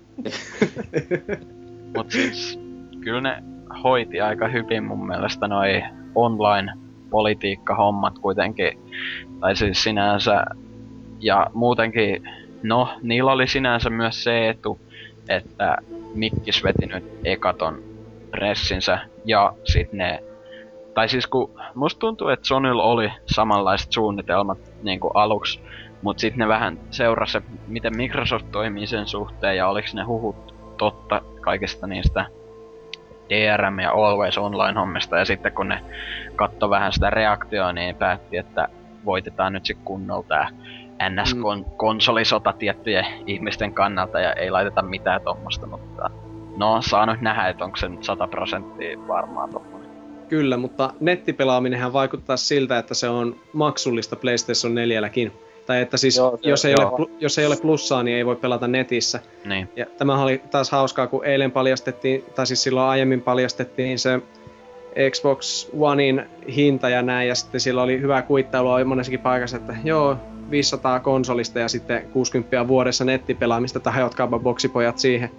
Mut 1.97 2.11
siis, 2.11 2.59
kyllä 3.01 3.21
ne 3.21 3.43
hoiti 3.83 4.21
aika 4.21 4.49
hyvin 4.49 4.85
mun 4.85 5.07
mielestä 5.07 5.49
noi 5.49 5.83
online-politiikka-hommat 6.15 8.19
kuitenkin. 8.19 8.79
Tai 9.41 9.57
siis 9.57 9.83
sinänsä, 9.83 10.45
ja 11.21 11.47
muutenkin, 11.55 12.29
no, 12.63 12.89
niillä 13.03 13.33
oli 13.33 13.49
sinänsä 13.49 13.91
myös 13.91 14.25
se 14.25 14.49
etu, 14.49 14.79
että 15.29 15.77
Mikkis 16.15 16.65
veti 16.65 16.87
nyt 16.87 17.05
ekaton 17.25 17.83
pressinsä, 18.31 18.99
ja 19.25 19.53
sit 19.65 19.93
ne 19.93 20.23
tai 20.95 21.09
siis 21.09 21.27
kun 21.27 21.61
musta 21.75 21.99
tuntuu, 21.99 22.29
että 22.29 22.47
Sonylla 22.47 22.83
oli 22.83 23.13
samanlaiset 23.27 23.93
suunnitelmat 23.93 24.59
niin 24.83 25.01
kuin 25.01 25.11
aluksi, 25.15 25.61
mutta 26.03 26.21
sitten 26.21 26.39
ne 26.39 26.49
vähän 26.49 26.79
seurasi, 26.91 27.39
miten 27.67 27.97
Microsoft 27.97 28.47
toimii 28.53 28.87
sen 28.87 29.07
suhteen 29.07 29.57
ja 29.57 29.69
oliko 29.69 29.89
ne 29.95 30.03
huhut 30.03 30.55
totta 30.77 31.23
kaikista 31.41 31.87
niistä 31.87 32.27
DRM 33.29 33.79
ja 33.79 33.91
Always 33.91 34.39
Online-hommista 34.39 35.19
ja 35.19 35.25
sitten 35.25 35.53
kun 35.53 35.69
ne 35.69 35.85
katto 36.37 36.71
vähän 36.71 36.93
sitä 36.93 37.11
reaktioa, 37.11 37.73
niin 37.73 37.97
päätti, 37.97 38.37
että 38.37 38.69
voitetaan 39.05 39.53
nyt 39.53 39.67
sitten 39.67 39.85
kunnolla 39.85 40.49
tää 40.99 41.09
NS-konsolisota 41.09 42.53
tiettyjen 42.53 43.07
ihmisten 43.27 43.75
kannalta 43.75 44.21
ja 44.21 44.33
ei 44.33 44.51
laiteta 44.51 44.83
mitään 44.83 45.21
tommosta, 45.21 45.67
mutta 45.67 46.11
no 46.57 46.83
saa 46.83 47.07
nyt 47.07 47.21
nähdä, 47.21 47.49
että 47.49 47.65
onko 47.65 47.77
se 47.77 47.89
nyt 47.89 48.05
100 48.05 48.27
prosenttia 48.27 48.99
varmaan 49.09 49.51
tommonen. 49.51 49.91
Kyllä, 50.29 50.57
mutta 50.57 50.91
nettipelaaminenhän 51.01 51.93
vaikuttaa 51.93 52.37
siltä, 52.37 52.79
että 52.79 52.95
se 52.95 53.09
on 53.09 53.37
maksullista 53.53 54.17
PlayStation 54.17 54.75
4-kin. 54.75 55.33
Tai 55.67 55.81
että 55.81 55.97
siis, 55.97 56.17
Joo, 56.17 56.39
se- 56.43 56.49
jos, 56.49 56.65
ei 56.65 56.75
joo. 56.79 56.97
ole, 56.99 57.09
jos 57.21 57.39
ei 57.39 57.47
ole 57.47 57.57
plussaa, 57.57 58.03
niin 58.03 58.17
ei 58.17 58.27
voi 58.27 58.37
pelata 58.37 58.69
netissä. 58.69 59.21
Niin. 59.45 59.69
Ja 59.77 59.87
tämä 59.99 60.23
oli 60.23 60.43
taas 60.51 60.71
hauskaa, 60.71 61.07
kun 61.07 61.25
eilen 61.25 61.53
paljastettiin, 61.53 62.25
tai 62.35 62.47
siis 62.47 62.63
silloin 62.63 62.89
aiemmin 62.89 63.21
paljastettiin 63.21 63.99
se 63.99 64.21
Xbox 65.11 65.69
Onein 65.79 66.23
hinta 66.57 66.89
ja 66.89 67.03
näin, 67.03 67.29
ja 67.29 67.35
sitten 67.35 67.61
sillä 67.61 67.83
oli 67.83 68.01
hyvää 68.01 68.23
kuittailua 68.23 68.85
monessakin 68.85 69.21
paikassa, 69.21 69.57
että 69.57 69.77
joo, 69.85 70.17
500 70.51 71.01
konsolista 71.01 71.59
ja 71.59 71.69
sitten 71.69 72.03
60 72.13 72.69
vuodessa 72.69 73.05
nettipelaamista, 73.05 73.81
tai 73.81 74.03
otkaapa 74.03 74.39
boksipojat 74.39 74.99
siihen. 74.99 75.31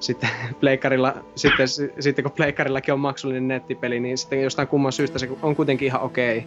Sitten, 0.00 0.30
pleikkarilla, 0.60 1.14
sitten, 1.34 1.68
sitten 2.00 2.22
kun 2.22 2.32
pleikkarillakin 2.32 2.94
on 2.94 3.00
maksullinen 3.00 3.48
nettipeli, 3.48 4.00
niin 4.00 4.18
sitten 4.18 4.42
jostain 4.42 4.68
kumman 4.68 4.92
syystä 4.92 5.18
se 5.18 5.28
on 5.42 5.56
kuitenkin 5.56 5.86
ihan 5.86 6.00
okei. 6.00 6.44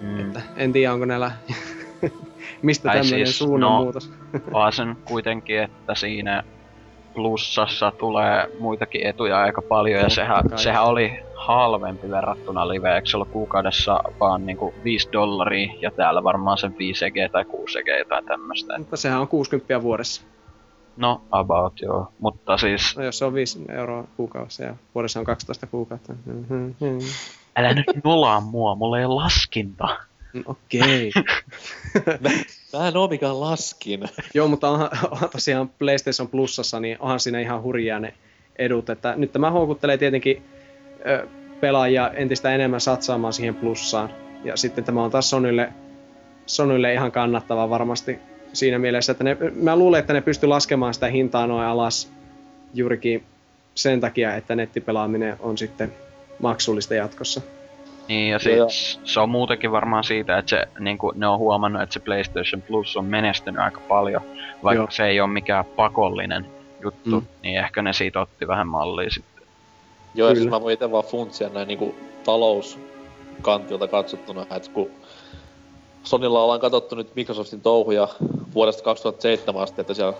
Mm. 0.00 0.20
Että 0.20 0.40
en 0.56 0.72
tiedä, 0.72 0.92
onko 0.92 1.06
näillä... 1.06 1.32
Mistä 2.62 2.88
Tai 2.88 2.96
tämmöinen 2.96 3.26
siis, 3.26 3.38
suunnanmuutos? 3.38 4.12
Vaan 4.52 4.72
sen 4.72 4.96
kuitenkin, 5.04 5.58
että 5.58 5.94
siinä 5.94 6.44
plussassa 7.14 7.92
tulee 7.98 8.48
muitakin 8.58 9.06
etuja 9.06 9.40
aika 9.40 9.62
paljon 9.62 10.00
ja 10.00 10.10
sehän, 10.10 10.44
sehän 10.56 10.84
oli 10.84 11.22
halvempi 11.34 12.10
verrattuna 12.10 12.68
live, 12.68 12.94
eikö 12.94 13.08
se 13.08 13.16
ollut 13.16 13.28
kuukaudessa 13.28 14.02
vaan 14.20 14.46
niinku 14.46 14.74
5 14.84 15.08
dollaria 15.12 15.72
ja 15.80 15.90
täällä 15.90 16.24
varmaan 16.24 16.58
sen 16.58 16.78
5 16.78 17.04
EG 17.04 17.32
tai 17.32 17.44
6 17.44 17.78
EG 17.78 18.08
tai 18.08 18.22
tämmöstä. 18.22 18.78
Mutta 18.78 18.96
sehän 18.96 19.20
on 19.20 19.28
60 19.28 19.82
vuodessa. 19.82 20.22
No, 20.96 21.22
about 21.30 21.80
joo. 21.80 22.12
Mutta 22.18 22.56
siis, 22.56 22.96
No 22.96 23.04
jos 23.04 23.18
se 23.18 23.24
on 23.24 23.34
5 23.34 23.64
euroa 23.68 24.04
kuukaudessa 24.16 24.62
ja 24.62 24.74
vuodessa 24.94 25.20
on 25.20 25.26
12 25.26 25.66
kuukautta. 25.66 26.12
Mhm, 26.24 26.54
mhm. 26.54 26.98
älä 27.56 27.74
nyt 27.74 27.86
nolaa 28.04 28.40
mua, 28.40 28.74
mulla 28.74 28.98
ei 28.98 29.04
ole 29.04 29.14
laskinta. 29.14 29.88
Mm, 30.32 30.42
Okei. 30.46 31.12
En 32.88 32.96
oo 32.96 33.08
mikään 33.08 33.40
laskin. 33.40 34.00
Joo, 34.34 34.48
mutta 34.48 34.70
onhan, 34.70 34.90
onhan 35.10 35.30
tosiaan 35.30 35.68
PlayStation 35.68 36.28
Plusassa, 36.28 36.80
niin 36.80 36.96
onhan 37.00 37.20
siinä 37.20 37.40
ihan 37.40 37.62
hurjaa 37.62 38.00
ne 38.00 38.14
edut. 38.56 38.90
Että 38.90 39.14
nyt 39.16 39.32
tämä 39.32 39.50
houkuttelee 39.50 39.98
tietenkin 39.98 40.42
ö, 41.06 41.26
pelaajia 41.60 42.10
entistä 42.10 42.54
enemmän 42.54 42.80
satsaamaan 42.80 43.32
siihen 43.32 43.54
plussaan. 43.54 44.10
Ja 44.44 44.56
sitten 44.56 44.84
tämä 44.84 45.04
on 45.04 45.10
taas 45.10 45.30
Sonylle, 45.30 45.72
Sonylle 46.46 46.92
ihan 46.92 47.12
kannattava 47.12 47.70
varmasti 47.70 48.18
siinä 48.52 48.78
mielessä, 48.78 49.12
että 49.12 49.24
ne, 49.24 49.36
mä 49.54 49.76
luulen, 49.76 50.00
että 50.00 50.12
ne 50.12 50.20
pystyy 50.20 50.48
laskemaan 50.48 50.94
sitä 50.94 51.06
hintaa 51.06 51.46
noin 51.46 51.66
alas 51.66 52.12
juurikin 52.74 53.24
sen 53.74 54.00
takia, 54.00 54.34
että 54.34 54.54
nettipelaaminen 54.54 55.36
on 55.40 55.58
sitten 55.58 55.92
maksullista 56.38 56.94
jatkossa. 56.94 57.40
Niin, 58.08 58.30
ja 58.30 58.38
joo. 58.56 58.68
siis 58.68 59.00
se 59.04 59.20
on 59.20 59.28
muutenkin 59.30 59.72
varmaan 59.72 60.04
siitä, 60.04 60.38
että 60.38 60.50
se, 60.50 60.68
niin 60.78 60.98
ne 61.14 61.26
on 61.26 61.38
huomannut, 61.38 61.82
että 61.82 61.92
se 61.92 62.00
PlayStation 62.00 62.62
Plus 62.62 62.96
on 62.96 63.04
menestynyt 63.04 63.60
aika 63.60 63.80
paljon, 63.88 64.22
vaikka 64.64 64.82
Joo. 64.82 64.90
se 64.90 65.06
ei 65.06 65.20
ole 65.20 65.30
mikään 65.30 65.64
pakollinen 65.64 66.46
juttu, 66.82 67.20
Mm. 67.20 67.26
niin 67.42 67.58
ehkä 67.58 67.82
ne 67.82 67.92
siitä 67.92 68.20
otti 68.20 68.48
vähän 68.48 68.68
mallia 68.68 69.10
sitten. 69.10 69.44
Joo, 70.14 70.28
ja 70.28 70.34
Kyllä. 70.34 70.42
siis 70.42 70.50
mä 70.50 70.60
voin 70.62 70.72
itse 70.72 70.90
vaan 70.90 71.04
funtsia 71.04 71.48
näin 71.48 71.68
niinku 71.68 71.94
talouskantilta 72.24 73.88
katsottuna, 73.88 74.42
että 74.42 74.70
kun 74.72 74.90
Sonilla 76.02 76.42
ollaan 76.42 76.60
katsottu 76.60 76.94
nyt 76.94 77.14
Microsoftin 77.16 77.60
touhuja 77.60 78.08
vuodesta 78.54 78.82
2007 78.82 79.62
asti, 79.62 79.80
että 79.80 79.94
siellä 79.94 80.12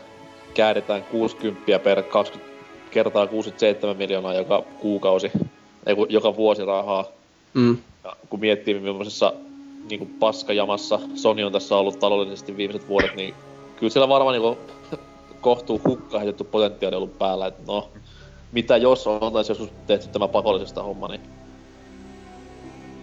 käännetään 0.54 1.02
60 1.02 1.78
per 1.78 2.02
20 2.02 2.52
kertaa 2.90 3.26
67 3.26 3.96
miljoonaa 3.96 4.34
joka 4.34 4.62
kuukausi, 4.80 5.32
ei 5.86 5.96
joka 6.08 6.36
vuosi 6.36 6.64
rahaa. 6.64 7.04
Mm. 7.54 7.76
Ja 8.04 8.16
kun 8.28 8.40
miettii, 8.40 8.80
millaisessa 8.80 9.32
niin 9.90 10.16
paskajamassa 10.20 11.00
Sony 11.14 11.42
on 11.42 11.52
tässä 11.52 11.76
ollut 11.76 11.98
taloudellisesti 11.98 12.56
viimeiset 12.56 12.88
vuodet, 12.88 13.16
niin 13.16 13.34
kyllä 13.76 13.90
siellä 13.90 14.08
varmaan 14.08 14.40
niin 14.40 14.56
kohtuu 15.40 15.80
hukka 15.86 16.18
heitetty 16.18 16.44
potentiaali 16.44 16.96
ollut 16.96 17.18
päällä, 17.18 17.46
että 17.46 17.62
no, 17.66 17.88
mitä 18.52 18.76
jos 18.76 19.06
on 19.06 19.32
taisi 19.32 19.50
joskus 19.50 19.70
tehty 19.86 20.08
tämä 20.08 20.28
pakollisesta 20.28 20.82
homma, 20.82 21.08
niin... 21.08 21.20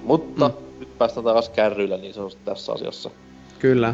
Mutta 0.03 0.49
Mm. 0.49 0.55
nyt 0.79 0.97
päästään 0.97 1.23
takas 1.23 1.49
kärryillä 1.49 1.97
niin 1.97 2.13
sanotusti 2.13 2.41
tässä 2.45 2.73
asiassa. 2.73 3.09
Kyllä. 3.59 3.93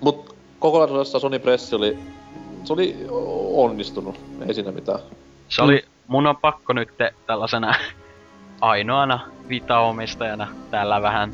Mut 0.00 0.36
kokonaisuudessaan 0.58 1.20
Sony 1.20 1.38
Pressi 1.38 1.74
oli, 1.74 1.98
se 2.64 2.72
oli 2.72 2.96
onnistunut, 3.54 4.20
ei 4.48 4.54
siinä 4.54 4.72
mitään. 4.72 4.98
Se 5.48 5.62
oli, 5.62 5.84
mun 6.06 6.26
on 6.26 6.36
pakko 6.36 6.72
nyt 6.72 6.88
tällaisena 7.26 7.74
ainoana 8.60 9.20
Vita-omistajana 9.48 10.48
täällä 10.70 11.02
vähän 11.02 11.32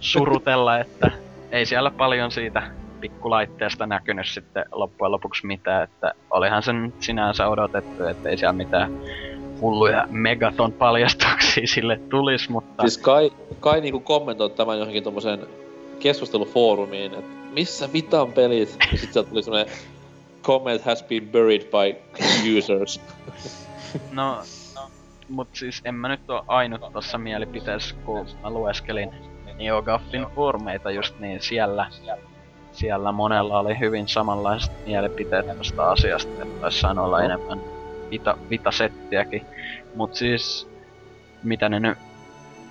surutella, 0.00 0.78
että 0.78 1.10
ei 1.50 1.66
siellä 1.66 1.90
paljon 1.90 2.30
siitä 2.30 2.62
pikkulaitteesta 3.00 3.86
näkynyt 3.86 4.26
sitten 4.26 4.64
loppujen 4.72 5.12
lopuksi 5.12 5.46
mitään, 5.46 5.84
että 5.84 6.14
olihan 6.30 6.62
sen 6.62 6.92
sinänsä 7.00 7.48
odotettu, 7.48 8.04
että 8.04 8.28
ei 8.28 8.36
siellä 8.36 8.52
mitään 8.52 8.92
hulluja 9.60 10.06
megaton 10.10 10.72
paljastuksia 10.72 11.66
sille 11.74 12.00
tulisi, 12.08 12.50
mutta 12.50 12.82
Siis 12.82 12.98
Kai, 12.98 13.32
Kai 13.60 13.80
niinku 13.80 14.00
kommentoi 14.00 14.50
tämän 14.50 14.78
johonkin 14.78 15.04
tommoseen 15.04 15.46
keskustelufoorumiin, 16.00 17.14
että 17.14 17.50
missä 17.52 17.92
vitan 17.92 18.32
pelit? 18.32 18.76
Ja 18.92 18.98
sit 18.98 19.12
sieltä 19.12 19.30
tuli 19.30 19.42
semmonen 19.42 19.66
comment 20.42 20.82
has 20.82 21.02
been 21.02 21.28
buried 21.28 21.62
by 21.62 21.96
users. 22.58 23.00
No, 24.12 24.38
mut 25.30 25.48
siis 25.52 25.82
en 25.84 25.94
mä 25.94 26.08
nyt 26.08 26.30
oo 26.30 26.44
ainut 26.46 26.92
tossa 26.92 27.18
mielipiteessä, 27.18 27.94
kun 28.04 28.26
mä 28.42 28.50
lueskelin 28.50 29.10
NeoGaffin 29.58 30.26
foorumeita 30.34 30.90
just 30.90 31.18
niin 31.18 31.40
siellä, 31.40 31.86
siellä 32.72 33.12
monella 33.12 33.58
oli 33.58 33.78
hyvin 33.78 34.08
samanlaiset 34.08 34.72
mielipiteet 34.86 35.46
tästä 35.58 35.90
asiasta, 35.90 36.42
että 36.42 36.60
taisi 36.60 36.80
sanoilla 36.80 37.22
enemmän 37.22 37.60
vita, 38.10 38.36
vitasettiäkin. 38.50 39.46
Mut 39.94 40.14
siis, 40.14 40.68
mitä 41.42 41.68
ne 41.68 41.80
nyt, 41.80 41.98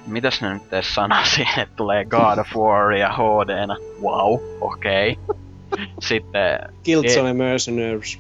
mitäs 0.08 0.42
ne 0.42 0.54
nyt 0.54 0.74
edes 0.74 0.96
sanoo 0.96 1.26
siihen, 1.36 1.60
että 1.60 1.76
tulee 1.76 2.06
God 2.06 2.38
of 2.38 2.56
War 2.56 2.92
ja 2.92 3.14
HD-nä, 3.14 3.76
wow, 4.02 4.40
okei. 4.62 5.18
Okay. 5.30 5.40
Sitten 6.10 6.60
Killzone 6.84 7.34
Mercenaries. 7.34 8.20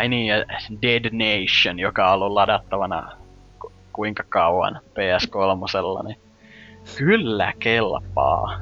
Ai 0.00 0.08
niin, 0.08 0.32
Dead 0.82 1.04
Nation, 1.12 1.78
joka 1.78 2.08
on 2.08 2.14
ollut 2.14 2.32
ladattavana 2.32 3.12
ku- 3.60 3.72
kuinka 3.92 4.22
kauan 4.28 4.80
PS3, 4.88 6.06
niin 6.06 6.18
kyllä 6.98 7.52
kelpaa. 7.58 8.60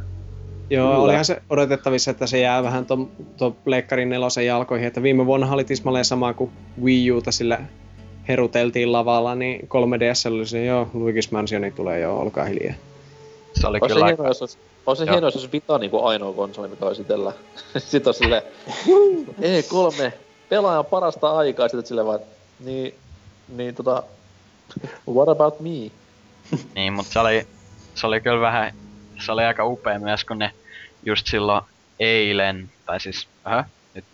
Joo, 0.70 0.88
Kyllä. 0.88 1.02
olihan 1.02 1.24
se 1.24 1.42
odotettavissa, 1.50 2.10
että 2.10 2.26
se 2.26 2.40
jää 2.40 2.62
vähän 2.62 2.86
tuon 2.86 3.10
to 3.36 3.50
Pleikkarin 3.50 4.08
nelosen 4.08 4.46
jalkoihin, 4.46 4.86
että 4.86 5.02
viime 5.02 5.26
vuonna 5.26 5.52
oli 5.52 5.64
tismalleen 5.64 6.04
sama 6.04 6.34
kuin 6.34 6.50
Wii 6.82 7.12
Uta 7.12 7.32
sillä 7.32 7.58
heruteltiin 8.28 8.92
lavalla, 8.92 9.34
niin 9.34 9.60
3DS 9.60 10.32
oli 10.32 10.46
se, 10.46 10.64
joo, 10.64 10.90
Luigi's 10.94 11.28
Mansioni 11.30 11.70
tulee 11.70 12.00
jo, 12.00 12.18
olkaa 12.18 12.44
hiljaa. 12.44 12.74
Se 13.60 13.66
oli 13.66 13.78
Olisi 13.82 13.94
se 13.94 14.00
kyllä 14.00 14.28
jos 14.28 14.42
olisi, 14.42 14.58
se 14.96 15.04
Joo. 15.04 15.12
hienoa, 15.12 15.26
jos 15.28 15.36
olisi 15.36 15.52
Vita 15.52 15.78
niinku 15.78 16.04
ainoa 16.04 16.32
konsoli, 16.32 16.68
mikä 16.68 16.86
olisi 16.86 17.02
itellä. 17.02 17.32
Sitten 17.78 18.10
on 18.10 18.14
silleen, 18.14 18.42
E3, 19.40 20.12
pelaajan 20.48 20.86
parasta 20.86 21.36
aikaa, 21.36 21.68
sitten 21.68 21.86
silleen 21.86 22.06
vaan, 22.06 22.20
niin, 22.60 22.94
niin 23.48 23.74
tota, 23.74 24.02
what 25.08 25.28
about 25.28 25.60
me? 25.60 25.90
Niin, 26.74 26.92
mutta 26.92 27.12
se 27.12 27.18
oli, 27.18 27.46
se 27.94 28.06
oli 28.06 28.20
kyllä 28.20 28.40
vähän, 28.40 28.74
se 29.26 29.32
oli 29.32 29.44
aika 29.44 29.64
upea 29.64 29.98
myös, 29.98 30.24
kun 30.24 30.38
ne 30.38 30.52
just 31.02 31.26
silloin 31.26 31.64
eilen, 32.00 32.70
tai 32.86 33.00
siis, 33.00 33.28
äh, 33.46 33.64
nyt 33.94 34.04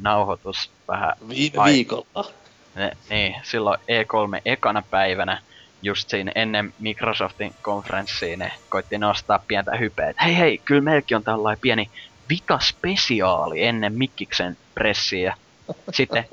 nauhoitus 0.00 0.70
vähän 0.88 1.12
Ai. 1.56 1.72
viikolla. 1.72 2.32
Ne, 2.74 2.96
niin, 3.10 3.34
silloin 3.42 3.80
E3 3.80 4.40
ekana 4.44 4.82
päivänä, 4.90 5.42
just 5.82 6.10
siinä 6.10 6.32
ennen 6.34 6.74
Microsoftin 6.78 7.54
konferenssiin, 7.62 8.38
ne 8.38 8.52
koitti 8.68 8.98
nostaa 8.98 9.44
pientä 9.48 9.76
hypeä, 9.76 10.10
että 10.10 10.24
hei 10.24 10.36
hei, 10.36 10.58
kyllä 10.58 10.80
meilläkin 10.80 11.16
on 11.16 11.24
tällainen 11.24 11.60
pieni 11.60 11.90
Vita-spesiaali 12.28 13.62
ennen 13.62 13.92
Mikkiksen 13.92 14.56
pressiä. 14.74 15.36
Sitten, 15.92 16.24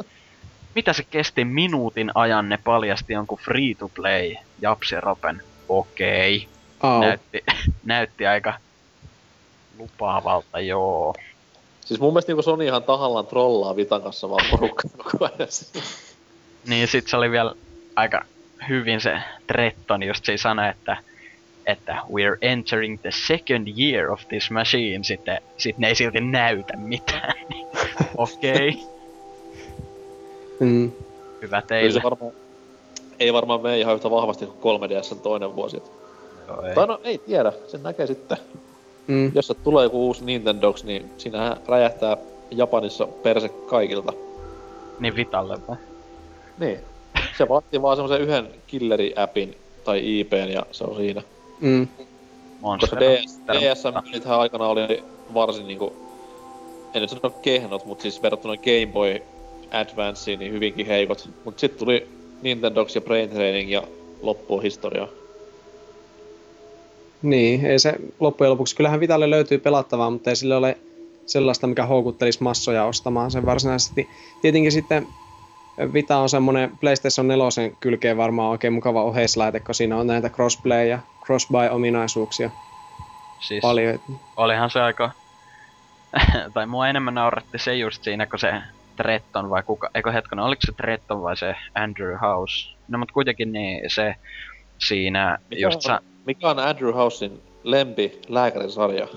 mitä 0.75 0.93
se 0.93 1.03
kesti 1.03 1.45
minuutin 1.45 2.11
ajan, 2.15 2.49
ne 2.49 2.59
paljasti 2.63 3.13
jonkun 3.13 3.37
free-to-play 3.37 4.35
Japsi 4.61 4.95
Ropen. 5.01 5.41
Okei, 5.69 6.47
Au. 6.79 7.01
näytti, 7.01 7.43
näytti 7.83 8.27
aika 8.27 8.53
lupaavalta, 9.77 10.59
joo. 10.59 11.15
Siis 11.85 11.99
mun 11.99 12.13
mielestä 12.13 12.29
niinku 12.29 12.41
Sony 12.41 12.65
ihan 12.65 12.83
tahallaan 12.83 13.27
trollaa 13.27 13.75
Vitan 13.75 14.01
kanssa 14.01 14.29
vaan 14.29 14.45
porukkaa 14.51 14.91
koko 15.11 15.25
ajan. 15.25 15.49
Niin 16.67 16.87
sit 16.87 17.07
se 17.07 17.17
oli 17.17 17.31
vielä 17.31 17.55
aika 17.95 18.25
hyvin 18.69 19.01
se 19.01 19.17
Tretton 19.47 20.03
just 20.03 20.25
siinä 20.25 20.37
sanoi, 20.37 20.69
että 20.69 20.97
että 21.65 21.93
we're 21.93 22.37
entering 22.41 23.01
the 23.01 23.11
second 23.11 23.67
year 23.79 24.11
of 24.11 24.27
this 24.27 24.51
machine, 24.51 25.03
sitten 25.03 25.41
sit 25.57 25.77
ne 25.77 25.87
ei 25.87 25.95
silti 25.95 26.21
näytä 26.21 26.77
mitään. 26.77 27.33
Niin, 27.49 27.67
Okei, 28.17 28.69
okay, 28.69 29.00
Mm. 30.61 30.91
hyvä 30.91 30.91
Kyllä 31.39 31.61
teille. 31.61 31.91
se 31.91 32.03
varmaan, 32.03 32.31
ei 33.19 33.33
varmaan 33.33 33.61
mene 33.61 33.79
ihan 33.79 33.95
yhtä 33.95 34.11
vahvasti 34.11 34.45
kuin 34.45 34.81
3DS 34.81 35.15
toinen 35.15 35.55
vuosi. 35.55 35.83
Joo, 36.47 36.61
ei. 36.61 36.75
Tai 36.75 36.87
no 36.87 36.99
ei 37.03 37.17
tiedä, 37.17 37.53
sen 37.67 37.83
näkee 37.83 38.07
sitten. 38.07 38.37
Mm. 39.07 39.31
Jos 39.35 39.53
tulee 39.63 39.83
joku 39.83 40.05
uusi 40.05 40.25
Nintendox, 40.25 40.83
niin 40.83 41.11
siinähän 41.17 41.57
räjähtää 41.67 42.17
Japanissa 42.51 43.07
perse 43.07 43.49
kaikilta. 43.49 44.13
Niin 44.99 45.15
Vitalle 45.15 45.57
vai? 45.67 45.77
Niin. 46.59 46.79
Se 47.37 47.49
vaatii 47.49 47.81
vaan 47.81 47.97
semmoisen 47.97 48.21
yhden 48.21 48.47
killeri-appin 48.67 49.55
tai 49.83 50.19
IPn 50.19 50.49
ja 50.53 50.65
se 50.71 50.83
on 50.83 50.95
siinä. 50.95 51.21
Mm. 51.59 51.87
Koska 51.87 52.05
Monster. 52.61 52.99
DS. 52.99 53.39
DS-myynithän 53.51 54.39
aikana 54.39 54.67
oli 54.67 55.03
varsin 55.33 55.67
niinku, 55.67 55.93
en 56.93 57.01
nyt 57.01 57.09
sano 57.09 57.29
kehnot, 57.29 57.85
mutta 57.85 58.01
siis 58.01 58.21
verrattuna 58.21 58.57
Game 58.57 58.93
Boy 58.93 59.21
Advanceen 59.71 60.39
niin 60.39 60.51
hyvinkin 60.51 60.85
heikot. 60.85 61.29
Mut 61.45 61.59
sit 61.59 61.77
tuli 61.77 62.07
Nintendox 62.41 62.95
ja 62.95 63.01
Brain 63.01 63.29
Training 63.29 63.71
ja 63.71 63.83
loppuu 64.21 64.59
historiaa. 64.59 65.07
Niin, 67.21 67.65
ei 67.65 67.79
se 67.79 67.93
loppujen 68.19 68.51
lopuksi. 68.51 68.75
Kyllähän 68.75 68.99
Vitalle 68.99 69.29
löytyy 69.29 69.57
pelattavaa, 69.57 70.09
mutta 70.09 70.29
ei 70.29 70.35
sille 70.35 70.55
ole 70.55 70.77
sellaista, 71.25 71.67
mikä 71.67 71.85
houkuttelisi 71.85 72.43
massoja 72.43 72.85
ostamaan 72.85 73.31
sen 73.31 73.45
varsinaisesti. 73.45 74.09
Tietenkin 74.41 74.71
sitten 74.71 75.07
Vita 75.93 76.17
on 76.17 76.29
semmoinen 76.29 76.77
PlayStation 76.79 77.27
4 77.27 77.45
kylkeen 77.79 78.17
varmaan 78.17 78.49
oikein 78.51 78.73
mukava 78.73 79.03
oheislaite, 79.03 79.59
kun 79.59 79.75
siinä 79.75 79.97
on 79.97 80.07
näitä 80.07 80.27
crossplay- 80.27 80.87
ja 80.87 80.99
crossbuy-ominaisuuksia 81.25 82.49
Siis 83.39 83.61
paljon. 83.61 83.99
olihan 84.37 84.69
se 84.69 84.81
aika... 84.81 85.11
tai 86.53 86.65
mua 86.65 86.87
enemmän 86.87 87.13
nauratti 87.13 87.59
se 87.59 87.75
just 87.75 88.03
siinä, 88.03 88.25
kun 88.25 88.39
se 88.39 88.53
Tretton 89.01 89.49
vai 89.49 89.63
kuka... 89.63 89.89
Eikö 89.95 90.11
hetkonen, 90.11 90.45
oliko 90.45 90.61
se 90.65 90.71
Tretton 90.71 91.21
vai 91.21 91.37
se 91.37 91.55
Andrew 91.75 92.17
House? 92.21 92.75
No 92.87 92.97
mut 92.97 93.11
kuitenkin 93.11 93.51
niin 93.51 93.89
se 93.89 94.15
siinä 94.77 95.37
Mikä 95.49 95.61
just 95.61 95.75
on, 95.75 95.81
sa- 95.81 96.01
mikä 96.25 96.49
on 96.49 96.59
Andrew 96.59 96.93
Housein 96.93 97.41
lempi 97.63 98.19
lääkärisarja? 98.27 99.07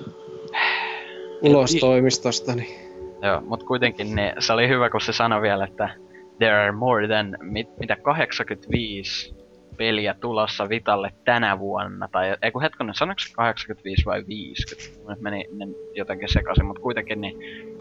Ulos 1.43 1.77
toimistosta, 1.81 2.55
niin 2.55 2.85
Joo, 3.23 3.41
mut 3.41 3.63
kuitenkin 3.63 4.15
niin, 4.15 4.33
se 4.39 4.53
oli 4.53 4.69
hyvä, 4.69 4.91
kun 4.91 5.01
se 5.01 5.13
sanoi 5.13 5.43
vielä, 5.43 5.65
että 5.65 5.91
there 6.39 6.55
are 6.55 6.73
more 6.73 7.09
than 7.09 7.37
mit, 7.41 7.79
mitä 7.79 7.97
85 7.97 9.35
peliä 9.77 10.15
tulossa 10.21 10.69
Vitalle 10.69 11.11
tänä 11.25 11.59
vuonna. 11.59 12.09
Tai 12.13 12.37
ei 12.43 12.51
kun 12.51 12.63
hetkonen, 12.63 12.95
sanoiko 12.95 13.19
se 13.19 13.33
85 13.33 14.05
vai 14.05 14.25
50? 14.29 15.11
Nyt 15.11 15.21
meni, 15.21 15.45
meni 15.53 15.75
jotenkin 15.95 16.29
sekaisin, 16.29 16.67
mutta 16.67 16.83
kuitenkin 16.83 17.21
niin 17.21 17.37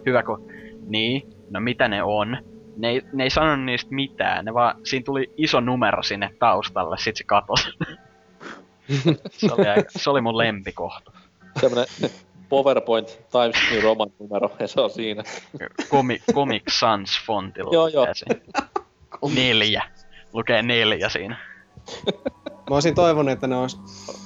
hyvä, 0.06 0.24
kun 0.24 0.52
niin, 0.88 1.22
no 1.54 1.60
mitä 1.60 1.88
ne 1.88 2.04
on? 2.04 2.38
Ne 2.78 2.90
ei, 2.90 3.02
ne 3.14 3.24
ei 3.24 3.30
sanonut 3.30 3.66
niistä 3.66 3.96
mitään, 3.96 4.46
ne 4.46 4.54
vaan, 4.54 4.76
siinä 4.84 5.04
tuli 5.04 5.32
iso 5.38 5.60
numero 5.60 6.04
sinne 6.04 6.30
taustalle, 6.40 6.98
sit 6.98 7.16
se 7.18 7.24
katosi. 7.24 7.70
se, 9.30 9.54
oli 9.54 9.68
aika, 9.68 9.90
se 9.90 10.10
oli 10.10 10.22
mun 10.22 10.38
lempikohta. 10.38 11.12
Semmonen 11.60 11.86
PowerPoint 12.50 13.08
Times 13.32 13.72
New 13.72 13.84
Roman 13.84 14.10
numero, 14.20 14.52
ja 14.60 14.68
se 14.68 14.82
on 14.82 14.90
siinä. 14.90 15.24
Comic, 15.90 16.22
Comic 16.34 16.64
Sans 16.80 17.22
fontilla. 17.26 17.74
Joo, 17.74 17.88
joo. 17.88 18.08
Neljä. 19.36 19.84
Lukee 20.34 20.62
neljä 20.62 21.10
siinä. 21.10 21.38
Mä 22.70 22.76
olisin 22.76 22.96
toivonut, 22.96 23.32
että 23.32 23.48
ne 23.48 23.56
olisi 23.56 23.78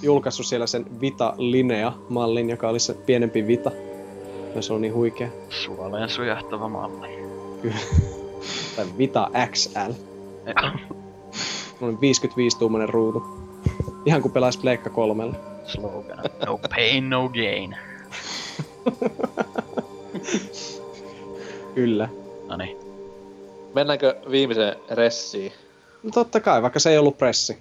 julkaissut 0.02 0.46
siellä 0.46 0.68
sen 0.68 1.02
Vita 1.02 1.34
Linea-mallin, 1.38 2.50
joka 2.50 2.70
olisi 2.70 2.86
se 2.86 2.94
pienempi 2.94 3.48
Vita. 3.48 3.72
Se 4.60 4.74
on 4.74 4.82
niin 4.82 4.94
huikea. 4.94 5.28
Suoleen 5.50 6.10
sujahtava 6.10 6.70
malli. 6.70 7.17
Tai 8.76 8.86
Vita 8.98 9.30
XL. 9.52 9.92
On 11.82 11.98
55-tuumainen 11.98 12.90
ruutu. 12.90 13.24
Ihan 14.06 14.22
kuin 14.22 14.32
pelaisi 14.32 14.60
Pleikka 14.60 14.90
kolmella. 14.90 15.36
Slogan. 15.66 16.18
No 16.46 16.60
pain, 16.70 17.10
no 17.10 17.30
gain. 17.30 17.76
Kyllä. 21.76 22.10
Noniin. 22.48 22.78
Mennäänkö 23.74 24.16
viimeiseen 24.32 24.76
ressiin? 24.92 25.52
No 26.04 26.10
totta 26.14 26.40
kai, 26.40 26.62
vaikka 26.62 26.80
se 26.80 26.90
ei 26.90 26.98
ollut 26.98 27.18
pressi. 27.18 27.58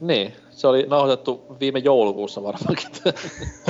Niin, 0.00 0.32
se 0.50 0.66
oli 0.66 0.86
nauhoitettu 0.88 1.56
viime 1.60 1.78
joulukuussa 1.78 2.42
varmaankin. 2.42 2.88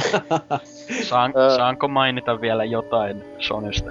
Saan, 1.09 1.32
saanko 1.57 1.89
mainita 1.89 2.40
vielä 2.40 2.65
jotain 2.65 3.23
Sonysta? 3.39 3.90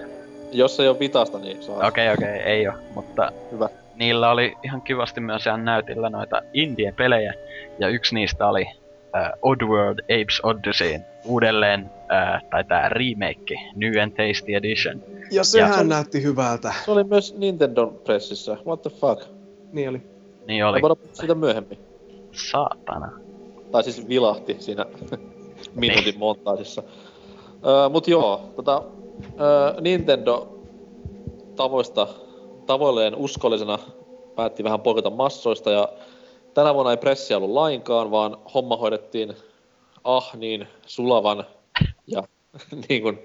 Jos 0.56 0.80
ei 0.80 0.88
ole 0.88 1.00
vitasta, 1.00 1.40
niin 1.40 1.64
saa. 1.64 1.88
Okei, 1.88 1.88
okay, 1.88 2.14
okei, 2.14 2.40
okay, 2.40 2.52
ei 2.52 2.68
oo, 2.68 2.74
mutta 2.96 3.32
Hyvä. 3.52 3.70
niillä 3.96 4.32
oli 4.32 4.54
ihan 4.64 4.82
kivasti 4.82 5.22
myös 5.22 5.44
siellä 5.44 5.58
näytillä 5.60 6.10
noita 6.10 6.42
indie-pelejä, 6.54 7.34
ja 7.80 7.88
yksi 7.88 8.16
niistä 8.16 8.48
oli 8.48 8.62
uh, 8.64 9.52
Oddworld 9.52 10.00
Apes 10.00 10.40
Odyssey, 10.44 11.00
uudelleen, 11.26 11.82
uh, 11.84 12.50
tai 12.50 12.64
tää 12.64 12.90
remake, 12.90 13.56
New 13.76 14.02
and 14.04 14.12
Tasty 14.12 14.54
Edition. 14.56 15.02
Ja 15.32 15.44
sehän 15.44 15.78
Ja- 15.78 15.84
näytti 15.84 16.24
hyvältä. 16.24 16.74
Se 16.86 16.92
oli 16.92 17.04
myös 17.04 17.36
Nintendo 17.38 17.88
pressissä. 17.88 18.58
What 18.68 18.82
the 18.82 18.90
fuck? 18.90 19.24
Niin 19.74 19.90
oli. 19.90 20.02
Niin 20.48 20.66
Oli. 20.66 20.82
Voidaan 20.82 20.98
puhua 20.98 21.16
siitä 21.16 21.36
myöhemmin. 21.36 21.80
saatana. 22.32 23.12
Tai 23.72 23.84
siis 23.84 24.08
vilahti 24.10 24.56
siinä 24.60 24.86
minuutin 25.76 26.20
montaasissa. 26.20 26.84
Öö, 27.68 27.90
mut 27.90 28.08
joo, 28.08 28.54
tota, 28.56 28.84
öö, 29.40 29.82
Nintendo 29.82 30.60
tavoista, 31.56 32.08
tavoilleen 32.66 33.16
uskollisena 33.16 33.80
päätti 34.36 34.64
vähän 34.64 34.82
poiketa 34.82 35.10
massoista 35.10 35.72
ja 35.72 35.90
tänä 36.54 36.74
vuonna 36.74 36.92
ei 36.92 36.98
pressi 36.98 37.34
ollut 37.34 37.52
lainkaan, 37.52 38.12
vaan 38.12 38.38
homma 38.54 38.78
hoidettiin 38.78 39.34
ah 40.04 40.36
niin 40.38 40.68
sulavan 40.86 41.46
ja 42.08 42.24
niin 42.90 43.02
kuin 43.02 43.20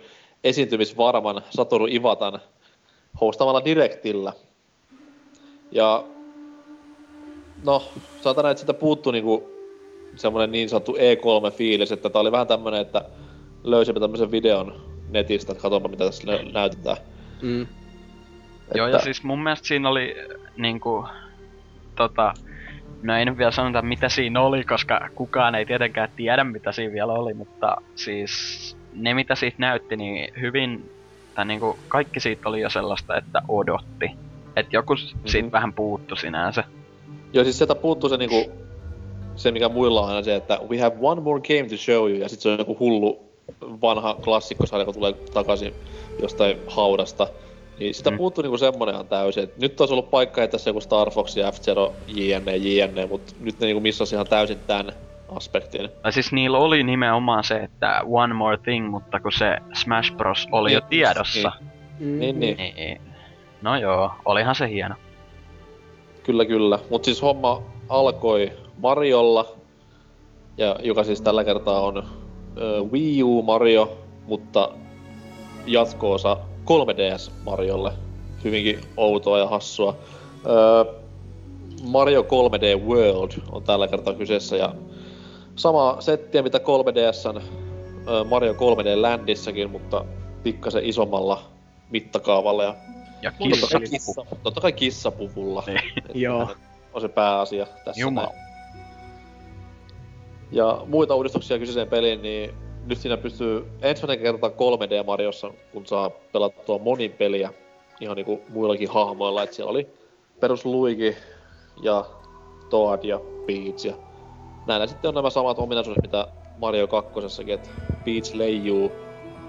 esiintymisvarman 0.45 1.43
Satoru 1.51 1.87
Ivatan 1.87 2.41
hostamalla 3.21 3.65
Directillä. 3.65 4.33
Ja 5.73 6.05
no, 7.65 7.83
saatana, 8.21 8.51
että 8.51 8.61
sitä 8.61 8.75
puuttuu 8.75 9.12
niinku 9.12 9.51
semmonen 10.17 10.53
niin 10.53 10.69
sanottu 10.69 10.93
E3-fiilis, 10.93 11.93
että 11.93 12.11
tää 12.11 12.21
oli 12.21 12.33
vähän 12.33 12.47
tämmönen, 12.47 12.81
että 12.81 13.05
löysimme 13.62 14.01
tämmösen 14.01 14.31
videon 14.31 14.90
netistä, 15.11 15.53
että 15.53 15.62
katsopa 15.62 15.89
mitä 15.89 16.05
tässä 16.05 16.27
nä- 16.27 16.53
näytetään. 16.53 16.97
Mm. 17.43 17.66
Joo, 18.74 18.89
ja 18.89 18.99
siis 18.99 19.23
mun 19.23 19.43
mielestä 19.43 19.69
siinä 19.69 19.89
oli 19.89 20.16
niinku, 20.57 21.05
tota, 21.97 22.35
no 23.03 23.19
ei 23.19 23.24
nyt 23.24 23.39
vielä 23.39 23.51
sanota 23.51 23.82
mitä 23.82 24.09
siinä 24.09 24.41
oli, 24.41 24.65
koska 24.65 25.09
kukaan 25.15 25.55
ei 25.55 25.66
tietenkään 25.66 26.09
tiedä 26.16 26.45
mitä 26.45 26.73
siinä 26.73 26.93
vielä 26.93 27.12
oli, 27.12 27.35
mutta 27.35 27.77
siis 27.95 28.77
ne 28.93 29.15
mitä 29.15 29.35
siitä 29.35 29.57
näytti, 29.59 29.97
niin 29.97 30.32
hyvin, 30.41 30.91
tai 31.35 31.45
niinku 31.45 31.78
kaikki 31.89 32.20
siitä 32.20 32.49
oli 32.49 32.61
jo 32.61 32.70
sellaista, 32.70 33.16
että 33.16 33.43
odotti. 33.49 34.11
Että 34.57 34.77
joku 34.77 34.95
mm-hmm. 34.95 35.20
siitä 35.27 35.53
vähän 35.53 35.73
puuttu 35.73 36.16
sinänsä. 36.16 36.65
Joo, 37.32 37.45
siis 37.45 37.59
sieltä 37.59 37.74
puuttuu 37.74 38.11
se 38.11 38.16
niinku, 38.16 38.53
se 39.37 39.51
mikä 39.51 39.69
muilla 39.69 40.01
on 40.01 40.09
aina 40.09 40.23
se, 40.23 40.35
että 40.35 40.59
we 40.69 40.81
have 40.81 40.97
one 41.01 41.20
more 41.20 41.41
game 41.41 41.69
to 41.69 41.77
show 41.77 42.11
you, 42.11 42.20
ja 42.20 42.28
sit 42.28 42.41
se 42.41 42.49
on 42.49 42.59
joku 42.59 42.77
hullu 42.78 43.30
vanha 43.60 44.14
klassikkosarja, 44.24 44.82
joka 44.82 44.93
tulee 44.93 45.12
takaisin 45.12 45.74
jostain 46.22 46.59
haudasta. 46.66 47.27
Niin 47.78 47.94
sitä 47.94 48.10
Mm. 48.10 48.14
mm. 48.14 48.18
puuttuu 48.18 48.43
niinku 48.43 48.59
semmonen 48.59 48.94
ihan 48.94 49.06
täysin, 49.06 49.43
että 49.44 49.60
nyt 49.60 49.81
olisi 49.81 49.94
ollut 49.94 50.10
paikka 50.10 50.40
se 50.56 50.70
joku 50.70 50.81
Star 50.81 51.10
Fox 51.10 51.36
ja 51.36 51.51
F-Zero, 51.52 51.93
JNE, 52.06 52.56
JNE, 52.56 53.06
mut 53.06 53.22
nyt 53.40 53.60
ne 53.60 53.66
niinku 53.66 53.81
missasi 53.81 54.14
ihan 54.14 54.27
täysin 54.27 54.59
tän 54.66 54.93
aspektin. 55.36 55.89
Tai 56.02 56.12
siis 56.12 56.32
niillä 56.32 56.59
oli 56.59 56.82
nimenomaan 56.82 57.44
se, 57.44 57.56
että 57.56 58.01
one 58.10 58.35
more 58.35 58.56
thing, 58.56 58.90
mutta 58.90 59.20
kun 59.20 59.32
se 59.32 59.56
Smash 59.74 60.12
Bros 60.16 60.48
oli 60.52 60.72
jo 60.72 60.78
Niin, 60.81 60.89
tiedossa, 60.89 61.52
Niin, 62.01 62.40
niin. 62.40 62.56
niin 62.56 63.01
no 63.62 63.77
joo, 63.77 64.10
olihan 64.24 64.55
se 64.55 64.68
hieno. 64.68 64.94
Kyllä, 66.22 66.44
kyllä. 66.44 66.78
Mutta 66.90 67.05
siis 67.05 67.22
homma 67.22 67.62
alkoi 67.89 68.52
Mariolla, 68.78 69.48
ja 70.56 70.77
joka 70.82 71.05
siis 71.05 71.20
tällä 71.20 71.44
kertaa 71.44 71.81
on 71.81 72.02
ö, 72.59 72.82
Wii 72.93 73.22
U 73.22 73.43
Mario, 73.43 73.98
mutta 74.27 74.68
jatko-osa 75.66 76.36
3DS 76.64 77.31
Mariolle. 77.44 77.93
Hyvinkin 78.44 78.81
outoa 78.97 79.39
ja 79.39 79.47
hassua. 79.47 79.97
Ö, 80.47 80.94
Mario 81.82 82.22
3D 82.22 82.81
World 82.89 83.32
on 83.52 83.62
tällä 83.62 83.89
kertaa 83.89 84.14
kyseessä 84.14 84.56
ja 84.56 84.74
sama 85.56 85.97
settiä 86.01 86.43
mitä 86.43 86.59
3DSn 86.59 87.40
ö, 88.09 88.24
Mario 88.24 88.52
3D 88.52 89.01
Landissakin, 89.01 89.70
mutta 89.70 90.05
pikkasen 90.43 90.85
isommalla 90.85 91.43
mittakaavalla 91.90 92.64
ja 92.64 92.74
Ja 93.22 93.32
kissa 93.32 93.78
peli. 93.78 93.89
kissa, 93.90 94.22
totta 94.43 94.60
kai 94.60 94.72
kissapuvulla. 94.72 95.62
Niin. 95.66 95.81
Joo. 96.14 96.48
On 96.93 97.01
se 97.01 97.09
pääasia 97.09 97.66
tässä. 97.85 98.01
Jumala. 98.01 98.27
näin. 98.28 98.49
Ja 100.52 100.82
muita 100.86 101.14
uudistuksia 101.14 101.59
kyseiseen 101.59 101.89
peliin, 101.89 102.22
niin 102.22 102.55
nyt 102.86 102.98
siinä 102.98 103.16
pystyy 103.16 103.66
ensimmäinen 103.82 104.24
kerta 104.24 104.48
3D 104.48 105.06
Mariossa, 105.06 105.51
kun 105.72 105.86
saa 105.86 106.10
pelattua 106.10 106.78
monin 106.78 107.12
peliä 107.12 107.52
ihan 108.01 108.16
niinku 108.16 108.40
muillakin 108.48 108.90
hahmoilla, 108.90 109.43
että 109.43 109.56
siellä 109.56 109.70
oli 109.70 109.86
perus 110.40 110.64
Luigi 110.64 111.16
ja 111.82 112.05
Toad 112.70 113.05
ja 113.05 113.20
Peach 113.47 113.86
ja 113.86 113.94
näillä 114.66 114.86
sitten 114.86 115.09
on 115.09 115.14
nämä 115.14 115.31
samat 115.31 115.59
ominaisuudet, 115.59 116.02
mitä 116.02 116.27
Mario 116.59 116.86
2 116.86 117.12
että 117.52 117.68
Peach 118.05 118.35
leijuu 118.35 118.93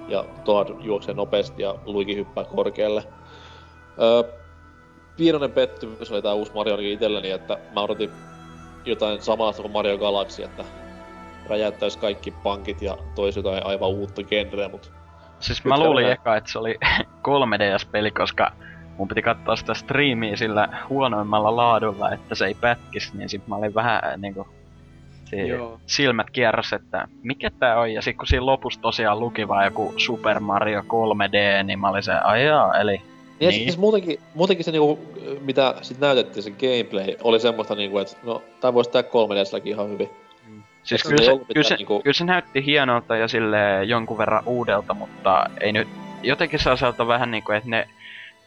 ja 0.07 0.25
Toad 0.45 0.67
juoksee 0.81 1.13
nopeasti 1.13 1.61
ja 1.61 1.75
Luigi 1.85 2.15
hyppää 2.15 2.43
korkealle. 2.43 3.03
Öö, 4.01 4.23
pienoinen 5.17 5.51
pettymys 5.51 6.11
oli 6.11 6.21
tää 6.21 6.33
uusi 6.33 6.53
Mario 6.53 6.77
itselleni, 6.79 7.31
että 7.31 7.57
mä 7.73 7.81
odotin 7.81 8.11
jotain 8.85 9.21
samaa 9.21 9.53
kuin 9.53 9.71
Mario 9.71 9.97
Galaxy, 9.97 10.43
että 10.43 10.65
räjäyttäisi 11.49 11.99
kaikki 11.99 12.31
pankit 12.31 12.81
ja 12.81 12.97
toisi 13.15 13.39
jotain 13.39 13.65
aivan 13.65 13.89
uutta 13.89 14.23
genreä, 14.23 14.69
mut 14.69 14.91
Siis 15.41 15.63
mä 15.63 15.79
luulin 15.79 16.11
eka, 16.11 16.35
että 16.35 16.51
se 16.51 16.59
oli 16.59 16.79
3DS-peli, 17.27 18.11
koska 18.11 18.51
mun 18.97 19.07
piti 19.07 19.21
katsoa 19.21 19.55
sitä 19.55 19.73
striimiä 19.73 20.35
sillä 20.35 20.69
huonoimmalla 20.89 21.55
laadulla, 21.55 22.11
että 22.11 22.35
se 22.35 22.45
ei 22.45 22.53
pätkis, 22.53 23.13
niin 23.13 23.29
sit 23.29 23.47
mä 23.47 23.55
olin 23.55 23.75
vähän 23.75 24.01
äh, 24.05 24.17
niinku... 24.17 24.47
Silmät 25.85 26.29
kierros, 26.29 26.73
että 26.73 27.07
mikä 27.23 27.51
tää 27.59 27.79
on, 27.79 27.93
ja 27.93 28.01
sit 28.01 28.17
kun 28.17 28.27
siinä 28.27 28.45
lopussa 28.45 28.81
tosiaan 28.81 29.19
luki 29.19 29.47
vaan 29.47 29.65
joku 29.65 29.93
Super 29.97 30.39
Mario 30.39 30.81
3D, 30.81 31.63
niin 31.63 31.79
mä 31.79 31.89
olin 31.89 32.03
se, 32.03 32.13
ajaa, 32.23 32.79
eli... 32.79 32.91
Niin. 32.91 33.01
Ja 33.39 33.49
Niin. 33.49 33.63
siis 33.63 33.77
muutenkin, 33.77 34.19
muutenkin 34.33 34.65
se 34.65 34.71
niinku, 34.71 34.99
mitä 35.41 35.75
sit 35.81 35.99
näytettiin, 35.99 36.43
se 36.43 36.51
gameplay, 36.51 37.15
oli 37.23 37.39
semmoista 37.39 37.75
niinku, 37.75 37.99
että 37.99 38.17
no, 38.23 38.41
tää 38.61 38.73
voisi 38.73 38.89
tää 38.89 39.01
3Dslläkin 39.01 39.67
ihan 39.67 39.89
hyvin. 39.89 40.09
Siis 40.83 41.03
kyllä 41.03 41.25
se, 41.25 41.31
kyllä, 41.53 41.63
se, 41.67 41.75
niinku- 41.75 42.01
kyllä 42.03 42.13
se 42.13 42.25
näytti 42.25 42.65
hienolta 42.65 43.15
ja 43.17 43.27
sille 43.27 43.83
jonkun 43.83 44.17
verran 44.17 44.43
uudelta, 44.45 44.93
mutta 44.93 45.45
ei 45.61 45.71
nyt... 45.71 45.87
Jotenkin 46.23 46.59
sellaiselta 46.59 47.07
vähän 47.07 47.31
niinku, 47.31 47.51
että 47.51 47.69
ne 47.69 47.87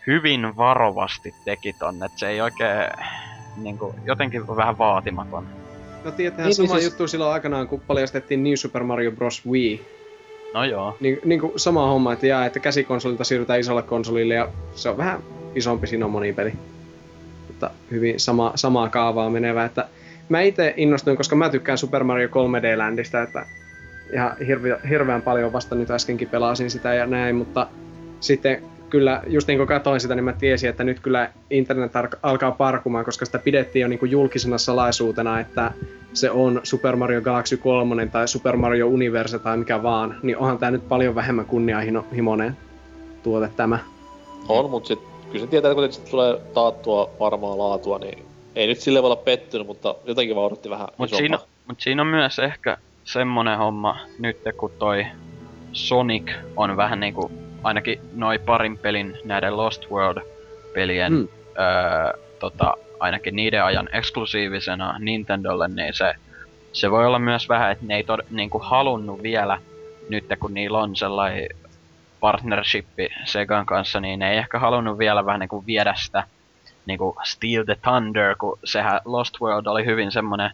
hyvin 0.07 0.57
varovasti 0.57 1.35
teki 1.45 1.73
ton, 1.73 2.05
että 2.05 2.19
se 2.19 2.29
ei 2.29 2.41
oikein 2.41 2.91
niinku, 3.57 3.95
jotenkin 4.05 4.47
vähän 4.47 4.79
vaatimaton. 4.79 5.47
No 6.05 6.11
tietäähän 6.11 6.47
Niin, 6.47 6.55
sama 6.55 6.67
niin 6.69 6.75
siis- 6.81 6.93
juttu 6.93 7.09
silloin 7.09 7.33
aikanaan, 7.33 7.69
kun 7.69 7.81
paljastettiin 7.81 8.45
New 8.45 8.55
Super 8.55 8.83
Mario 8.83 9.13
Bros. 9.13 9.47
Wii. 9.47 9.83
No 10.55 10.65
joo. 10.65 10.97
Niin, 11.01 11.19
niin 11.25 11.41
kuin 11.41 11.53
sama 11.57 11.87
homma, 11.87 12.13
että 12.13 12.27
jaa, 12.27 12.47
että 12.47 12.61
käsikonsolilta 12.61 13.25
siirrytään 13.25 13.61
isolle 13.61 13.83
konsolille 13.83 14.35
ja 14.35 14.49
se 14.75 14.89
on 14.89 14.97
vähän 14.97 15.21
isompi 15.55 15.87
siinä 15.87 16.05
on 16.05 16.11
monipeli. 16.11 16.53
Mutta 17.49 17.71
hyvin 17.91 18.21
sama, 18.21 18.53
samaa 18.55 18.89
kaavaa 18.89 19.31
menevä, 19.31 19.65
että 19.65 19.89
mä 20.29 20.41
itse 20.41 20.75
innostuin, 20.77 21.17
koska 21.17 21.37
mä 21.37 21.51
tykkään 21.51 21.79
Super 21.79 22.05
Mario 22.05 22.29
3D 22.29 22.79
Landista, 22.79 23.23
että 23.23 23.47
ihan 24.13 24.37
hirveän, 24.47 24.79
hirveän 24.89 25.23
paljon 25.23 25.53
vasta 25.53 25.75
nyt 25.75 25.91
äskenkin 25.91 26.29
pelasin 26.29 26.71
sitä 26.71 26.95
ja 26.95 27.07
näin, 27.07 27.37
mutta 27.37 27.67
sitten 28.21 28.63
kyllä, 28.91 29.23
just 29.27 29.49
niin 29.49 29.59
kuin 29.59 29.69
katsoin 29.69 30.01
sitä, 30.01 30.15
niin 30.15 30.25
mä 30.25 30.33
tiesin, 30.33 30.71
että 30.71 30.85
nyt 30.85 31.01
kyllä 31.01 31.31
internet 31.51 31.93
alkaa 32.23 32.53
parkumaan, 32.53 33.05
koska 33.05 33.25
sitä 33.25 33.39
pidettiin 33.39 33.81
jo 33.81 33.89
niin 33.89 33.99
kuin 33.99 34.11
julkisena 34.11 34.59
salaisuutena, 34.59 35.41
että 35.41 35.73
se 36.13 36.31
on 36.31 36.61
Super 36.63 36.97
Mario 36.97 37.23
Galaxy 37.23 37.57
3 37.57 38.07
tai 38.07 38.29
Super 38.29 38.57
Mario 38.57 38.87
Universe 38.87 39.39
tai 39.39 39.57
mikä 39.57 39.83
vaan, 39.83 40.17
niin 40.23 40.39
onhan 40.39 40.59
tää 40.59 40.71
nyt 40.71 40.89
paljon 40.89 41.15
vähemmän 41.15 41.47
kunnianhimoinen 41.47 42.57
tuote 43.23 43.49
tämä. 43.57 43.79
On, 44.49 44.71
mut 44.71 44.87
sit 44.87 44.99
kyllä 45.33 45.45
se 45.45 45.51
tietää, 45.51 45.71
että 45.71 45.89
kun 45.99 46.11
tulee 46.11 46.41
taattua 46.55 47.11
varmaa 47.21 47.59
laatua, 47.59 47.99
niin 47.99 48.34
ei 48.57 48.67
nyt 48.67 48.81
sille 48.81 49.03
voi 49.03 49.07
olla 49.07 49.17
pettynyt, 49.23 49.67
mutta 49.67 49.95
jotenkin 50.05 50.37
vaan 50.37 50.47
odotti 50.47 50.71
vähän 50.71 50.89
Mut 50.97 51.09
isompaa. 51.09 51.19
siinä, 51.19 51.39
mut 51.69 51.81
siinä 51.81 52.03
on 52.03 52.09
myös 52.09 52.39
ehkä 52.39 52.77
semmonen 53.05 53.59
homma 53.59 53.97
nyt, 54.19 54.37
kun 54.57 54.73
toi 54.79 55.07
Sonic 55.73 56.31
on 56.57 56.77
vähän 56.77 57.01
niinku, 57.01 57.31
ainakin 57.63 58.01
noi 58.15 58.39
parin 58.39 58.79
pelin 58.79 59.19
näiden 59.25 59.57
Lost 59.57 59.91
World-pelien, 59.91 61.13
Mm. 61.13 61.29
öö, 61.59 62.19
tota, 62.39 62.75
ainakin 63.01 63.37
niiden 63.37 63.65
ajan 63.65 63.89
eksklusiivisena 63.93 64.99
Nintendolle, 64.99 65.69
niin 65.69 65.95
se, 65.95 66.15
se 66.73 66.91
voi 66.91 67.07
olla 67.07 67.19
myös 67.19 67.49
vähän, 67.49 67.73
että 67.73 67.85
ne 67.87 67.97
ei 67.97 68.05
tod, 68.05 68.21
niinku 68.31 68.59
halunnut 68.59 69.23
vielä, 69.23 69.59
nyt 70.09 70.25
kun 70.41 70.55
niillä 70.55 70.79
on 70.79 70.97
sellainen 70.97 71.49
partnershippi 72.21 73.09
Segan 73.25 73.67
kanssa, 73.67 74.01
niin 74.01 74.19
ne 74.19 74.31
ei 74.33 74.39
ehkä 74.39 74.59
halunnut 74.59 74.99
vielä 74.99 75.27
vähän 75.27 75.41
niinku 75.41 75.65
viedä 75.67 75.95
sitä 76.05 76.25
niinku 76.87 77.17
Steal 77.25 77.65
the 77.65 77.77
Thunder, 77.83 78.37
kun 78.37 78.59
sehän 78.65 79.01
Lost 79.05 79.35
World 79.41 79.67
oli 79.67 79.85
hyvin 79.85 80.13
semmonen 80.13 80.51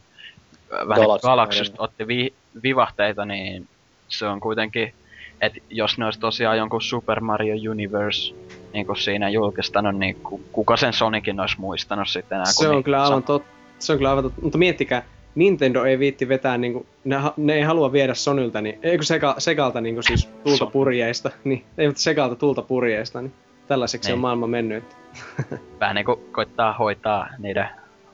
ö, 0.72 0.88
vähän 0.88 1.02
Galaxy, 1.02 1.26
Galaxysta 1.26 1.82
otti 1.82 2.06
vi, 2.06 2.32
vivahteita, 2.62 3.24
niin 3.24 3.68
se 4.08 4.26
on 4.26 4.40
kuitenkin, 4.40 4.94
että 5.40 5.58
jos 5.70 5.98
ne 5.98 6.04
olisi 6.04 6.20
tosiaan 6.20 6.58
jonkun 6.58 6.82
Super 6.82 7.20
Mario 7.20 7.70
Universe 7.70 8.34
niin 8.72 8.86
kuin 8.86 8.96
siinä 8.96 9.28
julkistanut, 9.28 9.96
niin 9.98 10.14
ku, 10.14 10.40
kuka 10.52 10.76
sen 10.76 10.92
Sonicin 10.92 11.40
olisi 11.40 11.60
muistanut 11.60 12.08
sitten 12.08 12.36
enää? 12.36 12.44
Se 12.52 12.68
on 12.68 12.74
niin- 12.74 12.84
kyllä 12.84 13.02
aivan 13.04 13.22
totta. 13.22 13.48
Se 13.78 13.92
on 13.92 13.98
kyllä 13.98 14.10
aivan 14.10 14.24
totta. 14.24 14.40
Mutta 14.42 14.58
miettikää, 14.58 15.02
Nintendo 15.34 15.84
ei 15.84 15.98
viitti 15.98 16.28
vetää 16.28 16.58
niinku, 16.58 16.86
ne, 17.04 17.16
ha- 17.16 17.34
ne 17.36 17.54
ei 17.54 17.62
halua 17.62 17.92
viedä 17.92 18.14
Sonylta, 18.14 18.60
niin, 18.60 18.78
eikö 18.82 19.04
Sega, 19.04 19.34
Segalta 19.38 19.80
niinku 19.80 20.02
siis 20.02 20.28
tulta 20.44 20.66
purjeista, 20.66 21.30
niin, 21.44 21.64
ei 21.78 21.86
mutta 21.86 22.02
Segalta 22.02 22.36
tulta 22.36 22.62
purjeista, 22.62 23.20
niin 23.22 23.32
tällaiseksi 23.70 24.08
Niin. 24.08 24.14
on 24.14 24.20
maailma 24.20 24.46
mennyt. 24.46 24.84
Vähän 25.80 25.94
niinku 25.94 26.16
koittaa 26.32 26.72
hoitaa 26.72 27.28
niiden 27.38 27.68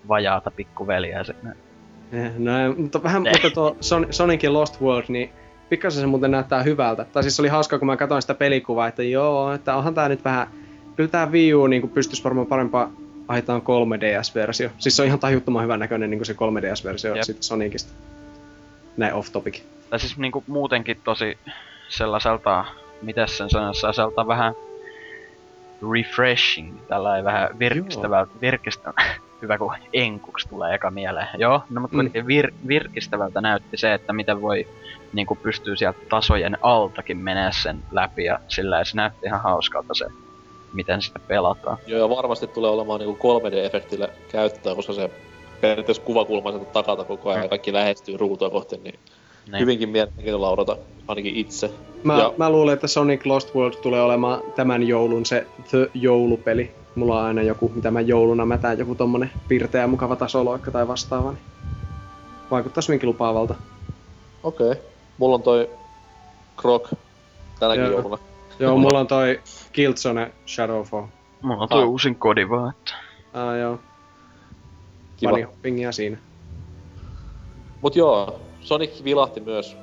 vajaata 0.09 0.51
pikkuveliä 0.51 1.25
sinne. 1.25 1.57
Eh, 2.13 2.31
No, 2.39 2.59
ei, 2.63 2.69
mutta 2.69 3.03
vähän, 3.03 3.27
Eh. 3.27 3.33
mutta 3.33 3.51
tuo 3.51 3.71
Son- 3.81 4.07
Sonicin 4.11 4.53
Lost 4.53 4.81
World, 4.81 5.05
niin 5.09 5.31
pikkasen 5.69 6.01
se 6.01 6.07
muuten 6.07 6.31
näyttää 6.31 6.63
hyvältä. 6.63 7.05
Tai 7.05 7.23
siis 7.23 7.41
oli 7.41 7.49
hauskaa, 7.49 7.79
kun 7.79 7.87
mä 7.87 7.97
katsoin 7.97 8.23
sitä 8.23 8.35
pelikuvaa, 8.35 8.89
että 8.89 9.03
joo, 9.03 9.53
että 9.53 9.77
onhan 9.77 9.95
tää 9.95 10.09
nyt 10.09 10.25
vähän, 10.25 10.47
kyllä 10.97 11.09
tää 11.11 11.27
Wii 11.31 11.55
U 11.55 11.67
niin 11.67 11.89
pystyisi 11.89 12.25
varmaan 12.25 12.47
parempaa 12.47 12.91
aitaan 13.29 13.63
3DS-versio. 13.63 14.71
Siis 14.79 14.97
se 14.97 15.03
on 15.03 15.07
ihan 15.09 15.19
tajuttoman 15.19 15.63
hyvän 15.63 15.81
näköinen 15.81 16.11
niin 16.11 16.25
se 16.27 16.33
3DS-versio 16.33 17.15
Jep. 17.15 17.23
siitä 17.25 17.43
Sonicista. 17.43 17.93
Näin 18.97 19.15
off 19.15 19.33
topic. 19.33 19.61
Tai 19.91 20.01
siis 20.01 20.19
niinku 20.19 20.45
muutenkin 20.47 21.01
tosi 21.05 21.39
sellaiselta, 21.89 22.65
mitäs 23.03 23.39
sen 23.39 23.51
sanoisi, 23.51 23.81
sellaiselta 23.81 24.27
vähän 24.27 24.55
refreshing, 25.95 26.79
tällainen 26.89 27.25
vähän 27.25 27.59
virkistävältä, 27.59 28.33
virkistävältä, 28.41 29.03
hyvä 29.43 29.59
kun 29.59 29.75
enkuksi 29.93 30.49
tulee 30.49 30.75
eka 30.75 30.91
mieleen. 30.91 31.29
Joo, 31.39 31.63
no 31.71 31.81
mutta 31.81 31.97
Mm. 31.97 32.11
mm. 32.15 32.27
vir, 32.27 32.53
virkistävältä 32.69 33.41
näytti 33.41 33.77
se, 33.77 33.95
että 33.95 34.13
miten 34.13 34.43
voi 34.43 34.69
niinku 35.13 35.35
pystyy 35.35 35.77
sieltä 35.77 35.99
tasojen 36.09 36.59
altakin 36.63 37.19
menee 37.19 37.53
sen 37.53 37.79
läpi 37.93 38.25
ja 38.25 38.39
sillä 38.49 38.85
se 38.85 38.97
näytti 38.97 39.27
ihan 39.27 39.43
hauskalta 39.43 39.95
se, 39.95 40.07
miten 40.73 41.03
sitä 41.03 41.19
pelataan. 41.19 41.79
Joo, 41.87 42.01
ja 42.01 42.09
varmasti 42.09 42.47
tulee 42.47 42.71
olemaan 42.71 43.01
niinku 43.01 43.41
3D-efektille 43.41 44.11
käyttöä, 44.33 44.75
koska 44.75 44.93
se 44.93 45.11
periaatteessa 45.61 46.03
kuvakulma 46.03 46.51
sieltä 46.51 46.73
takalta 46.73 47.05
koko 47.05 47.31
ajan 47.31 47.43
ja 47.43 47.49
kaikki 47.49 47.73
lähestyy 47.73 48.17
ruutua 48.17 48.51
kohti, 48.51 48.77
niin 48.77 48.99
Niin. 49.53 49.61
hyvinkin 49.61 49.89
mielenkiintoista 49.89 50.49
odota 50.49 50.77
ainakin 51.09 51.37
itse. 51.37 51.71
Mä, 52.05 52.19
Ja- 52.19 52.33
mä 52.39 52.51
luulen, 52.51 52.75
että 52.75 52.87
Sonic 52.87 53.27
Lost 53.27 53.55
World 53.55 53.75
tulee 53.75 54.03
olemaan 54.03 54.41
tämän 54.57 54.83
joulun 54.89 55.27
se 55.27 55.47
The 55.71 55.91
joulupeli. 55.95 56.71
Mulla 56.95 57.21
on 57.21 57.27
aina 57.27 57.43
joku, 57.43 57.73
mitä 57.75 57.91
mä 57.91 58.01
jouluna 58.01 58.47
mätään, 58.47 58.79
joku 58.79 58.95
tommonen 58.95 59.31
pirteä 59.49 59.87
mukava 59.87 60.17
tasoloikka 60.17 60.71
tai 60.71 60.89
vastaava. 60.89 61.31
Niin 61.33 61.43
vaikuttaisi 62.51 62.89
hyvinkin 62.89 63.09
lupaavalta. 63.09 63.55
Okei. 64.43 64.71
Okay. 64.71 64.83
Mulla 65.19 65.35
on 65.35 65.43
toi 65.43 65.71
Krok 66.57 66.89
tänäkin 67.61 67.85
Joo. 67.85 67.93
jouluna. 67.93 68.19
Joo, 68.59 68.77
mulla 68.79 68.99
on 69.01 69.07
toi 69.07 69.41
Killzone 69.73 70.33
Shadowfall. 70.47 71.07
Mulla 71.43 71.63
on 71.63 71.69
toi 71.69 71.83
Ah. 71.83 71.89
uusin 71.89 72.15
kodi 72.15 72.49
vaan, 72.49 72.71
että... 72.71 72.95
Ah, 73.35 73.57
joo. 73.59 73.79
Kiva. 75.17 75.31
Bunny 75.31 75.47
hoppingia 75.47 75.93
siinä. 75.93 76.17
Mut 77.83 77.97
joo, 77.97 78.41
Sonic 78.67 79.05
vilahti 79.05 79.41
myös 79.41 79.77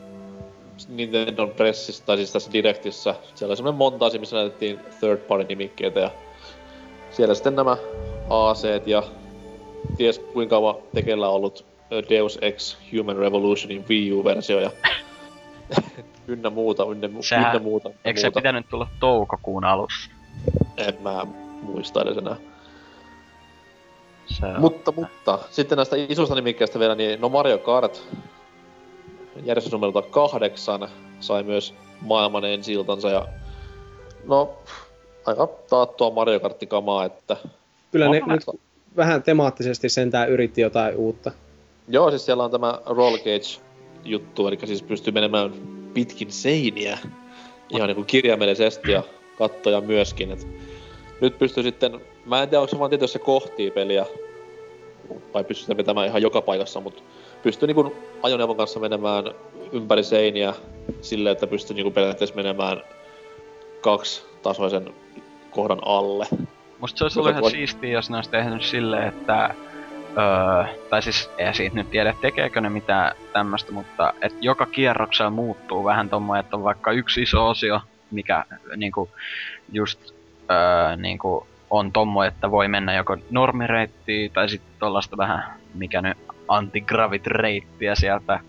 Nintendon 0.88 1.50
pressissä, 1.50 2.06
tai 2.06 2.18
siis 2.18 2.32
tässä 2.34 2.54
Directissä. 2.54 3.16
Siellä 3.36 3.52
oli 3.52 3.58
semmonen 3.58 3.78
montaasi, 3.78 4.20
missä 4.20 4.36
näytettiin 4.36 4.80
third 5.00 5.18
party 5.18 5.46
nimikkeitä 5.46 6.00
ja 6.00 6.12
siellä 7.12 7.34
sitten 7.34 7.56
nämä 7.56 7.78
AC 8.30 8.64
ja 8.86 9.04
ties 9.98 10.20
kuinka 10.20 10.56
kauan 10.56 10.76
tekellä 10.94 11.30
ollut 11.30 11.66
Deus 12.10 12.40
Ex 12.42 12.78
Human 12.98 13.18
Revolutionin 13.18 13.86
Wii 13.90 14.12
U-versio 14.14 14.60
ja 14.60 14.72
ynnä 16.28 16.50
muuta, 16.50 16.84
ynnä, 16.92 17.08
mu- 17.08 17.28
Sehän- 17.28 17.48
ynnä 17.48 17.60
muuta, 17.60 17.90
ynnä 17.90 18.00
Eikö 18.06 18.20
se 18.20 18.32
pitänyt 18.32 18.66
tulla 18.70 18.88
toukokuun 19.00 19.64
alussa? 19.64 20.12
En 20.78 20.94
mä 21.02 21.26
muista 21.62 22.02
edes 22.02 22.18
enää. 22.18 22.36
Se 24.26 24.46
on. 24.46 24.62
Mutta, 24.62 24.92
mutta, 24.92 25.40
sitten 25.52 25.76
näistä 25.76 25.96
isosta 26.10 26.36
nimikkeistä 26.36 26.80
vielä, 26.80 26.96
niin 26.96 27.22
no 27.22 27.30
Mario 27.30 27.58
Kart 27.58 28.04
järjestysnumerolta 29.46 30.02
kahdeksan 30.02 30.90
sai 31.20 31.44
myös 31.44 31.74
maailman 32.02 32.46
ensi 32.46 32.74
ja 33.12 33.28
no, 34.26 34.54
aika 35.26 35.48
taattua 35.70 36.12
Mario 36.12 36.40
Kart-kamaa, 36.40 37.06
että 37.06 37.38
Kyllä 37.92 38.10
ne 38.10 38.22
nyt 38.28 38.46
vähän 38.98 39.24
temaattisesti 39.24 39.90
sentään 39.90 40.30
yritti 40.30 40.62
jotain 40.62 40.96
uutta. 40.96 41.32
joo, 41.88 42.10
siis 42.10 42.26
siellä 42.26 42.44
on 42.44 42.52
tämä 42.52 42.80
Roll 42.86 43.18
Cage-juttu, 43.18 44.48
eli 44.48 44.58
siis 44.66 44.84
pystyy 44.84 45.14
menemään 45.14 45.54
pitkin 45.94 46.32
seiniä 46.32 46.98
ihan 47.70 47.88
niinku 47.88 48.04
kirjaimellisesti 48.04 48.92
ja 48.92 49.04
kattoja 49.38 49.82
myöskin, 49.82 50.32
et 50.32 50.48
nyt 51.22 51.40
pystyy 51.40 51.64
sitten, 51.64 52.02
mä 52.26 52.44
en 52.44 52.50
tiedä 52.50 52.62
onko 52.62 52.72
se 52.72 52.80
vaan 52.80 52.90
tietysti 52.90 53.14
se 53.14 53.26
kohtii 53.26 53.72
peliä, 53.72 54.06
vai 55.34 55.44
pystyy 55.44 55.64
sitä 55.64 55.78
vetämään 55.78 56.08
ihan 56.08 56.22
joka 56.22 56.42
paikassa, 56.42 56.80
mutta 56.80 57.04
pystyy 57.44 57.68
niinku 57.68 57.96
ajoneuvon 58.24 58.58
kanssa 58.58 58.80
menemään 58.80 59.24
ympäri 59.72 60.04
seiniä 60.04 60.54
silleen, 61.02 61.34
että 61.34 61.48
pystyy 61.48 61.76
niinku 61.76 61.92
periaatteessa 61.92 62.36
menemään 62.36 62.82
kaksi 63.82 64.26
tasoisen 64.44 64.94
kohdan 65.52 65.80
alle. 65.86 66.28
Musta 66.80 66.98
se 66.98 67.04
olisi 67.04 67.20
ollut 67.20 67.32
ihan 67.32 67.42
voi- 67.42 67.52
siistiä, 67.52 67.92
jos 67.92 68.10
ne 68.10 68.16
olisi 68.16 68.30
tehnyt 68.30 68.64
silleen, 68.64 69.08
että... 69.08 69.56
Öö, 70.18 70.74
tai 70.90 71.02
siis 71.02 71.30
ei 71.38 71.54
siitä 71.54 71.76
nyt 71.76 71.90
tiedä, 71.90 72.16
tekeekö 72.22 72.62
ne 72.62 72.70
mitään 72.70 73.16
tämmöstä, 73.34 73.72
mutta 73.72 74.14
että 74.22 74.38
joka 74.42 74.66
kierroksella 74.66 75.30
muuttuu 75.30 75.84
vähän 75.84 76.10
tommoinen, 76.10 76.44
että 76.44 76.56
on 76.56 76.64
vaikka 76.64 76.92
yksi 76.92 77.22
iso 77.22 77.50
osio, 77.50 77.82
mikä 78.12 78.46
niinku 78.76 79.10
just 79.72 80.00
öö, 80.52 80.96
niinku 80.96 81.48
on 81.70 81.92
tommo, 81.92 82.24
että 82.24 82.52
voi 82.52 82.68
mennä 82.68 82.94
joko 82.94 83.18
normireittiin 83.32 84.32
tai 84.32 84.50
sitten 84.50 84.74
tollaista 84.80 85.18
vähän, 85.18 85.44
mikä 85.74 86.02
nyt 86.02 86.18
antigravit-reittiä 86.48 87.96
sieltä 87.96 88.40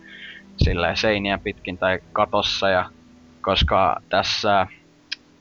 sillä 0.56 0.94
seiniä 0.94 1.38
pitkin 1.38 1.78
tai 1.78 1.98
katossa 2.12 2.68
ja 2.68 2.90
koska 3.40 4.00
tässä 4.08 4.66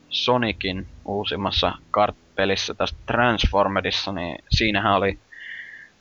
Sonicin 0.09 0.87
uusimmassa 1.05 1.73
kart-pelissä 1.91 2.73
tässä 2.73 2.95
Transformedissa, 3.05 4.11
niin 4.11 4.37
siinähän 4.49 4.93
oli 4.93 5.19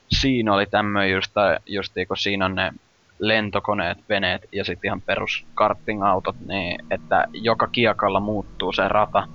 siinä 0.08 0.54
oli 0.54 0.66
tämmöinen 0.66 1.10
just, 1.10 1.32
justiin 1.66 2.08
kun 2.08 2.16
siinä 2.16 2.44
on 2.44 2.54
ne 2.54 2.72
lentokoneet, 3.18 3.98
veneet 4.08 4.48
ja 4.52 4.64
sitten 4.64 4.88
ihan 4.88 5.00
perus 5.00 5.46
karting-autot, 5.54 6.36
niin 6.46 6.84
että 6.90 7.26
joka 7.32 7.66
kiekalla 7.66 8.20
muuttuu 8.20 8.72
se 8.72 8.88
rata 8.88 9.28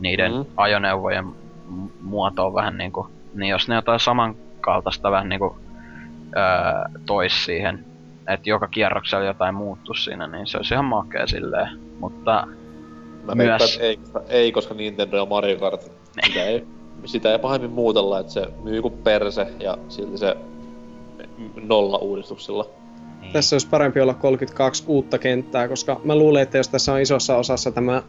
niiden 0.00 0.32
mm. 0.32 0.44
ajoneuvojen 0.56 1.24
mu- 1.24 1.90
muotoon 2.00 2.54
vähän 2.54 2.78
niinku, 2.78 3.10
niin 3.34 3.50
jos 3.50 3.68
ne 3.68 3.74
jotain 3.74 4.00
samankaltaista 4.00 5.10
vähän 5.10 5.28
niinku 5.28 5.58
öö, 6.36 7.00
tois 7.06 7.44
siihen, 7.44 7.84
että 8.28 8.50
joka 8.50 8.68
kierroksella 8.68 9.24
jotain 9.24 9.54
muuttuu 9.54 9.94
siinä, 9.94 10.26
niin 10.26 10.46
se 10.46 10.56
olisi 10.56 10.74
ihan 10.74 10.84
makea 10.84 11.26
silleen, 11.26 11.68
mutta 12.00 12.46
Mä 13.24 13.34
Myös- 13.34 13.60
veikkaan, 13.60 13.86
ei, 13.88 13.96
koska- 13.96 14.22
ei, 14.28 14.52
koska 14.52 14.74
Nintendo 14.74 15.16
ja 15.16 15.26
Mario 15.26 15.58
Kart, 15.58 15.82
sitä 16.26 16.44
ei, 16.44 16.66
sitä 17.04 17.32
ei 17.32 17.38
pahemmin 17.38 17.70
muutella, 17.70 18.18
että 18.20 18.32
se 18.32 18.46
myy 18.64 18.82
kuin 18.82 18.94
perse 18.94 19.46
ja 19.60 19.78
silti 19.88 20.18
se 20.18 20.36
nolla 21.68 21.98
uudistuksilla. 21.98 22.66
niin, 23.20 23.32
Tässä 23.32 23.54
olisi 23.54 23.68
parempi 23.68 24.00
olla 24.00 24.14
32 24.14 24.84
uutta 24.86 25.18
kenttää, 25.18 25.68
koska 25.68 26.00
mä 26.04 26.16
luulen, 26.16 26.42
että 26.42 26.58
jos 26.58 26.68
tässä 26.68 26.92
on 26.92 27.00
isossa 27.00 27.36
osassa 27.36 27.70
tämä 27.72 28.02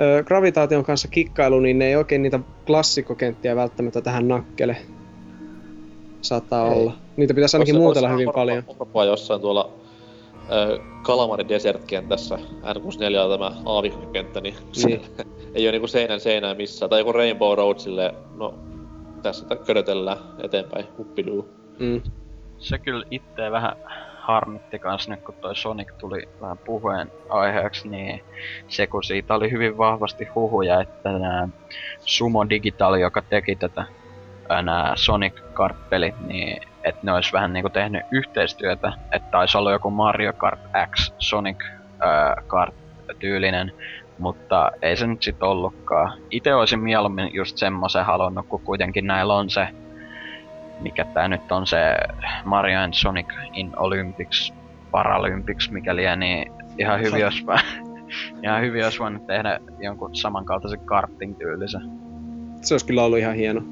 ö, 0.00 0.24
gravitaation 0.24 0.84
kanssa 0.84 1.08
kikkailu, 1.08 1.60
niin 1.60 1.78
ne 1.78 1.84
ei 1.86 1.96
oikein 1.96 2.22
niitä 2.22 2.40
klassikkokenttiä 2.66 3.56
välttämättä 3.56 4.00
tähän 4.00 4.28
nakkele. 4.28 4.76
Saattaa 6.20 6.66
Ei. 6.68 6.72
olla. 6.80 6.92
Niitä 7.16 7.34
pitäisi 7.34 7.56
ainakin 7.56 7.76
muutella 7.76 8.08
hyvin 8.08 8.28
orpo- 8.28 8.32
paljon. 8.32 8.64
Orpoa 8.78 9.04
jossain 9.04 9.40
tuolla 9.40 9.70
ö, 10.52 10.78
Kalamari 11.02 11.48
Desert-kentässä, 11.48 12.38
N64 12.62 13.18
on 13.18 13.30
tämä 13.30 13.52
aavikkokenttä, 13.66 14.40
niin, 14.40 14.54
Niin. 14.86 15.00
ei 15.54 15.64
ole 15.66 15.72
niinku 15.72 15.86
seinän 15.86 16.20
seinää 16.20 16.54
missään. 16.54 16.90
Tai 16.90 17.00
joku 17.00 17.12
Rainbow 17.12 17.56
Road 17.56 17.78
silleen, 17.78 18.14
no 18.36 18.54
tässä 19.22 19.46
tä- 19.46 19.56
körötellään 19.56 20.18
eteenpäin, 20.44 20.86
huppiduu. 20.98 21.48
Mm. 21.78 22.02
Se 22.58 22.78
kyllä 22.78 23.04
itse 23.10 23.50
vähän 23.50 23.76
harmitti 24.20 24.78
kans 24.78 25.08
nyt 25.08 25.20
kun 25.22 25.34
toi 25.40 25.56
Sonic 25.56 25.88
tuli 25.98 26.28
vähän 26.40 26.58
puheen 26.58 27.12
aiheeksi, 27.28 27.88
niin 27.88 28.20
se 28.68 28.86
kun 28.86 29.04
siitä 29.04 29.34
oli 29.34 29.50
hyvin 29.50 29.78
vahvasti 29.78 30.24
huhuja, 30.24 30.80
että 30.80 31.18
nää 31.18 31.48
Sumo 32.00 32.48
Digital, 32.48 32.94
joka 32.94 33.22
teki 33.22 33.56
tätä 33.56 33.84
ää, 34.48 34.62
nää 34.62 34.92
Sonic 34.96 35.34
Kart-pelit, 35.52 36.14
niin 36.26 36.60
että 36.86 37.00
ne 37.02 37.12
olisi 37.12 37.32
vähän 37.32 37.52
niinku 37.52 37.70
tehnyt 37.70 38.02
yhteistyötä, 38.10 38.92
että 39.12 39.30
taisi 39.30 39.58
olla 39.58 39.72
joku 39.72 39.90
Mario 39.90 40.32
Kart 40.32 40.60
X 40.90 41.12
Sonic 41.18 41.64
Kart 42.46 42.74
tyylinen, 43.18 43.72
mutta 44.18 44.70
ei 44.82 44.96
se 44.96 45.06
nyt 45.06 45.22
sit 45.22 45.42
ollutkaan. 45.42 46.18
Itse 46.30 46.54
olisin 46.54 46.80
mieluummin 46.80 47.34
just 47.34 47.56
semmoisen 47.56 48.04
halunnut, 48.04 48.46
kun 48.48 48.60
kuitenkin 48.60 49.06
näillä 49.06 49.34
on 49.34 49.50
se 49.50 49.68
mikä 50.80 51.04
tää 51.04 51.28
nyt 51.28 51.52
on 51.52 51.66
se 51.66 51.96
Mario 52.44 52.80
and 52.80 52.94
Sonic 52.94 53.26
in 53.52 53.72
Olympics, 53.76 54.52
Paralympics, 54.90 55.70
mikä 55.70 55.96
liian, 55.96 56.20
niin 56.20 56.52
ihan 56.78 57.00
hyvin 57.00 57.20
jos 57.20 57.44
ihan 58.44 58.62
hyvin 58.62 58.80
jos 58.80 59.00
voinut 59.00 59.26
tehdä 59.26 59.60
jonkun 59.78 60.16
samankaltaisen 60.16 60.80
karting 60.80 61.38
tyylisen. 61.38 61.82
Se 62.60 62.74
olisi 62.74 62.86
kyllä 62.86 63.04
ollut 63.04 63.18
ihan 63.18 63.34
hieno. 63.34 63.62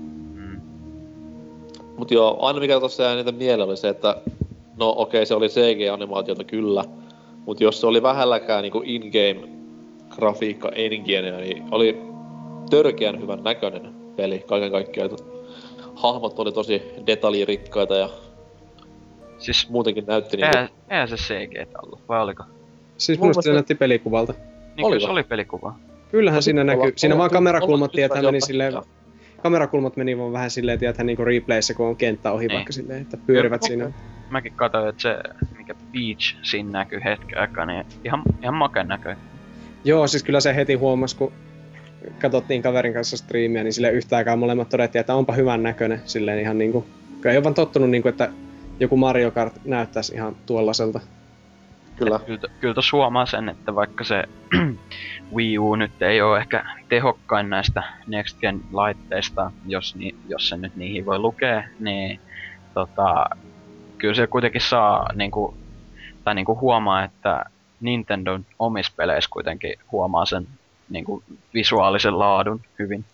Mut 1.98 2.10
joo, 2.10 2.36
aina 2.40 2.60
mikä 2.60 2.80
tossa 2.80 3.02
jäi 3.02 3.16
niitä 3.16 3.32
mieleen 3.32 3.68
oli 3.68 3.76
se, 3.76 3.88
että 3.88 4.16
no 4.76 4.94
okei, 4.96 5.18
okay, 5.18 5.26
se 5.26 5.34
oli 5.34 5.48
CG-animaatiota 5.48 6.44
kyllä, 6.44 6.84
mut 7.46 7.60
jos 7.60 7.80
se 7.80 7.86
oli 7.86 8.02
vähälläkään 8.02 8.62
niinku 8.62 8.82
in-game 8.84 9.48
grafiikka 10.10 10.68
engineä, 10.68 11.36
niin 11.38 11.62
oli 11.70 12.02
törkeän 12.70 13.20
hyvän 13.20 13.42
näköinen 13.44 13.94
peli 14.16 14.38
kaiken 14.48 14.70
kaikkiaan. 14.72 15.10
että 15.10 15.24
Hahmot 15.94 16.38
oli 16.38 16.52
tosi 16.52 16.82
detaljirikkaita 17.06 17.96
ja 17.96 18.08
Siis 19.38 19.70
muutenkin 19.70 20.04
näytti 20.06 20.36
niinku... 20.36 20.56
eihän, 20.56 20.68
eihän 20.90 21.08
se 21.08 21.16
CG 21.16 21.76
ollut, 21.82 22.00
vai 22.08 22.22
oliko? 22.22 22.44
Siis 22.96 23.18
Mun 23.18 23.28
musta 23.28 23.42
se 23.42 23.48
mielestä- 23.48 23.58
näytti 23.60 23.74
pelikuvalta. 23.74 24.34
Niin 24.76 24.86
Oliko? 24.86 25.00
se 25.06 25.12
oli 25.12 25.22
pelikuva. 25.22 25.74
Kyllähän 26.10 26.42
siinä 26.42 26.60
Olla- 26.62 26.74
näkyy. 26.74 26.92
Siinä 26.96 27.18
vaan 27.18 27.30
kamerakulmat, 27.30 27.92
tietää, 27.92 28.22
meni 28.22 28.40
silleen, 28.40 28.74
kamerakulmat 29.44 29.96
meni 29.96 30.18
vaan 30.18 30.32
vähän 30.32 30.50
silleen, 30.50 30.78
tietää 30.78 31.04
niinku 31.04 31.24
replayssä, 31.24 31.74
kun 31.74 31.86
on 31.86 31.96
kenttä 31.96 32.32
ohi 32.32 32.46
Niin. 32.46 32.54
vaikka 32.56 32.72
silleen, 32.72 33.02
että 33.02 33.16
pyörivät 33.16 33.62
Joo, 33.62 33.68
siinä. 33.68 33.92
Mäkin 34.30 34.52
katsoin, 34.52 34.88
että 34.88 35.02
se 35.02 35.16
mikä 35.58 35.74
Beach 35.74 36.36
siinä 36.42 36.70
näkyy 36.70 37.00
hetken 37.04 37.38
aikaa, 37.38 37.66
niin 37.66 37.84
ihan, 38.04 38.22
ihan 38.42 38.54
makeen 38.54 38.88
näköinen. 38.88 39.22
Joo, 39.84 40.06
siis 40.06 40.22
kyllä 40.22 40.40
se 40.40 40.56
heti 40.56 40.74
huomasi, 40.74 41.16
kun 41.16 41.32
katsottiin 42.20 42.62
kaverin 42.62 42.94
kanssa 42.94 43.16
striimiä, 43.16 43.64
niin 43.64 43.72
sille 43.72 43.90
yhtä 43.90 44.16
aikaa 44.16 44.36
molemmat 44.36 44.68
todettiin, 44.68 45.00
että 45.00 45.14
onpa 45.14 45.32
hyvän 45.32 45.62
näköinen. 45.62 46.00
Silleen 46.04 46.40
ihan 46.40 46.58
niinku, 46.58 46.86
kun 47.22 47.30
ei 47.30 47.36
ole 47.36 47.44
vaan 47.44 47.54
tottunut 47.54 47.90
niinku, 47.90 48.08
että 48.08 48.28
joku 48.80 48.96
Mario 48.96 49.30
Kart 49.30 49.54
näyttäisi 49.64 50.14
ihan 50.14 50.36
tuollaiselta. 50.46 51.00
Kyllä. 51.96 52.18
Kyllä, 52.18 52.40
kyllä 52.60 52.74
tuossa 52.74 52.96
huomaa 52.96 53.26
sen, 53.26 53.48
että 53.48 53.74
vaikka 53.74 54.04
se 54.04 54.24
Wii 55.34 55.58
U 55.58 55.74
nyt 55.74 56.02
ei 56.02 56.22
ole 56.22 56.38
ehkä 56.38 56.64
tehokkain 56.88 57.50
näistä 57.50 57.82
Next 58.06 58.40
Gen 58.40 58.60
laitteista, 58.72 59.50
jos, 59.66 59.96
ni, 59.96 60.14
jos 60.28 60.48
se 60.48 60.56
nyt 60.56 60.76
niihin 60.76 61.06
voi 61.06 61.18
lukea, 61.18 61.64
niin 61.80 62.20
tota, 62.74 63.26
kyllä 63.98 64.14
se 64.14 64.26
kuitenkin 64.26 64.60
saa 64.60 65.12
niinku, 65.14 65.54
tai 66.24 66.34
niinku 66.34 66.60
huomaa, 66.60 67.04
että 67.04 67.44
Nintendo 67.80 68.40
omissa 68.58 68.92
peleissä 68.96 69.30
kuitenkin 69.30 69.74
huomaa 69.92 70.26
sen 70.26 70.46
niinku 70.88 71.22
visuaalisen 71.54 72.18
laadun 72.18 72.60
hyvin. 72.78 73.04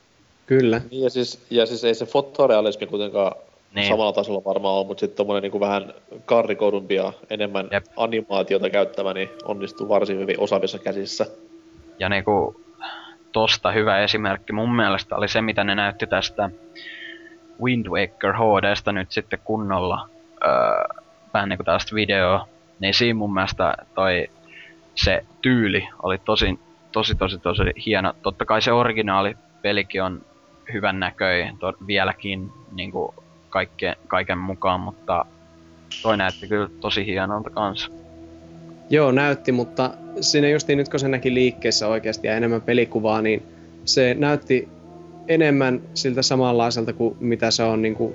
Kyllä. 0.47 0.81
Niin 0.91 1.03
ja 1.03 1.11
siis, 1.11 1.47
ja 1.51 1.67
siis 1.67 1.85
ei 1.85 1.95
se 1.95 2.07
fotorealismi 2.07 2.87
kuitenkaan 2.87 3.33
Niin. 3.71 3.83
niin. 3.83 3.89
samalla 3.89 4.13
tasolla 4.13 4.45
varmaan 4.45 4.75
ole, 4.75 4.87
mutta 4.87 5.01
sitten 5.01 5.17
tommonen 5.17 5.43
niinku 5.43 5.61
vähän 5.61 5.95
karrikoidumpi 6.25 6.95
ja 6.95 7.13
enemmän 7.31 7.69
Jep. 7.73 7.85
Animaatiota 7.97 8.71
käyttävä, 8.71 9.15
niin 9.15 9.29
onnistuu 9.45 9.89
varsin 9.89 10.19
hyvin 10.19 10.41
osaavissa 10.41 10.79
käsissä. 10.79 11.27
Ja 11.99 12.09
niinku 12.09 12.61
tosta 13.33 13.73
hyvä 13.73 13.99
esimerkki 13.99 14.53
mun 14.53 14.77
mielestä 14.77 15.17
oli 15.17 15.29
se, 15.29 15.43
mitä 15.43 15.65
ne 15.65 15.75
näytti 15.75 16.07
tästä 16.07 16.51
Wind 17.63 17.87
Waker 17.87 18.33
HDstä 18.33 18.93
nyt 18.93 19.13
sitten 19.13 19.39
kunnolla. 19.45 20.09
Öö, 20.45 21.05
vähän 21.35 21.49
niinku 21.49 21.65
tällaista 21.65 21.95
videoa. 21.95 22.49
Niin 22.81 22.95
siinä 22.95 23.19
mun 23.19 23.35
mielestä 23.35 23.75
toi 23.95 24.31
se 24.95 25.25
tyyli 25.43 25.89
oli 26.03 26.19
tosi, 26.19 26.59
tosi, 26.93 27.15
tosi, 27.15 27.39
tosi 27.39 27.63
hieno. 27.87 28.15
Totta 28.23 28.45
kai 28.45 28.63
se 28.63 28.73
originaali 28.73 29.37
pelikin 29.63 30.03
on 30.03 30.25
hyvän 30.73 31.01
näköinen 31.01 31.57
vieläkin 31.87 32.53
niinku 32.73 33.15
kaikkeen, 33.51 33.97
kaiken 34.09 34.39
mukaan, 34.39 34.81
mutta 34.81 35.25
toi 36.03 36.17
näytti 36.17 36.49
kyllä 36.49 36.69
tosi 36.81 37.07
hienolta 37.07 37.51
kanssa. 37.51 37.91
Joo, 38.91 39.13
näytti, 39.13 39.53
mutta 39.53 39.91
siinä 40.21 40.49
justiin 40.49 40.79
nyt 40.79 40.89
kun 40.89 41.01
se 41.01 41.09
näki 41.09 41.35
liikkeessä 41.35 41.89
oikeasti 41.89 42.27
ja 42.27 42.37
enemmän 42.37 42.63
pelikuvaa, 42.63 43.23
niin 43.23 43.43
se 43.85 44.15
näytti 44.15 44.69
enemmän 45.29 45.83
siltä 45.95 46.23
samanlaiselta 46.23 46.93
kuin 46.93 47.17
mitä 47.21 47.51
se 47.51 47.63
on 47.63 47.83
niin 47.83 47.95
kuin, 47.95 48.15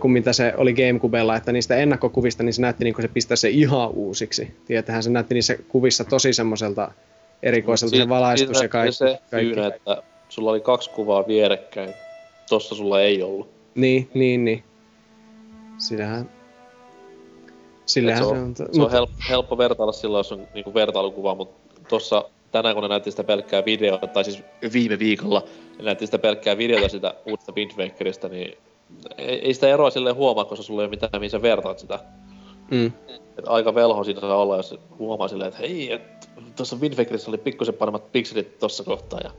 kuin 0.00 0.12
mitä 0.12 0.32
se 0.32 0.54
oli 0.56 0.72
Gamecubella, 0.72 1.36
että 1.36 1.52
niistä 1.52 1.76
ennakkokuvista 1.76 2.42
niin 2.42 2.52
se 2.52 2.62
näytti 2.62 2.84
niin 2.84 2.94
kuin 2.94 3.02
se 3.02 3.08
pistää 3.08 3.36
se 3.36 3.48
ihan 3.48 3.90
uusiksi. 3.90 4.56
Tietähän 4.66 5.02
se 5.02 5.10
näytti 5.10 5.34
niissä 5.34 5.56
kuvissa 5.68 6.04
tosi 6.04 6.32
semmoiselta 6.32 6.92
erikoiselta 7.42 7.96
se 7.96 8.08
valaistus 8.08 8.62
ja 8.62 8.68
kaikki. 8.68 8.92
se 8.92 9.20
kaikki. 9.30 9.54
syynä, 9.54 9.66
että 9.66 10.02
sulla 10.28 10.50
oli 10.50 10.60
kaksi 10.60 10.90
kuvaa 10.90 11.26
vierekkäin. 11.26 11.94
Tossa 12.48 12.74
sulla 12.74 13.00
ei 13.00 13.22
ollut. 13.22 13.59
Niin, 13.74 14.10
niin, 14.14 14.44
niin. 14.44 14.64
Sillähän, 15.78 16.30
sillähän 17.86 18.22
Et 18.22 18.28
se 18.28 18.34
se 18.34 18.38
on. 18.40 18.44
on, 18.44 18.56
se 18.56 18.82
on 18.82 18.90
helppo, 18.90 19.16
helppo 19.28 19.58
vertailla 19.58 19.92
silloin, 19.92 20.18
jos 20.20 20.32
on 20.32 20.46
niinku 20.54 20.74
vertailukuva, 20.74 21.34
mutta 21.34 21.80
tossa 21.88 22.24
tänään 22.52 22.74
kun 22.74 22.82
ne 22.82 22.88
näytti 22.88 23.10
sitä 23.10 23.24
pelkkää 23.24 23.64
videota, 23.64 24.06
tai 24.06 24.24
siis 24.24 24.42
viime 24.72 24.98
viikolla 24.98 25.42
ne 25.78 25.84
näytti 25.84 26.06
sitä 26.06 26.18
pelkkää 26.18 26.58
videota 26.58 26.88
sitä 26.88 27.14
uudesta 27.26 27.52
Wind 27.52 27.70
Wakerista, 27.78 28.28
niin 28.28 28.58
ei, 29.18 29.38
ei 29.46 29.54
sitä 29.54 29.68
eroa 29.68 29.90
silleen 29.90 30.16
huomaa, 30.16 30.44
koska 30.44 30.62
sulla 30.62 30.82
ei 30.82 30.84
ole 30.84 30.90
mitään, 30.90 31.10
mihin 31.14 31.30
sä 31.30 31.42
vertaat 31.42 31.78
sitä. 31.78 31.98
mm. 32.70 32.92
Et 33.38 33.44
aika 33.48 33.74
velho 33.74 34.04
siinä 34.04 34.20
saa 34.20 34.36
olla, 34.36 34.56
jos 34.56 34.74
huomaa 34.98 35.28
silleen, 35.28 35.48
että 35.48 35.60
hei, 35.60 35.92
et, 35.92 36.30
tuossa 36.56 36.76
Wind 36.76 36.98
Wakerissa 36.98 37.30
oli 37.30 37.38
pikkusen 37.38 37.74
paremmat 37.74 38.12
pikselit 38.12 38.58
tossa 38.58 38.84
kohtaa. 38.84 39.20
Ja... 39.24 39.30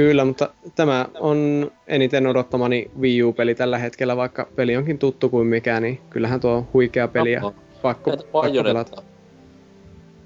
Kyllä, 0.00 0.24
mutta 0.24 0.50
tämä 0.74 1.06
on 1.18 1.70
eniten 1.86 2.26
odottamani 2.26 2.90
Wii 3.00 3.22
U-peli 3.22 3.54
tällä 3.54 3.78
hetkellä, 3.78 4.16
vaikka 4.16 4.48
peli 4.56 4.76
onkin 4.76 4.98
tuttu 4.98 5.28
kuin 5.28 5.46
mikä, 5.46 5.80
niin 5.80 6.00
kyllähän 6.10 6.40
tuo 6.40 6.50
on 6.50 6.68
huikea 6.72 7.08
peli 7.08 7.32
ja 7.32 7.52
pakko, 7.82 8.10
pakko 8.32 8.62
pelata. 8.64 9.02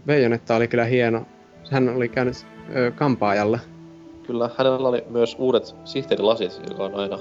Bayonetta 0.06 0.56
oli 0.56 0.68
kyllä 0.68 0.84
hieno. 0.84 1.26
Hän 1.70 1.88
oli 1.88 2.08
käynyt 2.08 2.46
ö, 2.76 2.90
kampaajalle. 2.90 3.60
Kyllä, 4.26 4.50
hänellä 4.58 4.88
oli 4.88 5.04
myös 5.10 5.36
uudet 5.38 5.74
sihteerilasit, 5.84 6.60
joka 6.70 6.84
on 6.84 6.94
aina 6.94 7.18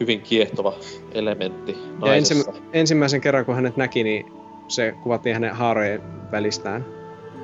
hyvin 0.00 0.20
kiehtova 0.20 0.74
elementti 1.14 1.76
Ja 2.06 2.14
ensi, 2.14 2.44
ensimmäisen 2.72 3.20
kerran 3.20 3.44
kun 3.44 3.54
hänet 3.54 3.76
näki, 3.76 4.04
niin 4.04 4.32
se 4.68 4.94
kuvattiin 5.02 5.34
hänen 5.34 5.54
haarojen 5.54 6.02
välistään. 6.32 6.86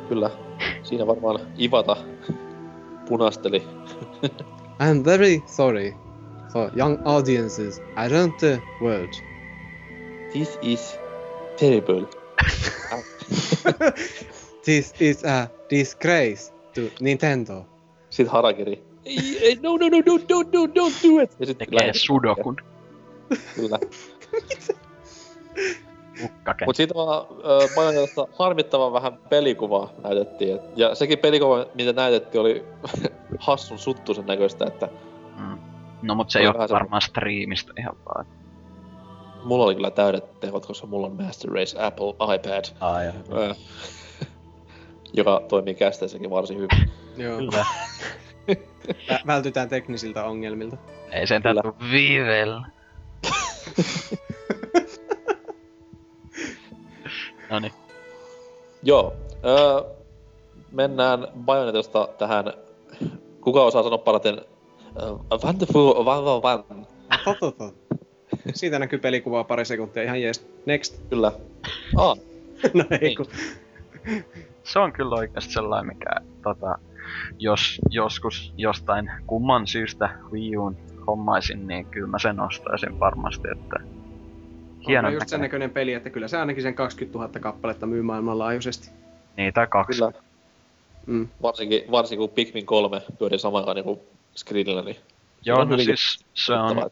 Kyllä, 0.08 0.30
siinä 0.82 1.06
varmaan 1.06 1.40
Ivata 1.60 1.96
punasteli. 3.08 3.77
I'm 4.80 5.04
very 5.04 5.42
sorry 5.46 5.94
for 6.52 6.70
young 6.74 6.98
audiences 7.04 7.80
around 7.96 8.32
the 8.40 8.60
world. 8.80 9.14
This 10.32 10.58
is 10.62 10.98
terrible. 11.56 12.06
This 14.64 14.92
is 15.00 15.24
a 15.24 15.50
disgrace 15.70 16.52
to 16.74 16.90
Nintendo. 17.00 17.64
Sitten 18.10 18.32
Harakiri. 18.32 18.82
Ei, 19.04 19.16
eh, 19.16 19.42
ei, 19.42 19.58
no, 19.62 19.76
no, 19.76 19.88
no, 19.88 20.02
no, 20.06 20.16
no, 20.28 20.42
no, 20.42 20.66
don't 20.66 21.02
do 21.02 21.20
it! 21.22 21.36
Ja 21.40 21.46
sit 21.46 21.58
Tekee 21.58 21.78
lähetti. 21.80 21.98
sudokun. 21.98 22.56
Kyllä. 23.54 23.78
Ukkake. 26.24 26.64
Mut 26.64 26.76
siitä 26.76 26.94
vaan 26.94 27.26
äh, 27.30 27.74
Bajonetasta 27.74 28.28
harmittavan 28.38 28.92
vähän 28.92 29.18
pelikuvaa 29.28 29.90
näytettiin. 30.04 30.54
Et, 30.56 30.62
ja 30.76 30.94
sekin 30.94 31.18
pelikuva, 31.18 31.66
mitä 31.74 31.92
näytettiin, 31.92 32.40
oli 32.40 32.64
hassun 33.38 33.78
suttuisen 33.78 34.26
näköistä, 34.26 34.64
että 34.66 34.88
Mm. 35.38 35.58
No 36.02 36.14
mut 36.14 36.30
se 36.30 36.38
ei 36.38 36.46
ole 36.46 36.68
varmaan 36.70 37.02
striimistä 37.02 37.72
ihan 37.78 37.96
vaan. 38.06 38.26
mulla 39.44 39.64
oli 39.64 39.74
kyllä 39.74 39.90
täydet 39.90 40.40
tehot, 40.40 40.66
koska 40.66 40.86
mulla 40.86 41.06
on 41.06 41.16
Master 41.22 41.50
Race 41.50 41.82
Apple 41.82 42.34
iPad, 42.34 42.64
Ai, 42.80 43.06
äh, 43.06 43.56
joka 45.18 45.42
toimii 45.48 45.74
kästeessäkin 45.74 46.30
varsin 46.30 46.56
hyvin. 46.56 46.90
Joo. 47.24 47.38
Kyllä. 47.38 47.66
Vä- 49.10 49.26
vältytään 49.26 49.68
teknisiltä 49.68 50.24
ongelmilta. 50.24 50.76
Ei 51.12 51.26
sen 51.26 51.42
tuu 51.42 51.76
viivellä. 51.90 52.66
No 57.50 57.60
niin. 57.60 57.72
Joo. 58.82 59.12
Öö, 59.44 59.94
mennään 60.72 61.26
Bayonetasta 61.44 62.08
tähän, 62.18 62.44
kuka 63.40 63.62
osaa 63.64 63.82
sanoa 63.82 63.98
parhaiten, 63.98 64.40
Wonderful 65.44 66.04
Van 66.04 66.24
Van 66.24 66.42
Van. 66.42 66.86
Siitä 68.54 68.78
näkyy 68.78 68.98
pelikuvaa 68.98 69.44
pari 69.44 69.64
sekuntia, 69.64 70.02
ihan 70.02 70.22
jees. 70.22 70.46
Next. 70.66 71.00
Kyllä. 71.10 71.32
Ah, 71.96 72.18
No 72.74 72.84
ei 72.90 72.98
Niin. 72.98 73.16
kun. 73.16 73.26
Se 74.62 74.78
on 74.78 74.92
kyllä 74.92 75.14
oikeasti 75.16 75.52
sellainen, 75.52 75.86
mikä 75.86 76.10
tota, 76.42 76.78
jos 77.38 77.78
joskus 77.90 78.52
jostain 78.56 79.10
kumman 79.26 79.66
syystä 79.66 80.10
Wii 80.32 80.56
Uun 80.56 80.76
hommaisin, 81.06 81.66
niin 81.66 81.86
kyllä 81.86 82.06
mä 82.06 82.18
sen 82.18 82.40
ostaisin 82.40 83.00
varmasti, 83.00 83.48
että 83.52 83.76
hieno 84.88 85.08
on 85.08 85.14
just 85.14 85.28
sen 85.28 85.40
näköinen. 85.40 85.44
näköinen 85.44 85.70
peli, 85.70 85.92
että 85.92 86.10
kyllä 86.10 86.28
se 86.28 86.36
ainakin 86.36 86.62
sen 86.62 86.74
20 86.74 87.18
000 87.18 87.40
kappaletta 87.40 87.86
myy 87.86 88.02
maailmanlaajuisesti. 88.02 88.90
Niin, 89.36 89.54
tai 89.54 89.66
kaksi. 89.66 89.98
kyllä. 89.98 90.12
Mm. 91.06 91.28
Varsinkin, 91.42 91.82
varsinkin 91.90 92.28
kun 92.28 92.34
Pikmin 92.34 92.66
3 92.66 93.02
pyörii 93.18 93.38
samaan 93.38 93.62
aikaan 93.62 93.74
niinku 93.74 94.02
screenillä, 94.36 94.82
niin 94.82 94.96
Joo, 95.44 95.60
on 95.60 95.68
no 95.68 95.78
siis 95.78 96.24
se 96.34 96.52
on 96.54 96.90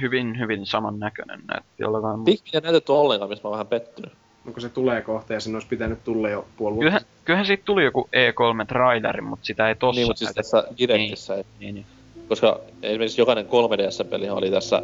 hyvin, 0.00 0.38
hyvin 0.38 0.66
samannäköinen 0.66 1.40
näytti 1.48 1.70
jollain 1.78 2.24
Pikmin 2.24 2.54
ei 2.54 2.60
näytetty 2.60 2.92
ollenkaan, 2.92 3.28
mistä 3.28 3.44
mä 3.44 3.48
oon 3.48 3.52
vähän 3.52 3.66
pettynyt. 3.66 4.12
Onko 4.46 4.60
se 4.60 4.68
tulee 4.68 5.02
kohta 5.02 5.32
ja 5.32 5.40
sen 5.40 5.54
olisi 5.54 5.68
pitänyt 5.68 6.04
tulla 6.04 6.28
jo 6.28 6.46
puoli 6.56 6.74
vuotta 6.74 6.84
Kyllähän, 6.84 7.02
kyllähän 7.24 7.46
siitä 7.46 7.62
tuli 7.64 7.84
joku 7.84 8.08
E3-traileri, 8.16 9.20
mutta 9.20 9.46
sitä 9.46 9.68
ei 9.68 9.74
tossa 9.74 9.98
Niin, 9.98 10.08
mutta 10.08 10.18
siis 10.18 10.34
tässä 10.34 10.64
Directissä 10.78 11.34
ei 11.34 11.44
Niin, 11.60 11.74
niin. 11.74 11.86
koska 12.28 12.60
esimerkiksi 12.82 13.20
jokainen 13.20 13.46
3DS-peli 13.46 14.30
oli 14.30 14.50
tässä 14.50 14.82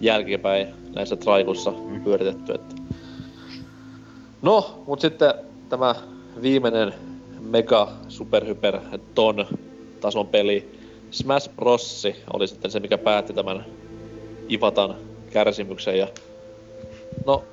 jälkipäin 0.00 0.68
näissä 0.94 1.16
traikussa 1.16 1.70
Mm. 1.70 2.00
pyöritetty. 2.04 2.52
Että. 2.54 2.74
No, 4.42 4.82
mutta 4.86 5.00
sitten 5.00 5.34
tämä 5.68 5.94
viimeinen 6.42 6.94
mega 7.40 7.92
superhyper 8.08 8.80
ton 9.14 9.46
tason 10.00 10.26
peli 10.26 10.78
Smash 11.10 11.50
Bros. 11.56 12.06
oli 12.32 12.48
sitten 12.48 12.70
se, 12.70 12.80
mikä 12.80 12.98
päätti 12.98 13.32
tämän 13.32 13.64
Ivatan 14.50 14.94
kärsimyksen. 15.30 15.98
Ja 15.98 16.08
no, 17.26 17.44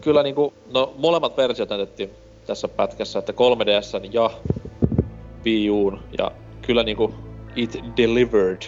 kyllä 0.00 0.22
niinku, 0.22 0.52
no 0.74 0.92
molemmat 0.98 1.36
versiot 1.36 1.68
näytettiin 1.68 2.10
tässä 2.46 2.68
pätkässä, 2.68 3.18
että 3.18 3.32
3DS 3.32 4.08
ja 4.12 4.30
Wii 5.44 5.70
Uun, 5.70 5.98
ja 6.18 6.32
kyllä 6.62 6.82
niinku 6.82 7.14
it 7.56 7.78
delivered, 7.96 8.62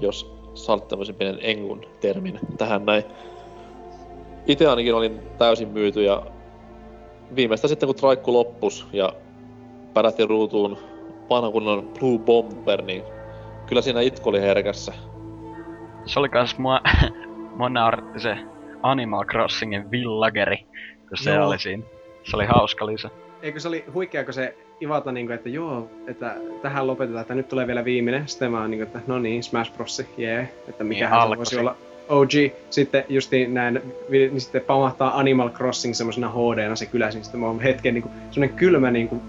jos 0.00 0.35
saat 0.56 0.88
tämmöisen 0.88 1.14
pienen 1.14 1.38
engun 1.40 1.86
termin 2.00 2.40
tähän 2.58 2.86
näin. 2.86 3.04
Itse 4.46 4.66
ainakin 4.66 4.94
olin 4.94 5.20
täysin 5.38 5.68
myyty 5.68 6.02
ja 6.02 6.22
viimeistä 7.36 7.68
sitten 7.68 7.86
kun 7.86 7.96
traikku 7.96 8.32
loppus 8.32 8.86
ja 8.92 9.12
pärähti 9.94 10.26
ruutuun 10.26 10.78
vanhan 11.30 11.52
kunnon 11.52 11.90
Blue 11.98 12.18
Bomber, 12.18 12.82
niin 12.82 13.02
kyllä 13.66 13.82
siinä 13.82 14.00
itku 14.00 14.28
oli 14.28 14.40
herkässä. 14.40 14.92
Se 16.04 16.20
oli 16.20 16.28
kans 16.28 16.58
mua, 16.58 16.80
mua 17.56 17.68
nauratti 17.68 18.20
se 18.20 18.36
Animal 18.82 19.24
Crossingin 19.24 19.90
villageri, 19.90 20.56
kun 21.08 21.16
se 21.16 21.34
Joo. 21.34 21.46
oli 21.46 21.58
siinä. 21.58 21.82
Se 22.22 22.36
oli 22.36 22.46
hauska 22.46 22.86
lisä. 22.86 23.10
Eikö 23.42 23.60
se 23.60 23.68
oli 23.68 23.84
huikea, 23.94 24.24
kun 24.24 24.34
se 24.34 24.56
Ivata, 24.82 25.12
niin 25.12 25.26
kuin, 25.26 25.34
että 25.34 25.48
joo, 25.48 25.90
että 26.06 26.36
tähän 26.62 26.86
lopetetaan, 26.86 27.22
että 27.22 27.34
nyt 27.34 27.48
tulee 27.48 27.66
vielä 27.66 27.84
viimeinen. 27.84 28.28
Sitten 28.28 28.50
mä 28.50 28.60
oon 28.60 28.70
niin 28.70 28.78
kuin, 28.78 28.86
että 28.86 29.00
no 29.06 29.18
niin, 29.18 29.42
Smash 29.42 29.72
Bros. 29.72 30.02
jee, 30.16 30.34
yeah. 30.34 30.48
että 30.68 30.84
mikähän 30.84 31.20
se 31.20 31.22
alkoi 31.22 31.36
voisi 31.36 31.54
se. 31.54 31.60
olla 31.60 31.76
OG. 32.08 32.30
Sitten 32.70 33.04
justiin 33.08 33.54
näin, 33.54 33.82
niin 34.08 34.40
sitten 34.40 34.62
pamahtaa 34.62 35.18
Animal 35.18 35.50
Crossing 35.50 35.94
semmoisena 35.94 36.30
HD-na 36.30 36.76
se 36.76 36.86
kylä, 36.86 37.08
niin 37.08 37.24
sitten 37.24 37.40
mä 37.40 37.46
oon 37.46 37.60
hetken 37.60 37.94
niin 37.94 38.02
kuin, 38.02 38.12
semmonen 38.30 38.56
kylmä 38.56 38.90
niin 38.90 39.08
kuin, 39.08 39.20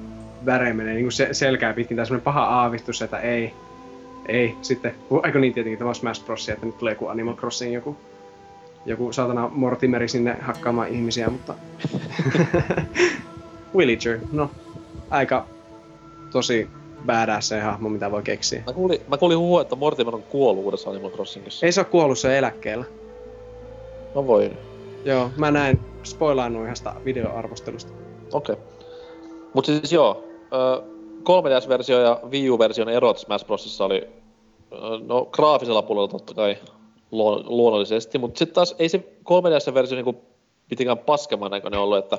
väre 0.46 0.74
menee 0.74 0.94
niin 0.94 1.06
kuin 1.06 1.12
se, 1.12 1.30
selkää 1.32 1.74
pitkin, 1.74 1.98
tai 1.98 2.06
semmonen 2.06 2.24
paha 2.24 2.44
aavistus, 2.44 3.02
että 3.02 3.20
ei, 3.20 3.54
ei, 4.26 4.56
sitten, 4.62 4.96
eikö 5.26 5.40
niin 5.40 5.54
tietenkin, 5.54 5.78
tämä 5.78 5.90
on 5.90 5.96
Smash 5.96 6.26
Bros. 6.26 6.50
että 6.50 6.66
nyt 6.66 6.78
tulee 6.78 6.94
joku 6.94 7.08
Animal 7.08 7.36
Crossing 7.36 7.74
joku, 7.74 7.98
joku 8.86 9.12
saatana 9.12 9.50
Mortimeri 9.54 10.08
sinne 10.08 10.38
hakkaamaan 10.42 10.88
ihmisiä, 10.88 11.30
mutta... 11.30 11.54
Villager, 13.78 14.20
no, 14.32 14.52
aika 15.10 15.46
tosi 16.32 16.70
badass 17.06 17.48
se 17.48 17.60
hahmo, 17.60 17.90
mitä 17.90 18.12
voi 18.12 18.24
keksiä. 18.24 18.64
Mä 18.66 18.74
kuulin, 18.74 19.00
mä 19.08 19.18
kuulin 19.18 19.38
huhua, 19.38 19.62
että 19.62 19.76
Mortimer 19.76 20.16
on 20.16 20.24
kuollut 20.24 20.66
uudessa 20.66 20.90
Animal 20.90 21.12
Crossingissa. 21.12 21.66
Ei 21.66 21.72
se 21.72 21.80
ole 21.80 21.86
kuollut, 21.86 22.20
se 22.20 22.38
eläkkeellä. 22.38 22.86
Mä 24.16 24.28
voin. 24.28 24.58
Joo, 25.06 25.30
mä 25.38 25.52
näin 25.52 25.80
spoilaannut 26.04 26.64
yhdestä 26.64 26.94
videoarvostelusta. 27.06 27.92
Okei. 28.34 28.54
Okay. 28.54 28.66
Mut 29.54 29.66
siis 29.66 29.94
joo, 29.94 30.24
ö, 30.54 30.84
3DS-versio 31.24 32.00
ja 32.00 32.20
Wii 32.32 32.50
U-version 32.50 32.90
erot 32.90 33.18
Smash 33.18 33.46
Brosissa 33.46 33.86
oli, 33.86 34.08
no 35.08 35.26
graafisella 35.26 35.82
puolella 35.82 36.08
totta 36.08 36.34
kai 36.34 36.58
luon- 37.12 37.44
luonnollisesti, 37.46 38.18
mutta 38.18 38.40
sitten 38.40 38.56
taas 38.56 38.76
ei 38.80 38.90
se 38.90 38.98
3DS-versio 38.98 39.96
niinku 39.96 40.22
pitikään 40.70 40.98
paskemman 40.98 41.52
näköinen 41.52 41.80
ollut, 41.80 41.98
että 41.98 42.18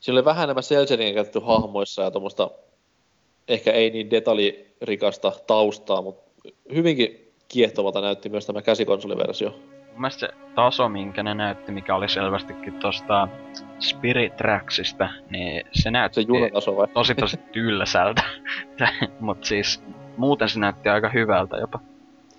siinä 0.00 0.16
oli 0.18 0.24
vähän 0.24 0.44
enemmän 0.44 0.62
cel 0.62 0.86
käytetty 1.14 1.40
hahmoissa 1.40 2.02
ja 2.02 2.10
tuommoista 2.10 2.50
ehkä 3.48 3.72
ei 3.72 3.90
niin 3.90 4.10
detaljirikasta 4.10 5.32
taustaa, 5.46 6.02
mutta 6.02 6.50
hyvinkin 6.74 7.32
kiehtovalta 7.48 8.00
näytti 8.00 8.28
myös 8.28 8.46
tämä 8.46 8.62
käsikonsoliversio. 8.62 9.50
Mun 9.50 10.00
mielestä 10.00 10.20
se 10.20 10.28
taso, 10.54 10.88
minkä 10.88 11.22
ne 11.22 11.34
näytti, 11.34 11.72
mikä 11.72 11.94
oli 11.94 12.08
selvästikin 12.08 12.74
tosta 12.74 13.28
Spirit 13.78 14.36
Tracksista, 14.36 15.08
niin 15.30 15.64
se 15.72 15.90
näytti 15.90 16.22
Se 16.22 16.28
junataso 16.28 16.76
vai? 16.76 16.88
tosi 16.88 17.14
tosi 17.14 17.36
tylsältä. 17.36 18.22
Mut 19.20 19.44
siis 19.44 19.82
muuten 20.16 20.48
se 20.48 20.58
näytti 20.60 20.88
aika 20.88 21.08
hyvältä 21.08 21.56
jopa. 21.56 21.80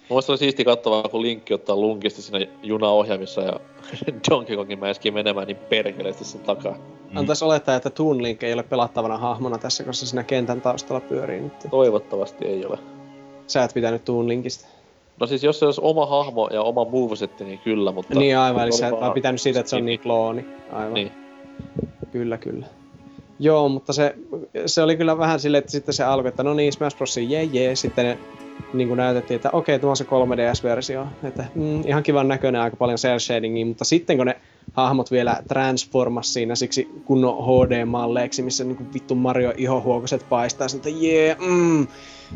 Mun 0.09 0.15
mielestä 0.15 0.31
oli 0.31 0.37
siisti 0.37 0.65
kattavaa, 0.65 1.03
kun 1.03 1.21
Linkki 1.21 1.53
ottaa 1.53 1.75
lunkisti 1.75 2.21
siinä 2.21 2.45
junaohjaamissa 2.63 3.41
ja 3.41 3.59
Donkey 4.29 4.55
Kongin 4.55 4.79
mäiskii 4.79 5.11
menemään 5.11 5.47
niin 5.47 5.57
perkeleesti 5.57 6.25
sen 6.25 6.41
takaa. 6.41 6.73
Mm. 6.73 7.17
Antaisi 7.17 7.45
olettaa, 7.45 7.75
että 7.75 7.89
Toon 7.89 8.23
Link 8.23 8.43
ei 8.43 8.53
ole 8.53 8.63
pelattavana 8.63 9.17
hahmona 9.17 9.57
tässä, 9.57 9.83
koska 9.83 10.05
siinä 10.05 10.23
kentän 10.23 10.61
taustalla 10.61 11.01
pyörii 11.01 11.41
nyt. 11.41 11.53
Toivottavasti 11.71 12.45
ei 12.45 12.65
ole. 12.65 12.79
Sä 13.47 13.63
et 13.63 13.73
pitänyt 13.73 14.05
Toon 14.05 14.27
Linkistä. 14.27 14.67
No 15.19 15.27
siis 15.27 15.43
jos 15.43 15.59
se 15.59 15.65
olisi 15.65 15.81
oma 15.83 16.05
hahmo 16.05 16.49
ja 16.53 16.61
oma 16.61 16.85
movesetti, 16.85 17.43
niin 17.43 17.59
kyllä, 17.59 17.91
mutta... 17.91 18.19
Niin 18.19 18.37
aivan, 18.37 18.63
eli 18.63 18.71
sä 18.71 18.87
et 18.87 18.93
vaan 18.93 19.13
pitänyt 19.13 19.41
siitä, 19.41 19.59
että 19.59 19.69
se 19.69 19.75
on 19.75 19.85
niin 19.85 19.99
klooni. 19.99 20.45
Aivan. 20.71 20.93
Niin. 20.93 21.11
Kyllä, 22.11 22.37
kyllä. 22.37 22.65
Joo, 23.39 23.69
mutta 23.69 23.93
se, 23.93 24.15
se 24.65 24.81
oli 24.81 24.97
kyllä 24.97 25.17
vähän 25.17 25.39
silleen, 25.39 25.59
että 25.59 25.71
sitten 25.71 25.93
se 25.93 26.03
alkoi, 26.03 26.29
että 26.29 26.43
no 26.43 26.53
niin, 26.53 26.73
Smash 26.73 26.97
Bros. 26.97 27.17
jee 27.17 27.43
jee. 27.43 27.75
Sitten 27.75 28.05
ne 28.05 28.17
niin 28.73 28.87
kuin 28.87 28.97
näytettiin, 28.97 29.35
että 29.35 29.49
okei, 29.53 29.79
tämä 29.79 29.89
on 29.89 29.97
se 29.97 30.03
3DS-versio. 30.03 31.07
Että 31.23 31.45
mm, 31.55 31.81
ihan 31.85 32.03
kivan 32.03 32.27
näköinen, 32.27 32.61
aika 32.61 32.77
paljon 32.77 32.97
cel 32.97 33.19
shadingia, 33.19 33.65
mutta 33.65 33.85
sitten 33.85 34.17
kun 34.17 34.25
ne 34.25 34.35
hahmot 34.73 35.11
vielä 35.11 35.41
transformas 35.47 36.33
siinä 36.33 36.55
siksi 36.55 36.89
kunnon 37.05 37.43
HD-malleiksi, 37.43 38.41
missä 38.41 38.63
niin 38.63 38.77
kuin 38.77 38.93
vittu 38.93 39.15
Mario 39.15 39.53
ihohuokoset 39.57 40.25
paistaa, 40.29 40.67
sitten 40.67 41.01
jee, 41.01 41.37
mm, 41.39 41.87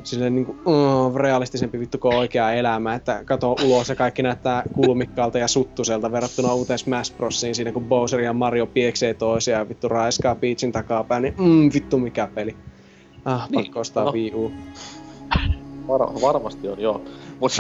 silleen 0.04 0.36
niin 0.36 0.46
kuin, 0.46 0.58
mm, 0.58 1.16
realistisempi 1.16 1.80
vittu 1.80 1.98
kuin 1.98 2.16
oikea 2.16 2.52
elämä, 2.52 2.96
että 2.96 3.22
kato 3.26 3.56
ulos 3.66 3.90
ja 3.90 3.96
kaikki 3.96 4.24
näyttää 4.24 4.64
kulmikkaalta 4.74 5.38
ja 5.38 5.48
suttuselta 5.48 6.12
verrattuna 6.12 6.54
uuteen 6.54 6.80
Smash 6.80 7.16
Brosiin 7.18 7.56
siinä, 7.56 7.72
kun 7.72 7.86
Bowser 7.86 8.20
ja 8.20 8.34
Mario 8.34 8.66
pieksee 8.66 9.14
toisiaan 9.14 9.60
ja 9.60 9.70
vittu 9.70 9.88
raiskaa 9.88 10.36
Peachin 10.36 10.72
takapäin, 10.72 11.24
niin 11.24 11.34
mm, 11.38 11.70
vittu 11.74 12.00
mikä 12.00 12.28
peli. 12.36 12.56
Ah, 13.26 13.50
Niin, 13.50 13.66
pakko 13.66 13.80
ostaa 13.80 14.04
no. 14.04 14.12
Wii 14.12 14.32
U. 14.36 14.52
Var- 15.88 16.22
varmasti 16.22 16.70
on, 16.70 16.80
joo. 16.80 17.02
Mut, 17.40 17.52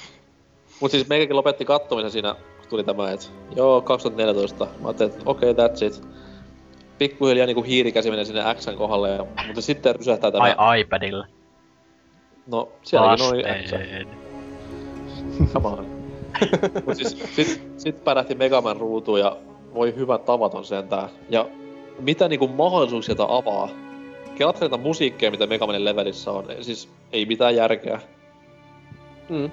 mut 0.80 0.90
siis 0.90 1.08
meikäkin 1.08 1.36
lopetti 1.36 1.64
kattomisen 1.64 2.10
siinä, 2.10 2.34
kun 2.34 2.68
tuli 2.68 2.84
tämä, 2.84 3.10
että 3.10 3.26
joo, 3.56 3.80
2014. 3.80 4.64
Mä 4.64 4.88
ajattelin, 4.88 5.12
että 5.12 5.22
okei, 5.26 5.50
okay, 5.50 5.66
that's 5.66 5.86
it. 5.86 6.02
Pikkuhiljaa 6.98 7.46
niinku 7.46 7.62
hiirikäsi 7.62 8.10
menee 8.10 8.24
sinne 8.24 8.54
Xn 8.54 8.76
kohdalle, 8.76 9.10
ja, 9.10 9.26
mutta 9.46 9.60
sitten 9.60 9.96
rysähtää 9.96 10.30
tämä... 10.30 10.54
Ai 10.56 10.80
iPadilla. 10.80 11.26
No, 12.46 12.68
sielläkin 12.82 13.26
oli 13.26 13.42
X. 13.64 13.72
Come 15.52 15.68
on. 15.68 15.86
Mut 16.86 16.96
siis 16.96 17.16
sit, 17.36 17.62
sit 17.76 18.04
pärähti 18.04 18.34
Megaman 18.34 18.76
ruutuun 18.76 19.20
ja 19.20 19.36
voi 19.74 19.94
hyvä 19.96 20.18
tavaton 20.18 20.64
sentään. 20.64 21.08
Ja 21.28 21.48
mitä 21.98 22.28
niinku 22.28 22.48
mahdollisuuksia 22.48 23.14
avaa? 23.18 23.68
Kelatko 24.42 24.60
näitä 24.60 24.76
musiikkeja, 24.76 25.30
mitä 25.30 25.46
Megamanin 25.46 25.84
levelissä 25.84 26.30
on? 26.30 26.44
Siis 26.60 26.88
ei 27.12 27.26
mitään 27.26 27.56
järkeä. 27.56 28.00
Mm. 29.28 29.50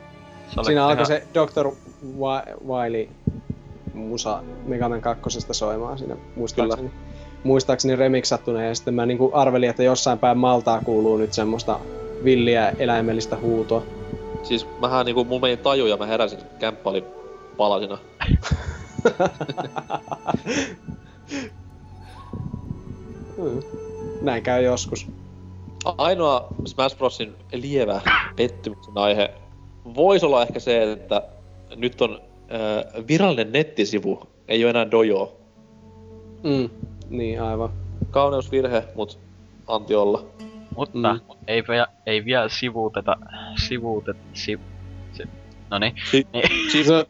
Siinä 0.63 0.85
alkoi 0.87 0.93
ihan- 0.93 1.05
se 1.05 1.27
Dr. 1.33 1.67
Wi- 2.03 2.67
Wily 2.67 3.09
musa 3.93 4.43
Mega 4.65 4.89
Man 4.89 5.01
2 5.01 5.39
soimaan 5.51 5.97
siinä 5.97 6.17
muistaakseni. 6.35 6.91
Muistaakseni 7.43 7.95
remixattuna 7.95 8.63
ja 8.63 8.75
sitten 8.75 8.93
mä 8.93 9.05
niinku 9.05 9.31
arvelin, 9.33 9.69
että 9.69 9.83
jossain 9.83 10.19
päin 10.19 10.37
Maltaa 10.37 10.81
kuuluu 10.81 11.17
nyt 11.17 11.33
semmoista 11.33 11.79
villiä 12.23 12.73
eläimellistä 12.79 13.37
huutoa. 13.37 13.83
Siis 14.43 14.67
mähän 14.81 15.05
niinku, 15.05 15.23
mun 15.23 15.41
meni 15.41 15.57
taju 15.57 15.85
ja 15.85 15.97
mä 15.97 16.05
heräsin, 16.05 16.39
kämppä 16.59 16.89
oli 16.89 17.03
palasina. 17.57 17.97
Hmm. 23.37 23.59
Näin 24.21 24.43
käy 24.43 24.63
joskus. 24.63 25.07
Ainoa 25.97 26.47
Smash 26.65 26.97
Brosin 26.97 27.35
lievä 27.53 28.01
pettymyksen 28.35 28.97
aihe 28.97 29.33
voisi 29.95 30.25
olla 30.25 30.41
ehkä 30.41 30.59
se, 30.59 30.91
että 30.91 31.21
nyt 31.75 32.01
on 32.01 32.21
äh, 32.41 33.07
virallinen 33.07 33.51
nettisivu, 33.53 34.21
ei 34.47 34.63
ole 34.63 34.69
enää 34.69 34.91
dojo. 34.91 35.37
Mm. 36.43 36.69
Niin, 37.09 37.41
aivan. 37.41 37.69
Kauneusvirhe, 38.11 38.83
mut 38.95 39.19
anti 39.67 39.95
olla. 39.95 40.25
Mutta 40.75 41.13
Mm. 41.13 41.19
ei, 41.47 41.63
vielä, 41.69 41.87
ei 42.05 42.25
vielä 42.25 42.49
sivuuteta, 42.49 43.15
sivuutet, 43.67 44.17
si, 44.33 44.59
si, 45.13 45.23
noniin, 45.71 45.93
Si- 46.11 46.27
niin, 46.33 46.71
Siis 46.71 46.87
Se- 46.87 47.05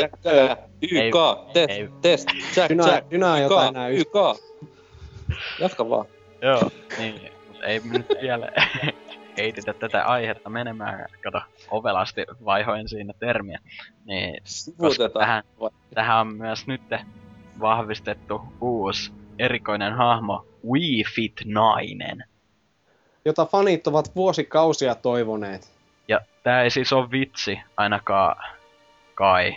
Jack, 0.00 0.26
äh, 0.26 0.56
YK, 0.82 1.14
test, 1.52 1.72
test, 2.00 2.28
Jack, 2.56 2.70
Dynä, 2.70 2.86
Jack, 2.86 3.06
YK. 3.12 4.00
YK. 4.00 4.14
Jatka 5.60 5.88
vaan. 5.90 6.06
Joo, 6.42 6.70
niin, 6.98 7.32
ei 7.62 7.80
nyt 7.84 8.06
vielä 8.22 8.48
heitetä 9.38 9.74
tätä 9.74 10.04
aihetta 10.04 10.50
menemään, 10.50 11.06
kato, 11.22 11.40
ovelasti 11.70 12.24
vaihoin 12.44 12.88
siinä 12.88 13.12
termiä, 13.18 13.58
niin 14.04 14.42
koska 14.76 15.08
tähän, 15.08 15.42
tähän 15.94 16.20
on 16.20 16.34
myös 16.34 16.66
nyt 16.66 16.82
vahvistettu 17.60 18.40
uusi 18.60 19.12
erikoinen 19.38 19.92
hahmo, 19.92 20.46
Wii 20.70 21.04
Fit 21.14 21.40
nainen. 21.44 22.24
Jota 23.24 23.46
fanit 23.46 23.86
ovat 23.86 24.16
vuosikausia 24.16 24.94
toivoneet. 24.94 25.72
Ja 26.08 26.20
tää 26.42 26.62
ei 26.62 26.70
siis 26.70 26.92
ole 26.92 27.10
vitsi, 27.10 27.60
ainakaan 27.76 28.36
kai. 29.14 29.56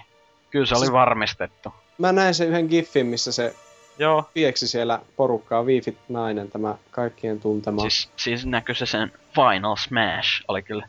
Kyllä 0.49 0.65
se 0.65 0.75
oli 0.75 0.79
Siis- 0.79 0.91
varmistettu. 0.93 1.73
Mä 1.97 2.11
näin 2.11 2.33
sen 2.33 2.47
yhden 2.47 2.65
giffin, 2.65 3.05
missä 3.05 3.31
se 3.31 3.55
Joo, 3.99 4.23
pieksi 4.33 4.67
siellä 4.67 4.99
porukkaa, 5.15 5.63
Wiifit 5.63 5.97
nainen, 6.09 6.51
tämä 6.51 6.75
kaikkien 6.91 7.39
tuntema. 7.39 7.81
siis, 7.81 8.09
siis 8.17 8.45
näkyy 8.45 8.75
se 8.75 8.85
sen 8.85 9.11
Final 9.35 9.75
Smash, 9.75 10.43
oli 10.47 10.61
kyllä 10.61 10.87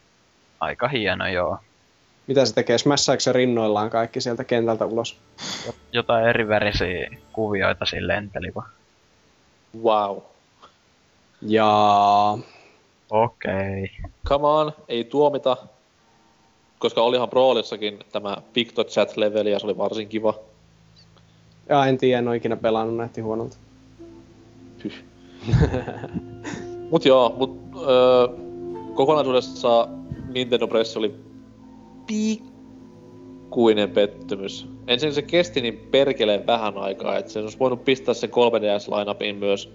aika 0.61 0.89
hieno 0.89 1.28
joo. 1.28 1.59
Mitä 2.27 2.45
se 2.45 2.55
tekee? 2.55 2.78
Smashaako 2.78 3.20
se 3.20 3.33
rinnoillaan 3.33 3.91
kaikki 3.91 4.20
sieltä 4.20 4.45
kentältä 4.45 4.87
ulos? 4.87 5.19
Jotain 5.93 6.27
eri 6.27 6.49
värisiä 6.49 7.11
kuvioita 7.33 7.87
siinä 7.87 8.07
lenteli 8.07 8.55
vaan. 8.55 8.69
Wow. 9.83 10.19
Ja 11.43 11.69
Okei. 13.11 13.53
Okay. 13.85 14.11
Come 14.28 14.47
on, 14.47 14.73
ei 14.89 15.05
tuomita. 15.05 15.57
Koska 16.78 17.03
olihan 17.03 17.31
Brawlissakin 17.31 17.99
tämä 18.12 18.37
PictoChat-leveli 18.53 19.51
ja 19.51 19.59
se 19.59 19.66
oli 19.66 19.78
varsin 19.78 20.09
kiva. 20.09 20.35
Ja 21.68 21.86
en 21.86 21.98
tiedä, 21.98 22.18
en 22.18 22.28
ole 22.28 22.36
ikinä 22.36 22.56
pelannut, 22.56 22.97
näytti 22.97 23.20
huonolta. 23.20 23.56
Mut 26.90 27.05
joo, 27.05 27.34
mut 27.38 27.59
öö, 27.76 28.28
kokonaisuudessa 28.94 29.88
Nintendo 30.28 30.66
Press 30.66 30.97
oli 30.97 31.14
pikkuinen 32.06 33.90
pettymys. 33.90 34.68
Ensin 34.86 35.14
se 35.14 35.22
kesti 35.22 35.60
niin 35.60 35.88
perkeleen 35.90 36.47
vähän 36.47 36.78
aikaa, 36.78 37.18
että 37.18 37.32
sen 37.32 37.43
olisi 37.43 37.59
voinut 37.59 37.84
pistää 37.84 38.14
sen 38.14 38.30
3DS-lineupin 38.30 39.36
myös 39.36 39.72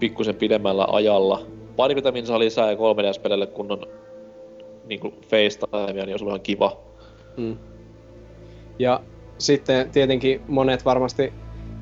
pikkusen 0.00 0.34
pidemmällä 0.34 0.86
ajalla. 0.88 1.46
Parikymmentä 1.76 2.12
minsaa 2.12 2.38
lisää 2.38 2.70
ja 2.70 2.76
3DS-pelille 2.76 3.46
kunnon 3.46 3.86
niinku 4.86 5.14
FaceTimea, 5.22 5.92
niin 5.92 6.12
olisi 6.12 6.24
ollut 6.24 6.28
ihan 6.28 6.40
kiva. 6.40 6.80
Mm. 7.36 7.56
Ja 8.78 9.00
sitten 9.40 9.90
tietenkin 9.90 10.40
monet 10.48 10.84
varmasti, 10.84 11.32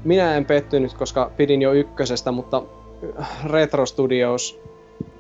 minä 0.05 0.37
en 0.37 0.45
pettynyt, 0.45 0.95
koska 0.95 1.31
pidin 1.37 1.63
jo 1.63 1.73
ykkösestä, 1.73 2.33
mutta 2.33 2.63
Retro 3.45 3.87
Studios, 3.87 4.61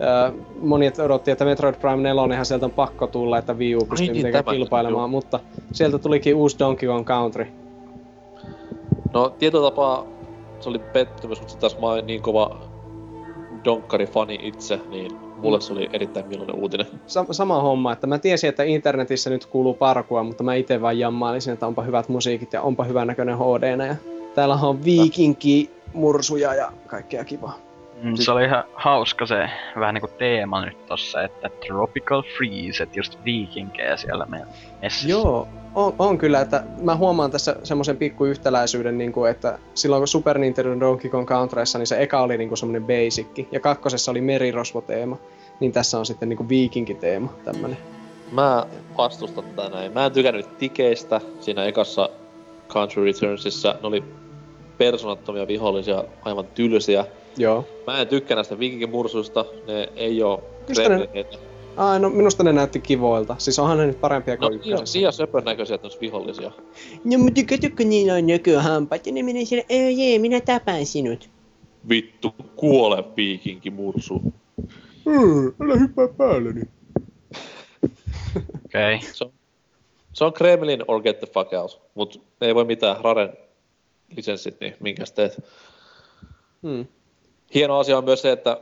ää, 0.01 0.33
monet 0.61 0.99
odotti, 0.99 1.31
että 1.31 1.45
Metroid 1.45 1.75
Prime 1.75 2.15
4 2.15 2.45
sieltä 2.45 2.67
on 2.67 2.73
pakko 2.73 3.07
tulla, 3.07 3.39
että 3.39 3.53
Wii 3.53 3.77
U 3.77 3.85
pystyy 3.85 4.07
niin, 4.07 4.17
mitenkään 4.17 4.57
kilpailemaan, 4.57 5.01
joo. 5.01 5.09
mutta 5.09 5.41
sieltä 5.73 5.99
tulikin 5.99 6.35
uusi 6.35 6.59
Donkey 6.59 6.89
Kong 6.89 7.07
Country. 7.07 7.47
No 9.13 9.31
tietyllä 9.39 9.71
tapaa 9.71 10.07
se 10.61 10.69
oli 10.69 10.79
pettymys, 10.79 11.41
mutta 11.41 11.57
taas 11.57 11.79
mä 11.79 11.87
oon 11.87 12.07
niin 12.07 12.23
kova 12.23 12.61
Donkkari-fani 13.65 14.39
itse, 14.43 14.81
niin 14.91 15.28
mulle 15.43 15.61
se 15.61 15.73
oli 15.73 15.91
erittäin 15.93 16.27
mieluinen 16.27 16.57
uutinen. 16.57 16.87
Sa- 17.07 17.27
sama 17.31 17.63
homma, 17.63 17.93
että 17.93 18.07
mä 18.07 18.19
tiesin, 18.19 18.49
että 18.49 18.63
internetissä 18.63 19.31
nyt 19.31 19.47
kuuluu 19.47 19.75
parkua, 19.75 20.23
mutta 20.23 20.45
mä 20.45 20.55
itse 20.55 20.81
vaan 20.81 20.99
jammailisin, 20.99 21.53
että 21.53 21.67
onpa 21.67 21.83
hyvät 21.83 22.09
musiikit 22.09 22.53
ja 22.53 22.63
onpa 22.63 22.85
hyvän 22.85 23.07
näköinen 23.07 23.37
HD. 23.37 23.87
Ja 23.87 23.97
täällä 24.35 24.59
on 24.63 24.85
viikinki, 24.85 25.71
mursuja 25.93 26.55
ja 26.55 26.73
kaikkea 26.87 27.25
kivaa. 27.25 27.59
Mm, 28.03 28.17
se 28.17 28.33
oli 28.33 28.45
ihan 28.45 28.65
hauska 28.75 29.27
se 29.27 29.51
vähän 29.81 29.95
niinku 29.95 30.09
teema 30.19 30.65
nyt 30.65 30.87
tossa, 30.87 31.23
että 31.23 31.51
Tropical 31.67 32.23
Freeze, 32.37 32.83
et 32.83 32.97
just 32.97 33.19
viikinkejä 33.25 33.97
siellä 33.97 34.27
meidän 34.27 34.49
messissä. 34.83 35.09
Joo, 35.09 35.49
on, 35.75 35.95
on 35.99 36.19
kyllä, 36.19 36.41
että 36.41 36.65
mä 36.81 36.97
huomaan 36.97 37.31
tässä 37.31 37.57
semmoisen 37.63 37.97
pikku 37.97 38.25
yhtäläisyyden, 38.25 38.99
niin 38.99 39.13
kuin, 39.13 39.31
että 39.31 39.59
silloin 39.75 40.01
kun 40.01 40.09
Super 40.09 40.39
Nintendo 40.39 40.81
Donkey 40.81 41.11
Kong 41.11 41.29
Countryssa, 41.29 41.79
niin 41.79 41.87
se 41.87 42.03
eka 42.03 42.23
oli 42.23 42.39
niin 42.39 42.49
kuin 42.49 42.59
semmoinen 42.59 42.85
basicki, 42.85 43.49
ja 43.53 43.61
kakkosessa 43.61 44.11
oli 44.11 44.21
merirosvo-teema, 44.21 45.17
niin 45.61 45.73
tässä 45.73 45.99
on 45.99 46.07
sitten 46.07 46.29
niin 46.29 46.37
kuin 46.37 46.49
viikinkiteema, 46.49 47.33
tämmönen. 47.45 47.79
Mä 48.33 48.67
vastustan 48.99 49.45
tätä 49.45 49.69
näin. 49.69 49.93
Mä 49.93 50.07
en 50.07 50.13
tykännyt 50.13 50.59
tikeistä 50.59 51.21
siinä 51.41 51.65
ekassa 51.65 52.11
Country 52.69 53.05
Returnsissa. 53.05 53.75
Ne 53.83 53.89
oli 53.89 54.05
persoonattomia 54.79 55.47
vihollisia, 55.47 56.05
aivan 56.23 56.47
tylsiä. 56.55 57.05
Joo. 57.37 57.65
Mä 57.87 58.01
en 58.01 58.09
tykkää 58.09 58.35
näistä 58.35 58.59
viikinkimursuista. 58.59 59.45
Ne 59.67 59.89
ei 59.97 60.23
oo 60.23 60.43
Mistä 60.69 60.89
ne-. 60.89 61.09
Ai, 61.79 62.01
no 62.01 62.11
minusta 62.11 62.43
ne 62.43 62.53
näytti 62.53 62.81
kivoilta. 62.81 63.37
Siis 63.39 63.59
onhan 63.59 63.79
ne 63.79 63.87
nyt 63.87 64.01
parempia 64.01 64.35
No 64.35 64.39
kuin 64.49 64.61
niin, 64.61 64.73
ykkösessä. 64.73 64.99
liian 64.99 65.13
söpön 65.13 65.45
näköisiä, 65.45 65.75
että 65.75 65.85
ne 65.85 65.89
olisi 65.89 66.01
vihollisia. 66.01 66.51
No 67.05 67.19
mutta 67.19 67.41
kato, 67.49 67.77
kun 67.77 67.89
niillä 67.89 68.15
on 68.15 68.27
näköhampaat 68.27 69.07
ja 69.07 69.13
ne 69.13 69.23
menee 69.23 69.45
siellä, 69.45 69.65
öö 69.71 69.91
jee, 69.91 70.19
minä 70.19 70.41
tapan 70.41 70.87
sinut. 70.87 71.31
Vittu, 71.89 72.35
kuole 72.57 73.05
viikinkimursu. 73.17 74.23
Hmm, 75.05 75.53
älä 75.61 75.77
hyppää 75.77 76.09
päälleni. 76.09 76.63
Okei. 78.65 78.95
Okay. 78.95 78.99
Se 79.13 79.25
on, 79.25 79.33
se 80.13 80.25
on 80.25 80.33
Kremlin 80.33 80.85
or 80.89 81.03
get 81.03 81.19
the 81.19 81.27
fuck 81.27 81.53
out. 81.53 81.81
Mut 81.95 82.23
ei 82.41 82.55
voi 82.55 82.65
mitään, 82.65 82.97
Raren 83.01 83.33
lisenssit, 84.17 84.61
niin 84.61 84.75
minkäs 84.81 85.13
teet. 85.13 85.45
Hmm. 86.63 86.87
Hieno 87.55 87.79
asia 87.79 87.99
on 87.99 88.05
myös 88.05 88.23
se, 88.23 88.33
että 88.33 88.61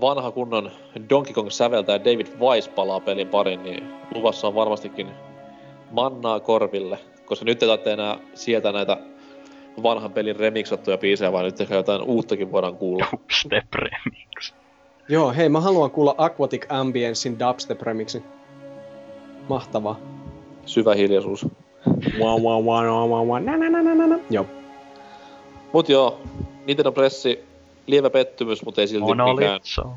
vanha 0.00 0.30
kunnon 0.30 0.70
Donkey 1.10 1.32
Kong 1.32 1.50
säveltäjä 1.50 2.04
David 2.04 2.26
Wise 2.40 2.70
palaa 2.70 3.00
pelin 3.00 3.28
parin, 3.28 3.62
niin 3.62 3.84
luvassa 4.14 4.48
on 4.48 4.54
varmastikin 4.54 5.10
mannaa 5.90 6.40
korville. 6.40 6.98
Koska 7.24 7.44
nyt 7.44 7.62
ei 7.62 7.68
tarvitse 7.68 7.92
enää 7.92 8.18
sieltä 8.34 8.72
näitä 8.72 8.96
vanhan 9.82 10.12
pelin 10.12 10.36
remiksattuja 10.36 10.98
biisejä, 10.98 11.32
vaan 11.32 11.44
nyt 11.44 11.60
ehkä 11.60 11.74
jotain 11.74 12.02
uuttakin 12.02 12.52
voidaan 12.52 12.76
kuulla. 12.76 13.06
Dubstep 13.12 13.74
Remix. 13.74 14.52
Joo, 15.08 15.32
hei, 15.32 15.48
mä 15.48 15.60
haluan 15.60 15.90
kuulla 15.90 16.14
Aquatic 16.18 16.66
Ambiencein 16.68 17.38
dubstep 17.38 17.82
remixin. 17.82 18.24
Mahtavaa. 19.48 19.98
Syvä 20.66 20.94
hiljaisuus. 20.94 21.46
Wow, 22.18 22.42
wow, 22.42 22.64
wow, 22.64 23.10
wow, 23.10 23.28
wow, 23.28 23.42
na, 23.42 23.56
na, 23.56 23.70
na, 23.70 23.94
na, 23.94 24.06
na. 24.06 24.18
Joo. 24.30 24.46
Mut 25.72 25.88
joo, 25.88 26.20
Nintendo 26.66 26.92
Pressi, 26.92 27.44
lievä 27.86 28.10
pettymys, 28.10 28.64
mutta 28.64 28.80
ei 28.80 28.86
silti 28.88 29.04
mikään. 29.04 29.18
Monolith 29.28 29.64
Soft. 29.64 29.88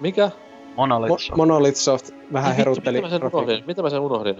Mikä? 0.00 0.30
Monolith 0.76 1.12
Mo- 1.14 1.18
Soft. 1.18 1.36
Monolith 1.36 1.76
Soft 1.76 2.10
vähän 2.32 2.56
herutteli. 2.56 2.96
Mitä 2.96 3.06
mä 3.06 3.10
sen 3.10 3.20
grafiikkaa. 3.20 3.40
unohdin? 3.40 3.66
Mitä 3.66 3.82
mä 3.82 3.90
sen 3.90 4.00
unohdin? 4.00 4.36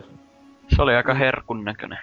Se 0.77 0.82
oli 0.82 0.94
aika 0.94 1.14
herkun 1.14 1.64
näköinen. 1.64 1.98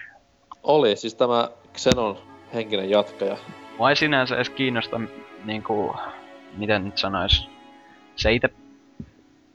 Oli, 0.64 0.96
siis 0.96 1.16
tämä 1.16 1.50
Xenon 1.74 2.18
henkinen 2.54 2.90
jatkaja. 2.90 3.38
Mua 3.78 3.90
ei 3.90 3.96
sinänsä 3.96 4.36
edes 4.36 4.50
kiinnosta 4.50 5.02
niinku, 5.46 5.96
miten 6.58 6.86
nyt 6.86 6.98
sanois, 6.98 7.48
se 8.16 8.34
itse 8.34 8.50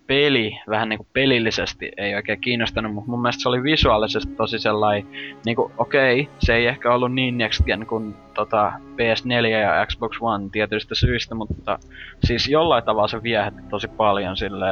peli, 0.07 0.59
vähän 0.69 0.89
niinku 0.89 1.07
pelillisesti 1.13 1.93
ei 1.97 2.15
oikein 2.15 2.41
kiinnostanut, 2.41 2.95
mutta 2.95 3.11
mun 3.11 3.23
mielestä 3.23 3.43
se 3.43 3.49
oli 3.49 3.63
visuaalisesti 3.63 4.35
tosi 4.35 4.59
sellainen, 4.59 5.07
niinku 5.45 5.73
okei, 5.79 6.29
se 6.39 6.55
ei 6.55 6.67
ehkä 6.67 6.95
ollut 6.95 7.15
niin 7.15 7.39
next 7.39 7.65
gen 7.65 7.87
kuin 7.87 8.15
tota 8.35 8.73
PS4 8.97 9.47
ja 9.47 9.87
Xbox 9.87 10.17
One 10.21 10.49
tietyistä 10.53 10.95
syistä, 10.95 11.35
mutta 11.35 11.79
siis 12.25 12.49
jollain 12.49 12.85
tavalla 12.85 13.09
se 13.09 13.23
viehätti 13.23 13.63
tosi 13.71 13.89
paljon 13.89 14.37
sille 14.37 14.67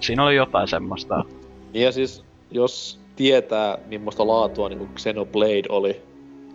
siinä 0.00 0.24
oli 0.24 0.36
jotain 0.36 0.68
semmoista. 0.68 1.24
Ja 1.74 1.92
siis, 1.92 2.24
jos 2.50 3.00
tietää, 3.16 3.78
millaista 3.88 4.26
laatua 4.26 4.68
niin 4.68 4.88
Xenoblade 4.96 5.62
oli, 5.68 6.02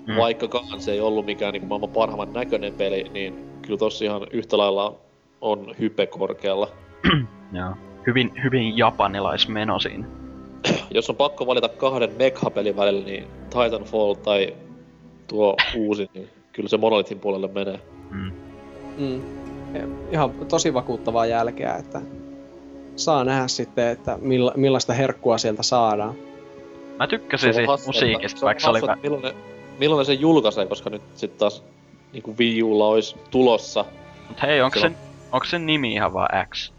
Mm. 0.08 0.14
mm. 0.14 0.18
vaikkakaan 0.20 0.82
se 0.82 0.92
ei 0.92 1.00
ollut 1.00 1.26
mikään 1.26 1.54
niin 1.54 1.66
maailman 1.66 1.90
parhaimman 1.90 2.34
näköinen 2.34 2.74
peli, 2.74 3.10
niin 3.14 3.50
kyllä 3.62 3.78
tossa 3.78 4.06
ihan 4.06 4.28
yhtä 4.32 4.58
lailla 4.58 4.96
on 5.42 5.76
hype 5.80 6.06
korkealla. 6.08 6.68
Joo. 7.52 7.72
Hyvin, 8.08 8.32
hyvin 8.44 8.78
japanilaismeno 8.78 9.80
siinä. 9.80 10.08
Jos 10.92 11.10
on 11.10 11.16
pakko 11.16 11.48
valita 11.48 11.70
kahden 11.70 12.12
Mekha-pelin 12.18 12.76
välillä, 12.78 13.06
niin 13.06 13.28
Titanfall 13.50 14.14
tai 14.14 14.56
tuo 15.28 15.56
uusi, 15.76 16.10
niin 16.14 16.30
kyllä 16.54 16.70
se 16.70 16.78
Monolithin 16.78 17.20
puolelle 17.20 17.48
menee. 17.48 17.80
Mm. 18.12 18.32
Mm. 18.98 19.22
Ihan 20.12 20.32
tosi 20.32 20.74
vakuuttavaa 20.74 21.26
jälkeä, 21.26 21.76
että 21.76 22.02
saa 22.96 23.24
nähdä 23.24 23.48
sitten, 23.48 23.88
että 23.88 24.18
milla, 24.22 24.54
millaista 24.56 24.94
herkkua 24.94 25.38
sieltä 25.38 25.64
saadaan. 25.64 26.16
Mä 26.98 27.08
tykkäsin 27.08 27.54
siitä 27.54 27.72
musiikista, 27.86 28.40
se 28.40 28.46
vaikka 28.46 28.62
se 28.62 28.70
oli... 28.70 28.80
hassu, 28.80 28.88
vä- 28.88 28.94
että 28.94 29.10
milloin, 29.10 29.24
ne, 29.24 29.34
milloin 29.80 30.00
ne 30.00 30.06
sen 30.06 30.22
julkaisee, 30.22 30.66
koska 30.66 30.90
nyt 30.90 31.02
sit 31.16 31.38
taas 31.38 31.64
niinku 32.14 32.36
Wii 32.40 32.64
Ulla 32.64 32.88
olisi 32.88 33.16
tulossa 33.32 33.86
Mut 34.30 34.42
hei, 34.42 34.62
onko 34.62 34.80
sen, 34.80 34.98
onko 35.32 35.46
sen 35.46 35.66
nimi 35.66 35.94
ihan 35.94 36.14
vaan 36.14 36.48
X? 36.48 36.74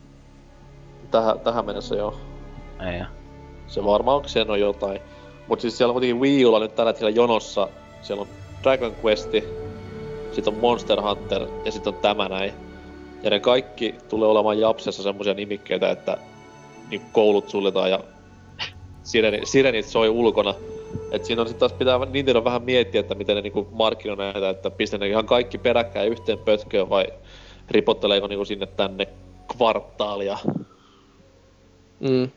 Tähän, 1.13 1.41
tähän 1.41 1.67
mennessä 1.67 1.95
jo. 1.95 2.15
Ei 2.81 3.01
oo. 3.01 3.07
Se 3.67 3.85
varmaan 3.85 4.17
onko 4.17 4.29
siellä 4.29 4.53
on 4.53 4.61
jotain. 4.61 5.01
Mut 5.49 5.61
siis 5.61 5.79
siellä 5.79 5.91
on 5.91 5.95
kuitenkin 5.95 6.21
Wii 6.21 6.47
Ulla 6.47 6.61
nyt 6.61 6.75
tällä 6.75 6.89
hetkellä 6.89 7.11
jonossa. 7.11 7.69
Siellä 8.03 8.21
on 8.21 8.29
Dragon 8.63 8.93
Questi, 9.05 9.45
sit 10.33 10.49
on 10.49 10.55
Monster 10.55 11.01
Hunter 11.01 11.47
ja 11.65 11.73
sit 11.73 11.87
on 11.87 11.95
tämä 11.95 12.29
näin. 12.29 12.53
Ja 13.23 13.31
ne 13.31 13.41
kaikki 13.41 13.95
tulee 14.09 14.29
olemaan 14.29 14.59
Japsessa 14.59 15.03
semmosia 15.03 15.35
nimikkeitä, 15.35 15.91
että 15.91 16.17
niin 16.91 17.03
koulut 17.13 17.49
suljetaan 17.49 17.91
ja 17.91 18.01
sireni, 19.03 19.47
sirenit 19.47 19.87
soi 19.87 20.09
ulkona. 20.09 20.55
Et 21.11 21.25
siinä 21.25 21.43
on 21.43 21.49
sit 21.49 21.59
taas 21.59 21.73
pitää 21.73 21.99
Nintendo 21.99 22.45
vähän 22.45 22.63
miettiä, 22.63 23.01
että 23.01 23.15
miten 23.15 23.37
ne 23.37 23.43
niinku 23.43 23.69
markkinoi 23.73 24.17
näitä, 24.17 24.51
että 24.51 24.71
pistää 24.71 24.99
ne 24.99 25.09
ihan 25.09 25.27
kaikki 25.27 25.59
peräkkäin 25.59 26.13
yhteen 26.13 26.39
pötköön 26.39 26.91
vai 26.91 27.07
ripotteleeko 27.71 28.27
niinku 28.27 28.45
sinne 28.45 28.67
tänne 28.67 29.07
kvartaalia. 29.57 30.39
Mm. 32.11 32.31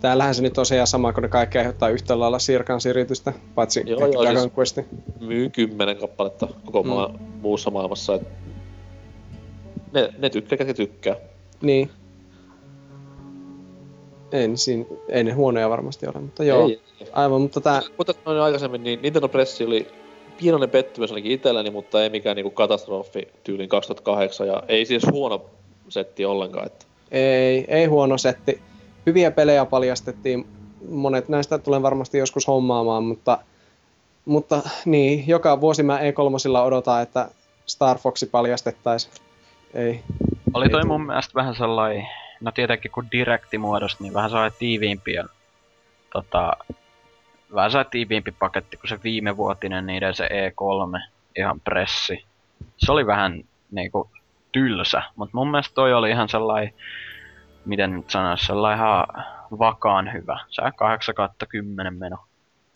Täällähän 0.00 0.34
se 0.34 0.42
nyt 0.42 0.58
on 0.58 0.66
se 0.66 0.74
ihan 0.74 0.86
sama, 0.86 1.12
kun 1.12 1.22
ne 1.22 1.28
kaikki 1.28 1.58
aiheuttaa 1.58 1.88
yhtä 1.88 2.20
lailla 2.20 2.38
Sirkan 2.38 2.80
siritystä, 2.80 3.32
paitsi 3.54 3.82
Joo, 3.86 4.00
joo, 4.00 4.22
Dragon 4.22 4.40
siis- 4.42 4.52
Questi. 4.58 4.84
myy 5.20 5.48
kymmenen 5.50 5.96
kappaletta 5.96 6.48
koko 6.64 6.82
Mm. 6.82 6.88
maa, 6.88 7.14
muussa 7.40 7.70
maailmassa. 7.70 8.14
Et 8.14 8.22
ne, 9.92 10.12
ne 10.18 10.30
tykkää, 10.30 10.58
ketkä 10.58 10.74
tykkää. 10.74 11.16
Niin. 11.62 11.90
Ei, 14.32 14.48
niin 14.48 14.58
siinä, 14.58 14.84
ei 15.08 15.24
ne 15.24 15.32
huonoja 15.32 15.70
varmasti 15.70 16.06
ole, 16.06 16.20
mutta 16.20 16.44
joo. 16.44 16.68
Ei, 16.68 16.80
Aivan, 17.12 17.40
mutta 17.40 17.60
tää, 17.60 17.82
Kuten 17.96 18.14
sanoin 18.24 18.42
aikaisemmin, 18.42 18.82
niin 18.82 19.02
Nintendo 19.02 19.28
Pressi 19.28 19.64
oli 19.64 19.88
pienoinen 20.40 20.70
pettymys 20.70 21.10
ainakin 21.10 21.32
itselläni, 21.32 21.70
mutta 21.70 22.02
ei 22.02 22.10
mikään 22.10 22.36
niinku 22.36 22.50
katastrofi 22.50 23.28
tyylin 23.44 23.68
2008. 23.68 24.46
Ja 24.46 24.62
ei 24.68 24.86
siis 24.86 25.02
huono 25.12 25.44
setti 25.88 26.24
ollenkaan. 26.24 26.66
Että 26.66 26.86
ei, 27.10 27.64
ei 27.68 27.84
huono 27.84 28.18
setti. 28.18 28.62
Hyviä 29.06 29.30
pelejä 29.30 29.64
paljastettiin. 29.64 30.46
Monet 30.90 31.28
näistä 31.28 31.58
tulen 31.58 31.82
varmasti 31.82 32.18
joskus 32.18 32.46
hommaamaan, 32.46 33.04
mutta, 33.04 33.38
mutta 34.24 34.62
niin, 34.84 35.24
joka 35.26 35.60
vuosi 35.60 35.82
mä 35.82 35.98
E3 35.98 36.58
odotan, 36.64 37.02
että 37.02 37.28
Star 37.66 37.98
Foxi 37.98 38.26
paljastettaisiin. 38.26 39.14
Ei. 39.74 40.00
Oli 40.54 40.64
Ei 40.64 40.70
toi 40.70 40.80
tuu. 40.80 40.90
mun 40.90 41.06
mielestä 41.06 41.34
vähän 41.34 41.54
sellainen, 41.54 42.06
no 42.40 42.52
tietenkin 42.52 42.90
kun 42.90 43.10
direktimuodosta, 43.12 44.04
niin 44.04 44.14
vähän 44.14 44.30
sellainen 44.30 44.58
tiiviimpi 44.58 45.12
ja 45.12 45.24
tota, 46.12 46.56
vähän 47.54 47.70
sellainen 47.70 47.90
tiiviimpi 47.90 48.32
paketti 48.32 48.76
kuin 48.76 48.88
se 48.88 48.98
viimevuotinen 49.02 49.86
niiden 49.86 50.14
se 50.14 50.28
E3, 50.28 51.00
ihan 51.38 51.60
pressi. 51.60 52.24
Se 52.76 52.92
oli 52.92 53.06
vähän 53.06 53.44
niinku 53.70 54.10
tylsä, 54.56 55.02
mutta 55.16 55.36
mun 55.36 55.50
mielestä 55.50 55.74
toi 55.74 55.92
oli 55.92 56.10
ihan 56.10 56.28
sellainen, 56.28 56.74
miten 57.64 57.92
nyt 57.92 58.10
sanois, 58.10 58.46
sellainen 58.46 58.78
ihan 58.78 59.06
vakaan 59.58 60.12
hyvä. 60.12 60.40
Se 60.48 60.62
on 60.62 60.72
8 60.76 61.14
kautta 61.14 61.46
10 61.46 61.94
meno. 61.94 62.16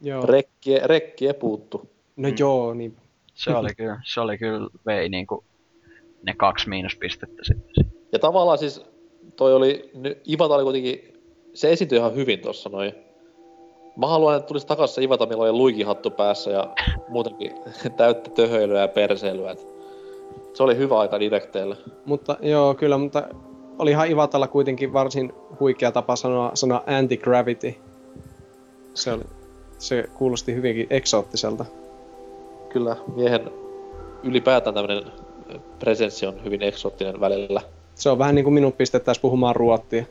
Joo. 0.00 0.26
rekkiä, 0.26 0.80
rekkiä 0.84 1.34
puuttu. 1.34 1.90
No 2.16 2.28
joo, 2.38 2.74
niin. 2.74 2.96
Se 3.34 3.50
oli 3.50 3.74
kyllä, 3.74 4.00
se 4.04 4.20
oli 4.20 4.38
kyllä 4.38 4.68
vei 4.86 5.08
niinku 5.08 5.44
ne 6.22 6.34
kaksi 6.34 6.68
miinuspistettä 6.68 7.44
sitten. 7.44 7.86
Ja 8.12 8.18
tavallaan 8.18 8.58
siis 8.58 8.82
toi 9.36 9.54
oli, 9.54 9.90
Ivata 10.28 10.54
oli 10.54 10.62
kuitenkin, 10.62 11.22
se 11.54 11.72
esiintyi 11.72 11.98
ihan 11.98 12.14
hyvin 12.14 12.40
tossa 12.40 12.68
noin. 12.68 12.94
Mä 13.96 14.06
haluan, 14.06 14.36
että 14.36 14.46
tulisi 14.46 14.66
takas 14.66 14.94
se 14.94 15.02
Ivata, 15.02 15.26
millä 15.26 15.42
oli 15.42 15.52
luikihattu 15.52 16.10
päässä 16.10 16.50
ja 16.50 16.74
muutenkin 17.08 17.52
täyttä 17.96 18.30
töhöilyä 18.30 18.80
ja 18.80 18.88
perseilyä. 18.88 19.50
Et 19.50 19.69
se 20.54 20.62
oli 20.62 20.76
hyvä 20.76 20.98
aika 20.98 21.20
direkteille. 21.20 21.76
Mutta 22.04 22.36
joo, 22.42 22.74
kyllä, 22.74 22.98
mutta 22.98 23.28
olihan 23.78 24.10
Ivatalla 24.10 24.48
kuitenkin 24.48 24.92
varsin 24.92 25.32
huikea 25.60 25.92
tapa 25.92 26.16
sanoa, 26.16 26.50
sanoa 26.54 26.84
anti-gravity. 26.86 27.74
Se, 28.94 29.12
oli, 29.12 29.22
se 29.78 30.08
kuulosti 30.14 30.54
hyvinkin 30.54 30.86
eksoottiselta. 30.90 31.64
Kyllä 32.68 32.96
miehen 33.16 33.50
ylipäätään 34.22 34.74
tämmönen 34.74 35.04
presenssi 35.78 36.26
on 36.26 36.44
hyvin 36.44 36.62
eksoottinen 36.62 37.20
välillä. 37.20 37.62
Se 37.94 38.10
on 38.10 38.18
vähän 38.18 38.34
niin 38.34 38.44
kuin 38.44 38.54
minun 38.54 38.72
pistettäisiin 38.72 39.22
puhumaan 39.22 39.56
ruottia. 39.56 40.04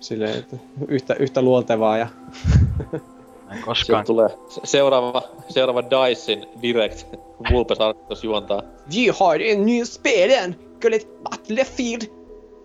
Silleen, 0.00 0.38
että 0.38 0.56
yhtä, 0.88 1.14
yhtä 1.14 1.42
luontevaa 1.42 1.98
ja 1.98 2.08
En 3.54 3.58
Sieltä 3.58 3.66
koskaan 3.66 4.06
tulee 4.06 4.28
se- 4.48 4.60
seuraava, 4.64 5.22
seuraava 5.48 5.82
Dicein 5.82 6.46
Direct. 6.62 7.06
Vulpes 7.52 7.80
Arctos 7.80 8.24
juontaa. 8.24 8.62
Vi 8.94 9.08
har 9.20 9.40
en 9.42 9.66
ny 9.66 9.84
spelen! 9.84 10.58
Gullet 10.82 11.08
Battlefield 11.22 12.02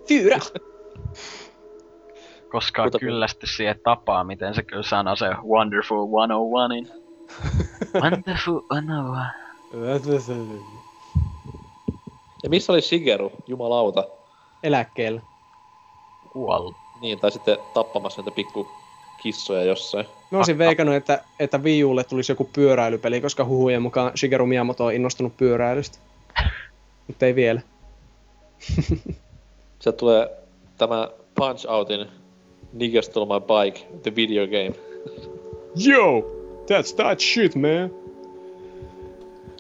4! 0.10 0.40
koskaan 2.52 2.86
Mutta- 2.86 3.00
kyllästy 3.00 3.48
siihen 3.48 3.80
tapaan, 3.84 4.28
miten 4.28 4.56
se 4.56 4.64
kyllä 4.64 4.84
sanoo 4.84 5.16
se 5.16 5.26
Wonderful 5.48 6.06
101in. 6.06 6.88
Wonderful 8.02 8.60
101. 8.70 10.66
Ja 12.44 12.50
missä 12.50 12.74
oli 12.74 12.82
Shigeru? 12.82 13.32
Jumalauta. 13.48 14.04
eläkkeellä. 14.64 15.22
Kuollut. 16.30 16.76
Niin, 17.02 17.20
tai 17.20 17.32
sitten 17.32 17.58
tappamassa 17.74 18.22
niitä 18.22 18.36
pikku 18.36 18.68
kissoja 19.22 19.64
jossain. 19.64 20.06
Mä 20.32 20.38
olisin 20.38 20.58
veikannut, 20.58 20.96
että, 20.96 21.24
että 21.40 21.58
Wii 21.58 21.84
Ulle 21.84 22.04
tulisi 22.04 22.32
joku 22.32 22.50
pyöräilypeli, 22.54 23.22
koska 23.22 23.46
huhujen 23.46 23.82
mukaan 23.82 24.12
Shigeru 24.18 24.46
Miyamoto 24.46 24.86
on 24.86 24.94
innostunut 24.94 25.38
pyöräilystä. 25.38 25.98
Mutta 27.08 27.26
ei 27.26 27.36
vielä. 27.36 27.62
Sieltä 29.80 29.98
tulee 29.98 30.30
tämä 30.78 31.10
Punch 31.36 31.70
Outin 31.70 32.08
Nigga 32.74 33.02
Stole 33.02 33.40
My 33.40 33.46
Bike, 33.46 33.88
the 34.04 34.16
video 34.16 34.48
game. 34.48 34.76
Yo! 35.88 36.20
That's 36.66 36.96
that 36.96 37.20
shit, 37.20 37.56
man! 37.56 37.92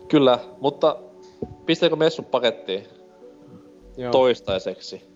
Kyllä, 0.07 0.40
mutta 0.61 0.98
pistääkö 1.65 1.95
messu 1.95 2.22
pakettiin 2.22 2.84
Joo. 3.98 4.11
toistaiseksi? 4.11 5.10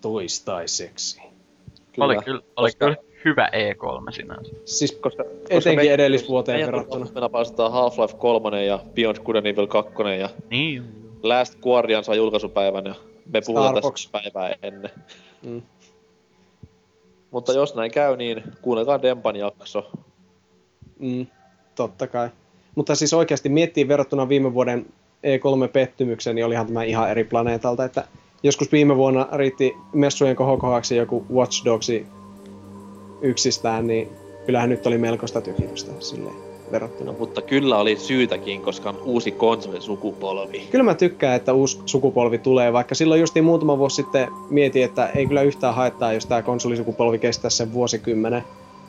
toistaiseksi. 0.00 1.22
Kyllä. 1.92 2.06
Oli 2.06 2.16
kyllä, 2.24 2.42
oli 2.56 2.70
koska- 2.70 2.86
kyllä 2.86 3.11
hyvä 3.24 3.48
E3 3.52 4.12
sinänsä. 4.12 4.52
Siis 4.64 4.92
Koska, 4.92 5.24
etenkin 5.50 5.76
meidän- 5.76 5.94
edellisvuoteen 5.94 6.56
meidän 6.56 6.72
verrattuna. 6.72 7.06
Meillä 7.14 7.28
päästään 7.28 7.70
Half-Life 7.72 8.16
3 8.18 8.64
ja 8.66 8.78
Beyond 8.94 9.16
Good 9.24 9.36
and 9.36 9.46
Evil 9.46 9.66
2 9.66 9.92
ja 10.20 10.28
Niin. 10.50 10.82
Last 11.22 11.60
Guardian 11.60 12.04
saa 12.04 12.14
julkaisupäivän 12.14 12.84
ja 12.86 12.94
me 13.32 13.40
puhutaan 13.46 13.74
tästä 13.74 14.08
päivää 14.12 14.54
ennen. 14.62 14.90
Mm. 15.42 15.62
Mutta 17.30 17.52
jos 17.52 17.74
näin 17.74 17.90
käy, 17.90 18.16
niin 18.16 18.42
kuunnelkaa 18.62 19.02
Dempan 19.02 19.36
jakso. 19.36 19.90
Mm, 20.98 21.26
totta 21.74 22.06
kai. 22.06 22.28
Mutta 22.74 22.94
siis 22.94 23.14
oikeasti 23.14 23.48
miettii 23.48 23.88
verrattuna 23.88 24.28
viime 24.28 24.54
vuoden 24.54 24.86
E3-pettymykseen, 25.26 26.34
niin 26.34 26.46
olihan 26.46 26.66
tämä 26.66 26.82
ihan 26.82 27.10
eri 27.10 27.24
planeetalta. 27.24 27.84
Että 27.84 28.04
joskus 28.42 28.72
viime 28.72 28.96
vuonna 28.96 29.28
riitti 29.32 29.72
messujen 29.92 30.36
kohokohaksi 30.36 30.96
joku 30.96 31.26
Watch 31.34 31.64
Dogsi 31.64 32.06
yksistään, 33.22 33.86
niin 33.86 34.08
kyllähän 34.46 34.70
nyt 34.70 34.86
oli 34.86 34.98
melkoista 34.98 35.40
tyhjitystä 35.40 35.92
silleen 35.98 36.52
verrattuna. 36.72 37.12
No, 37.12 37.18
mutta 37.18 37.42
kyllä 37.42 37.78
oli 37.78 37.96
syytäkin, 37.96 38.60
koska 38.60 38.88
on 38.88 38.98
uusi 39.04 39.30
konsolisukupolvi. 39.30 40.62
Kyllä 40.70 40.84
mä 40.84 40.94
tykkään, 40.94 41.36
että 41.36 41.52
uusi 41.52 41.80
sukupolvi 41.86 42.38
tulee, 42.38 42.72
vaikka 42.72 42.94
silloin 42.94 43.20
justiin 43.20 43.44
muutama 43.44 43.78
vuosi 43.78 43.96
sitten 43.96 44.28
mietin, 44.50 44.84
että 44.84 45.06
ei 45.06 45.26
kyllä 45.26 45.42
yhtään 45.42 45.74
haittaa, 45.74 46.12
jos 46.12 46.26
tämä 46.26 46.42
konsolisukupolvi 46.42 47.18
kestää 47.18 47.50
sen 47.50 47.72
vuosikymmenen. 47.72 48.44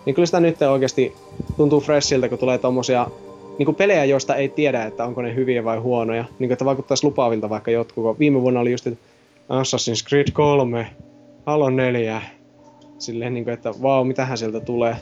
Niin 0.05 0.15
kyllä 0.15 0.25
sitä 0.25 0.39
nyt 0.39 0.61
oikeasti 0.61 1.15
tuntuu 1.57 1.81
freshiltä, 1.81 2.29
kun 2.29 2.37
tulee 2.37 2.57
tommosia 2.57 3.07
niin 3.57 3.65
kuin 3.65 3.75
pelejä, 3.75 4.05
joista 4.05 4.35
ei 4.35 4.49
tiedä, 4.49 4.83
että 4.83 5.05
onko 5.05 5.21
ne 5.21 5.35
hyviä 5.35 5.63
vai 5.63 5.77
huonoja. 5.77 6.23
Niin 6.23 6.47
kuin, 6.47 6.51
että 6.51 6.65
vaikuttaisi 6.65 7.05
lupaavilta 7.05 7.49
vaikka 7.49 7.71
jotkut. 7.71 8.19
Viime 8.19 8.41
vuonna 8.41 8.59
oli 8.59 8.71
just 8.71 8.87
Assassin's 9.49 10.07
Creed 10.09 10.27
3, 10.33 10.87
Halo 11.45 11.69
4. 11.69 12.21
Silleen, 13.03 13.33
niin 13.33 13.43
kuin, 13.43 13.53
että 13.53 13.73
vau, 13.81 14.03
mitähän 14.03 14.37
sieltä 14.37 14.59
tulee. 14.59 14.95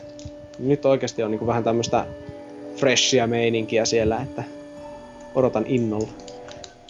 Nyt 0.60 0.86
oikeasti 0.86 1.24
on 1.24 1.32
niin 1.32 1.40
kuin 1.40 1.48
vähän 1.48 1.64
tämmöistä 1.64 2.06
freshia 2.76 3.28
meininkiä 3.28 3.86
siellä, 3.86 4.22
että 4.22 4.44
odotan 5.36 5.66
innolla. 5.68 6.08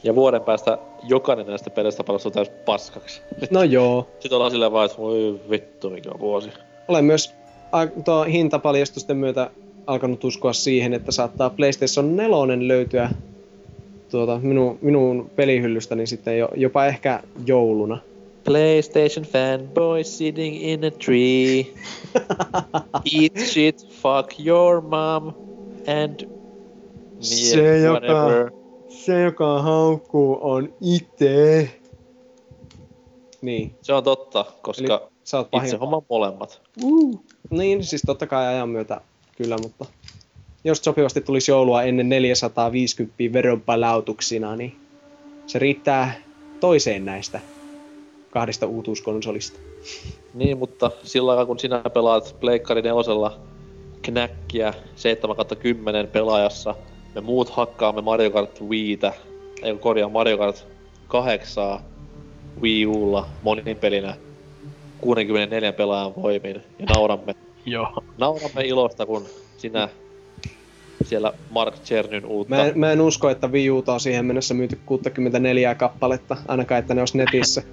Ja 0.03 0.15
vuoden 0.15 0.41
päästä 0.41 0.77
jokainen 1.03 1.47
näistä 1.47 1.69
peleistä 1.69 2.03
palastuu 2.03 2.31
täys 2.31 2.49
paskaksi. 2.49 3.21
No 3.49 3.63
joo. 3.63 4.07
Sitten 4.19 4.35
ollaan 4.35 4.51
silleen 4.51 4.71
vaan, 4.71 4.85
että 4.85 4.97
voi 4.97 5.39
vittu 5.49 5.89
mikä 5.89 6.09
vuosi. 6.19 6.49
Olen 6.88 7.05
myös 7.05 7.33
tuo 8.05 8.23
hintapaljastusten 8.23 9.17
myötä 9.17 9.49
alkanut 9.88 10.23
uskoa 10.23 10.53
siihen, 10.53 10.93
että 10.93 11.11
saattaa 11.11 11.49
PlayStation 11.49 12.15
4 12.15 12.67
löytyä 12.67 13.09
tuota, 14.11 14.39
minun, 14.43 14.79
minun 14.81 15.31
pelihyllystäni 15.35 16.07
sitten 16.07 16.39
jo, 16.39 16.49
jopa 16.55 16.85
ehkä 16.85 17.23
jouluna. 17.45 17.97
PlayStation 18.43 19.26
fanboy 19.26 20.03
sitting 20.03 20.55
in 20.63 20.84
a 20.85 20.91
tree. 20.91 21.73
Eat 23.13 23.47
shit, 23.49 23.88
fuck 23.89 24.39
your 24.45 24.81
mom, 24.81 25.34
and 25.88 26.27
Se, 27.19 27.80
joka- 27.80 28.51
Se, 28.88 29.22
joka 29.22 29.61
haukkuu, 29.61 30.38
on 30.41 30.73
itse. 30.81 31.69
Niin, 33.41 33.76
Se 33.81 33.93
on 33.93 34.03
totta, 34.03 34.45
koska 34.61 34.84
Eli 35.01 35.09
sä 35.23 35.38
oot 35.38 35.47
itse 35.63 35.77
homman 35.77 36.01
molemmat. 36.09 36.61
Niin, 37.49 37.84
siis 37.84 38.01
totta 38.05 38.27
kai 38.27 38.47
ajan 38.47 38.69
myötä 38.69 39.01
kyllä, 39.38 39.57
mutta 39.57 39.85
jos 40.63 40.77
sopivasti 40.77 41.22
tulisi 41.22 41.51
joulua 41.51 41.84
ennen 41.84 42.09
450 42.09 43.15
veronpalautuksina, 43.34 44.55
niin 44.55 44.76
se 45.47 45.59
riittää 45.59 46.13
toiseen 46.59 47.05
näistä 47.05 47.39
kahdesta 48.31 48.65
uutuuskonsolista. 48.65 49.59
Niin, 50.33 50.57
mutta 50.57 50.91
sillä 51.03 51.31
aikaa 51.31 51.45
kun 51.45 51.59
sinä 51.59 51.81
pelaat 51.93 52.35
Pleikkari 52.39 52.81
nelosella 52.81 53.39
knäkkiä 54.01 54.73
7 54.95 55.35
10 55.59 56.07
pelaajassa, 56.07 56.75
me 57.15 57.21
muut 57.21 57.49
hakkaamme 57.49 58.01
Mario 58.01 58.31
Kart 58.31 58.61
Wiitä, 58.61 59.13
ei 59.63 59.77
korjaa 59.77 60.09
Mario 60.09 60.37
Kart 60.37 60.67
8 61.07 61.79
Wii 62.61 62.85
Ulla 62.85 63.27
monin 63.43 63.77
pelinä 63.77 64.15
64 65.01 65.73
pelaajan 65.73 66.13
voimin 66.15 66.63
ja 66.79 66.85
nauramme, 66.95 67.35
Joo. 67.65 68.03
nauramme 68.17 68.61
ilosta, 68.61 69.05
kun 69.05 69.25
sinä 69.57 69.89
siellä 71.05 71.33
Mark 71.49 71.75
Chernyn 71.83 72.25
uutta. 72.25 72.55
Mä 72.55 72.65
en, 72.65 72.79
mä 72.79 72.91
en 72.91 73.01
usko, 73.01 73.29
että 73.29 73.47
Wii 73.47 73.71
Uta 73.71 73.93
on 73.93 73.99
siihen 73.99 74.25
mennessä 74.25 74.53
myyty 74.53 74.79
64 74.85 75.75
kappaletta, 75.75 76.37
ainakaan 76.47 76.79
että 76.79 76.93
ne 76.93 77.01
olisi 77.01 77.17
netissä. 77.17 77.63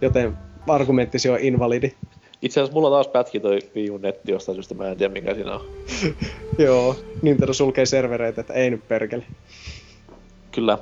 Joten 0.00 0.36
argumenttisi 0.68 1.30
on 1.30 1.38
invalidi. 1.40 1.94
Itse 2.42 2.60
asiassa 2.60 2.74
mulla 2.74 2.90
taas 2.90 3.08
pätki 3.08 3.40
toi 3.40 3.58
Wii 3.76 3.90
U 3.90 3.98
netti 3.98 4.32
jostain 4.32 4.56
syystä, 4.56 4.74
mä 4.74 4.88
en 4.88 4.96
tiedä 4.96 5.12
mikä 5.12 5.34
siinä 5.34 5.54
on. 5.54 5.66
Joo, 6.64 6.96
Nintendo 7.22 7.52
sulkee 7.52 7.86
servereitä, 7.86 8.40
että 8.40 8.54
ei 8.54 8.70
nyt 8.70 8.88
perkele. 8.88 9.24
Kyllä. 10.52 10.78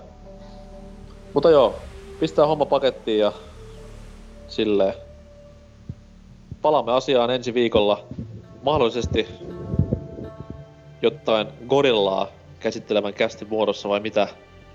Mutta 1.35 1.51
joo, 1.51 1.75
pistää 2.21 2.47
homma 2.47 2.67
pakettiin 2.67 3.19
ja 3.19 3.33
silleen. 4.49 4.95
Palaamme 6.63 6.93
asiaan 6.93 7.31
ensi 7.31 7.55
viikolla. 7.55 8.05
Mahdollisesti 8.63 9.29
jotain 11.03 11.47
gorillaa 11.67 12.29
käsittelevän 12.61 13.15
kästi 13.15 13.45
muodossa 13.45 13.89
vai 13.89 14.01
mitä 14.01 14.29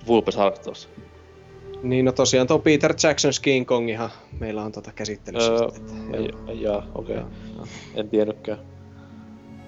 Vulpes 0.07 0.37
Arctos? 0.37 0.89
Niin 1.83 2.05
no 2.05 2.11
tosiaan 2.11 2.47
tuo 2.47 2.59
Peter 2.59 2.91
Jackson's 2.91 3.41
King 3.41 3.67
Kongihan 3.67 4.09
meillä 4.39 4.63
on 4.63 4.71
tota 4.71 4.91
käsittelyssä. 4.91 5.51
Öö, 5.51 6.53
jaa, 6.53 6.87
okei. 6.95 7.15
Joo. 7.15 7.27
En 7.95 8.09
tiennytkään. 8.09 8.59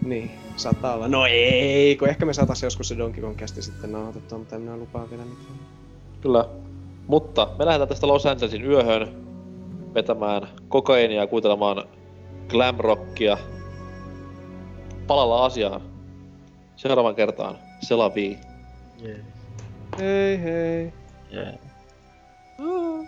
Niin, 0.06 0.32
saattaa 0.56 0.94
olla. 0.94 1.08
No 1.08 1.26
ei, 1.26 1.96
kun 1.96 2.10
ehkä 2.10 2.26
me 2.26 2.34
saatais 2.34 2.64
joskus 2.64 2.88
se 2.88 2.98
Donkey 2.98 3.24
Kong 3.24 3.38
kästi 3.38 3.62
sitten 3.62 3.92
nauhoitettua, 3.92 4.38
mutta 4.38 4.56
en 4.56 4.62
minä 4.62 4.78
lupaa 4.78 5.10
vielä 5.10 5.24
mitään. 5.26 5.60
Kyllä. 6.22 6.46
Mutta 7.08 7.48
me 7.60 7.66
lähdetään 7.66 7.90
tästä 7.90 8.08
Los 8.08 8.26
Angelesin 8.26 8.66
yöhön 8.66 9.26
vetämään 9.94 10.48
kokainia 10.68 11.22
ja 11.22 11.28
kuuntelemaan 11.28 11.84
glamrockia. 12.50 13.38
Palalla 15.08 15.46
asiaan. 15.46 15.82
Seuraavan 16.80 17.16
kertaan. 17.16 17.58
Selavi. 17.82 18.40
Yeah. 19.04 19.20
Hei 19.98 20.44
hei. 20.44 20.94
Yeah. 21.32 21.60
I'm 22.60 23.08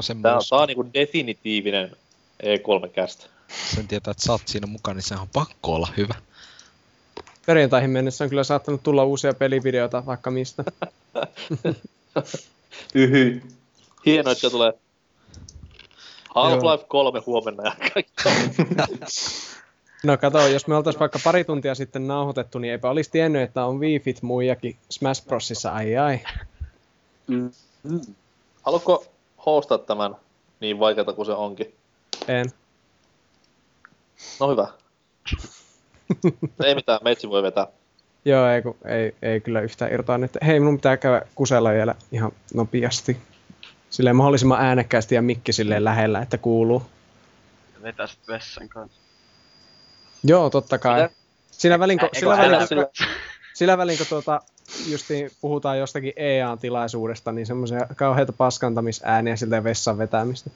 Joo, 0.00 0.02
sen 0.02 0.22
Tää 0.22 0.32
on, 0.32 0.36
muistan. 0.36 0.56
tää 0.56 0.62
on 0.62 0.68
niinku 0.68 0.86
definitiivinen 0.94 1.96
E3-kästä. 2.42 3.26
Sen 3.74 3.88
tietää, 3.88 4.10
että 4.10 4.22
sä 4.22 4.32
oot 4.32 4.42
siinä 4.46 4.66
mukana, 4.66 4.94
niin 4.94 5.02
sehän 5.02 5.22
on 5.22 5.28
pakko 5.32 5.74
olla 5.74 5.88
hyvä. 5.96 6.14
Perjantaihin 7.46 7.90
mennessä 7.90 8.24
on 8.24 8.30
kyllä 8.30 8.44
saattanut 8.44 8.82
tulla 8.82 9.04
uusia 9.04 9.34
pelivideoita 9.34 10.06
vaikka 10.06 10.30
mistä. 10.30 10.64
Yhy. 12.94 13.42
Hienoa, 14.06 14.32
että 14.32 14.40
se 14.40 14.50
tulee 14.50 14.72
Half-Life 16.28 16.84
3 16.88 17.20
huomenna 17.26 17.62
ja 17.64 17.74
kaikki. 17.94 18.12
No 20.02 20.16
kato, 20.16 20.46
jos 20.46 20.66
me 20.66 20.76
oltais 20.76 21.00
vaikka 21.00 21.18
pari 21.24 21.44
tuntia 21.44 21.74
sitten 21.74 22.06
nauhoitettu, 22.06 22.58
niin 22.58 22.72
eipä 22.72 22.90
olisi 22.90 23.10
tiennyt, 23.10 23.42
että 23.42 23.64
on 23.64 23.76
Wii-Fit 23.80 24.18
muijakin 24.22 24.76
Smash 24.90 25.26
Brosissa, 25.26 25.70
ai 25.70 25.96
ai. 25.96 26.20
Haluatko 28.62 29.04
hostaa 29.46 29.78
tämän 29.78 30.16
niin 30.60 30.78
vaikeata 30.78 31.12
kuin 31.12 31.26
se 31.26 31.32
onkin? 31.32 31.74
En. 32.28 32.50
No 34.40 34.50
hyvä. 34.50 34.68
Ei 36.64 36.74
mitään, 36.74 37.00
meitsi 37.04 37.28
voi 37.28 37.42
vetää. 37.42 37.66
Joo, 38.24 38.48
ei, 38.48 38.62
kun, 38.62 38.76
ei, 38.84 39.14
ei 39.22 39.40
kyllä 39.40 39.60
yhtään 39.60 39.92
irtoa 39.92 40.18
nyt. 40.18 40.38
Hei, 40.46 40.60
minun 40.60 40.76
pitää 40.76 40.96
käydä 40.96 41.22
kusella 41.34 41.70
vielä 41.70 41.94
ihan 42.12 42.32
nopeasti. 42.54 43.16
Silleen 43.90 44.16
mahdollisimman 44.16 44.60
äänekkäästi 44.60 45.14
ja 45.14 45.22
mikki 45.22 45.52
silleen 45.52 45.84
lähellä, 45.84 46.22
että 46.22 46.38
kuuluu. 46.38 46.82
Vetää 47.82 48.06
sit 48.06 48.28
vessan 48.28 48.68
kanssa. 48.68 49.00
Joo, 50.24 50.50
totta 50.50 50.78
kai. 50.78 51.02
Mitä? 51.02 51.14
Sillä 51.50 51.78
välin, 51.78 51.98
kun, 51.98 52.08
sillä 52.12 52.38
välin, 52.38 52.68
sillä- 52.68 52.84
kun, 52.84 53.06
sillä 53.60 53.78
välin, 53.78 53.98
kun 53.98 54.06
tuota, 54.06 54.40
justiin 54.86 55.30
puhutaan 55.40 55.78
jostakin 55.78 56.12
EA-tilaisuudesta, 56.16 57.32
niin 57.32 57.46
semmoisia 57.46 57.86
kauheita 57.96 58.32
paskantamisääniä 58.32 59.36
siltä 59.36 59.64
vessan 59.64 59.98
vetämistä. 59.98 60.50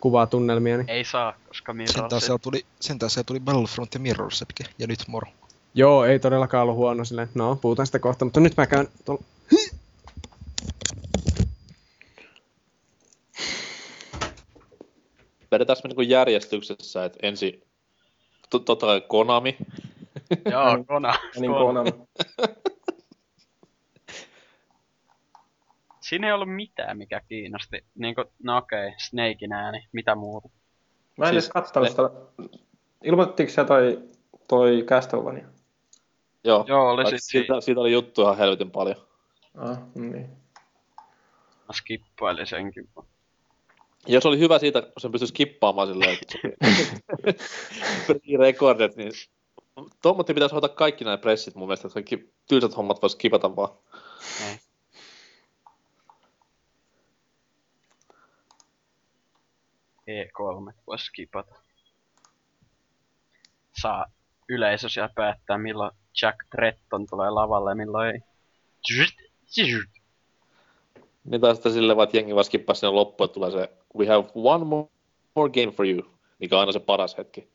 Kuvaa 0.00 0.26
tunnelmia, 0.26 0.76
niin 0.76 0.90
Ei 0.90 1.04
saa, 1.04 1.34
koska 1.48 1.72
Sentään 1.72 1.88
Mirror 1.96 2.20
siellä 2.20 2.38
tuli, 2.38 2.66
tuli 3.26 3.40
Battlefront 3.40 3.94
ja 3.94 4.00
Mirror 4.00 4.32
Sepke, 4.32 4.64
ja 4.78 4.86
nyt 4.86 4.98
moro. 5.06 5.28
Joo, 5.74 6.04
ei 6.04 6.18
todellakaan 6.18 6.62
ollut 6.62 6.76
huono 6.76 7.04
silleen. 7.04 7.28
No, 7.34 7.56
puhutaan 7.56 7.86
sitä 7.86 7.98
kohta, 7.98 8.24
mutta 8.24 8.40
nyt 8.40 8.56
mä 8.56 8.66
käyn 8.66 8.88
tuolla... 9.04 9.22
Vedetään 15.50 15.76
me 15.84 15.88
niinku 15.88 16.02
järjestyksessä, 16.02 17.04
että 17.04 17.18
ensin 17.22 17.62
to- 18.50 18.58
totta 18.58 18.86
kai 18.86 19.00
Konami, 19.08 19.56
Joo, 20.50 20.84
Kona. 20.86 21.14
Niin 21.40 21.52
Konami. 21.52 21.90
Siinä 26.00 26.26
ei 26.26 26.32
ollut 26.32 26.54
mitään, 26.54 26.98
mikä 26.98 27.20
kiinnosti. 27.28 27.84
Niinku, 27.94 28.24
no 28.42 28.56
okei, 28.56 28.86
okay, 28.86 28.98
Snakein 28.98 29.52
ääni, 29.52 29.88
mitä 29.92 30.14
muuta. 30.14 30.48
Mä 31.16 31.24
en 31.24 31.30
Siis 31.30 31.44
edes 31.44 31.52
kattonut 31.52 31.88
sitä. 31.88 32.02
Ilmoitettiinko 33.04 33.52
se 33.52 33.64
toi, 33.64 34.02
toi 34.48 34.84
Castlevania? 34.86 35.46
Joo, 36.44 36.64
Joo, 36.68 36.90
oli 36.90 37.10
sit 37.10 37.18
siitä, 37.22 37.60
siitä 37.60 37.80
oli 37.80 37.92
juttu 37.92 38.22
ihan 38.22 38.36
helvetin 38.36 38.70
paljon. 38.70 38.96
Ah, 39.54 39.78
niin. 39.94 40.30
Mä 41.68 41.72
skippailin 41.72 42.46
senkin. 42.46 42.88
Jos 44.06 44.26
oli 44.26 44.38
hyvä 44.38 44.58
siitä, 44.58 44.82
kun 44.82 44.92
sen 44.98 45.12
pystyi 45.12 45.28
skippaamaan 45.28 45.88
silleen, 45.88 46.18
että 46.22 46.38
pre-recorded, 48.06 48.94
niin 48.96 49.12
Tommotti 50.02 50.34
pitäisi 50.34 50.52
hoitaa 50.52 50.68
kaikki 50.68 51.04
nämä 51.04 51.18
pressit 51.18 51.54
mun 51.54 51.68
mielestä, 51.68 51.88
että 51.88 51.94
kaikki 51.94 52.32
tylsät 52.48 52.76
hommat 52.76 53.02
vois 53.02 53.12
skipata 53.12 53.56
vaan. 53.56 53.68
Ei. 54.46 54.60
E3 60.08 60.72
voisi 60.86 61.04
skipata. 61.04 61.54
Saa 63.82 64.06
yleisö 64.48 64.88
siellä 64.88 65.10
päättää, 65.14 65.58
milloin 65.58 65.90
Jack 66.22 66.38
Tretton 66.50 67.06
tulee 67.06 67.30
lavalle 67.30 67.70
ja 67.70 67.74
milloin 67.74 68.08
ei. 68.08 68.20
Niin 71.24 71.40
taas 71.40 71.56
sitten 71.56 71.72
silleen 71.72 71.96
vaan, 71.96 72.04
että 72.04 72.16
jengi 72.16 72.34
vaan 72.34 72.44
skippaa 72.44 72.74
sinne 72.74 72.90
loppuun, 72.90 73.24
että 73.24 73.34
tulee 73.34 73.50
se 73.50 73.72
We 73.96 74.06
have 74.06 74.24
one 74.34 74.64
more, 74.64 74.88
more 75.34 75.50
game 75.52 75.72
for 75.72 75.86
you, 75.86 76.02
mikä 76.38 76.56
on 76.56 76.60
aina 76.60 76.72
se 76.72 76.80
paras 76.80 77.18
hetki. 77.18 77.53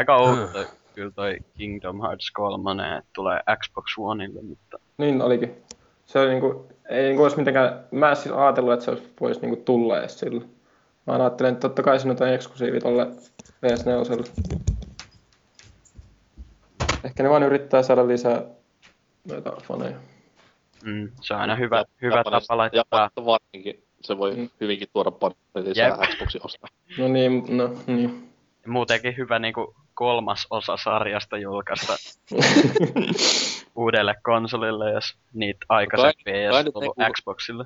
Aika 0.00 0.16
outo 0.16 0.64
kyllä 0.94 1.10
toi 1.10 1.36
Kingdom 1.56 2.00
Hearts 2.00 2.30
3, 2.30 2.72
että 2.98 3.10
tulee 3.14 3.40
Xbox 3.62 3.84
Oneille, 3.98 4.42
mutta 4.42 4.78
Niin 4.98 5.22
olikin. 5.22 5.62
Se 6.06 6.18
oli 6.18 6.28
niinku, 6.28 6.68
ei 6.88 7.02
niinku 7.06 7.22
olisi 7.22 7.36
mitenkään, 7.36 7.84
mä 7.90 8.10
en 8.10 8.16
siis 8.16 8.34
ajatellut, 8.34 8.72
että 8.72 8.84
se 8.84 8.90
olisi, 8.90 9.12
voisi 9.20 9.40
niinku 9.40 9.62
tulla 9.64 9.98
edes 9.98 10.18
sillä. 10.18 10.44
Mä 11.06 11.12
ajattelin, 11.14 11.52
että 11.52 11.60
totta 11.68 11.82
kai 11.82 12.00
se 12.00 12.08
nyt 12.08 12.20
on 12.20 12.28
eksklusiivi 12.28 12.80
tolle 12.80 13.06
PS4. 13.66 14.30
Ehkä 17.04 17.22
ne 17.22 17.30
vaan 17.30 17.42
yrittää 17.42 17.82
saada 17.82 18.08
lisää 18.08 18.42
noita 19.28 19.52
faneja. 19.62 19.96
mm, 20.84 21.08
se 21.20 21.34
on 21.34 21.40
aina 21.40 21.56
hyvä, 21.56 21.76
Ja- 21.78 21.84
hyvä 22.02 22.24
tapa 22.24 22.56
laittaa. 22.56 22.78
Japanissa 22.80 23.24
varsinkin 23.24 23.84
se 24.00 24.18
voi 24.18 24.34
Mm. 24.36 24.48
hyvinkin 24.60 24.88
tuoda 24.92 25.10
paljon 25.10 25.38
lisää. 25.64 25.98
Xboxin 26.06 26.40
ostaa. 26.44 26.68
No 26.98 27.08
niin, 27.08 27.44
no 27.48 27.70
niin. 27.86 28.29
Muutenkin 28.66 29.16
hyvä 29.16 29.38
niinku 29.38 29.74
kolmas 29.94 30.46
osa 30.50 30.76
sarjasta 30.76 31.38
julkaista 31.38 31.96
uudelle 33.74 34.14
konsolille, 34.22 34.90
jos 34.90 35.14
niitä 35.32 35.66
aikaisempia 35.68 36.34
ei 36.34 36.44
edes 36.44 36.64
nyt 36.64 36.74
tullut 36.74 36.96
niinku- 36.96 37.12
Xboxille. 37.12 37.64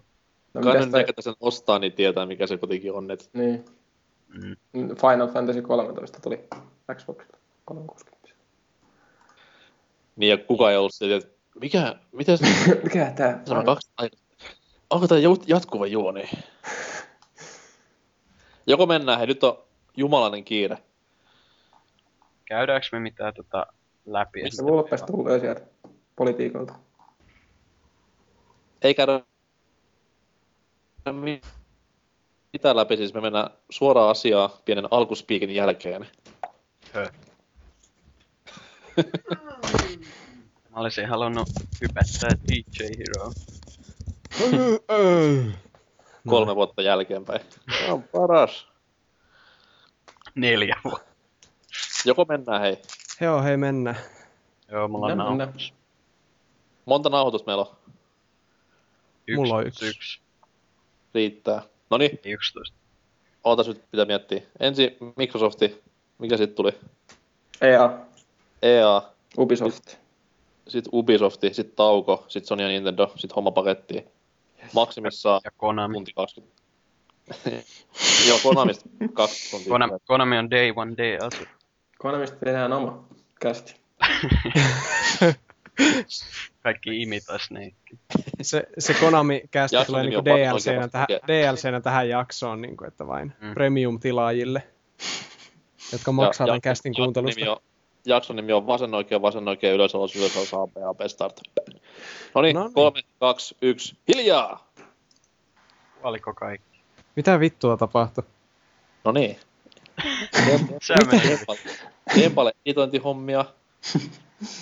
No 0.55 0.61
Kai 0.61 0.87
mitäs 0.87 1.07
nyt 1.07 1.17
sen 1.21 1.35
ostaa, 1.41 1.79
niin 1.79 1.93
tietää, 1.93 2.27
mikä 2.27 2.47
se 2.47 2.57
kuitenkin 2.57 2.93
on. 2.93 3.11
Et 3.11 3.31
niin. 3.33 3.65
Mm. 4.29 4.57
Final 4.73 5.29
Fantasy 5.29 5.63
13 5.63 6.21
tuli 6.21 6.41
Xboxille. 6.95 7.39
360. 7.65 8.29
niin 10.17 10.31
ja 10.31 10.39
kukaan 10.39 10.73
ei 10.73 10.79
ollut 10.79 10.95
sieltä, 10.95 11.27
että 11.27 11.39
mikä, 11.61 11.97
miten 12.13 12.39
se 12.39 12.45
Mikä 12.85 13.13
tää 13.17 13.43
on? 13.49 13.65
kaksi 13.65 13.91
Onko 14.91 15.09
tämä 15.09 15.21
jatkuva 15.47 15.87
juoni? 15.87 16.31
Joko 18.67 18.87
mennään, 18.87 19.19
hei 19.19 19.27
nyt 19.27 19.45
on 19.45 19.64
jumalainen 19.97 20.45
kiire. 20.45 20.79
Käydäänkö 22.45 22.87
me 22.93 23.01
mitään 23.01 23.35
tota 23.35 23.67
läpi? 24.07 24.43
Mistä 24.43 24.57
Se 24.57 24.65
Vulpes 24.65 25.03
tulee 25.03 25.41
sieltä 25.41 25.61
politiikalta. 26.17 26.75
Ei 28.83 28.95
käydä 28.95 29.21
mi- 31.13 31.41
mitä 32.53 32.77
läpi, 32.77 32.97
siis 32.97 33.15
me 33.15 33.21
mennään 33.21 33.51
suoraan 33.71 34.11
asiaan 34.11 34.51
pienen 34.65 34.89
alkuspiikin 34.91 35.51
jälkeen. 35.51 36.07
Hö. 36.95 37.11
Mä 40.71 40.81
olisin 40.81 41.09
halunnut 41.09 41.49
hypättää 41.81 42.31
DJ 42.49 42.85
Hero. 42.99 43.33
Kolme 46.29 46.55
vuotta 46.57 46.83
jälkeenpäin. 46.83 47.41
Se 47.79 47.93
on 47.93 48.03
paras. 48.03 48.74
Neljä 50.35 50.77
vuotta. 50.85 51.11
Joko 52.05 52.25
mennään, 52.29 52.61
hei. 52.61 52.79
Joo, 53.21 53.43
hei 53.43 53.57
mennään. 53.57 53.97
Joo, 54.73 54.89
mulla 54.89 55.07
on 55.07 55.19
nauhoitus. 55.19 55.75
Monta 56.85 57.09
nauhoitusta 57.09 57.47
meillä 57.47 57.61
on? 57.65 57.77
Yksi, 59.27 59.37
Mulla 59.41 59.55
on 59.57 59.67
yksi. 59.67 59.87
yksi. 59.89 60.21
Riittää. 61.15 61.63
No 61.91 61.99
niin, 61.99 62.21
Ei 62.25 62.33
11. 62.33 62.77
ootas 63.45 63.69
nyt 63.69 63.85
pitää 63.91 64.05
miettiä. 64.07 64.43
Ensin 64.61 64.97
Microsofti, 65.17 65.83
mikä 66.19 66.37
sitten 66.37 66.57
tuli? 66.57 66.73
EA, 67.61 67.99
EA, 68.63 69.03
Ubisoft. 69.39 69.97
sitten 70.69 70.91
Ubisofti, 70.93 71.55
sitten 71.55 71.77
Tauko, 71.77 72.25
sitten 72.29 72.49
Sony 72.49 72.63
ja 72.63 72.69
Nintendo, 72.69 73.13
sitten 73.17 73.35
homma 73.35 73.51
pakettiin. 73.51 74.09
Maksimissaan 74.75 75.41
Ja 75.45 75.51
Konami. 75.57 75.95
tunti 75.95 76.13
20. 76.13 76.54
Joo, 78.29 78.39
Konamista 78.43 78.89
kaksi 79.13 79.51
tuntia. 79.51 79.69
Konami, 79.71 79.93
Konami 80.07 80.39
on 80.39 80.51
Day 80.51 80.73
One 80.77 80.95
Day 80.97 81.17
asia. 81.27 81.49
Konamista 81.99 82.37
tehdään 82.37 82.73
oma 82.73 83.05
kästi. 83.41 83.77
Kaikki 86.63 87.03
imitoi 87.03 87.41
Snake. 87.41 87.75
Se, 88.43 88.65
se 88.79 88.95
Konami-kästi 88.95 89.77
Jakson 89.77 89.87
tulee 89.87 90.03
niinku 90.03 90.19
on 90.19 90.25
DLCnä, 90.25 90.89
tähän, 90.89 91.07
DLCnä 91.27 91.81
tähän 91.81 92.09
jaksoon, 92.09 92.63
niinku, 92.63 92.85
että 92.85 93.07
vain 93.07 93.33
Mm. 93.41 93.55
premium-tilaajille, 93.55 94.63
jotka 95.93 96.13
maksaa 96.13 96.47
tämän 96.47 96.61
kästin 96.61 96.95
kuuntelusta. 96.95 97.41
Nimi 97.41 97.49
on, 97.51 97.57
jakson 98.05 98.37
nimi 98.37 98.53
on 98.53 98.67
vasen 98.67 98.95
oikea, 98.95 99.23
vasen 99.23 99.49
oikea, 99.49 99.73
ylösalas, 99.73 100.17
ylösalas, 100.17 100.55
A, 100.55 100.67
B, 100.67 100.77
A, 100.77 100.95
B, 100.95 101.01
start. 101.07 101.41
No 102.35 102.43
niin, 102.43 102.55
No 102.57 102.63
niin. 102.65 102.75
kolme, 102.75 103.01
kaksi, 103.21 103.57
yksi, 103.63 103.97
hiljaa! 104.09 104.73
Oliko 106.03 106.35
kaikki? 106.35 106.74
Mitä 107.17 107.41
vittua 107.41 107.77
tapahtui? 107.77 108.25
No 109.05 109.13
niin. 109.13 109.37
Dempalle 112.21 112.53
editointihommia. 112.67 113.45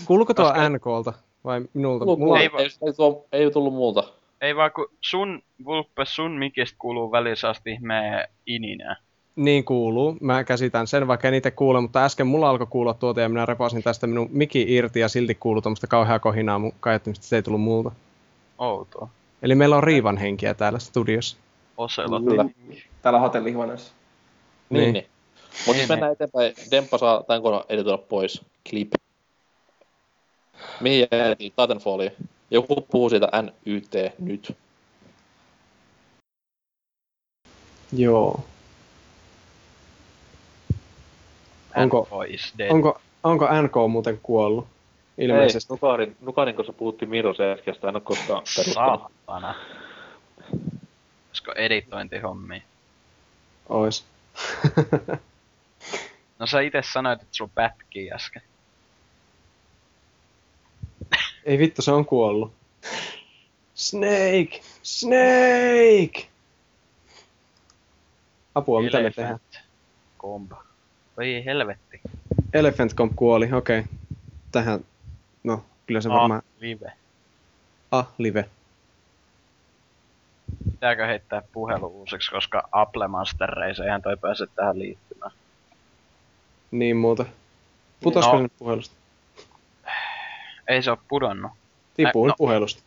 Kuuluuko 0.05 0.35
tuo 0.35 0.45
Koska- 0.45 0.69
NKlta 0.69 1.13
vai 1.45 1.61
minulta? 1.75 2.05
Mulla, 2.05 2.19
Mulla, 2.19 2.41
ei, 2.41 2.51
Ei 2.59 2.65
ei, 2.65 2.71
ei, 2.87 2.93
tuo- 2.93 3.27
ei 3.33 3.51
tullut 3.51 3.75
muuta. 3.75 4.05
Ei 4.41 4.57
vaan 4.57 4.73
kun 4.73 4.87
sun, 5.01 5.43
Vulppe, 5.65 6.05
sun 6.05 6.31
mikistä 6.33 6.77
kuuluu 6.79 7.13
välissä 7.13 7.49
asti 7.49 7.71
ihmeen 7.71 8.29
ininä. 8.47 8.97
niin 9.37 9.65
kuuluu. 9.65 10.17
Mä 10.21 10.45
käsitän 10.45 10.87
sen, 10.87 11.09
vaikka 11.09 11.29
en 11.29 11.35
itse 11.35 11.51
kuule, 11.51 11.81
mutta 11.81 12.05
äsken 12.05 12.27
mulla 12.27 12.51
alkoi 12.51 12.67
kuulla 12.71 12.95
tuota 12.95 13.21
ja 13.21 13.29
minä 13.29 13.47
repasin 13.47 13.83
tästä 13.83 14.07
minun 14.07 14.29
miki 14.33 14.75
irti 14.75 15.01
ja 15.01 15.09
silti 15.09 15.35
kuuluu 15.35 15.63
tuommoista 15.63 15.87
kauheaa 15.87 16.19
kohinaa 16.19 16.59
mun 16.59 16.73
kaiuttimista, 16.81 17.27
se 17.27 17.37
ei 17.37 17.43
tullut 17.43 17.61
multa. 17.61 17.91
Outoa. 18.59 19.09
Eli 19.43 19.55
meillä 19.55 19.77
on 19.77 19.85
riivan 19.85 20.17
henkiä 20.17 20.55
täällä 20.55 20.79
studiossa. 20.79 21.37
Oselot. 21.77 22.25
Kyllä. 22.25 22.45
Täällä 23.03 23.21
hotellihuoneessa. 23.21 23.93
Niin, 24.71 24.81
Niin. 24.83 24.93
niin. 24.93 25.07
Mutta 25.67 25.73
Niin, 25.73 25.89
mennään 25.89 26.13
eteenpäin. 26.13 26.55
Demppa 26.71 26.99
saa 26.99 27.23
tämän 27.23 27.43
kohdalla 27.43 27.67
editoida 27.69 27.99
pois. 27.99 28.43
Clip. 28.69 28.93
Mihin 30.81 31.09
jäätiin? 31.13 31.53
Titanfalliin. 31.57 32.13
Joku 32.51 32.81
puhuu 32.81 33.11
siitä 33.11 33.29
NYT 33.43 33.93
nyt. 34.19 34.57
Joo. 37.93 38.41
Onko-. 41.77 42.09
Onko, 42.71 43.01
onko 43.25 43.49
NK 43.63 43.91
muuten 43.91 44.21
kuollut? 44.23 44.67
Ilmeisesti. 45.19 45.73
Ei, 45.73 45.77
Nukarin, 45.77 46.17
Nukarin 46.21 46.55
kanssa 46.55 46.73
puhuttiin 46.73 47.09
Miro 47.09 47.35
Sefkestä, 47.35 47.89
en 47.89 47.97
ole 47.97 48.03
koskaan 48.05 48.43
perustanut. 48.57 49.01
Saatana. 49.27 49.55
Olisiko 51.33 51.53
editointihommi? 51.53 52.63
Ois. 53.69 54.05
No 56.39 56.47
sä 56.47 56.61
itse 56.61 56.83
sanoit, 56.93 57.23
että 57.23 57.37
sulla 57.37 57.51
pätkii 57.55 58.13
äsken. 58.13 58.43
Ei 61.45 61.59
vittu, 61.59 61.83
se 61.83 61.93
on 61.93 62.07
kuollut. 62.07 62.53
Snake! 63.75 64.61
Snake! 64.83 66.29
Apua, 68.55 68.83
mitä 68.83 68.97
me 68.97 69.01
Elephant 69.01 69.15
tehdään? 69.15 69.67
Komba. 70.19 70.65
Voi 71.17 71.43
helvetti. 71.45 72.01
Elephant 72.53 72.95
Comp 72.95 73.13
kuoli, 73.17 73.53
okei. 73.53 73.79
Okay. 73.79 73.93
Tähän, 74.53 74.85
no, 75.45 75.65
kyllä 75.87 76.01
se 76.01 76.09
varmaan... 76.09 76.43
live. 76.61 76.93
Ah, 77.91 78.09
live. 78.19 78.49
Pitääkö 80.83 81.07
heittää 81.07 81.43
puhelu 81.53 81.87
uusiksi, 81.87 82.31
koska 82.31 82.69
Apple 82.73 83.09
Master 83.09 83.49
Race, 83.49 83.83
eihän 83.83 84.03
toi 84.03 84.17
pääse 84.17 84.47
tähän 84.55 84.79
liittymään. 84.79 85.33
Niin 86.71 86.97
muuta. 86.97 87.25
Putosko 88.01 88.33
No. 88.33 88.43
nyt 88.43 88.53
puhelusta? 88.59 88.95
Ei 90.69 90.83
se 90.83 90.91
oo 90.91 90.97
pudonnut. 91.09 91.53
Tipuin 91.97 92.29
no. 92.29 92.35
puhelusta. 92.39 92.83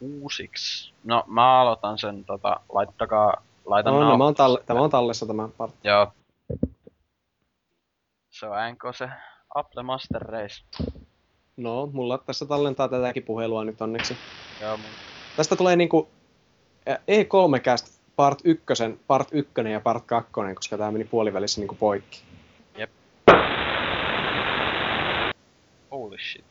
Uusiksi. 0.00 0.92
No 1.04 1.24
mä 1.26 1.60
aloitan 1.60 1.98
sen 1.98 2.24
tota, 2.24 2.60
laittakaa, 2.68 3.42
laitan 3.66 3.92
No, 3.92 4.00
no, 4.00 4.18
mä 4.18 4.24
oon 4.24 4.34
talle, 4.34 4.62
tämä 4.66 4.80
on 4.80 4.90
tallessa 4.90 5.26
tämä 5.26 5.48
partti. 5.56 5.88
Joo. 5.88 6.12
Se 8.30 8.46
on 8.46 8.56
NK 8.72 8.82
se 8.98 9.08
Apple 9.54 9.82
Master 9.82 10.22
Race. 10.22 10.64
No, 11.56 11.86
mulla 11.92 12.18
tässä 12.18 12.46
tallentaa 12.46 12.88
tätäkin 12.88 13.22
puhelua 13.22 13.64
nyt 13.64 13.80
onneksi. 13.80 14.16
Joo, 14.60 14.76
mun 14.76 14.86
Tästä 15.36 15.56
tulee 15.56 15.76
niinku 15.76 16.08
ä, 16.88 16.94
E3-cast 16.94 17.92
part 18.16 18.38
1, 18.44 18.64
part 19.06 19.28
1 19.32 19.52
ja 19.72 19.80
part 19.80 20.04
2, 20.06 20.32
koska 20.54 20.78
tämä 20.78 20.90
meni 20.90 21.04
puolivälissä 21.04 21.60
niinku 21.60 21.74
poikki. 21.74 22.22
holy 25.90 26.18
shit. 26.18 26.44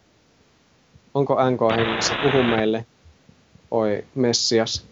Onko 1.13 1.49
NK 1.49 1.59
hengissä? 1.77 2.15
Puhu 2.23 2.43
meille. 2.43 2.85
Oi, 3.71 4.05
Messias. 4.15 4.85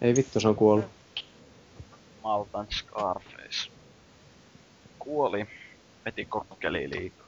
Ei 0.00 0.16
vittu, 0.16 0.40
se 0.40 0.48
on 0.48 0.56
kuollut. 0.56 0.86
Maltan 2.22 2.66
Scarface. 2.70 3.70
Kuoli. 4.98 5.46
Veti 6.04 6.24
kokkeli 6.24 6.90
liikaa. 6.90 7.27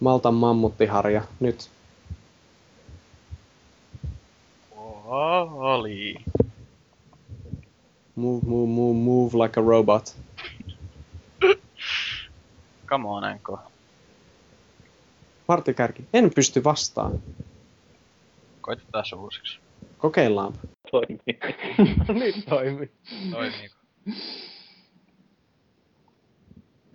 Maltan 0.00 0.34
mammuttiharja. 0.34 1.22
Nyt. 1.40 1.70
Kuoli. 4.70 6.14
Move, 8.14 8.46
move, 8.46 8.68
move, 8.68 8.94
move 8.94 9.44
like 9.44 9.60
a 9.60 9.62
robot. 9.62 10.16
Come 12.86 13.08
on, 13.08 13.22
NK. 13.34 13.60
Martti 15.48 15.74
Kärki. 15.74 16.04
En 16.12 16.30
pysty 16.34 16.64
vastaan. 16.64 17.22
Koitetaan 18.60 19.04
uusiksi. 19.16 19.58
Kokeillaanpa. 19.98 20.58
Toimii. 20.90 21.38
Nyt 22.20 22.44
toimii. 22.48 22.90
Toimiiko? 23.30 23.76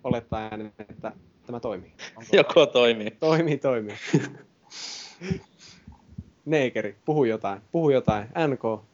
Olettaen, 0.04 0.72
että 0.78 1.12
tämä 1.46 1.60
toimii. 1.60 1.92
Joko 2.32 2.66
toimii. 2.66 3.10
Toimii, 3.10 3.58
toimii. 3.58 3.94
Neekeri, 6.44 6.96
puhu 7.04 7.24
jotain, 7.24 7.60
puhu 7.72 7.90
jotain. 7.90 8.28
NK. 8.48 8.84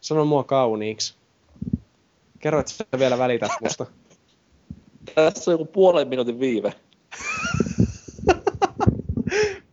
Sano 0.00 0.24
mua 0.24 0.44
kauniiksi. 0.44 1.16
Kerro, 2.38 2.60
että 2.60 2.72
sä 2.72 2.84
vielä 2.98 3.18
välität 3.18 3.50
musta. 3.60 3.86
Tässä 5.14 5.50
on 5.50 5.52
joku 5.52 5.64
puolen 5.64 6.08
minuutin 6.08 6.40
viive. 6.40 6.72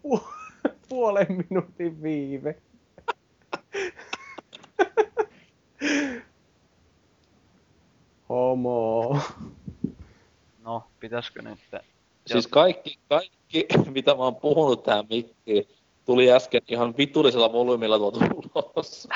Pu- 0.08 0.28
Puolen 0.90 1.28
minuutin 1.50 2.04
viive. 2.04 2.62
Homo. 8.30 9.18
No, 10.64 10.84
pitäisikö 11.00 11.42
nyt? 11.42 11.60
Siis 12.28 12.48
kaikki, 12.48 13.00
kaikki, 13.10 13.66
mitä 13.94 14.12
mä 14.12 14.18
oon 14.24 14.36
puhunut 14.36 14.84
tähän 14.84 15.06
mikkiin, 15.10 15.68
tuli 16.06 16.32
äsken 16.32 16.62
ihan 16.68 16.94
vitullisella 16.98 17.54
volyymilla 17.54 17.98
tuolta 17.98 18.26
ulos. 18.34 19.08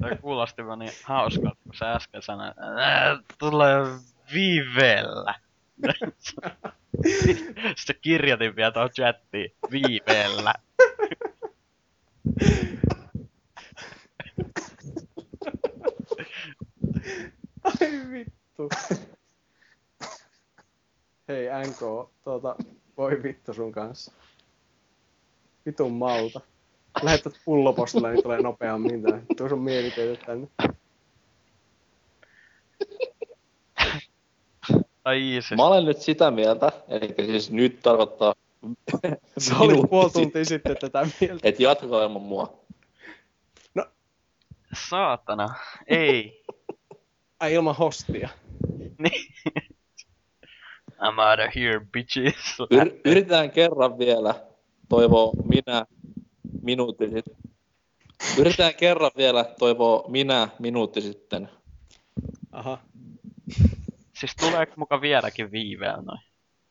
Toi 0.00 0.16
kuulosti 0.20 0.66
vaan 0.66 0.78
niin 0.78 0.92
hauskalta, 1.04 1.56
kun 1.64 1.74
sä 1.74 1.92
äsken 1.92 2.22
sanoit, 2.22 2.58
"Ää, 2.58 3.18
tulee 3.38 3.84
viiveellä. 4.34 5.34
Sitten 7.76 7.96
kirjoitin 8.00 8.56
vielä 8.56 8.70
tuohon 8.70 8.90
chattiin, 8.90 9.52
viiveellä. 9.70 10.54
Ai 17.80 18.10
vittu. 18.10 18.68
Hei 21.28 21.46
NK, 21.68 22.10
tuota, 22.24 22.56
voi 22.96 23.22
vittu 23.22 23.54
sun 23.54 23.72
kanssa. 23.72 24.12
Vitun 25.66 25.92
malta. 25.92 26.40
Lähetät 27.02 27.32
pullopostilla, 27.44 28.10
niin 28.10 28.22
tulee 28.22 28.42
nopeammin 28.42 29.02
tää. 29.02 29.20
Tuo 29.36 29.48
sun 29.48 29.62
mielipiteet 29.62 30.20
tänne. 30.26 30.48
Ai 35.04 35.20
Iisis. 35.20 35.56
Mä 35.56 35.64
olen 35.64 35.84
nyt 35.84 35.98
sitä 36.00 36.30
mieltä, 36.30 36.72
eli 36.88 37.14
siis 37.26 37.50
nyt 37.50 37.80
tarkoittaa 37.82 38.34
Sä 39.38 39.56
olit 39.58 39.90
puoli 39.90 40.10
sitten, 40.10 40.22
tuntia 40.22 40.44
sitten 40.44 40.76
tätä 40.76 41.06
mieltä. 41.20 41.48
Et 41.48 41.60
jatkaa 41.60 42.02
ilman 42.02 42.22
mua. 42.22 42.58
Saatana. 44.88 45.54
Ei. 45.86 46.44
Ai 47.40 47.54
ilman 47.54 47.76
hostia. 47.76 48.28
Niin. 48.98 49.34
I'm 51.00 51.18
out 51.30 51.40
of 51.48 51.54
here, 51.56 51.80
bitches. 51.92 52.34
Yr- 52.74 53.00
yritetään 53.04 53.50
kerran 53.50 53.98
vielä, 53.98 54.34
toivoo 54.88 55.32
minä 55.48 55.86
minuutti 56.62 57.04
sitten. 57.04 57.36
Yritetään 58.38 58.74
kerran 58.74 59.10
vielä, 59.16 59.44
toivoo 59.58 60.04
minä 60.08 60.48
minuutti 60.58 61.00
sitten. 61.00 61.48
Aha, 62.52 62.78
Siis 64.20 64.36
tuleeko 64.40 64.72
muka 64.76 65.00
vieläkin 65.00 65.52
viiveellä 65.52 66.02
noin? 66.02 66.20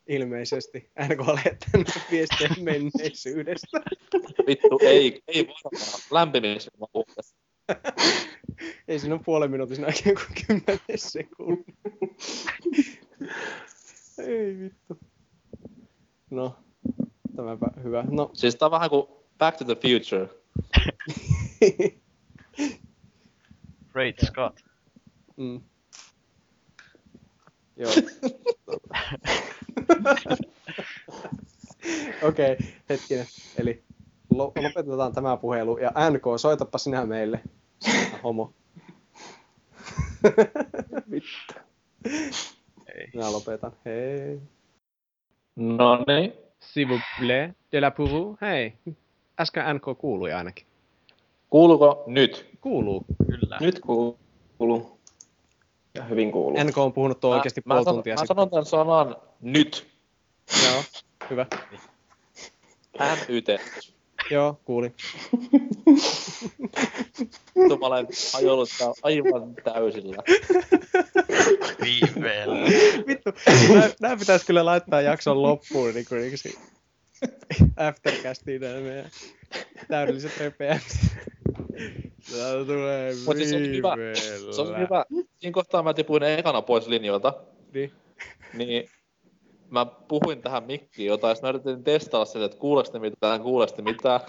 ilmeisesti. 0.10 0.92
NK 1.04 1.28
lähettänyt 1.28 1.88
viestiä 2.12 2.50
menneisyydestä. 2.62 3.82
Vittu, 4.48 4.80
ei, 4.82 5.22
ei 5.28 5.48
varmaan. 5.48 6.32
Puhun 6.92 7.06
tässä. 7.16 7.36
Ei 8.88 9.00
siinä 9.00 9.16
ole 9.16 9.24
puolen 9.26 9.52
minuutin 9.52 9.86
oikein 9.86 10.16
kuin 10.16 10.46
kymmenes 10.48 11.12
sekunnin. 11.12 11.66
Ei 14.18 14.60
vittu. 14.60 14.98
No, 16.30 16.56
tämäpä 17.36 17.68
hyvä. 17.84 18.04
No, 18.10 18.32
Siis 18.34 18.56
tää 18.56 18.66
on 18.66 18.72
vähän 18.72 18.90
kuin 18.90 19.08
Back 19.38 19.58
to 19.58 19.66
the 19.66 19.76
Future. 19.76 20.30
Great 23.94 24.16
Scott. 24.26 24.60
mm. 25.38 25.62
Joo. 27.78 27.92
Okei, 32.22 32.54
okay, 32.54 32.68
hetkinen. 32.90 33.26
Eli 33.58 33.84
lopetetaan 34.30 35.14
tämä 35.14 35.38
puhelu. 35.38 35.78
Ja 35.78 35.92
NK, 36.10 36.24
soitapa 36.38 36.78
sinä 36.78 37.06
meille. 37.06 37.40
Homo. 38.24 38.54
Vittu. 41.12 41.54
Ei. 42.96 43.08
Minä 43.14 43.32
lopetan. 43.32 43.72
Hei. 43.86 44.42
No 45.56 46.04
niin. 46.08 46.34
S'il 46.60 46.88
vous 46.90 47.02
plaît, 47.20 47.54
de 47.72 47.82
la 47.82 47.92
vous. 47.98 48.38
Hei. 48.42 48.74
Äsken 49.40 49.76
NK 49.76 49.98
kuului 49.98 50.34
ainakin. 50.34 50.68
Kuuluuko 51.50 52.04
nyt? 52.08 52.50
Kuuluu. 52.62 53.06
Kyllä. 53.28 53.58
Nyt 53.62 53.80
kuuluu. 53.80 55.00
Ja 55.96 56.04
hyvin 56.04 56.32
kuuluu. 56.32 56.64
NK 56.64 56.78
on 56.78 56.94
puhunut 56.94 57.20
tuo 57.20 57.36
oikeasti 57.36 57.62
mä, 57.66 57.74
puoli 57.74 57.84
sanon, 57.84 57.96
tuntia 57.96 58.14
mä 58.14 58.18
sitten. 58.18 58.28
sanon 58.36 58.50
tämän 58.50 58.66
sanan 58.66 59.16
nyt. 59.42 59.88
Joo, 60.64 60.84
hyvä. 61.30 61.46
NYT. 63.00 63.48
Joo, 64.30 64.60
kuulin. 64.66 64.96
Vittu, 67.56 67.78
mä 67.80 67.86
olen 67.86 68.08
tää 68.08 68.92
aivan 69.04 69.56
täysillä. 69.64 70.24
Viiveellä. 71.84 72.56
Vittu, 73.08 73.30
nää, 73.74 73.90
nää 74.02 74.18
pitäisi 74.18 74.46
kyllä 74.46 74.66
laittaa 74.66 75.02
jakson 75.02 75.42
loppuun 75.42 75.94
niin 75.94 76.06
kuin, 76.10 76.22
aftercastiin 77.78 78.62
nämä 78.62 78.80
meidän 78.80 79.10
täydelliset 79.88 80.38
repeät. 80.38 80.82
Täällä 82.32 82.66
tulee 82.66 83.14
Mut 83.26 83.38
siis 83.38 83.50
se 83.50 83.56
oli 83.56 83.70
hyvä. 83.70 83.96
viiveellä. 83.98 84.54
Se 84.54 84.62
on 84.62 84.80
hyvä. 84.80 85.06
Siinä 85.40 85.54
kohtaa 85.54 85.84
mä 85.84 85.94
tipuin 85.94 86.24
ekana 86.24 86.62
pois 86.62 86.88
linjoilta. 86.88 87.34
Niin. 87.74 87.92
Niin 88.54 88.90
mä 89.70 89.86
puhuin 89.86 90.42
tähän 90.42 90.64
mikkiin 90.64 91.08
jotain, 91.08 91.36
sitten 91.36 91.48
mä 91.48 91.60
yritin 91.60 91.84
testailla 91.84 92.26
sitä, 92.26 92.46
että 92.46 92.58
kuuleeko 92.58 92.92
te 92.92 93.00
mitään, 93.00 93.42
kuuleeko 93.42 93.76
te 93.76 93.82
mitään. 93.82 94.20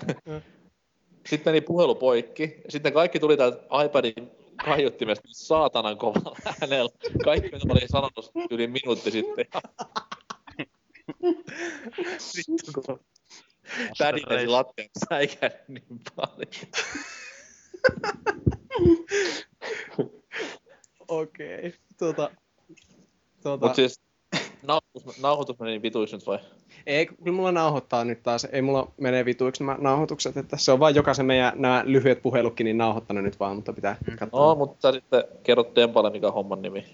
Sitten 1.26 1.52
meni 1.52 1.60
puhelu 1.60 1.94
poikki. 1.94 2.60
Sitten 2.68 2.92
kaikki 2.92 3.20
tuli 3.20 3.36
täältä 3.36 3.58
iPadin 3.84 4.30
kaiuttimesta 4.64 5.28
saatanan 5.30 5.98
kovalla 5.98 6.36
äänellä. 6.62 6.90
Kaikki, 7.24 7.50
mitä 7.52 7.66
olin 7.70 7.88
sanonut 7.88 8.30
yli 8.50 8.66
minuutti 8.66 9.10
sitten. 9.10 9.46
Vittu, 12.36 12.82
kun 12.84 13.00
tädin 13.98 14.52
lattian 14.52 14.88
säikään 15.08 15.52
niin 15.68 16.00
paljon. 16.16 16.52
Okei. 21.08 21.58
Okay. 21.58 21.72
Tuota, 21.98 22.30
tuota, 23.42 23.66
Mut 23.66 23.76
siis, 23.76 24.00
nauhoitus, 24.62 25.22
nauhoitus 25.22 25.58
meni 25.58 25.82
vituiksi 25.82 26.16
nyt 26.16 26.26
vai? 26.26 26.38
Ei, 26.86 27.06
kyllä 27.06 27.36
mulla 27.36 27.52
nauhoittaa 27.52 28.04
nyt 28.04 28.22
taas. 28.22 28.44
Ei 28.44 28.62
mulla 28.62 28.92
mene 28.96 29.24
vituiksi 29.24 29.64
nämä 29.64 29.78
nauhoitukset. 29.80 30.36
Että 30.36 30.56
se 30.56 30.72
on 30.72 30.80
vaan 30.80 30.94
jokaisen 30.94 31.26
meidän 31.26 31.52
nämä 31.56 31.82
lyhyet 31.86 32.22
puhelukin 32.22 32.64
niin 32.64 32.78
nauhoittanut 32.78 33.24
nyt 33.24 33.40
vaan, 33.40 33.56
mutta 33.56 33.72
pitää 33.72 33.96
katsoa. 34.18 34.40
No, 34.40 34.54
mutta 34.54 34.82
sä 34.82 34.92
sitten 34.92 35.24
kerrot 35.42 35.74
Tempalle, 35.74 36.10
mikä 36.10 36.26
on 36.26 36.34
homman 36.34 36.62
nimi. 36.62 36.84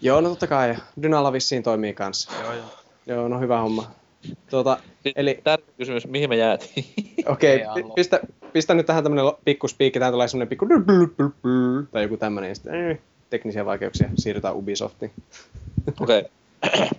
Joo, 0.00 0.20
no 0.20 0.28
totta 0.28 0.46
kai. 0.46 0.76
Dynalla 1.02 1.32
vissiin 1.32 1.62
toimii 1.62 1.94
kanssa. 1.94 2.32
Joo, 2.42 2.52
joo. 2.52 2.64
Joo, 3.06 3.28
no 3.28 3.40
hyvä 3.40 3.60
homma. 3.60 3.90
Tuota, 4.50 4.78
Eli... 5.16 5.40
Tärkeä 5.44 5.74
kysymys, 5.76 6.06
mihin 6.06 6.28
me 6.28 6.36
jäätiin? 6.36 6.84
okei, 7.32 7.60
Ei 7.60 7.66
okay, 7.66 7.82
pistä, 7.94 8.20
pistä 8.52 8.74
nyt 8.74 8.86
tähän 8.86 9.02
tämmönen 9.02 9.32
pikku 9.44 9.68
spiikki. 9.68 9.98
Tähän 9.98 10.12
tulee 10.12 10.28
semmonen 10.28 10.48
pikku 10.48 10.66
tai 11.92 12.02
joku 12.02 12.16
tämmönen. 12.16 12.48
Ja 12.48 12.54
sitten 12.54 12.90
eh, 12.90 12.98
teknisiä 13.30 13.64
vaikeuksia. 13.64 14.08
Siirrytään 14.18 14.56
Ubisoftiin. 14.56 15.12
Okei. 16.00 16.18
Okay. 16.18 16.30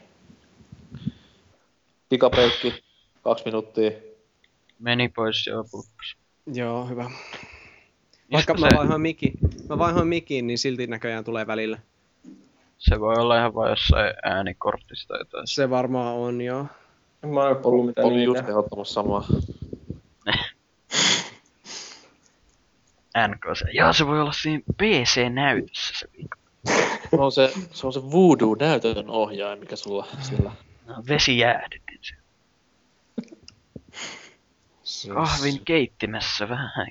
Pikapeikki, 2.10 2.84
kaksi 3.22 3.46
minuuttia. 3.46 3.92
Meni 4.80 5.10
pois 5.10 5.48
joo 5.48 5.64
pulppus. 5.72 6.18
Joo, 6.54 6.86
hyvä. 6.86 7.04
Vaikka 7.04 8.54
Mistä 8.54 8.66
mä 8.66 8.70
se, 8.70 8.78
vaihoin 8.78 9.02
mikin, 9.02 9.34
mä 9.70 9.78
vaihoin 9.78 10.08
mikin, 10.08 10.48
niin 10.48 10.58
silti 10.58 10.88
näköjään 10.88 11.24
tulee 11.24 11.48
välillä. 11.48 11.80
se 12.78 13.00
voi 13.00 13.16
olla 13.16 13.38
ihan 13.38 13.56
vaan 13.56 13.70
jossain 13.70 14.14
äänikortista 14.24 15.08
tai 15.14 15.20
jotain. 15.22 15.48
Se 15.48 15.70
varmaan 15.70 16.16
on, 16.16 16.42
joo. 16.42 16.66
Mä 17.26 17.50
en 17.50 17.56
kuullut 17.56 17.86
mitään 17.86 18.08
Olin 18.08 18.24
just 18.24 18.38
niitä. 18.38 18.50
ehdottamassa 18.50 18.94
samaa. 18.94 19.28
NKC. 23.28 23.74
Joo, 23.74 23.94
se 23.94 24.08
voi 24.08 24.22
olla 24.22 24.32
siinä 24.32 24.64
PC-näytössä 24.78 25.94
se 26.00 26.08
vika. 26.18 26.38
Se 26.68 27.18
on 27.18 27.32
se, 27.32 27.54
se, 27.72 27.88
on 27.88 27.94
se 27.94 28.12
Voodoo-näytön 28.12 29.10
ohjaaja, 29.10 29.56
mikä 29.56 29.76
sulla 29.76 30.08
sillä. 30.22 30.52
No, 30.86 30.96
vesi 31.10 31.38
jäähdytin 31.38 32.00
sen. 32.02 32.18
Kahvin 35.14 35.66
keittimessä 35.66 36.50
vähän. 36.50 36.88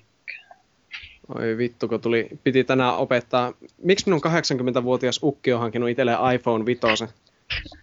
Oi 1.35 1.57
vittu, 1.59 1.89
kun 1.89 2.01
tuli, 2.01 2.29
piti 2.45 2.65
tänään 2.65 2.97
opettaa. 2.97 3.53
Miksi 3.83 4.07
minun 4.07 4.21
80-vuotias 4.25 5.21
ukki 5.23 5.53
on 5.53 5.61
hankinut 5.61 5.89
itselleen 5.89 6.19
iPhone 6.35 6.67
5? 6.67 6.81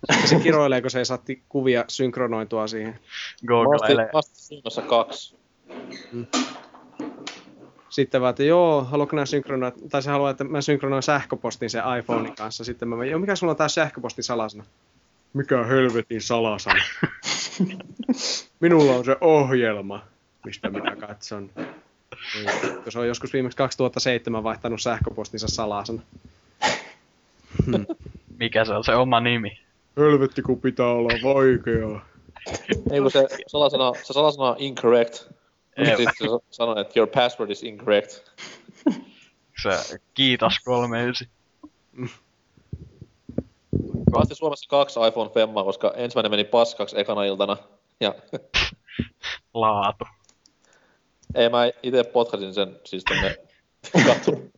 Ja 0.08 0.28
se 0.28 0.36
kiroilee, 0.36 0.82
kun 0.82 0.92
se 0.92 1.00
ei 1.00 1.06
saa 1.06 1.18
ti- 1.18 1.44
kuvia 1.50 1.86
synkronoitua 1.88 2.68
siihen. 2.68 3.00
Google 3.48 4.10
Vasta 4.14 4.36
suunnassa 4.36 4.82
kaksi. 4.82 5.36
Sitten 7.90 8.22
vaan, 8.22 8.30
että 8.30 8.44
joo, 8.44 8.84
haluatko 8.84 9.16
nämä 9.16 9.26
synkronoida, 9.26 9.76
tai 9.90 10.02
se 10.02 10.12
haluaa, 10.12 10.32
että 10.32 10.44
mä 10.44 10.62
synkronoin 10.62 11.04
sähköpostin 11.04 11.70
sen 11.70 11.84
iPhonein 12.00 12.36
kanssa. 12.36 12.64
Sitten 12.64 12.88
mä, 12.88 13.06
joo, 13.06 13.20
mikä 13.20 13.36
sulla 13.36 13.52
on 13.52 13.58
tää 13.58 13.68
sähköpostin 13.68 14.24
salasana? 14.24 14.64
Mikä 15.34 15.64
helvetin 15.64 16.22
salasana? 16.22 16.84
Minulla 18.60 18.96
on 18.96 19.06
se 19.06 19.18
ohjelma, 19.22 20.06
mistä 20.46 20.70
minä 20.70 20.96
katson. 20.96 21.50
Se 22.90 23.00
on 23.00 23.08
joskus 23.08 23.34
viimeksi 23.34 23.58
2007 23.58 24.44
vaihtanut 24.44 24.82
sähköpostinsa 24.82 25.48
salasana. 25.48 26.02
Mikä 28.40 28.66
se 28.66 28.74
on 28.74 28.84
se 28.84 28.96
oma 28.96 29.20
nimi? 29.20 29.60
Helvetti, 29.98 30.42
kun 30.42 30.62
pitää 30.62 30.88
olla 30.88 31.10
vaikeaa. 31.24 32.06
Ei 32.92 33.02
kun 33.02 33.12
se 33.12 33.28
salasana, 33.48 33.92
se 34.04 34.14
salasana 34.14 34.50
on 34.50 34.56
incorrect. 34.60 35.39
Sanoo, 36.50 36.80
että 36.80 37.00
your 37.00 37.10
password 37.10 37.52
is 37.52 37.64
incorrect. 37.64 38.10
Se 39.64 40.00
kiitos 40.14 40.54
39. 40.66 41.28
Mä 44.12 44.20
ostin 44.20 44.36
Suomessa 44.38 44.70
kaksi 44.70 45.00
iPhone 45.08 45.30
Femmaa, 45.30 45.64
koska 45.64 45.94
ensimmäinen 45.96 46.32
meni 46.32 46.44
paskaksi 46.44 47.00
ekana 47.00 47.24
iltana. 47.24 47.58
Ja 48.00 48.16
Laatu. 49.54 50.06
ei 51.36 51.50
mä 51.50 51.66
itse 51.84 52.04
potkasin 52.04 52.54
sen 52.54 52.80
siis 52.84 53.04
tonne 53.04 53.38
katuun. 54.06 54.52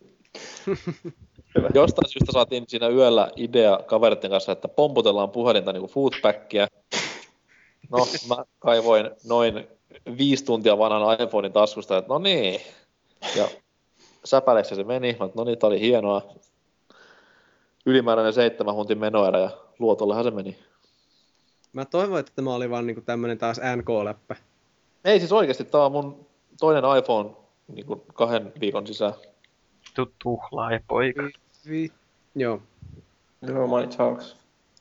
Jostain 1.74 2.10
syystä 2.10 2.32
saatiin 2.32 2.64
siinä 2.68 2.88
yöllä 2.88 3.32
idea 3.36 3.80
kaveritten 3.86 4.32
kanssa, 4.32 4.52
että 4.52 4.68
pomputellaan 4.68 5.30
puhelinta 5.32 5.74
niinku 5.74 5.88
foodpackia. 5.88 6.68
No, 7.92 8.08
mä 8.28 8.46
kaivoin 8.60 9.10
noin 9.26 9.68
viisi 10.18 10.46
tuntia 10.46 10.78
vanhan 10.78 11.22
iPhonein 11.22 11.54
taskusta, 11.54 11.98
että 11.98 12.14
no 12.14 12.20
niin. 12.20 12.62
Ja 13.36 13.48
säpäleksi 14.26 14.76
se 14.76 14.84
meni, 14.84 15.16
mä, 15.20 15.26
että 15.26 15.40
no 15.40 15.44
niin, 15.44 15.58
tää 15.58 15.68
oli 15.68 15.80
hienoa. 15.80 16.22
Ylimääräinen 17.86 18.34
seitsemän 18.34 18.76
huntin 18.76 18.98
menoerä 18.98 19.40
ja 19.40 19.50
luotollehan 19.80 20.24
se 20.24 20.32
meni. 20.32 20.58
Mä 21.74 21.86
toivon, 21.86 22.20
että 22.20 22.32
tämä 22.36 22.54
oli 22.54 22.70
vaan 22.70 22.88
niinku 22.88 23.02
tämmönen 23.02 23.38
taas 23.38 23.60
NK-läppä. 23.60 24.36
Ei 25.06 25.20
siis 25.20 25.32
oikeesti, 25.32 25.64
tää 25.64 25.86
on 25.86 25.92
mun 25.92 26.26
toinen 26.60 26.84
iPhone 26.98 27.30
niin 27.68 27.86
kuin 27.86 28.02
kahden 28.14 28.54
viikon 28.60 28.88
sisään. 28.88 29.14
Tu 29.96 30.14
tuhlaa 30.24 30.72
ja 30.72 30.80
poika. 30.88 31.24
Vi... 31.70 31.92
Joo, 32.36 32.62
Joo, 33.42 33.68
money 33.68 33.88
talks. 33.88 34.36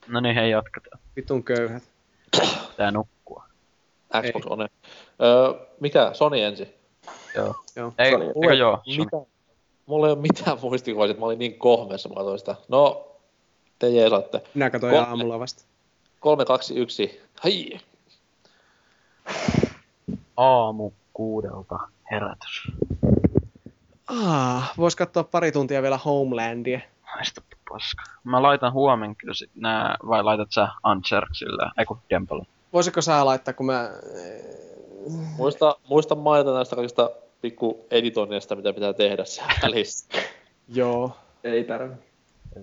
No 0.09 0.21
niin, 0.21 0.35
hei 0.35 0.51
jatketaan. 0.51 1.03
vitun 1.17 1.45
köyhät. 1.45 1.83
Tää 2.77 2.91
nukkua. 2.91 3.20
Xbox 4.23 4.47
One. 4.47 4.67
Öö, 5.23 5.67
mikä? 5.81 6.11
Sony 6.13 6.41
ensin. 6.43 6.75
Joo. 7.37 7.55
Joo. 7.77 7.93
Ei, 7.99 8.11
Sony. 8.11 8.25
eikö 8.43 8.55
joo? 8.55 8.81
Mitä? 8.87 9.17
Mulla 9.87 10.07
ei 10.07 10.13
ole 10.13 10.21
mitään 10.21 10.59
muistikuvaa, 10.63 11.07
että 11.07 11.21
mä 11.21 11.27
olin 11.27 11.39
niin 11.39 11.59
kohmeessa, 11.59 12.09
mä 12.09 12.15
katsoin 12.15 12.39
sitä. 12.39 12.57
No, 12.69 13.07
te 13.79 13.89
jeesaatte. 13.89 14.43
Minä 14.55 14.71
katsoin 14.71 14.93
Kolme. 14.93 15.09
aamulla 15.09 15.39
vasta. 15.39 15.65
3, 16.21 16.45
2, 16.45 16.75
1. 16.79 17.21
Hai! 17.45 17.81
Aamu 20.37 20.91
kuudelta 21.13 21.79
herätys. 22.11 22.73
Ah, 24.07 24.73
vois 24.79 24.97
katsoa 24.97 25.25
pari 25.25 25.53
tuntia 25.53 25.83
vielä 25.83 25.99
Homelandia. 25.99 26.81
Haista 27.03 27.43
paska. 27.71 28.03
Mä 28.25 28.43
laitan 28.43 28.73
huomen 28.73 29.17
kyllä 29.17 29.35
sit 29.35 29.51
nää, 29.55 29.97
vai 30.09 30.23
laitat 30.25 30.49
sä 30.53 30.69
Uncharksille? 30.91 31.71
Eiku, 31.79 31.99
Dempolle. 32.11 32.47
Voisiko 32.73 33.03
sä 33.03 33.25
laittaa, 33.25 33.55
kun 33.55 33.67
mä... 33.67 33.91
Muista, 35.37 35.77
muista 35.89 36.15
mainita 36.15 36.55
näistä 36.55 36.77
kaikista 36.77 37.11
pikku 37.43 37.87
editoinneista, 37.91 38.57
mitä 38.57 38.73
pitää 38.73 38.93
tehdä 38.93 39.25
siellä 39.25 39.53
välissä. 39.63 40.07
Joo. 40.69 41.13
Ei 41.45 41.65
tarvi. 41.65 41.95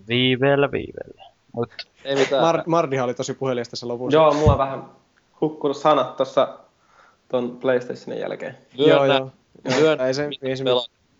Viivellä, 0.08 0.72
viivellä. 0.72 1.24
Mut 1.52 1.70
Ei 2.06 2.16
mitään. 2.16 2.56
Mar- 2.56 2.64
Mardihan 2.66 3.06
oli 3.06 3.14
tosi 3.14 3.34
puhelias 3.34 3.70
tässä 3.70 3.88
lopussa. 3.88 4.18
Joo, 4.18 4.34
mulla 4.34 4.52
on 4.52 4.58
vähän 4.58 4.84
hukkunut 5.42 5.78
sanat 5.78 6.18
tossa 6.18 6.58
ton 7.28 7.58
PlayStationin 7.62 8.22
jälkeen. 8.22 8.58
Lyönnä, 8.78 9.16
joo, 9.16 9.32
joo. 9.66 9.80
lyönnä, 9.80 10.08
Ei 10.08 10.14
se, 10.14 10.30
ei 10.42 10.58
se. 10.58 10.64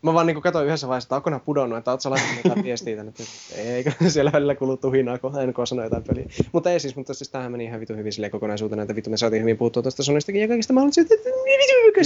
Mä 0.02 0.14
vaan 0.14 0.28
niinku 0.28 0.42
katsoin 0.42 0.68
yhdessä 0.68 0.88
vaiheessa, 0.88 1.08
että 1.08 1.16
onko 1.16 1.30
nää 1.30 1.40
pudonnut, 1.40 1.78
että 1.78 1.92
oot 1.92 2.02
sä 2.02 2.10
laittanut 2.10 2.44
jotain 2.46 2.64
viestiä 2.64 2.96
tänne. 2.96 3.10
että 3.10 3.24
Eikö, 3.56 3.92
siellä 4.10 4.32
välillä 4.32 4.56
kuluu 4.56 4.78
tuhinaa, 4.78 5.18
kun 5.18 5.32
NK 5.48 5.58
sanoi 5.66 5.86
jotain 5.86 6.04
peliä. 6.04 6.26
Mutta 6.52 6.72
ei 6.72 6.80
siis, 6.80 6.96
mutta 6.96 7.14
siis 7.14 7.30
tämähän 7.30 7.52
meni 7.52 7.64
ihan 7.66 7.80
vitu 7.80 7.94
hyvin 7.94 8.14
silleen 8.14 8.32
kokonaisuutena, 8.32 8.82
että 8.82 8.96
vittu 8.96 9.10
me 9.10 9.18
saatiin 9.18 9.42
hyvin 9.42 9.58
puhuttua 9.58 9.82
tuosta 9.84 10.04
Sonistakin 10.04 10.42
ja 10.42 10.48
kaikista 10.48 10.74
mahdollisista. 10.74 11.14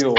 Joo. 0.03 0.15